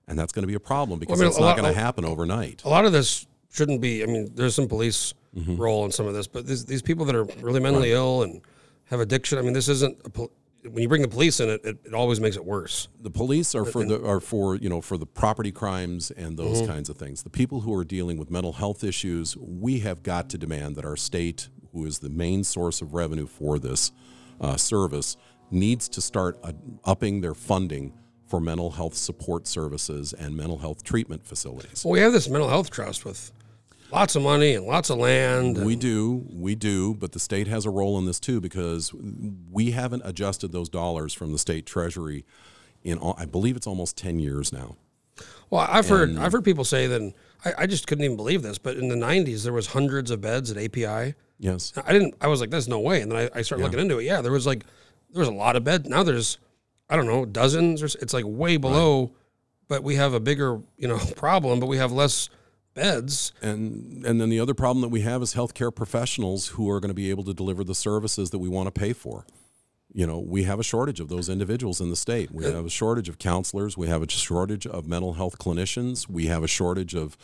And 0.07 0.19
that's 0.19 0.31
going 0.33 0.43
to 0.43 0.47
be 0.47 0.53
a 0.53 0.59
problem 0.59 0.99
because 0.99 1.19
mean, 1.19 1.27
it's 1.27 1.39
not 1.39 1.57
going 1.57 1.73
to 1.73 1.79
happen 1.79 2.05
overnight. 2.05 2.63
A 2.63 2.69
lot 2.69 2.85
of 2.85 2.91
this 2.91 3.25
shouldn't 3.51 3.81
be. 3.81 4.03
I 4.03 4.05
mean, 4.05 4.31
there's 4.35 4.55
some 4.55 4.67
police 4.67 5.13
Mm-hmm. 5.35 5.57
role 5.57 5.83
in 5.83 5.91
some 5.91 6.05
of 6.07 6.13
this, 6.13 6.27
but 6.27 6.47
these, 6.47 6.63
these 6.63 6.81
people 6.81 7.03
that 7.03 7.13
are 7.13 7.25
really 7.41 7.59
mentally 7.59 7.91
ill 7.91 8.23
and 8.23 8.39
have 8.85 9.01
addiction. 9.01 9.37
I 9.37 9.41
mean, 9.41 9.51
this 9.51 9.67
isn't. 9.67 9.97
A, 10.05 10.09
pol- 10.09 10.31
when 10.63 10.81
you 10.81 10.87
bring 10.87 11.01
the 11.01 11.09
police 11.09 11.41
in, 11.41 11.49
it, 11.49 11.59
it, 11.65 11.77
it 11.87 11.93
always 11.93 12.21
makes 12.21 12.37
it 12.37 12.45
worse. 12.45 12.87
the 13.01 13.09
police 13.09 13.53
are 13.53 13.65
for 13.65 13.83
the 13.83 14.01
are 14.07 14.21
for 14.21 14.55
you 14.55 14.69
know 14.69 14.79
for 14.79 14.97
the 14.97 15.05
property 15.05 15.51
crimes 15.51 16.09
and 16.11 16.37
those 16.37 16.65
kinds 16.65 16.87
of 16.89 16.95
things. 16.95 17.23
The 17.23 17.29
people 17.29 17.59
who 17.59 17.73
are 17.75 17.83
dealing 17.83 18.17
with 18.17 18.31
mental 18.31 18.53
health 18.53 18.81
issues, 18.81 19.35
we 19.35 19.79
have 19.79 20.03
got 20.03 20.29
to 20.29 20.37
demand 20.37 20.77
that 20.77 20.85
our 20.85 20.95
state, 20.95 21.49
who 21.73 21.85
is 21.85 21.99
the 21.99 22.09
main 22.09 22.45
source 22.45 22.81
of 22.81 22.93
revenue 22.93 23.27
for 23.27 23.59
this 23.59 23.91
uh, 24.39 24.55
service, 24.55 25.17
needs 25.55 25.87
to 25.89 26.01
start 26.01 26.37
uh, 26.43 26.51
upping 26.83 27.21
their 27.21 27.33
funding 27.33 27.93
for 28.27 28.39
mental 28.39 28.71
health 28.71 28.95
support 28.95 29.47
services 29.47 30.13
and 30.13 30.35
mental 30.35 30.57
health 30.57 30.83
treatment 30.83 31.25
facilities. 31.25 31.83
Well, 31.85 31.93
we 31.93 31.99
have 31.99 32.11
this 32.13 32.27
mental 32.29 32.49
health 32.49 32.69
trust 32.69 33.05
with 33.05 33.31
lots 33.91 34.15
of 34.15 34.23
money 34.23 34.53
and 34.55 34.65
lots 34.65 34.89
of 34.89 34.97
land. 34.97 35.57
and- 35.57 35.65
We 35.65 35.75
do, 35.75 36.25
we 36.31 36.55
do, 36.55 36.93
but 36.95 37.11
the 37.13 37.19
state 37.19 37.47
has 37.47 37.65
a 37.65 37.69
role 37.69 37.97
in 37.97 38.05
this 38.05 38.19
too 38.19 38.41
because 38.41 38.91
we 39.51 39.71
haven't 39.71 40.01
adjusted 40.05 40.51
those 40.51 40.69
dollars 40.69 41.13
from 41.13 41.31
the 41.31 41.39
state 41.39 41.65
treasury 41.65 42.25
in, 42.83 42.99
I 43.17 43.25
believe 43.25 43.55
it's 43.55 43.67
almost 43.67 43.97
ten 43.97 44.19
years 44.19 44.51
now. 44.53 44.75
Well, 45.49 45.65
I've 45.69 45.87
heard 45.87 46.17
I've 46.17 46.31
heard 46.31 46.43
people 46.43 46.65
say 46.65 46.87
that. 46.87 46.99
and 47.01 47.13
I, 47.45 47.53
I 47.59 47.65
just 47.67 47.87
couldn't 47.87 48.03
even 48.03 48.17
believe 48.17 48.41
this, 48.41 48.57
but 48.57 48.75
in 48.75 48.89
the 48.89 48.95
'90s 48.95 49.43
there 49.43 49.53
was 49.53 49.67
hundreds 49.67 50.11
of 50.11 50.19
beds 50.21 50.51
at 50.51 50.57
API. 50.57 51.13
Yes. 51.39 51.71
I 51.85 51.93
didn't. 51.93 52.15
I 52.21 52.27
was 52.27 52.41
like, 52.41 52.49
"There's 52.49 52.67
no 52.67 52.79
way." 52.79 53.01
And 53.01 53.11
then 53.11 53.29
I, 53.33 53.39
I 53.39 53.41
started 53.43 53.63
looking 53.63 53.79
into 53.79 53.97
it. 53.99 54.03
Yeah, 54.03 54.21
there 54.21 54.31
was 54.31 54.45
like 54.45 54.65
there 55.15 55.21
was 55.21 55.29
a 55.29 55.33
lot 55.33 55.55
of 55.55 55.63
beds. 55.63 55.87
Now 55.87 56.03
there's 56.03 56.37
I 56.89 56.97
don't 56.97 57.07
know 57.07 57.25
dozens 57.25 57.81
or 57.81 57.85
it's 57.85 58.13
like 58.13 58.25
way 58.27 58.57
below. 58.57 59.11
But 59.67 59.81
we 59.81 59.95
have 59.95 60.13
a 60.13 60.19
bigger 60.19 60.59
you 60.77 60.87
know 60.87 60.99
problem. 61.15 61.59
But 61.59 61.67
we 61.67 61.77
have 61.77 61.91
less 61.91 62.29
beds. 62.73 63.31
And 63.41 64.05
and 64.05 64.19
then 64.19 64.29
the 64.29 64.41
other 64.41 64.53
problem 64.53 64.81
that 64.81 64.89
we 64.89 65.01
have 65.01 65.23
is 65.23 65.33
healthcare 65.33 65.73
professionals 65.73 66.49
who 66.49 66.69
are 66.69 66.81
going 66.81 66.89
to 66.89 66.95
be 66.95 67.09
able 67.09 67.23
to 67.23 67.33
deliver 67.33 67.63
the 67.63 67.73
services 67.73 68.29
that 68.31 68.39
we 68.39 68.49
want 68.49 68.67
to 68.67 68.77
pay 68.77 68.91
for. 68.91 69.25
You 69.93 70.05
know, 70.05 70.19
we 70.19 70.43
have 70.43 70.59
a 70.59 70.63
shortage 70.63 70.99
of 70.99 71.07
those 71.07 71.29
individuals 71.29 71.79
in 71.79 71.89
the 71.89 71.95
state. 71.95 72.29
We 72.29 72.45
uh, 72.45 72.51
have 72.51 72.65
a 72.65 72.69
shortage 72.69 73.07
of 73.07 73.17
counselors. 73.17 73.77
We 73.77 73.87
have 73.87 74.03
a 74.03 74.09
shortage 74.09 74.67
of 74.67 74.85
mental 74.85 75.13
health 75.13 75.39
clinicians. 75.39 76.09
We 76.09 76.25
have 76.25 76.43
a 76.43 76.49
shortage 76.49 76.93
of, 76.93 77.15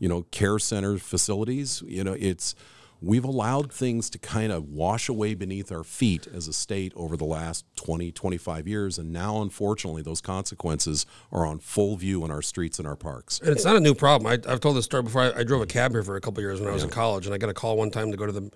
you 0.00 0.08
know, 0.08 0.22
care 0.32 0.58
center 0.58 0.98
facilities. 0.98 1.84
You 1.86 2.02
know, 2.02 2.16
it's 2.18 2.56
we've 3.06 3.24
allowed 3.24 3.72
things 3.72 4.10
to 4.10 4.18
kind 4.18 4.50
of 4.50 4.68
wash 4.68 5.08
away 5.08 5.34
beneath 5.34 5.70
our 5.70 5.84
feet 5.84 6.26
as 6.26 6.48
a 6.48 6.52
state 6.52 6.92
over 6.96 7.16
the 7.16 7.24
last 7.24 7.64
20, 7.76 8.10
25 8.10 8.66
years. 8.66 8.98
And 8.98 9.12
now, 9.12 9.40
unfortunately, 9.40 10.02
those 10.02 10.20
consequences 10.20 11.06
are 11.30 11.46
on 11.46 11.60
full 11.60 11.96
view 11.96 12.24
in 12.24 12.30
our 12.30 12.42
streets 12.42 12.78
and 12.78 12.86
our 12.86 12.96
parks. 12.96 13.38
And 13.40 13.50
it's 13.50 13.64
not 13.64 13.76
a 13.76 13.80
new 13.80 13.94
problem. 13.94 14.26
I, 14.30 14.52
I've 14.52 14.60
told 14.60 14.76
this 14.76 14.84
story 14.84 15.04
before. 15.04 15.22
I, 15.22 15.40
I 15.40 15.44
drove 15.44 15.62
a 15.62 15.66
cab 15.66 15.92
here 15.92 16.02
for 16.02 16.16
a 16.16 16.20
couple 16.20 16.42
years 16.42 16.60
when 16.60 16.68
I 16.68 16.72
was 16.72 16.82
in 16.82 16.90
college, 16.90 17.26
and 17.26 17.34
I 17.34 17.38
got 17.38 17.48
a 17.48 17.54
call 17.54 17.76
one 17.76 17.90
time 17.90 18.10
to 18.10 18.16
go 18.16 18.26
to 18.26 18.32
the 18.32 18.50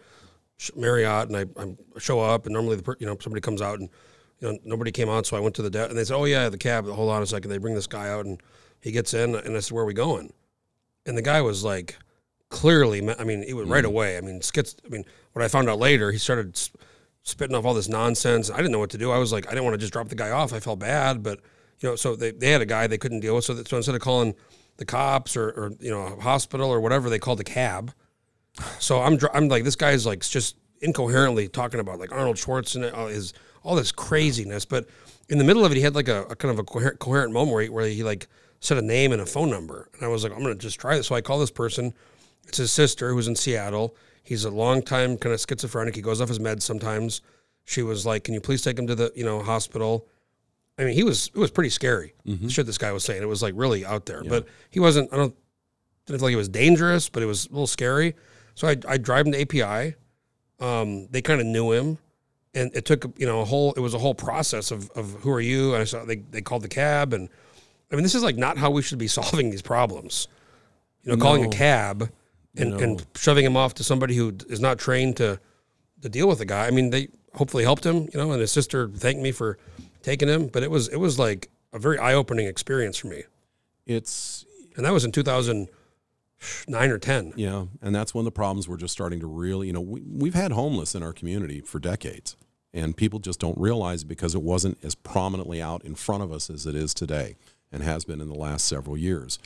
Marriott, 0.76 1.28
and 1.28 1.36
I, 1.36 1.62
I 1.62 1.74
show 1.98 2.20
up, 2.20 2.46
and 2.46 2.53
normally 2.53 2.76
the 2.76 2.96
you 2.98 3.07
know 3.07 3.16
somebody 3.20 3.40
comes 3.40 3.62
out, 3.62 3.78
and 3.78 3.88
you 4.40 4.48
know 4.48 4.59
nobody 4.64 4.90
came 4.90 5.09
out, 5.09 5.26
so 5.26 5.36
I 5.36 5.40
went 5.40 5.55
to 5.57 5.62
the 5.62 5.70
de- 5.70 5.88
and 5.88 5.96
they 5.96 6.05
said, 6.05 6.16
"Oh 6.16 6.24
yeah, 6.24 6.48
the 6.48 6.59
cab." 6.59 6.86
Hold 6.86 7.11
on 7.11 7.22
a 7.22 7.26
second. 7.26 7.51
They 7.51 7.59
bring 7.59 7.74
this 7.74 7.86
guy 7.86 8.11
out, 8.11 8.26
and 8.26 8.42
he 8.80 8.92
gets 8.92 9.14
in, 9.14 9.34
and 9.34 9.57
I 9.57 9.61
said, 9.61 9.74
"Where 9.74 9.84
are 9.84 9.86
we 9.86 9.94
going?" 9.94 10.32
And 11.07 11.16
the 11.16 11.22
guy 11.22 11.40
was 11.40 11.64
like, 11.64 11.96
clearly, 12.51 12.98
I 13.18 13.24
mean, 13.24 13.42
it 13.42 13.55
was 13.55 13.66
right 13.66 13.84
mm-hmm. 13.84 13.86
away. 13.86 14.18
I 14.18 14.20
mean, 14.20 14.42
skits. 14.42 14.76
I 14.84 14.88
mean, 14.88 15.05
what 15.32 15.44
I 15.44 15.48
found 15.48 15.70
out 15.70 15.78
later, 15.78 16.12
he 16.12 16.18
started 16.18 16.55
s- 16.55 16.70
spitting 17.22 17.57
off 17.57 17.64
all 17.64 17.74
this 17.74 17.88
nonsense. 17.88 18.51
I 18.51 18.57
didn't 18.57 18.72
know 18.72 18.78
what 18.78 18.90
to 18.90 18.98
do. 18.98 19.11
I 19.11 19.18
was 19.18 19.32
like, 19.32 19.46
I 19.46 19.51
didn't 19.51 19.64
want 19.64 19.74
to 19.74 19.78
just 19.78 19.92
drop 19.92 20.09
the 20.09 20.14
guy 20.14 20.30
off. 20.30 20.53
I 20.53 20.61
felt 20.61 20.80
bad, 20.80 21.22
but 21.22 21.40
you 21.80 21.88
know, 21.88 21.96
so 21.96 22.14
they, 22.14 22.32
they 22.32 22.51
had 22.51 22.61
a 22.61 22.66
guy 22.66 22.86
they 22.86 22.98
couldn't 22.98 23.20
deal 23.20 23.34
with. 23.34 23.44
So, 23.44 23.55
that, 23.55 23.68
so 23.68 23.76
instead 23.76 23.94
of 23.94 24.01
calling 24.01 24.34
the 24.76 24.84
cops 24.84 25.36
or, 25.36 25.48
or, 25.51 25.72
you 25.80 25.90
know, 25.90 26.03
a 26.03 26.20
hospital 26.20 26.70
or 26.70 26.80
whatever, 26.80 27.09
they 27.09 27.18
called 27.18 27.40
a 27.40 27.44
cab. 27.44 27.92
So 28.78 29.01
I'm, 29.01 29.16
dr- 29.16 29.34
I'm 29.34 29.48
like, 29.48 29.64
this 29.64 29.76
guy's 29.76 30.05
like 30.05 30.20
just 30.20 30.57
incoherently 30.82 31.48
talking 31.48 31.80
about 31.80 31.98
like 31.98 32.12
Arnold 32.12 32.36
Schwarzenegger, 32.36 32.96
all 32.96 33.07
his, 33.07 33.32
all 33.62 33.76
this 33.76 33.92
craziness. 33.92 34.64
But 34.64 34.88
in 35.28 35.38
the 35.38 35.44
middle 35.44 35.64
of 35.64 35.72
it, 35.72 35.76
he 35.76 35.82
had 35.82 35.94
like 35.94 36.09
a, 36.09 36.24
a 36.24 36.36
kind 36.36 36.53
of 36.53 36.59
a 36.59 36.64
coherent, 36.64 36.98
coherent 36.98 37.32
moment 37.32 37.53
where 37.53 37.62
he, 37.62 37.68
where 37.68 37.86
he 37.86 38.03
like 38.03 38.26
said 38.61 38.76
a 38.76 38.82
name 38.82 39.12
and 39.12 39.22
a 39.22 39.26
phone 39.26 39.51
number. 39.51 39.88
And 39.94 40.05
I 40.05 40.09
was 40.09 40.24
like, 40.24 40.32
I'm 40.32 40.42
going 40.42 40.57
to 40.57 40.61
just 40.61 40.80
try 40.80 40.96
this. 40.96 41.07
So 41.07 41.14
I 41.14 41.20
call 41.20 41.38
this 41.38 41.51
person. 41.51 41.94
It's 42.47 42.59
his 42.59 42.72
sister 42.72 43.12
who's 43.12 43.28
in 43.28 43.36
Seattle. 43.36 43.95
He's 44.22 44.45
a 44.45 44.51
long 44.51 44.82
time 44.82 45.16
kind 45.16 45.34
of 45.34 45.41
schizophrenic. 45.41 45.95
He 45.95 46.03
goes 46.03 46.20
off 46.20 46.28
his 46.28 46.38
meds 46.38 46.62
sometimes. 46.62 47.20
She 47.64 47.82
was 47.82 48.05
like, 48.07 48.24
"Can 48.24 48.34
you 48.34 48.41
please 48.41 48.62
take 48.62 48.78
him 48.78 48.86
to 48.86 48.95
the 48.95 49.12
you 49.14 49.24
know 49.24 49.43
hospital?" 49.43 50.07
I 50.78 50.84
mean, 50.84 50.95
he 50.95 51.03
was 51.03 51.30
it 51.34 51.38
was 51.38 51.51
pretty 51.51 51.70
scary. 51.70 52.14
The 52.24 52.51
shit 52.51 52.66
this 52.66 52.78
guy 52.78 52.91
was 52.93 53.05
saying 53.05 53.22
it 53.22 53.26
was 53.26 53.43
like 53.43 53.55
really 53.57 53.84
out 53.84 54.07
there. 54.07 54.22
But 54.30 54.47
he 54.70 54.80
wasn't. 54.80 55.12
I 55.12 55.16
don't 55.16 55.34
didn't 56.07 56.20
feel 56.20 56.28
like 56.28 56.34
it 56.34 56.36
was 56.36 56.49
dangerous, 56.49 57.09
but 57.09 57.22
it 57.22 57.26
was 57.26 57.47
a 57.47 57.51
little 57.51 57.66
scary. 57.66 58.14
So 58.55 58.68
I 58.68 58.76
I 58.88 58.97
drive 58.97 59.26
him 59.26 59.32
to 59.32 59.41
API. 59.41 59.95
Um, 60.59 61.07
they 61.11 61.22
kind 61.22 61.41
of 61.41 61.47
knew 61.47 61.72
him, 61.72 61.99
and 62.55 62.74
it 62.74 62.84
took 62.84 63.18
you 63.18 63.26
know 63.26 63.41
a 63.41 63.45
whole 63.45 63.72
it 63.74 63.80
was 63.80 63.95
a 63.95 63.99
whole 63.99 64.14
process 64.14 64.70
of 64.70 64.91
of 64.93 65.12
who 65.20 65.30
are 65.30 65.41
you? 65.41 65.74
And 65.74 65.82
I 65.82 65.84
saw 65.84 66.05
they 66.05 66.16
they 66.16 66.41
called 66.41 66.62
the 66.62 66.68
cab, 66.68 67.12
and 67.12 67.28
I 67.91 67.95
mean 67.95 68.03
this 68.03 68.14
is 68.14 68.22
like 68.22 68.36
not 68.36 68.59
how 68.59 68.70
we 68.70 68.82
should 68.82 68.99
be 68.99 69.09
solving 69.18 69.51
these 69.51 69.62
problems. 69.62 70.28
You 71.03 71.12
know, 71.12 71.22
calling 71.22 71.45
a 71.45 71.49
cab 71.49 72.11
and, 72.61 72.80
and 72.80 73.06
shoving 73.14 73.44
him 73.44 73.56
off 73.56 73.74
to 73.74 73.84
somebody 73.84 74.14
who 74.14 74.36
is 74.48 74.61
not 74.61 74.78
trained 74.78 75.16
to 75.18 75.40
to 76.02 76.08
deal 76.08 76.28
with 76.28 76.38
the 76.38 76.44
guy. 76.46 76.66
I 76.66 76.70
mean, 76.70 76.90
they 76.90 77.08
hopefully 77.34 77.64
helped 77.64 77.84
him, 77.84 78.08
you 78.12 78.18
know, 78.18 78.32
and 78.32 78.40
his 78.40 78.52
sister 78.52 78.88
thanked 78.88 79.20
me 79.20 79.32
for 79.32 79.58
taking 80.02 80.28
him, 80.28 80.48
but 80.48 80.62
it 80.62 80.70
was 80.70 80.88
it 80.88 80.96
was 80.96 81.18
like 81.18 81.50
a 81.72 81.78
very 81.78 81.98
eye 81.98 82.14
opening 82.14 82.46
experience 82.46 82.96
for 82.96 83.06
me, 83.08 83.22
It's 83.86 84.44
and 84.76 84.84
that 84.84 84.92
was 84.92 85.04
in 85.04 85.12
two 85.12 85.22
thousand 85.22 85.68
nine 86.66 86.90
or 86.90 86.98
ten. 86.98 87.32
Yeah, 87.36 87.66
and 87.82 87.94
that's 87.94 88.14
when 88.14 88.24
the 88.24 88.32
problems 88.32 88.66
were 88.66 88.76
just 88.76 88.92
starting 88.92 89.20
to 89.20 89.26
really, 89.26 89.66
you 89.66 89.72
know, 89.72 89.80
we, 89.80 90.00
we've 90.00 90.34
had 90.34 90.52
homeless 90.52 90.94
in 90.94 91.02
our 91.02 91.12
community 91.12 91.61
for 91.61 91.78
decades, 91.78 92.36
and 92.72 92.96
people 92.96 93.18
just 93.18 93.38
don't 93.38 93.58
realize 93.58 94.02
it 94.02 94.08
because 94.08 94.34
it 94.34 94.42
wasn't 94.42 94.78
as 94.82 94.94
prominently 94.94 95.61
out 95.61 95.84
in 95.84 95.94
front 95.94 96.22
of 96.22 96.32
us 96.32 96.50
as 96.50 96.66
it 96.66 96.74
is 96.74 96.94
today, 96.94 97.36
and 97.70 97.82
has 97.82 98.04
been 98.04 98.20
in 98.20 98.28
the 98.28 98.34
last 98.34 98.64
several 98.66 98.96
years. 98.96 99.38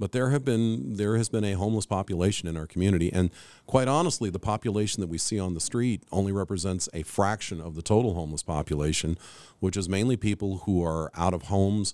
But 0.00 0.12
there 0.12 0.30
have 0.30 0.46
been 0.46 0.94
there 0.94 1.18
has 1.18 1.28
been 1.28 1.44
a 1.44 1.52
homeless 1.52 1.84
population 1.84 2.48
in 2.48 2.56
our 2.56 2.66
community, 2.66 3.12
and 3.12 3.30
quite 3.66 3.86
honestly, 3.86 4.30
the 4.30 4.38
population 4.38 5.02
that 5.02 5.08
we 5.08 5.18
see 5.18 5.38
on 5.38 5.52
the 5.52 5.60
street 5.60 6.02
only 6.10 6.32
represents 6.32 6.88
a 6.94 7.02
fraction 7.02 7.60
of 7.60 7.74
the 7.74 7.82
total 7.82 8.14
homeless 8.14 8.42
population, 8.42 9.18
which 9.60 9.76
is 9.76 9.90
mainly 9.90 10.16
people 10.16 10.62
who 10.64 10.82
are 10.82 11.12
out 11.14 11.34
of 11.34 11.42
homes 11.42 11.92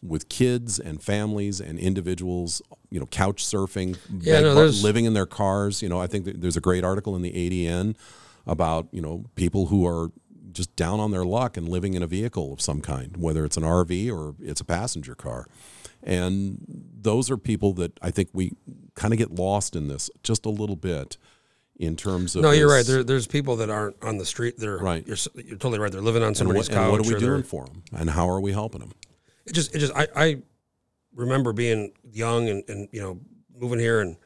with 0.00 0.28
kids 0.28 0.78
and 0.78 1.02
families 1.02 1.60
and 1.60 1.80
individuals, 1.80 2.62
you 2.90 3.00
know, 3.00 3.06
couch 3.06 3.44
surfing, 3.44 3.98
Yeah, 4.20 4.40
no, 4.40 4.54
living 4.66 5.04
in 5.04 5.14
their 5.14 5.26
cars. 5.26 5.82
You 5.82 5.88
know, 5.88 6.00
I 6.00 6.06
think 6.06 6.40
there's 6.40 6.56
a 6.56 6.60
great 6.60 6.84
article 6.84 7.16
in 7.16 7.22
the 7.22 7.32
ADN 7.32 7.96
about 8.46 8.86
you 8.92 9.02
know 9.02 9.24
people 9.34 9.66
who 9.66 9.84
are 9.84 10.12
just 10.52 10.76
down 10.76 11.00
on 11.00 11.10
their 11.10 11.24
luck 11.24 11.56
and 11.56 11.68
living 11.68 11.94
in 11.94 12.04
a 12.04 12.06
vehicle 12.06 12.52
of 12.52 12.60
some 12.60 12.80
kind, 12.80 13.16
whether 13.16 13.44
it's 13.44 13.56
an 13.56 13.64
RV 13.64 14.12
or 14.12 14.36
it's 14.40 14.60
a 14.60 14.64
passenger 14.64 15.16
car. 15.16 15.48
And 16.02 16.64
those 17.00 17.30
are 17.30 17.36
people 17.36 17.72
that 17.74 17.98
I 18.00 18.10
think 18.10 18.30
we 18.32 18.52
kind 18.94 19.12
of 19.12 19.18
get 19.18 19.32
lost 19.32 19.76
in 19.76 19.88
this 19.88 20.10
just 20.22 20.46
a 20.46 20.50
little 20.50 20.76
bit 20.76 21.16
in 21.76 21.96
terms 21.96 22.36
of. 22.36 22.42
No, 22.42 22.50
you're 22.50 22.70
right. 22.70 22.86
There, 22.86 23.02
there's 23.04 23.26
people 23.26 23.56
that 23.56 23.70
aren't 23.70 24.02
on 24.02 24.18
the 24.18 24.24
street. 24.24 24.54
They're 24.58 24.78
Right. 24.78 25.06
You're, 25.06 25.16
you're 25.34 25.56
totally 25.56 25.78
right. 25.78 25.90
They're 25.92 26.00
living 26.00 26.22
on 26.22 26.28
and 26.28 26.36
somebody's 26.36 26.68
what, 26.68 26.76
couch. 26.76 26.82
and 26.82 26.92
what 26.92 27.06
are 27.06 27.14
we 27.14 27.20
doing 27.20 27.42
for 27.42 27.66
them? 27.66 27.82
And 27.92 28.10
how 28.10 28.28
are 28.28 28.40
we 28.40 28.52
helping 28.52 28.80
them? 28.80 28.92
it 29.48 29.54
just 29.54 29.74
it 29.74 29.78
just 29.78 29.94
I, 29.96 30.06
I 30.14 30.42
remember 31.14 31.52
being 31.52 31.92
young 32.04 32.48
and, 32.48 32.62
and 32.68 32.88
you 32.92 33.00
know 33.00 33.18
moving 33.58 33.78
here 33.78 34.00
and 34.00 34.16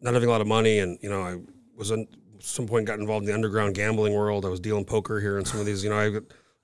not 0.00 0.14
having 0.14 0.28
a 0.28 0.32
lot 0.32 0.40
of 0.40 0.46
money 0.46 0.78
and 0.80 0.98
you 1.02 1.10
know 1.10 1.22
I 1.22 1.38
was 1.76 1.90
in 1.90 2.08
some 2.40 2.66
point 2.66 2.86
got 2.86 2.98
involved 2.98 3.24
in 3.24 3.28
the 3.28 3.34
underground 3.34 3.74
gambling 3.74 4.14
world. 4.14 4.44
I 4.44 4.48
was 4.48 4.60
dealing 4.60 4.84
poker 4.84 5.20
here 5.20 5.38
and 5.38 5.46
some 5.46 5.60
of 5.60 5.66
these 5.66 5.84
you 5.84 5.90
know 5.90 5.98
I've 5.98 6.12
got 6.14 6.22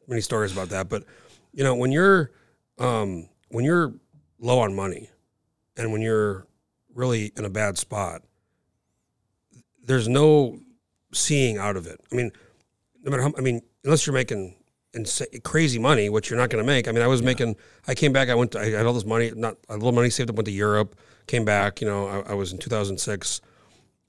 many 0.09 0.21
stories 0.21 0.53
about 0.53 0.71
that. 0.71 0.89
But 0.89 1.05
you 1.53 1.63
know 1.63 1.75
when 1.75 1.93
you're 1.93 2.33
um, 2.79 3.29
when 3.51 3.65
you're 3.65 3.93
low 4.41 4.61
on 4.61 4.75
money 4.75 5.11
and 5.77 5.93
when 5.93 6.03
you're 6.03 6.47
really 6.95 7.33
in 7.37 7.45
a 7.45 7.51
bad 7.51 7.79
spot, 7.79 8.23
there's 9.85 10.09
no 10.09 10.59
seeing 11.13 11.59
out 11.59 11.77
of 11.77 11.87
it. 11.87 12.01
I 12.13 12.15
mean, 12.15 12.33
no 13.03 13.11
matter 13.11 13.23
how 13.23 13.33
I 13.37 13.41
mean 13.41 13.63
unless 13.85 14.07
you're 14.07 14.15
making 14.15 14.57
insa- 14.95 15.43
crazy 15.43 15.79
money, 15.79 16.09
which 16.09 16.31
you're 16.31 16.39
not 16.39 16.51
going 16.51 16.63
to 16.63 16.67
make. 16.67 16.89
I 16.89 16.93
mean, 16.93 17.03
I 17.03 17.07
was 17.07 17.23
making. 17.23 17.57
I 17.87 17.95
came 17.95 18.13
back. 18.13 18.29
I 18.29 18.35
went. 18.35 18.53
To, 18.53 18.61
I 18.61 18.71
had 18.71 18.87
all 18.87 18.93
this 18.93 19.05
money. 19.05 19.33
Not 19.35 19.57
a 19.69 19.75
little 19.75 19.93
money 19.93 20.11
saved 20.11 20.31
up. 20.31 20.37
Went 20.37 20.47
to 20.47 20.53
Europe. 20.53 20.97
Came 21.27 21.45
back. 21.45 21.81
You 21.81 21.87
know, 21.87 22.07
I, 22.07 22.33
I 22.33 22.35
was 22.35 22.53
in 22.53 22.59
2006. 22.59 23.41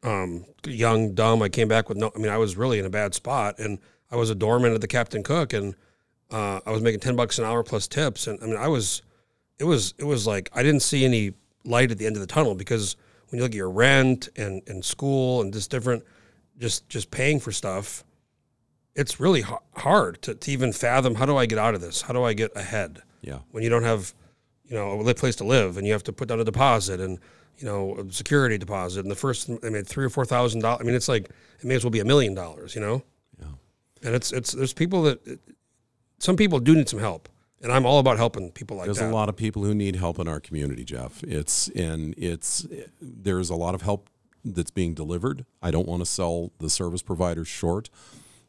Um, 0.03 0.45
young, 0.65 1.13
dumb. 1.13 1.41
I 1.41 1.49
came 1.49 1.67
back 1.67 1.89
with 1.89 1.97
no. 1.97 2.11
I 2.15 2.19
mean, 2.19 2.31
I 2.31 2.37
was 2.37 2.57
really 2.57 2.79
in 2.79 2.85
a 2.85 2.89
bad 2.89 3.13
spot, 3.13 3.59
and 3.59 3.79
I 4.11 4.15
was 4.15 4.29
a 4.29 4.35
doorman 4.35 4.73
at 4.73 4.81
the 4.81 4.87
Captain 4.87 5.23
Cook, 5.23 5.53
and 5.53 5.75
uh, 6.31 6.59
I 6.65 6.71
was 6.71 6.81
making 6.81 6.99
ten 7.01 7.15
bucks 7.15 7.39
an 7.39 7.45
hour 7.45 7.63
plus 7.63 7.87
tips, 7.87 8.27
and 8.27 8.39
I 8.41 8.45
mean, 8.45 8.57
I 8.57 8.67
was. 8.67 9.01
It 9.61 9.65
was. 9.65 9.93
It 9.97 10.05
was 10.05 10.25
like 10.27 10.49
I 10.53 10.63
didn't 10.63 10.81
see 10.81 11.05
any 11.05 11.33
light 11.63 11.91
at 11.91 11.97
the 11.99 12.05
end 12.07 12.15
of 12.17 12.21
the 12.21 12.27
tunnel 12.35 12.55
because 12.55 12.95
when 13.29 13.37
you 13.37 13.43
look 13.43 13.51
at 13.51 13.55
your 13.63 13.69
rent 13.69 14.27
and 14.35 14.61
and 14.67 14.83
school 14.83 15.41
and 15.41 15.53
just 15.53 15.69
different, 15.71 16.03
just 16.57 16.89
just 16.89 17.11
paying 17.11 17.39
for 17.39 17.51
stuff 17.51 18.03
it's 18.93 19.21
really 19.21 19.39
ha- 19.39 19.59
hard 19.77 20.21
to, 20.21 20.35
to 20.35 20.51
even 20.51 20.73
fathom 20.73 21.15
how 21.15 21.25
do 21.25 21.37
I 21.37 21.45
get 21.45 21.57
out 21.57 21.73
of 21.75 21.79
this? 21.79 22.01
How 22.01 22.11
do 22.13 22.23
I 22.23 22.33
get 22.33 22.51
ahead 22.57 23.01
Yeah. 23.21 23.39
when 23.51 23.63
you 23.63 23.69
don't 23.69 23.83
have, 23.85 24.13
you 24.65 24.75
know, 24.75 24.99
a 24.99 25.13
place 25.13 25.37
to 25.37 25.45
live 25.45 25.77
and 25.77 25.87
you 25.87 25.93
have 25.93 26.03
to 26.03 26.11
put 26.11 26.27
down 26.27 26.41
a 26.41 26.43
deposit 26.43 26.99
and, 26.99 27.17
you 27.57 27.65
know, 27.65 27.95
a 27.99 28.11
security 28.11 28.57
deposit 28.57 28.99
and 28.99 29.09
the 29.09 29.15
first, 29.15 29.49
I 29.63 29.69
mean, 29.69 29.85
three 29.85 30.03
or 30.03 30.09
four 30.09 30.25
thousand 30.25 30.59
dollars. 30.59 30.81
I 30.81 30.83
mean, 30.83 30.93
it's 30.95 31.07
like 31.07 31.29
it 31.61 31.63
may 31.65 31.75
as 31.75 31.85
well 31.85 31.91
be 31.91 32.01
a 32.01 32.05
million 32.05 32.33
dollars, 32.35 32.75
you 32.75 32.81
know. 32.81 33.01
Yeah. 33.39 33.45
And 34.03 34.13
it's 34.13 34.33
it's 34.33 34.51
there's 34.51 34.73
people 34.73 35.03
that 35.03 35.39
some 36.19 36.35
people 36.35 36.59
do 36.59 36.75
need 36.75 36.89
some 36.89 36.99
help, 36.99 37.29
and 37.61 37.71
I'm 37.71 37.85
all 37.85 37.99
about 37.99 38.17
helping 38.17 38.51
people 38.51 38.77
like 38.77 38.85
There's 38.85 38.97
that. 38.97 39.03
There's 39.03 39.11
a 39.11 39.15
lot 39.15 39.29
of 39.29 39.35
people 39.35 39.63
who 39.63 39.73
need 39.73 39.95
help 39.95 40.19
in 40.19 40.27
our 40.27 40.39
community, 40.39 40.83
Jeff. 40.83 41.23
It's 41.23 41.67
and 41.69 42.13
it's 42.17 42.65
there's 42.99 43.49
a 43.49 43.55
lot 43.55 43.75
of 43.75 43.81
help 43.81 44.09
that's 44.43 44.71
being 44.71 44.93
delivered. 44.93 45.45
I 45.61 45.71
don't 45.71 45.87
want 45.87 46.01
to 46.01 46.05
sell 46.05 46.51
the 46.59 46.69
service 46.69 47.01
providers 47.01 47.47
short. 47.47 47.89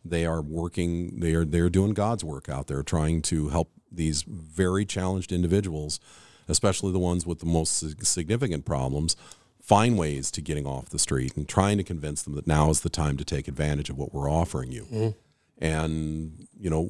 They 0.05 0.25
are 0.27 0.41
working. 0.41 1.21
They 1.21 1.35
are 1.35 1.45
they're 1.45 1.71
doing 1.71 1.95
God's 1.95 2.25
work 2.25 2.49
out 2.49 2.67
there, 2.67 2.83
trying 2.83 3.23
to 3.23 3.49
help 3.51 3.71
these 3.91 4.23
very 4.23 4.85
challenged 4.85 5.33
individuals, 5.33 6.01
especially 6.49 6.93
the 6.93 6.99
ones 6.99 7.27
with 7.27 7.41
the 7.41 7.47
most 7.47 8.05
significant 8.05 8.65
problems, 8.65 9.17
find 9.61 9.99
ways 9.99 10.31
to 10.31 10.41
getting 10.41 10.67
off 10.67 10.89
the 10.89 10.99
street 10.99 11.37
and 11.37 11.49
trying 11.49 11.77
to 11.77 11.85
convince 11.85 12.23
them 12.23 12.35
that 12.35 12.47
now 12.47 12.71
is 12.71 12.81
the 12.81 12.89
time 12.89 13.17
to 13.19 13.25
take 13.25 13.47
advantage 13.47 13.91
of 13.91 13.99
what 13.99 14.15
we're 14.15 14.31
offering 14.31 14.73
you. 14.73 14.85
Mm-hmm. 14.85 15.65
And 15.65 16.49
you 16.59 16.71
know, 16.71 16.89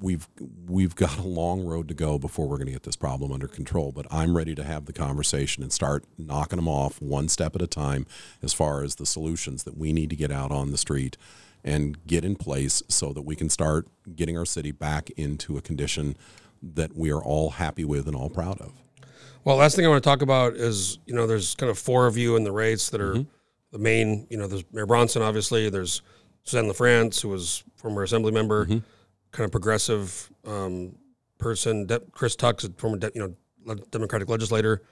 we've 0.00 0.28
we've 0.66 0.94
got 0.94 1.18
a 1.18 1.22
long 1.22 1.64
road 1.64 1.88
to 1.88 1.94
go 1.94 2.18
before 2.18 2.46
we're 2.48 2.56
going 2.56 2.66
to 2.66 2.72
get 2.72 2.84
this 2.84 2.96
problem 2.96 3.32
under 3.32 3.48
control. 3.48 3.92
But 3.92 4.06
I'm 4.10 4.36
ready 4.36 4.54
to 4.54 4.64
have 4.64 4.86
the 4.86 4.92
conversation 4.92 5.62
and 5.62 5.72
start 5.72 6.04
knocking 6.16 6.56
them 6.56 6.68
off 6.68 7.00
one 7.02 7.28
step 7.28 7.54
at 7.54 7.62
a 7.62 7.66
time, 7.66 8.06
as 8.42 8.52
far 8.52 8.82
as 8.82 8.96
the 8.96 9.06
solutions 9.06 9.64
that 9.64 9.76
we 9.76 9.92
need 9.92 10.10
to 10.10 10.16
get 10.16 10.30
out 10.30 10.50
on 10.52 10.70
the 10.70 10.78
street 10.78 11.16
and 11.64 12.06
get 12.06 12.24
in 12.24 12.36
place 12.36 12.82
so 12.88 13.12
that 13.12 13.22
we 13.22 13.34
can 13.34 13.48
start 13.50 13.88
getting 14.14 14.38
our 14.38 14.46
city 14.46 14.70
back 14.70 15.10
into 15.16 15.56
a 15.56 15.60
condition 15.60 16.16
that 16.62 16.96
we 16.96 17.10
are 17.10 17.22
all 17.22 17.50
happy 17.50 17.84
with 17.84 18.06
and 18.06 18.14
all 18.16 18.30
proud 18.30 18.60
of. 18.60 18.72
Well, 19.44 19.56
last 19.56 19.74
thing 19.76 19.84
I 19.84 19.88
want 19.88 20.02
to 20.02 20.08
talk 20.08 20.22
about 20.22 20.54
is 20.54 20.98
you 21.06 21.14
know 21.14 21.26
there's 21.26 21.54
kind 21.54 21.70
of 21.70 21.78
four 21.78 22.06
of 22.06 22.16
you 22.16 22.36
in 22.36 22.44
the 22.44 22.52
race 22.52 22.90
that 22.90 23.00
are 23.00 23.14
Mm-hmm. 23.14 23.28
the 23.72 23.78
main. 23.78 24.26
You 24.30 24.36
know, 24.38 24.46
there's 24.46 24.64
Mayor 24.72 24.86
Bronson, 24.86 25.22
obviously. 25.22 25.68
There's 25.70 26.02
Suzanne 26.44 26.70
LaFrance, 26.70 27.20
who 27.20 27.28
was 27.28 27.62
former 27.76 28.02
Assembly 28.02 28.32
member, 28.32 28.64
Mm-hmm. 28.66 28.78
Kind 29.38 29.46
of 29.46 29.52
progressive 29.52 30.30
um, 30.44 30.96
person. 31.38 31.86
De- 31.86 32.00
Chris 32.10 32.34
Tuck's 32.34 32.64
a 32.64 32.70
former 32.70 32.96
de- 32.98 33.12
you 33.14 33.20
know 33.22 33.34
le- 33.64 33.76
Democratic 33.92 34.28
legislator. 34.28 34.82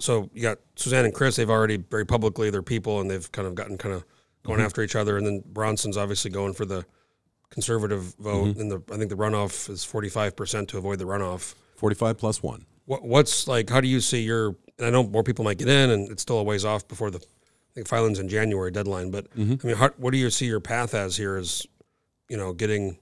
So 0.00 0.28
you 0.34 0.42
got 0.42 0.58
Suzanne 0.74 1.04
and 1.04 1.14
Chris. 1.14 1.36
They've 1.36 1.48
already 1.48 1.76
very 1.76 2.04
publicly 2.04 2.50
they're 2.50 2.62
people, 2.62 3.00
and 3.00 3.08
they've 3.10 3.30
kind 3.30 3.46
of 3.46 3.54
gotten 3.54 3.78
kind 3.78 3.94
of 3.94 4.04
going 4.44 4.58
Mm-hmm. 4.58 4.66
after 4.66 4.82
each 4.82 4.96
other. 4.96 5.16
And 5.18 5.24
then 5.26 5.42
Bronson's 5.52 5.96
obviously 5.96 6.30
going 6.30 6.54
for 6.54 6.64
the 6.64 6.84
conservative 7.50 8.14
vote. 8.18 8.48
Mm-hmm. 8.48 8.60
And 8.60 8.70
the 8.72 8.82
I 8.92 8.96
think 8.96 9.10
the 9.10 9.16
runoff 9.16 9.68
is 9.70 9.84
45 9.84 10.34
percent 10.34 10.68
to 10.70 10.78
avoid 10.78 10.98
the 10.98 11.04
runoff. 11.04 11.54
45 11.76 12.18
plus 12.18 12.42
one. 12.42 12.66
What, 12.86 13.04
what's 13.04 13.46
like? 13.46 13.70
How 13.70 13.80
do 13.80 13.88
you 13.88 14.00
see 14.00 14.22
your? 14.22 14.56
And 14.78 14.86
I 14.86 14.90
know 14.90 15.02
more 15.04 15.22
people 15.22 15.44
might 15.44 15.58
get 15.58 15.68
in, 15.68 15.90
and 15.90 16.10
it's 16.10 16.22
still 16.22 16.38
a 16.38 16.42
ways 16.42 16.64
off 16.64 16.88
before 16.88 17.10
the. 17.10 17.18
I 17.18 17.72
think 17.74 17.86
filing's 17.86 18.18
in 18.18 18.28
January 18.28 18.72
deadline, 18.72 19.12
but 19.12 19.28
I 19.36 19.40
mean, 19.40 19.76
how, 19.76 19.90
what 19.96 20.10
do 20.10 20.18
you 20.18 20.28
see 20.28 20.46
your 20.46 20.58
path 20.58 20.92
as 20.92 21.16
here? 21.16 21.36
As 21.36 21.64
you 22.28 22.36
know, 22.36 22.52
getting 22.52 22.98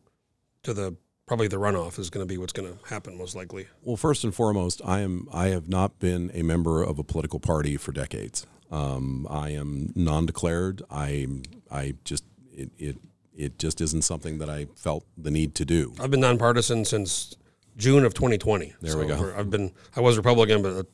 to 0.69 0.75
the 0.75 0.97
probably 1.27 1.49
the 1.49 1.57
runoff 1.57 1.99
is 1.99 2.11
going 2.11 2.27
to 2.27 2.29
be 2.29 2.39
what's 2.39 2.53
going 2.53 2.73
to 2.73 2.79
happen 2.89 3.17
most 3.19 3.35
likely. 3.35 3.67
Well, 3.83 3.97
first 3.97 4.25
and 4.25 4.35
foremost, 4.35 4.81
I 4.85 5.01
am 5.01 5.29
I 5.33 5.49
have 5.49 5.69
not 5.69 5.99
been 5.99 6.31
a 6.35 6.43
member 6.43 6.83
of 6.83 6.99
a 6.99 7.05
political 7.05 7.41
party 7.41 7.77
for 7.77 7.93
decades. 7.93 8.47
Um, 8.71 9.27
I 9.31 9.51
am 9.51 9.93
non-declared. 9.95 10.83
I 10.91 11.27
I 11.71 11.95
just 12.05 12.25
it, 12.53 12.71
it 12.79 12.97
it 13.35 13.59
just 13.59 13.81
isn't 13.81 14.03
something 14.03 14.39
that 14.39 14.51
I 14.51 14.67
felt 14.75 15.05
the 15.17 15.31
need 15.31 15.55
to 15.57 15.65
do. 15.65 15.95
I've 16.01 16.11
been 16.11 16.21
nonpartisan 16.21 16.85
since 16.85 17.37
June 17.77 18.05
of 18.05 18.13
2020. 18.15 18.75
There 18.81 18.99
we 18.99 19.07
go. 19.07 19.33
I've 19.37 19.51
been 19.51 19.73
I 19.97 20.01
was 20.01 20.17
Republican, 20.17 20.63
but 20.63 20.87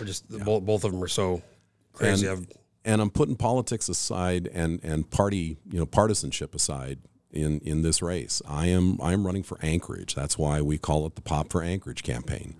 I 0.00 0.04
just 0.04 0.28
both, 0.28 0.64
both 0.64 0.84
of 0.84 0.92
them 0.92 1.02
are 1.02 1.08
so 1.08 1.42
crazy. 1.92 2.26
And- 2.26 2.38
I've, 2.38 2.48
and 2.84 3.02
I'm 3.02 3.10
putting 3.10 3.36
politics 3.36 3.88
aside 3.90 4.48
and 4.54 4.82
and 4.82 5.10
party 5.10 5.58
you 5.70 5.78
know 5.78 5.84
partisanship 5.86 6.54
aside 6.54 6.98
in 7.32 7.60
in 7.60 7.82
this 7.82 8.02
race. 8.02 8.40
I 8.46 8.66
am 8.66 8.98
I 9.02 9.12
am 9.12 9.26
running 9.26 9.42
for 9.42 9.58
Anchorage. 9.62 10.14
That's 10.14 10.38
why 10.38 10.60
we 10.60 10.78
call 10.78 11.06
it 11.06 11.14
the 11.14 11.22
Popp 11.22 11.50
for 11.50 11.62
Anchorage 11.62 12.02
campaign. 12.02 12.54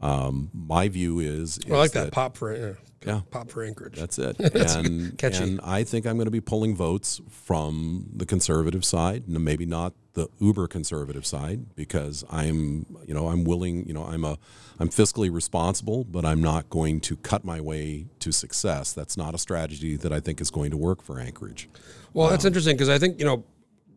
Um, 0.00 0.50
my 0.52 0.88
view 0.88 1.18
is, 1.18 1.58
I 1.68 1.72
like 1.74 1.86
is 1.86 1.92
that, 1.94 2.12
pop 2.12 2.36
for 2.36 2.54
yeah, 2.54 2.72
Yeah. 3.04 3.20
pop 3.32 3.50
for 3.50 3.64
Anchorage. 3.64 3.96
That's 3.98 4.16
it. 4.18 4.38
and, 4.54 5.18
catchy. 5.18 5.42
and 5.42 5.60
I 5.64 5.82
think 5.82 6.06
I'm 6.06 6.14
going 6.16 6.26
to 6.26 6.30
be 6.30 6.40
pulling 6.40 6.76
votes 6.76 7.20
from 7.28 8.06
the 8.14 8.24
conservative 8.24 8.84
side, 8.84 9.24
and 9.26 9.44
maybe 9.44 9.66
not 9.66 9.94
the 10.12 10.28
uber 10.38 10.68
conservative 10.68 11.26
side, 11.26 11.74
because 11.74 12.24
I'm, 12.30 12.86
you 13.06 13.12
know, 13.14 13.26
I'm 13.26 13.42
willing, 13.42 13.88
you 13.88 13.92
know, 13.92 14.04
I'm 14.04 14.24
a, 14.24 14.38
I'm 14.78 14.88
fiscally 14.88 15.32
responsible, 15.32 16.04
but 16.04 16.24
I'm 16.24 16.40
not 16.40 16.70
going 16.70 17.00
to 17.00 17.16
cut 17.16 17.44
my 17.44 17.60
way 17.60 18.06
to 18.20 18.30
success. 18.30 18.92
That's 18.92 19.16
not 19.16 19.34
a 19.34 19.38
strategy 19.38 19.96
that 19.96 20.12
I 20.12 20.20
think 20.20 20.40
is 20.40 20.50
going 20.52 20.70
to 20.70 20.76
work 20.76 21.02
for 21.02 21.18
Anchorage. 21.18 21.68
Well, 22.14 22.30
that's 22.30 22.44
interesting 22.44 22.76
because 22.76 22.88
I 22.88 22.98
think 22.98 23.18
you 23.18 23.24
know, 23.24 23.42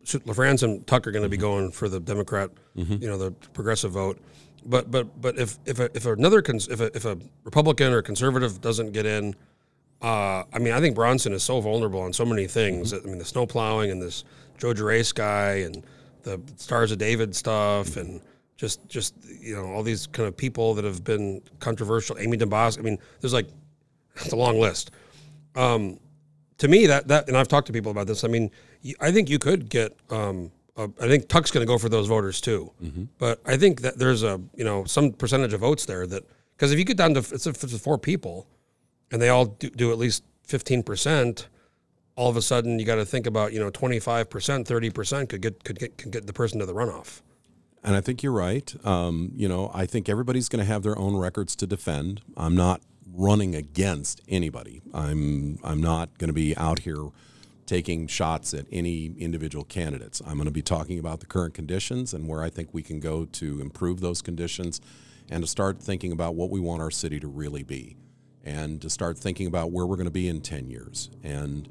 LaFrance 0.06 0.64
and 0.64 0.86
Tuck 0.88 1.06
are 1.07 1.11
going 1.11 1.23
to 1.23 1.30
be 1.30 1.38
going 1.38 1.72
for 1.72 1.88
the 1.90 1.99
Democrat, 1.99 2.49
Mm-hmm. 2.78 2.95
you 3.03 3.07
know, 3.10 3.18
the 3.18 3.32
progressive 3.53 3.91
vote. 3.91 4.19
But 4.65 4.90
but 4.91 5.19
but 5.22 5.38
if 5.38 5.57
if 5.65 5.80
a, 5.80 5.90
if 5.95 6.06
another 6.06 6.41
cons- 6.41 6.68
if 6.69 6.80
a, 6.80 6.95
if 6.95 7.03
a 7.06 7.18
Republican 7.44 7.91
or 7.94 8.02
conservative 8.02 8.61
doesn't 8.61 8.91
get 8.91 9.06
in, 9.06 9.36
uh, 10.02 10.44
I 10.53 10.60
mean, 10.60 10.73
I 10.73 10.80
think 10.80 10.95
Bronson 10.95 11.34
is 11.34 11.44
so 11.44 11.60
vulnerable 11.61 12.02
on 12.02 12.14
so 12.14 12.26
many 12.26 12.48
things. 12.48 12.94
Mm-hmm. 12.94 13.07
I 13.07 13.10
mean, 13.10 13.18
the 13.19 13.26
snow 13.26 13.45
plowing 13.45 13.91
and 13.91 14.02
this 14.02 14.23
Joe 14.57 14.73
Gerace 14.73 15.14
guy 15.14 15.64
and 15.65 15.84
the 16.23 16.40
Stars 16.57 16.91
of 16.91 16.99
David 16.99 17.36
stuff 17.36 17.98
and 17.98 18.22
just 18.56 18.88
just 18.88 19.15
you 19.41 19.56
know 19.56 19.65
all 19.73 19.82
these 19.84 20.06
kind 20.07 20.28
of 20.28 20.38
people 20.38 20.76
that 20.76 20.86
have 20.86 21.03
been 21.03 21.41
controversial. 21.60 22.18
Amy 22.19 22.38
Demboski. 22.38 22.80
I 22.80 22.82
mean, 22.84 22.99
there's 23.19 23.34
like 23.34 23.48
it's 24.15 24.32
a 24.32 24.36
long 24.36 24.60
list 24.60 24.91
to 26.62 26.68
me 26.68 26.86
that 26.86 27.08
that 27.08 27.28
and 27.28 27.36
I've 27.36 27.48
talked 27.48 27.68
to 27.68 27.74
people 27.74 27.92
about 27.92 28.06
this. 28.08 28.24
I 28.24 28.28
mean, 28.28 28.52
I 29.00 29.12
think 29.12 29.30
you 29.30 29.40
could 29.40 29.70
get. 29.70 29.98
Um, 30.10 30.52
uh, 30.78 30.88
I 31.02 31.08
think 31.08 31.28
Tuck's 31.28 31.52
going 31.52 31.66
to 31.66 31.68
go 31.68 31.78
for 31.78 31.90
those 31.90 32.08
voters 32.08 32.40
too. 32.40 32.72
But 33.18 33.42
I 33.46 33.58
think 33.58 33.82
that 33.82 33.98
there's 33.98 34.24
a 34.24 34.40
you 34.56 34.64
know 34.64 34.86
some 34.86 35.12
percentage 35.12 35.54
of 35.54 35.60
votes 35.62 35.86
there 35.86 36.06
that 36.08 36.24
because 36.56 36.72
if 36.72 36.80
you 36.80 36.86
get 36.86 36.98
down 36.98 37.16
to 37.16 37.20
it's, 37.20 37.48
if 37.48 37.64
it's 37.64 37.78
four 37.80 37.98
people, 37.98 38.48
and 39.12 39.22
they 39.22 39.30
all 39.30 39.46
do, 39.46 39.70
do 39.72 39.92
at 39.92 39.98
least 39.98 40.24
fifteen 40.44 40.84
percent, 40.84 41.50
all 42.16 42.30
of 42.30 42.38
a 42.38 42.42
sudden 42.42 42.78
you 42.78 42.86
got 42.86 42.96
to 42.96 43.06
think 43.06 43.26
about 43.26 43.54
you 43.54 43.60
know 43.60 43.72
twenty 43.72 44.00
five 44.00 44.30
percent, 44.30 44.68
thirty 44.68 44.92
percent 44.92 45.30
could 45.30 45.42
get 45.42 45.64
could 45.64 45.80
get 45.80 45.98
could 45.98 46.12
get 46.12 46.28
the 46.28 46.34
person 46.34 46.60
to 46.60 46.68
the 46.68 46.76
runoff. 46.76 47.22
And 47.84 47.96
I 47.96 48.02
think 48.02 48.22
you're 48.22 48.32
right. 48.32 48.72
Um, 48.86 49.32
you 49.36 49.50
know, 49.50 49.72
I 49.74 49.88
think 49.88 50.08
everybody's 50.08 50.48
going 50.48 50.64
to 50.64 50.72
have 50.72 50.84
their 50.84 50.98
own 51.00 51.16
records 51.18 51.56
to 51.56 51.66
defend. 51.66 52.22
I'm 52.38 52.56
not 52.56 52.82
running 53.14 53.56
against 53.56 54.22
anybody. 54.28 54.82
I'm 54.94 55.60
I'm 55.64 55.82
not 55.82 56.18
going 56.18 56.30
to 56.30 56.34
be 56.34 56.56
out 56.57 56.80
here 56.80 57.10
taking 57.65 58.07
shots 58.07 58.53
at 58.53 58.65
any 58.72 59.14
individual 59.18 59.64
candidates. 59.64 60.22
I'm 60.26 60.34
going 60.34 60.45
to 60.45 60.52
be 60.52 60.61
talking 60.61 60.99
about 60.99 61.22
the 61.22 61.26
current 61.26 61.53
conditions 61.53 62.14
and 62.14 62.28
where 62.28 62.44
I 62.44 62.49
think 62.49 62.73
we 62.73 62.84
can 62.84 62.99
go 62.99 63.26
to 63.26 63.61
improve 63.61 64.02
those 64.02 64.22
conditions 64.22 64.82
and 65.30 65.41
to 65.44 65.48
start 65.48 65.82
thinking 65.82 66.11
about 66.11 66.36
what 66.36 66.49
we 66.49 66.60
want 66.60 66.82
our 66.82 66.91
city 66.91 67.19
to 67.22 67.28
really 67.28 67.64
be 67.64 67.95
and 68.44 68.82
to 68.82 68.90
start 68.90 69.18
thinking 69.18 69.48
about 69.48 69.72
where 69.72 69.86
we're 69.86 69.95
going 69.95 70.03
to 70.06 70.11
be 70.11 70.28
in 70.28 70.41
10 70.41 70.69
years. 70.69 71.10
And 71.23 71.69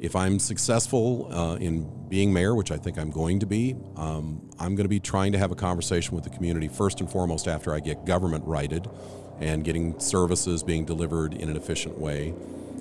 if 0.00 0.16
I'm 0.16 0.38
successful 0.38 1.28
uh, 1.32 1.56
in 1.56 2.08
being 2.08 2.32
mayor, 2.32 2.54
which 2.54 2.70
I 2.72 2.76
think 2.76 2.98
I'm 2.98 3.10
going 3.10 3.40
to 3.40 3.46
be, 3.46 3.76
um, 3.96 4.48
I'm 4.58 4.74
going 4.74 4.84
to 4.84 4.88
be 4.88 5.00
trying 5.00 5.32
to 5.32 5.38
have 5.38 5.52
a 5.52 5.56
conversation 5.56 6.14
with 6.14 6.24
the 6.24 6.30
community 6.30 6.68
first 6.68 7.00
and 7.00 7.10
foremost 7.10 7.46
after 7.46 7.74
I 7.74 7.80
get 7.80 8.04
government 8.04 8.44
righted 8.44 8.88
and 9.40 9.64
getting 9.64 9.98
services 10.00 10.62
being 10.62 10.84
delivered 10.84 11.34
in 11.34 11.48
an 11.48 11.56
efficient 11.56 11.98
way 11.98 12.34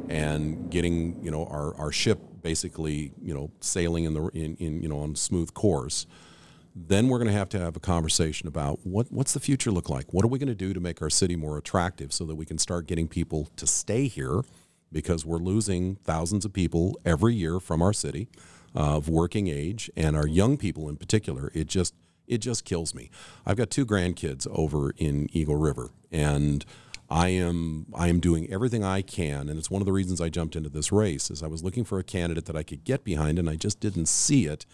and 0.09 0.69
getting 0.69 1.21
you 1.23 1.31
know 1.31 1.45
our, 1.47 1.75
our 1.75 1.91
ship 1.91 2.19
basically 2.41 3.11
you 3.21 3.34
know 3.34 3.51
sailing 3.59 4.05
in 4.05 4.13
the 4.13 4.27
in, 4.29 4.55
in 4.57 4.81
you 4.81 4.88
know 4.88 4.99
on 4.99 5.15
smooth 5.15 5.53
course 5.53 6.05
then 6.85 7.07
we're 7.07 7.17
going 7.17 7.27
to 7.27 7.34
have 7.34 7.49
to 7.49 7.59
have 7.59 7.75
a 7.75 7.79
conversation 7.79 8.47
about 8.47 8.79
what 8.85 9.11
what's 9.11 9.34
the 9.34 9.39
future 9.39 9.71
look 9.71 9.89
like? 9.89 10.13
What 10.13 10.23
are 10.23 10.27
we 10.27 10.38
going 10.38 10.47
to 10.47 10.55
do 10.55 10.73
to 10.73 10.79
make 10.79 11.01
our 11.01 11.09
city 11.09 11.35
more 11.35 11.57
attractive 11.57 12.13
so 12.13 12.23
that 12.25 12.35
we 12.35 12.45
can 12.45 12.59
start 12.59 12.85
getting 12.85 13.07
people 13.07 13.49
to 13.55 13.65
stay 13.65 14.07
here? 14.07 14.43
Because 14.91 15.25
we're 15.25 15.39
losing 15.39 15.95
thousands 16.03 16.45
of 16.45 16.53
people 16.53 16.99
every 17.03 17.34
year 17.34 17.59
from 17.59 17.81
our 17.81 17.93
city 17.93 18.27
of 18.75 19.09
working 19.09 19.47
age 19.47 19.89
and 19.97 20.15
our 20.15 20.27
young 20.27 20.55
people 20.55 20.88
in 20.88 20.97
particular 20.97 21.51
it 21.55 21.67
just 21.67 21.95
it 22.28 22.40
just 22.40 22.66
kills 22.66 22.94
me 22.94 23.10
i've 23.45 23.58
got 23.58 23.70
two 23.70 23.86
grandkids 23.86 24.48
over 24.52 24.91
in 24.98 25.28
eagle 25.32 25.56
river 25.56 25.90
and 26.12 26.66
I 27.10 27.30
am 27.30 27.86
I 27.94 28.08
am 28.10 28.20
doing 28.20 28.52
everything 28.52 28.84
I 28.84 29.02
can, 29.02 29.48
and 29.48 29.58
it's 29.58 29.72
one 29.72 29.82
of 29.82 29.86
the 29.86 29.94
reasons 29.94 30.20
I 30.20 30.30
jumped 30.30 30.56
into 30.56 30.70
this 30.70 30.91
race. 30.91 31.32
Is 31.32 31.41
I 31.41 31.48
was 31.48 31.64
looking 31.64 31.86
for 31.86 31.99
a 31.99 32.04
candidate 32.04 32.45
that 32.45 32.56
I 32.56 32.64
could 32.64 32.84
get 32.84 33.04
behind, 33.04 33.40
and 33.40 33.49
I 33.49 33.56
just 33.56 33.80
didn't 33.80 34.08
see 34.08 34.45
it 34.45 34.66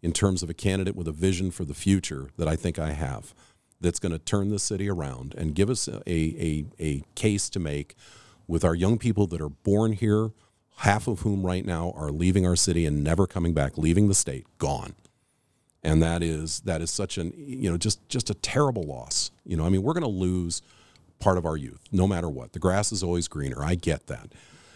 in 0.00 0.12
terms 0.12 0.42
of 0.42 0.48
a 0.48 0.54
candidate 0.54 0.96
with 0.96 1.06
a 1.06 1.12
vision 1.12 1.50
for 1.50 1.64
the 1.64 1.74
future 1.74 2.30
that 2.38 2.48
I 2.48 2.56
think 2.56 2.78
I 2.78 2.92
have, 2.92 3.34
that's 3.80 3.98
going 4.00 4.12
to 4.12 4.18
turn 4.18 4.50
the 4.50 4.58
city 4.58 4.88
around 4.88 5.34
and 5.36 5.54
give 5.54 5.68
us 5.68 5.86
a, 5.86 6.02
a 6.08 6.64
a 6.80 7.02
case 7.14 7.50
to 7.50 7.60
make 7.60 7.94
with 8.46 8.64
our 8.64 8.74
young 8.74 8.96
people 8.96 9.26
that 9.26 9.40
are 9.40 9.50
born 9.50 9.92
here, 9.92 10.30
half 10.78 11.06
of 11.06 11.20
whom 11.20 11.44
right 11.44 11.64
now 11.64 11.92
are 11.94 12.10
leaving 12.10 12.46
our 12.46 12.56
city 12.56 12.86
and 12.86 13.04
never 13.04 13.26
coming 13.26 13.52
back, 13.52 13.76
leaving 13.76 14.08
the 14.08 14.14
state, 14.14 14.46
gone 14.56 14.94
and 15.82 16.02
that 16.02 16.22
is 16.22 16.60
that 16.60 16.80
is 16.80 16.90
such 16.90 17.18
an 17.18 17.32
you 17.36 17.70
know 17.70 17.76
just 17.76 18.06
just 18.08 18.30
a 18.30 18.34
terrible 18.34 18.82
loss. 18.82 19.30
You 19.44 19.56
know 19.56 19.66
i 19.66 19.68
mean 19.68 19.82
we're 19.82 19.94
going 19.94 20.02
to 20.02 20.08
lose 20.08 20.62
part 21.18 21.38
of 21.38 21.46
our 21.46 21.56
youth 21.56 21.80
no 21.92 22.06
matter 22.06 22.28
what. 22.28 22.52
The 22.52 22.58
grass 22.58 22.92
is 22.92 23.02
always 23.02 23.28
greener. 23.28 23.62
I 23.62 23.74
get 23.74 24.06
that. 24.06 24.32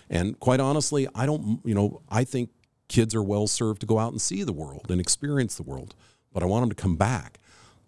And 0.08 0.38
quite 0.38 0.60
honestly 0.60 1.08
i 1.14 1.26
don't 1.26 1.60
you 1.64 1.74
know 1.74 2.02
i 2.08 2.24
think 2.24 2.50
kids 2.88 3.14
are 3.14 3.22
well 3.22 3.46
served 3.46 3.80
to 3.80 3.86
go 3.86 3.98
out 3.98 4.12
and 4.12 4.20
see 4.20 4.42
the 4.44 4.52
world 4.52 4.90
and 4.90 5.00
experience 5.00 5.56
the 5.56 5.64
world 5.64 5.94
but 6.32 6.42
i 6.42 6.46
want 6.46 6.62
them 6.62 6.70
to 6.70 6.80
come 6.80 6.96
back. 6.96 7.38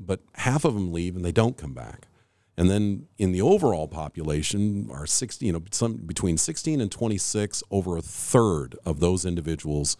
But 0.00 0.20
half 0.34 0.64
of 0.64 0.74
them 0.74 0.92
leave 0.92 1.16
and 1.16 1.24
they 1.24 1.32
don't 1.32 1.56
come 1.56 1.74
back. 1.74 2.06
And 2.56 2.70
then 2.70 3.06
in 3.18 3.32
the 3.32 3.42
overall 3.42 3.88
population 3.88 4.88
are 4.90 5.06
60 5.06 5.46
you 5.46 5.52
know 5.52 5.62
some 5.70 5.94
between 5.94 6.36
16 6.36 6.80
and 6.80 6.90
26 6.90 7.62
over 7.70 7.96
a 7.96 8.02
third 8.02 8.76
of 8.84 9.00
those 9.00 9.24
individuals 9.24 9.96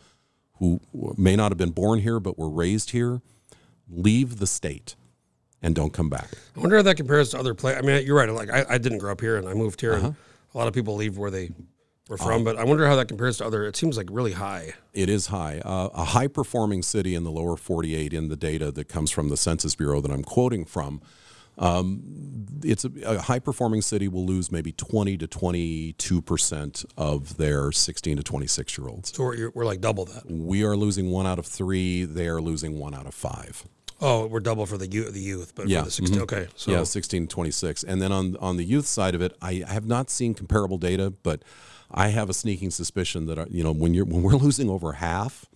who 0.58 0.80
may 1.16 1.36
not 1.36 1.50
have 1.50 1.58
been 1.58 1.70
born 1.70 2.00
here 2.00 2.18
but 2.20 2.38
were 2.38 2.48
raised 2.50 2.90
here 2.90 3.20
leave 3.88 4.38
the 4.38 4.46
state 4.46 4.96
and 5.62 5.74
don't 5.74 5.92
come 5.92 6.08
back. 6.10 6.28
I 6.56 6.60
wonder 6.60 6.76
how 6.76 6.82
that 6.82 6.96
compares 6.96 7.30
to 7.30 7.38
other 7.38 7.54
places. 7.54 7.82
I 7.82 7.86
mean, 7.86 8.06
you're 8.06 8.16
right. 8.16 8.30
Like 8.30 8.50
I, 8.50 8.64
I 8.74 8.78
didn't 8.78 8.98
grow 8.98 9.10
up 9.12 9.20
here, 9.20 9.36
and 9.38 9.48
I 9.48 9.54
moved 9.54 9.80
here, 9.80 9.94
Uh-huh. 9.94 10.06
and 10.08 10.16
a 10.54 10.58
lot 10.58 10.68
of 10.68 10.74
people 10.74 10.94
leave 10.94 11.16
where 11.18 11.30
they 11.30 11.50
were 12.08 12.16
from. 12.18 12.44
but 12.44 12.56
I 12.56 12.64
wonder 12.64 12.86
how 12.86 12.96
that 12.96 13.08
compares 13.08 13.38
to 13.38 13.46
other. 13.46 13.64
It 13.64 13.74
seems 13.76 13.96
like 13.96 14.08
really 14.10 14.32
high. 14.32 14.74
It 14.92 15.08
is 15.08 15.26
high. 15.28 15.60
Uh, 15.64 15.88
a 15.94 16.04
high 16.04 16.28
performing 16.28 16.82
city 16.82 17.14
in 17.14 17.24
the 17.24 17.30
lower 17.30 17.56
48 17.56 18.12
in 18.12 18.28
the 18.28 18.36
data 18.36 18.70
that 18.72 18.88
comes 18.88 19.10
from 19.10 19.30
the 19.30 19.36
Census 19.36 19.74
Bureau 19.74 20.00
that 20.00 20.10
I'm 20.12 20.22
quoting 20.22 20.64
from. 20.64 21.00
Um, 21.58 22.02
it's 22.64 22.84
a, 22.84 22.90
a 23.04 23.20
high 23.20 23.38
performing 23.38 23.82
city 23.82 24.08
will 24.08 24.26
lose 24.26 24.50
maybe 24.50 24.72
20 24.72 25.16
to 25.18 25.26
22 25.26 26.22
percent 26.22 26.84
of 26.96 27.36
their 27.36 27.72
16 27.72 28.16
to 28.16 28.22
26 28.22 28.78
year 28.78 28.88
olds. 28.88 29.14
So 29.14 29.24
we're, 29.24 29.50
we're 29.50 29.64
like 29.64 29.80
double 29.80 30.04
that. 30.06 30.30
We 30.30 30.64
are 30.64 30.76
losing 30.76 31.10
one 31.10 31.26
out 31.26 31.38
of 31.38 31.46
three. 31.46 32.04
They 32.04 32.26
are 32.28 32.40
losing 32.40 32.78
one 32.78 32.94
out 32.94 33.06
of 33.06 33.14
five. 33.14 33.64
Oh, 34.00 34.26
we're 34.26 34.40
double 34.40 34.64
for 34.64 34.78
the 34.78 34.86
youth, 34.86 35.12
the 35.12 35.20
youth, 35.20 35.54
but 35.56 35.66
Yeah, 35.66 35.80
for 35.80 35.86
the 35.86 35.90
16. 35.90 36.20
Okay, 36.22 36.46
so 36.54 36.70
yeah, 36.70 36.84
16 36.84 37.26
to 37.26 37.28
26. 37.28 37.82
And 37.82 38.00
then 38.00 38.12
on 38.12 38.36
on 38.36 38.56
the 38.56 38.64
youth 38.64 38.86
side 38.86 39.14
of 39.14 39.22
it, 39.22 39.36
I 39.42 39.64
have 39.66 39.86
not 39.86 40.08
seen 40.10 40.34
comparable 40.34 40.78
data, 40.78 41.10
but 41.10 41.42
I 41.90 42.08
have 42.08 42.30
a 42.30 42.34
sneaking 42.34 42.70
suspicion 42.70 43.26
that 43.26 43.38
uh, 43.38 43.46
you 43.50 43.64
know 43.64 43.72
when 43.72 43.94
you're 43.94 44.04
when 44.04 44.22
we're 44.22 44.32
losing 44.46 44.70
over 44.70 44.92
half 44.94 45.46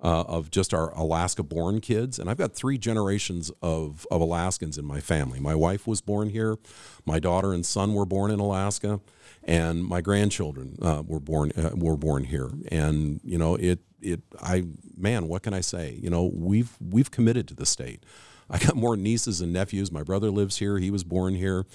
uh, 0.00 0.22
of 0.22 0.50
just 0.50 0.72
our 0.72 0.92
Alaska-born 0.94 1.80
kids, 1.80 2.18
and 2.18 2.30
I've 2.30 2.36
got 2.36 2.54
three 2.54 2.78
generations 2.78 3.50
of 3.62 4.06
of 4.10 4.20
Alaskans 4.20 4.78
in 4.78 4.84
my 4.84 5.00
family. 5.00 5.40
My 5.40 5.54
wife 5.54 5.86
was 5.86 6.00
born 6.00 6.30
here, 6.30 6.56
my 7.04 7.18
daughter 7.18 7.52
and 7.52 7.64
son 7.66 7.94
were 7.94 8.06
born 8.06 8.30
in 8.30 8.38
Alaska, 8.38 9.00
and 9.44 9.84
my 9.84 10.00
grandchildren 10.00 10.76
uh, 10.80 11.02
were 11.06 11.20
born 11.20 11.52
uh, 11.56 11.70
were 11.74 11.96
born 11.96 12.24
here. 12.24 12.50
And 12.70 13.20
you 13.24 13.38
know 13.38 13.56
it 13.56 13.80
it 14.00 14.20
I 14.40 14.64
man, 14.96 15.28
what 15.28 15.42
can 15.42 15.54
I 15.54 15.60
say? 15.60 15.98
You 16.00 16.10
know 16.10 16.30
we've 16.32 16.76
we've 16.80 17.10
committed 17.10 17.48
to 17.48 17.54
the 17.54 17.66
state. 17.66 18.04
I 18.50 18.58
got 18.58 18.76
more 18.76 18.96
nieces 18.96 19.40
and 19.40 19.52
nephews. 19.52 19.92
My 19.92 20.02
brother 20.02 20.30
lives 20.30 20.58
here. 20.58 20.78
He 20.78 20.90
was 20.90 21.04
born 21.04 21.34
here. 21.34 21.66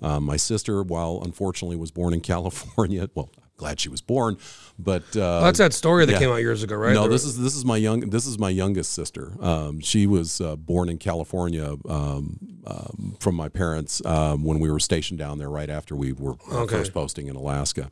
Uh, 0.00 0.18
my 0.18 0.36
sister, 0.36 0.82
while 0.82 1.20
unfortunately 1.24 1.76
was 1.76 1.90
born 1.90 2.12
in 2.12 2.20
California, 2.32 3.08
well, 3.14 3.30
glad 3.56 3.78
she 3.80 3.88
was 3.88 4.00
born, 4.00 4.36
but 4.78 5.02
uh, 5.16 5.20
Well, 5.20 5.42
that's 5.44 5.58
that 5.58 5.72
story 5.72 6.04
that 6.06 6.12
yeah. 6.12 6.18
came 6.18 6.30
out 6.30 6.36
years 6.36 6.62
ago, 6.62 6.74
right? 6.76 6.94
no, 6.94 7.06
this 7.08 7.24
is 7.24 7.38
this 7.38 7.54
is 7.54 7.64
my 7.64 7.76
young 7.76 8.00
this 8.10 8.26
is 8.26 8.38
my 8.38 8.50
youngest 8.50 8.92
sister. 8.92 9.32
Um, 9.40 9.80
she 9.80 10.06
was 10.06 10.40
uh, 10.40 10.56
born 10.56 10.88
in 10.88 10.98
California. 10.98 11.74
Um, 11.88 12.38
um, 12.64 13.16
from 13.18 13.34
my 13.34 13.48
parents 13.48 14.00
um, 14.06 14.44
when 14.44 14.60
we 14.60 14.70
were 14.70 14.78
stationed 14.78 15.18
down 15.18 15.38
there 15.38 15.50
right 15.50 15.68
after 15.68 15.96
we 15.96 16.12
were 16.12 16.36
Okay. 16.52 16.76
first 16.76 16.94
posting 16.94 17.26
in 17.26 17.34
Alaska. 17.34 17.90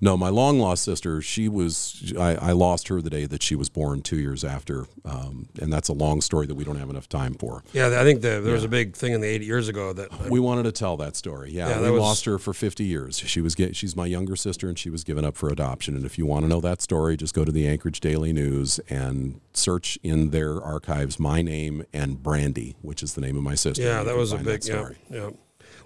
No, 0.00 0.16
my 0.16 0.28
long 0.28 0.58
lost 0.58 0.84
sister, 0.84 1.20
she 1.20 1.48
was, 1.48 2.12
I, 2.18 2.34
I 2.36 2.52
lost 2.52 2.88
her 2.88 3.00
the 3.00 3.10
day 3.10 3.26
that 3.26 3.42
she 3.42 3.54
was 3.54 3.68
born 3.68 4.02
two 4.02 4.18
years 4.18 4.44
after. 4.44 4.86
Um, 5.04 5.48
and 5.60 5.72
that's 5.72 5.88
a 5.88 5.92
long 5.92 6.20
story 6.20 6.46
that 6.46 6.54
we 6.54 6.64
don't 6.64 6.76
have 6.76 6.90
enough 6.90 7.08
time 7.08 7.34
for. 7.34 7.64
Yeah, 7.72 7.86
I 8.00 8.04
think 8.04 8.20
the, 8.22 8.40
there 8.40 8.52
was 8.54 8.64
a 8.64 8.68
big 8.68 8.94
thing 8.96 9.12
in 9.12 9.20
the 9.20 9.26
80 9.26 9.44
years 9.44 9.68
ago 9.68 9.92
that 9.92 10.30
We 10.30 10.40
wanted 10.40 10.64
to 10.64 10.72
tell 10.72 10.96
that 10.98 11.16
story. 11.16 11.50
Yeah, 11.50 11.68
Yeah, 11.68 11.80
we 11.82 11.90
was- 11.90 12.00
lost 12.00 12.24
her 12.26 12.38
for 12.38 12.52
50 12.52 12.84
years. 12.84 13.18
She 13.18 13.40
was 13.40 13.54
get, 13.54 13.74
she's 13.76 13.96
my 13.96 14.06
younger 14.06 14.36
sister, 14.36 14.68
and 14.68 14.78
she 14.78 14.90
was 14.90 15.04
given 15.04 15.24
up 15.24 15.36
for 15.36 15.48
adoption. 15.48 15.96
And 15.96 16.04
if 16.04 16.18
you 16.18 16.26
want 16.26 16.44
to 16.44 16.48
know 16.48 16.60
that 16.60 16.80
story, 16.82 17.16
just 17.16 17.34
go 17.34 17.44
to 17.44 17.52
the 17.52 17.66
Anchorage 17.66 18.00
Daily 18.00 18.32
News 18.32 18.78
and 18.88 19.40
search 19.52 19.98
in 20.02 20.30
their 20.30 20.62
archives 20.62 21.18
my 21.18 21.42
name 21.42 21.84
and 21.92 22.22
Brandy, 22.22 22.76
which 22.82 23.02
is 23.02 23.14
the 23.14 23.20
name 23.20 23.36
of 23.36 23.42
my 23.42 23.54
sister. 23.54 23.82
Yeah, 23.82 24.02
that 24.04 24.16
was 24.16 24.32
a 24.32 24.36
big 24.36 24.46
that 24.46 24.66
yeah, 24.68 24.74
story. 24.74 24.96
yeah. 25.10 25.30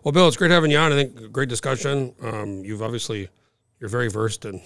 Well, 0.04 0.12
Bill, 0.12 0.26
it's 0.28 0.36
great 0.36 0.50
having 0.50 0.70
you 0.70 0.78
on. 0.78 0.92
I 0.92 0.96
think 1.04 1.32
great 1.32 1.48
discussion. 1.48 2.14
Um, 2.20 2.64
you've 2.64 2.82
obviously 2.82 3.28
you're 3.82 3.88
very 3.88 4.08
versed 4.08 4.44
in 4.44 4.62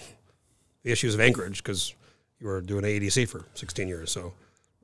the 0.83 0.91
issues 0.91 1.15
of 1.15 1.19
Anchorage 1.19 1.63
because 1.63 1.95
you 2.39 2.45
were 2.45 2.61
doing 2.61 2.83
AEDC 2.83 3.27
for 3.27 3.45
16 3.55 3.87
years. 3.87 4.11
So 4.11 4.31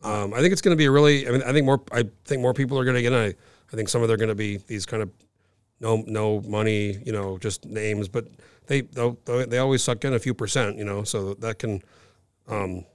um, 0.01 0.33
I 0.33 0.39
think 0.39 0.51
it's 0.51 0.61
going 0.61 0.75
to 0.75 0.77
be 0.77 0.85
a 0.85 0.91
really. 0.91 1.27
I 1.27 1.31
mean, 1.31 1.43
I 1.43 1.53
think 1.53 1.65
more. 1.65 1.81
I 1.91 2.05
think 2.25 2.41
more 2.41 2.53
people 2.53 2.77
are 2.79 2.83
going 2.83 2.95
to 2.95 3.01
get 3.03 3.13
in. 3.13 3.19
I, 3.19 3.27
I 3.27 3.75
think 3.75 3.89
some 3.89 4.01
of 4.01 4.07
them 4.07 4.15
are 4.15 4.17
going 4.17 4.29
to 4.29 4.35
be 4.35 4.57
these 4.57 4.87
kind 4.87 5.03
of 5.03 5.11
no 5.79 6.03
no 6.07 6.41
money, 6.41 6.97
you 7.05 7.13
know, 7.13 7.37
just 7.37 7.65
names, 7.65 8.07
but 8.07 8.25
they 8.65 8.81
they 8.81 9.59
always 9.59 9.83
suck 9.83 10.03
in 10.03 10.13
a 10.13 10.19
few 10.19 10.33
percent, 10.33 10.77
you 10.77 10.83
know, 10.83 11.03
so 11.03 11.35
that 11.35 11.59
can 11.59 11.83
um, 12.47 12.85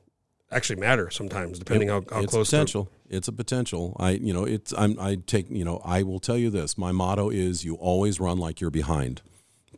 actually 0.50 0.80
matter 0.80 1.08
sometimes 1.08 1.60
depending 1.60 1.88
how, 1.88 2.02
how 2.10 2.20
it's 2.20 2.32
close. 2.32 2.50
to- 2.50 2.56
potential. 2.56 2.90
It's 3.08 3.28
a 3.28 3.32
potential. 3.32 3.96
I, 3.98 4.10
you 4.10 4.34
know, 4.34 4.44
it's. 4.44 4.74
I'm. 4.76 4.98
I 5.00 5.18
take. 5.24 5.48
You 5.50 5.64
know, 5.64 5.80
I 5.84 6.02
will 6.02 6.18
tell 6.18 6.36
you 6.36 6.50
this. 6.50 6.76
My 6.76 6.90
motto 6.90 7.30
is: 7.30 7.64
you 7.64 7.76
always 7.76 8.18
run 8.18 8.38
like 8.38 8.60
you're 8.60 8.70
behind. 8.70 9.22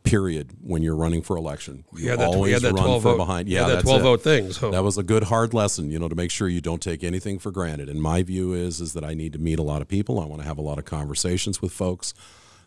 Period. 0.03 0.51
When 0.61 0.81
you're 0.81 0.95
running 0.95 1.21
for 1.21 1.37
election, 1.37 1.85
you 1.95 2.15
that, 2.15 2.19
always 2.19 2.53
had 2.53 2.63
that 2.63 2.73
run 2.73 2.85
12 2.85 3.01
for 3.01 3.11
vote. 3.11 3.17
behind. 3.17 3.47
Yeah, 3.47 3.67
that 3.67 3.83
12 3.83 3.99
it. 3.99 4.03
vote 4.03 4.21
thing. 4.21 4.51
So 4.51 4.71
That 4.71 4.83
was 4.83 4.97
a 4.97 5.03
good 5.03 5.23
hard 5.23 5.53
lesson, 5.53 5.91
you 5.91 5.99
know, 5.99 6.09
to 6.09 6.15
make 6.15 6.31
sure 6.31 6.49
you 6.49 6.61
don't 6.61 6.81
take 6.81 7.03
anything 7.03 7.37
for 7.39 7.51
granted. 7.51 7.87
And 7.87 8.01
my 8.01 8.23
view 8.23 8.53
is 8.53 8.81
is 8.81 8.93
that 8.93 9.03
I 9.03 9.13
need 9.13 9.33
to 9.33 9.39
meet 9.39 9.59
a 9.59 9.63
lot 9.63 9.81
of 9.81 9.87
people. 9.87 10.19
I 10.19 10.25
want 10.25 10.41
to 10.41 10.47
have 10.47 10.57
a 10.57 10.61
lot 10.61 10.79
of 10.79 10.85
conversations 10.85 11.61
with 11.61 11.71
folks. 11.71 12.13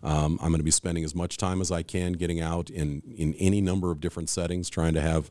Um, 0.02 0.38
I'm 0.40 0.50
going 0.50 0.58
to 0.58 0.64
be 0.64 0.70
spending 0.70 1.02
as 1.02 1.14
much 1.14 1.36
time 1.36 1.60
as 1.60 1.72
I 1.72 1.82
can 1.82 2.12
getting 2.12 2.40
out 2.40 2.70
in 2.70 3.02
in 3.16 3.34
any 3.34 3.60
number 3.60 3.90
of 3.90 4.00
different 4.00 4.28
settings, 4.28 4.68
trying 4.70 4.94
to 4.94 5.00
have 5.00 5.30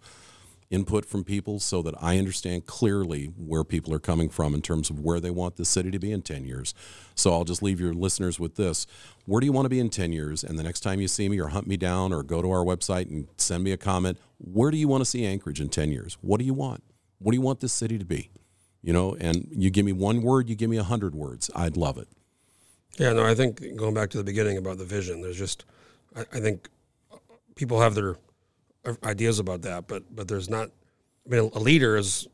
input 0.74 1.06
from 1.06 1.24
people 1.24 1.60
so 1.60 1.84
that 1.84 1.94
I 2.02 2.18
understand 2.18 2.66
clearly 2.66 3.28
where 3.38 3.64
people 3.64 3.94
are 3.94 4.00
coming 4.00 4.28
from 4.28 4.56
in 4.56 4.62
terms 4.62 4.90
of 4.90 5.00
where 5.00 5.20
they 5.20 5.30
want 5.30 5.56
the 5.56 5.66
city 5.66 5.92
to 5.92 6.00
be 6.00 6.12
in 6.12 6.24
10 6.24 6.46
years. 6.46 6.74
So 7.14 7.32
I'll 7.32 7.44
just 7.44 7.62
leave 7.62 7.80
your 7.80 7.94
listeners 7.94 8.40
with 8.40 8.56
this. 8.56 8.88
Where 9.26 9.40
do 9.40 9.46
you 9.46 9.52
want 9.52 9.66
to 9.66 9.70
be 9.70 9.80
in 9.80 9.92
10 9.92 10.12
years? 10.12 10.44
And 10.44 10.58
the 10.58 10.64
next 10.64 10.80
time 10.80 11.00
you 11.00 11.08
see 11.08 11.30
me 11.30 11.40
or 11.40 11.50
hunt 11.50 11.68
me 11.68 11.78
down 11.78 12.12
or 12.12 12.24
go 12.24 12.42
to 12.42 12.50
our 12.50 12.66
website 12.66 13.08
and 13.12 13.28
send 13.38 13.64
me 13.64 13.72
a 13.72 13.78
comment, 13.78 14.18
where 14.40 14.72
do 14.72 14.78
you 14.78 14.88
want 14.88 15.02
to 15.02 15.06
see 15.06 15.26
Anchorage 15.26 15.62
in 15.62 15.70
10 15.70 15.92
years? 15.92 16.18
What 16.22 16.40
do 16.40 16.46
you 16.46 16.56
want? 16.56 16.84
What 17.20 17.34
do 17.34 17.38
you 17.38 17.42
want 17.42 17.60
this 17.60 17.74
city 17.74 18.00
to 18.00 18.06
be? 18.06 18.32
You 18.82 18.94
know, 18.94 19.16
and 19.20 19.48
you 19.52 19.70
give 19.70 19.86
me 19.86 19.94
one 19.94 20.24
word, 20.24 20.50
you 20.50 20.56
give 20.56 20.72
me 20.72 20.78
a 20.78 20.84
hundred 20.84 21.14
words. 21.14 21.52
I'd 21.56 21.78
love 21.78 22.00
it. 22.00 22.08
Yeah, 22.98 23.14
no, 23.14 23.24
I 23.24 23.36
think 23.36 23.78
going 23.78 23.94
back 23.94 24.10
to 24.10 24.18
the 24.18 24.24
beginning 24.24 24.58
about 24.58 24.80
the 24.80 24.86
vision, 24.86 25.22
there's 25.22 25.38
just, 25.38 25.66
I, 26.16 26.22
I 26.34 26.40
think 26.40 26.68
people 27.56 27.80
have 27.80 27.94
their 27.94 28.18
ideas 29.04 29.40
about 29.40 29.62
that, 29.64 29.88
but 29.88 30.04
but 30.16 30.28
there's 30.28 30.50
not. 30.50 30.70
I 31.26 31.30
mean, 31.30 31.50
a 31.54 31.60
leader 31.60 31.96
is 31.96 32.28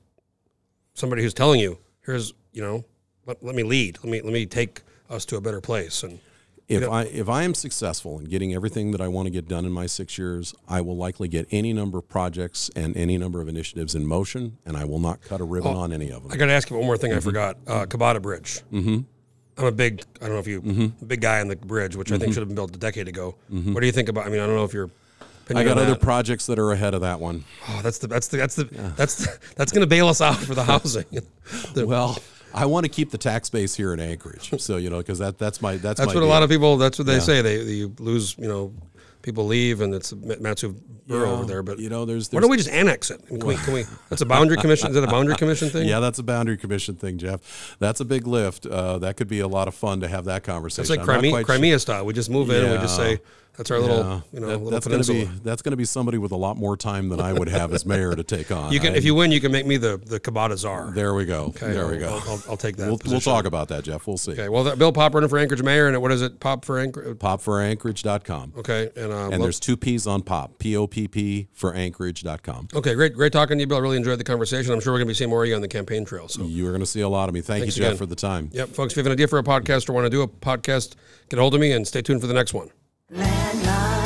somebody 0.93 1.21
who's 1.21 1.33
telling 1.33 1.59
you, 1.59 1.77
here's, 2.05 2.33
you 2.53 2.61
know, 2.61 2.83
let, 3.25 3.43
let 3.43 3.55
me 3.55 3.63
lead, 3.63 3.99
let 4.03 4.11
me 4.11 4.21
let 4.21 4.33
me 4.33 4.45
take 4.45 4.81
us 5.09 5.25
to 5.25 5.37
a 5.37 5.41
better 5.41 5.61
place, 5.61 6.03
and 6.03 6.19
If 6.67 6.87
I 6.87 7.03
if 7.03 7.29
I 7.29 7.43
am 7.43 7.53
successful 7.53 8.19
in 8.19 8.25
getting 8.25 8.53
everything 8.53 8.91
that 8.91 9.01
I 9.01 9.07
want 9.07 9.25
to 9.27 9.31
get 9.31 9.47
done 9.47 9.65
in 9.65 9.71
my 9.71 9.85
six 9.87 10.17
years, 10.17 10.53
I 10.67 10.81
will 10.81 10.97
likely 10.97 11.27
get 11.27 11.47
any 11.51 11.73
number 11.73 11.97
of 11.99 12.07
projects 12.09 12.69
and 12.75 12.95
any 12.97 13.17
number 13.17 13.41
of 13.41 13.47
initiatives 13.47 13.95
in 13.95 14.05
motion, 14.05 14.57
and 14.65 14.75
I 14.77 14.85
will 14.85 14.99
not 14.99 15.21
cut 15.21 15.41
a 15.41 15.43
ribbon 15.43 15.75
on 15.75 15.91
any 15.93 16.09
of 16.11 16.23
them. 16.23 16.31
I 16.31 16.37
got 16.37 16.47
to 16.47 16.53
ask 16.53 16.69
you 16.69 16.77
one 16.77 16.85
more 16.85 16.97
thing. 16.97 17.13
I 17.13 17.19
forgot. 17.19 17.57
Uh, 17.67 17.85
Kabata 17.85 18.21
Bridge. 18.21 18.61
Mm-hmm. 18.71 18.99
I'm 19.57 19.65
a 19.65 19.71
big. 19.71 20.03
I 20.21 20.25
don't 20.25 20.33
know 20.33 20.39
if 20.39 20.47
you 20.47 20.61
Mm-hmm. 20.61 21.03
a 21.03 21.05
big 21.05 21.21
guy 21.21 21.41
on 21.41 21.47
the 21.47 21.55
bridge, 21.55 21.95
which 21.95 22.11
I 22.11 22.17
think 22.17 22.33
should 22.33 22.41
have 22.41 22.47
been 22.49 22.55
built 22.55 22.75
a 22.75 22.79
decade 22.79 23.07
ago. 23.07 23.35
What 23.49 23.79
do 23.81 23.85
you 23.85 23.91
think 23.91 24.09
about? 24.09 24.25
I 24.25 24.29
mean, 24.29 24.39
I 24.39 24.45
don't 24.47 24.55
know 24.55 24.63
if 24.65 24.73
you're. 24.73 24.89
I 25.57 25.63
got 25.63 25.77
other 25.77 25.95
projects 25.95 26.45
that 26.47 26.59
are 26.59 26.71
ahead 26.71 26.93
of 26.93 27.01
that 27.01 27.19
one. 27.19 27.43
Oh, 27.67 27.79
that's 27.81 27.97
the 27.99 28.07
that's 28.07 28.27
the 28.27 28.37
that's 28.37 28.55
the 28.55 28.63
that's 28.95 29.15
the, 29.17 29.37
that's 29.55 29.71
going 29.71 29.81
to 29.81 29.87
bail 29.87 30.07
us 30.07 30.21
out 30.21 30.35
for 30.37 30.55
the 30.55 30.63
housing. 30.63 31.05
The- 31.73 31.85
Well, 31.87 32.17
I 32.53 32.65
want 32.65 32.85
to 32.85 32.89
keep 32.89 33.11
the 33.11 33.17
tax 33.17 33.49
base 33.49 33.75
here 33.75 33.93
in 33.93 33.99
Anchorage, 33.99 34.59
so 34.61 34.77
you 34.77 34.89
know, 34.89 34.97
because 34.97 35.19
that 35.19 35.37
that's 35.37 35.61
my 35.61 35.77
that's 35.77 35.99
that's 35.99 36.07
my 36.07 36.13
what 36.15 36.23
a 36.23 36.27
lot 36.27 36.43
of 36.43 36.49
people. 36.49 36.77
That's 36.77 36.97
what 36.97 37.05
they 37.07 37.19
say. 37.19 37.41
They 37.41 37.61
you 37.61 37.93
lose. 37.99 38.35
You 38.37 38.47
know, 38.47 38.73
people 39.21 39.45
leave, 39.45 39.81
and 39.81 39.93
it's 39.93 40.13
Mat-Su 40.13 40.75
Borough 41.07 41.25
Yeah, 41.27 41.31
over 41.33 41.45
there. 41.45 41.61
But 41.63 41.79
you 41.79 41.89
know, 41.89 42.05
there's, 42.05 42.29
why 42.29 42.39
there's 42.39 42.41
don't 42.41 42.49
we 42.51 42.57
just 42.57 42.69
annex 42.69 43.11
it? 43.11 43.25
Can 43.27 43.39
we? 43.45 43.55
Can 43.55 43.73
we? 43.73 43.83
That's 44.09 44.21
a 44.21 44.25
boundary 44.25 44.57
commission. 44.57 44.89
Is 44.89 44.95
that 44.95 45.03
a 45.03 45.07
boundary 45.07 45.35
commission 45.35 45.69
thing? 45.69 45.87
Yeah, 45.89 45.99
that's 45.99 46.19
a 46.19 46.23
boundary 46.23 46.57
commission 46.57 46.95
thing, 46.95 47.17
Jeff. 47.17 47.75
That's 47.79 47.99
a 47.99 48.05
big 48.05 48.25
lift. 48.27 48.65
Uh, 48.65 48.97
that 48.99 49.17
could 49.17 49.27
be 49.27 49.39
a 49.39 49.47
lot 49.47 49.67
of 49.67 49.75
fun 49.75 50.01
to 50.01 50.07
have 50.07 50.25
that 50.25 50.43
conversation. 50.43 50.81
It's 50.81 50.89
like 50.89 50.99
I'm 50.99 51.29
not 51.31 51.45
Crimea, 51.45 51.71
sure- 51.73 51.79
style. 51.79 52.05
We 52.05 52.13
just 52.13 52.29
move 52.29 52.49
in 52.49 52.63
and 52.63 52.73
we 52.73 52.77
just 52.79 52.95
say 52.95 53.21
that's 53.59 53.71
our 53.71 53.79
little, 53.79 54.23
you 54.31 54.39
know, 54.39 54.47
That- 54.47 54.57
little 54.57 54.71
that's 54.71 54.87
going 54.87 55.01
to 55.01 55.07
peninsula. 55.11 55.35
be 55.37 55.43
that's 55.43 55.61
going 55.61 55.71
to 55.71 55.77
be 55.77 55.85
somebody 55.85 56.17
with 56.17 56.31
a 56.31 56.35
lot 56.35 56.57
more 56.57 56.75
time 56.77 57.09
than 57.09 57.19
I 57.19 57.33
would 57.33 57.49
have 57.49 57.73
as 57.73 57.85
mayor 57.85 58.15
to 58.15 58.23
take 58.23 58.51
on. 58.51 58.71
You 58.73 58.79
can, 58.79 58.93
I- 58.93 58.97
if 58.97 59.03
you 59.05 59.13
win, 59.13 59.31
you 59.31 59.41
can 59.41 59.51
make 59.51 59.65
me 59.65 59.77
the 59.77 59.97
the 60.03 60.19
Kabata 60.19 60.57
czar. 60.57 60.91
there 60.95 61.13
we 61.13 61.25
go. 61.25 61.45
Okay, 61.55 61.71
there 61.73 61.83
I'll, 61.85 61.91
we 61.91 61.97
go. 61.97 62.07
I'll, 62.09 62.29
I'll, 62.31 62.43
I'll 62.51 62.57
take 62.57 62.77
that. 62.77 62.87
we'll, 62.87 62.99
we'll 63.05 63.19
talk 63.21 63.45
about 63.45 63.67
that, 63.67 63.83
Jeff. 63.83 64.07
We'll 64.07 64.17
see. 64.17 64.31
Okay. 64.31 64.49
Well, 64.49 64.75
Bill 64.75 64.91
Popp 64.93 65.13
running 65.13 65.29
for 65.29 65.37
Anchorage 65.37 65.61
mayor, 65.61 65.87
and 65.87 66.01
what 66.01 66.11
is 66.11 66.21
it? 66.21 66.39
Popp 66.39 66.65
for 66.65 66.79
Anchorage. 66.79 67.17
Popforanchorage.com. 67.19 68.53
Okay. 68.57 68.89
And 68.95 69.11
uh, 69.11 69.29
And 69.31 69.43
there's 69.43 69.59
two 69.59 69.77
P's 69.77 70.07
on 70.07 70.21
pop. 70.23 70.57
P 70.59 70.75
O 70.75 70.87
P 70.87 71.07
P 71.07 71.47
for 71.53 71.73
Anchorage.com. 71.73 72.69
okay, 72.75 72.93
great, 72.95 73.13
great 73.13 73.33
talking 73.33 73.57
to 73.57 73.61
you, 73.61 73.67
Bill. 73.67 73.77
I 73.77 73.81
really 73.81 73.97
enjoyed 73.97 74.19
the 74.19 74.23
conversation. 74.23 74.73
I'm 74.73 74.79
sure 74.79 74.93
we're 74.93 74.99
gonna 74.99 75.07
be 75.07 75.13
seeing 75.13 75.29
more 75.29 75.43
of 75.43 75.49
you 75.49 75.55
on 75.55 75.61
the 75.61 75.67
campaign 75.67 76.05
trail. 76.05 76.27
So. 76.27 76.43
You 76.43 76.65
are 76.67 76.71
going 76.71 76.79
to 76.81 76.85
see 76.85 77.01
a 77.01 77.09
lot 77.09 77.27
of 77.29 77.35
me. 77.35 77.41
Thank 77.41 77.63
Thanks 77.63 77.77
you, 77.77 77.83
Jeff, 77.83 77.89
again. 77.91 77.97
for 77.97 78.05
the 78.05 78.15
time. 78.15 78.49
Yep, 78.53 78.69
folks, 78.69 78.93
if 78.93 78.97
you 78.97 79.01
have 79.01 79.07
an 79.07 79.11
idea 79.13 79.27
for 79.27 79.39
a 79.39 79.43
podcast 79.43 79.89
or 79.89 79.93
want 79.93 80.05
to 80.05 80.09
do 80.09 80.21
a 80.21 80.27
podcast, 80.27 80.95
get 81.29 81.37
a 81.39 81.41
hold 81.41 81.53
of 81.55 81.61
me 81.61 81.71
and 81.71 81.87
stay 81.87 82.01
tuned 82.01 82.21
for 82.21 82.27
the 82.27 82.33
next 82.33 82.53
one. 82.53 82.69
Landline. 83.11 83.98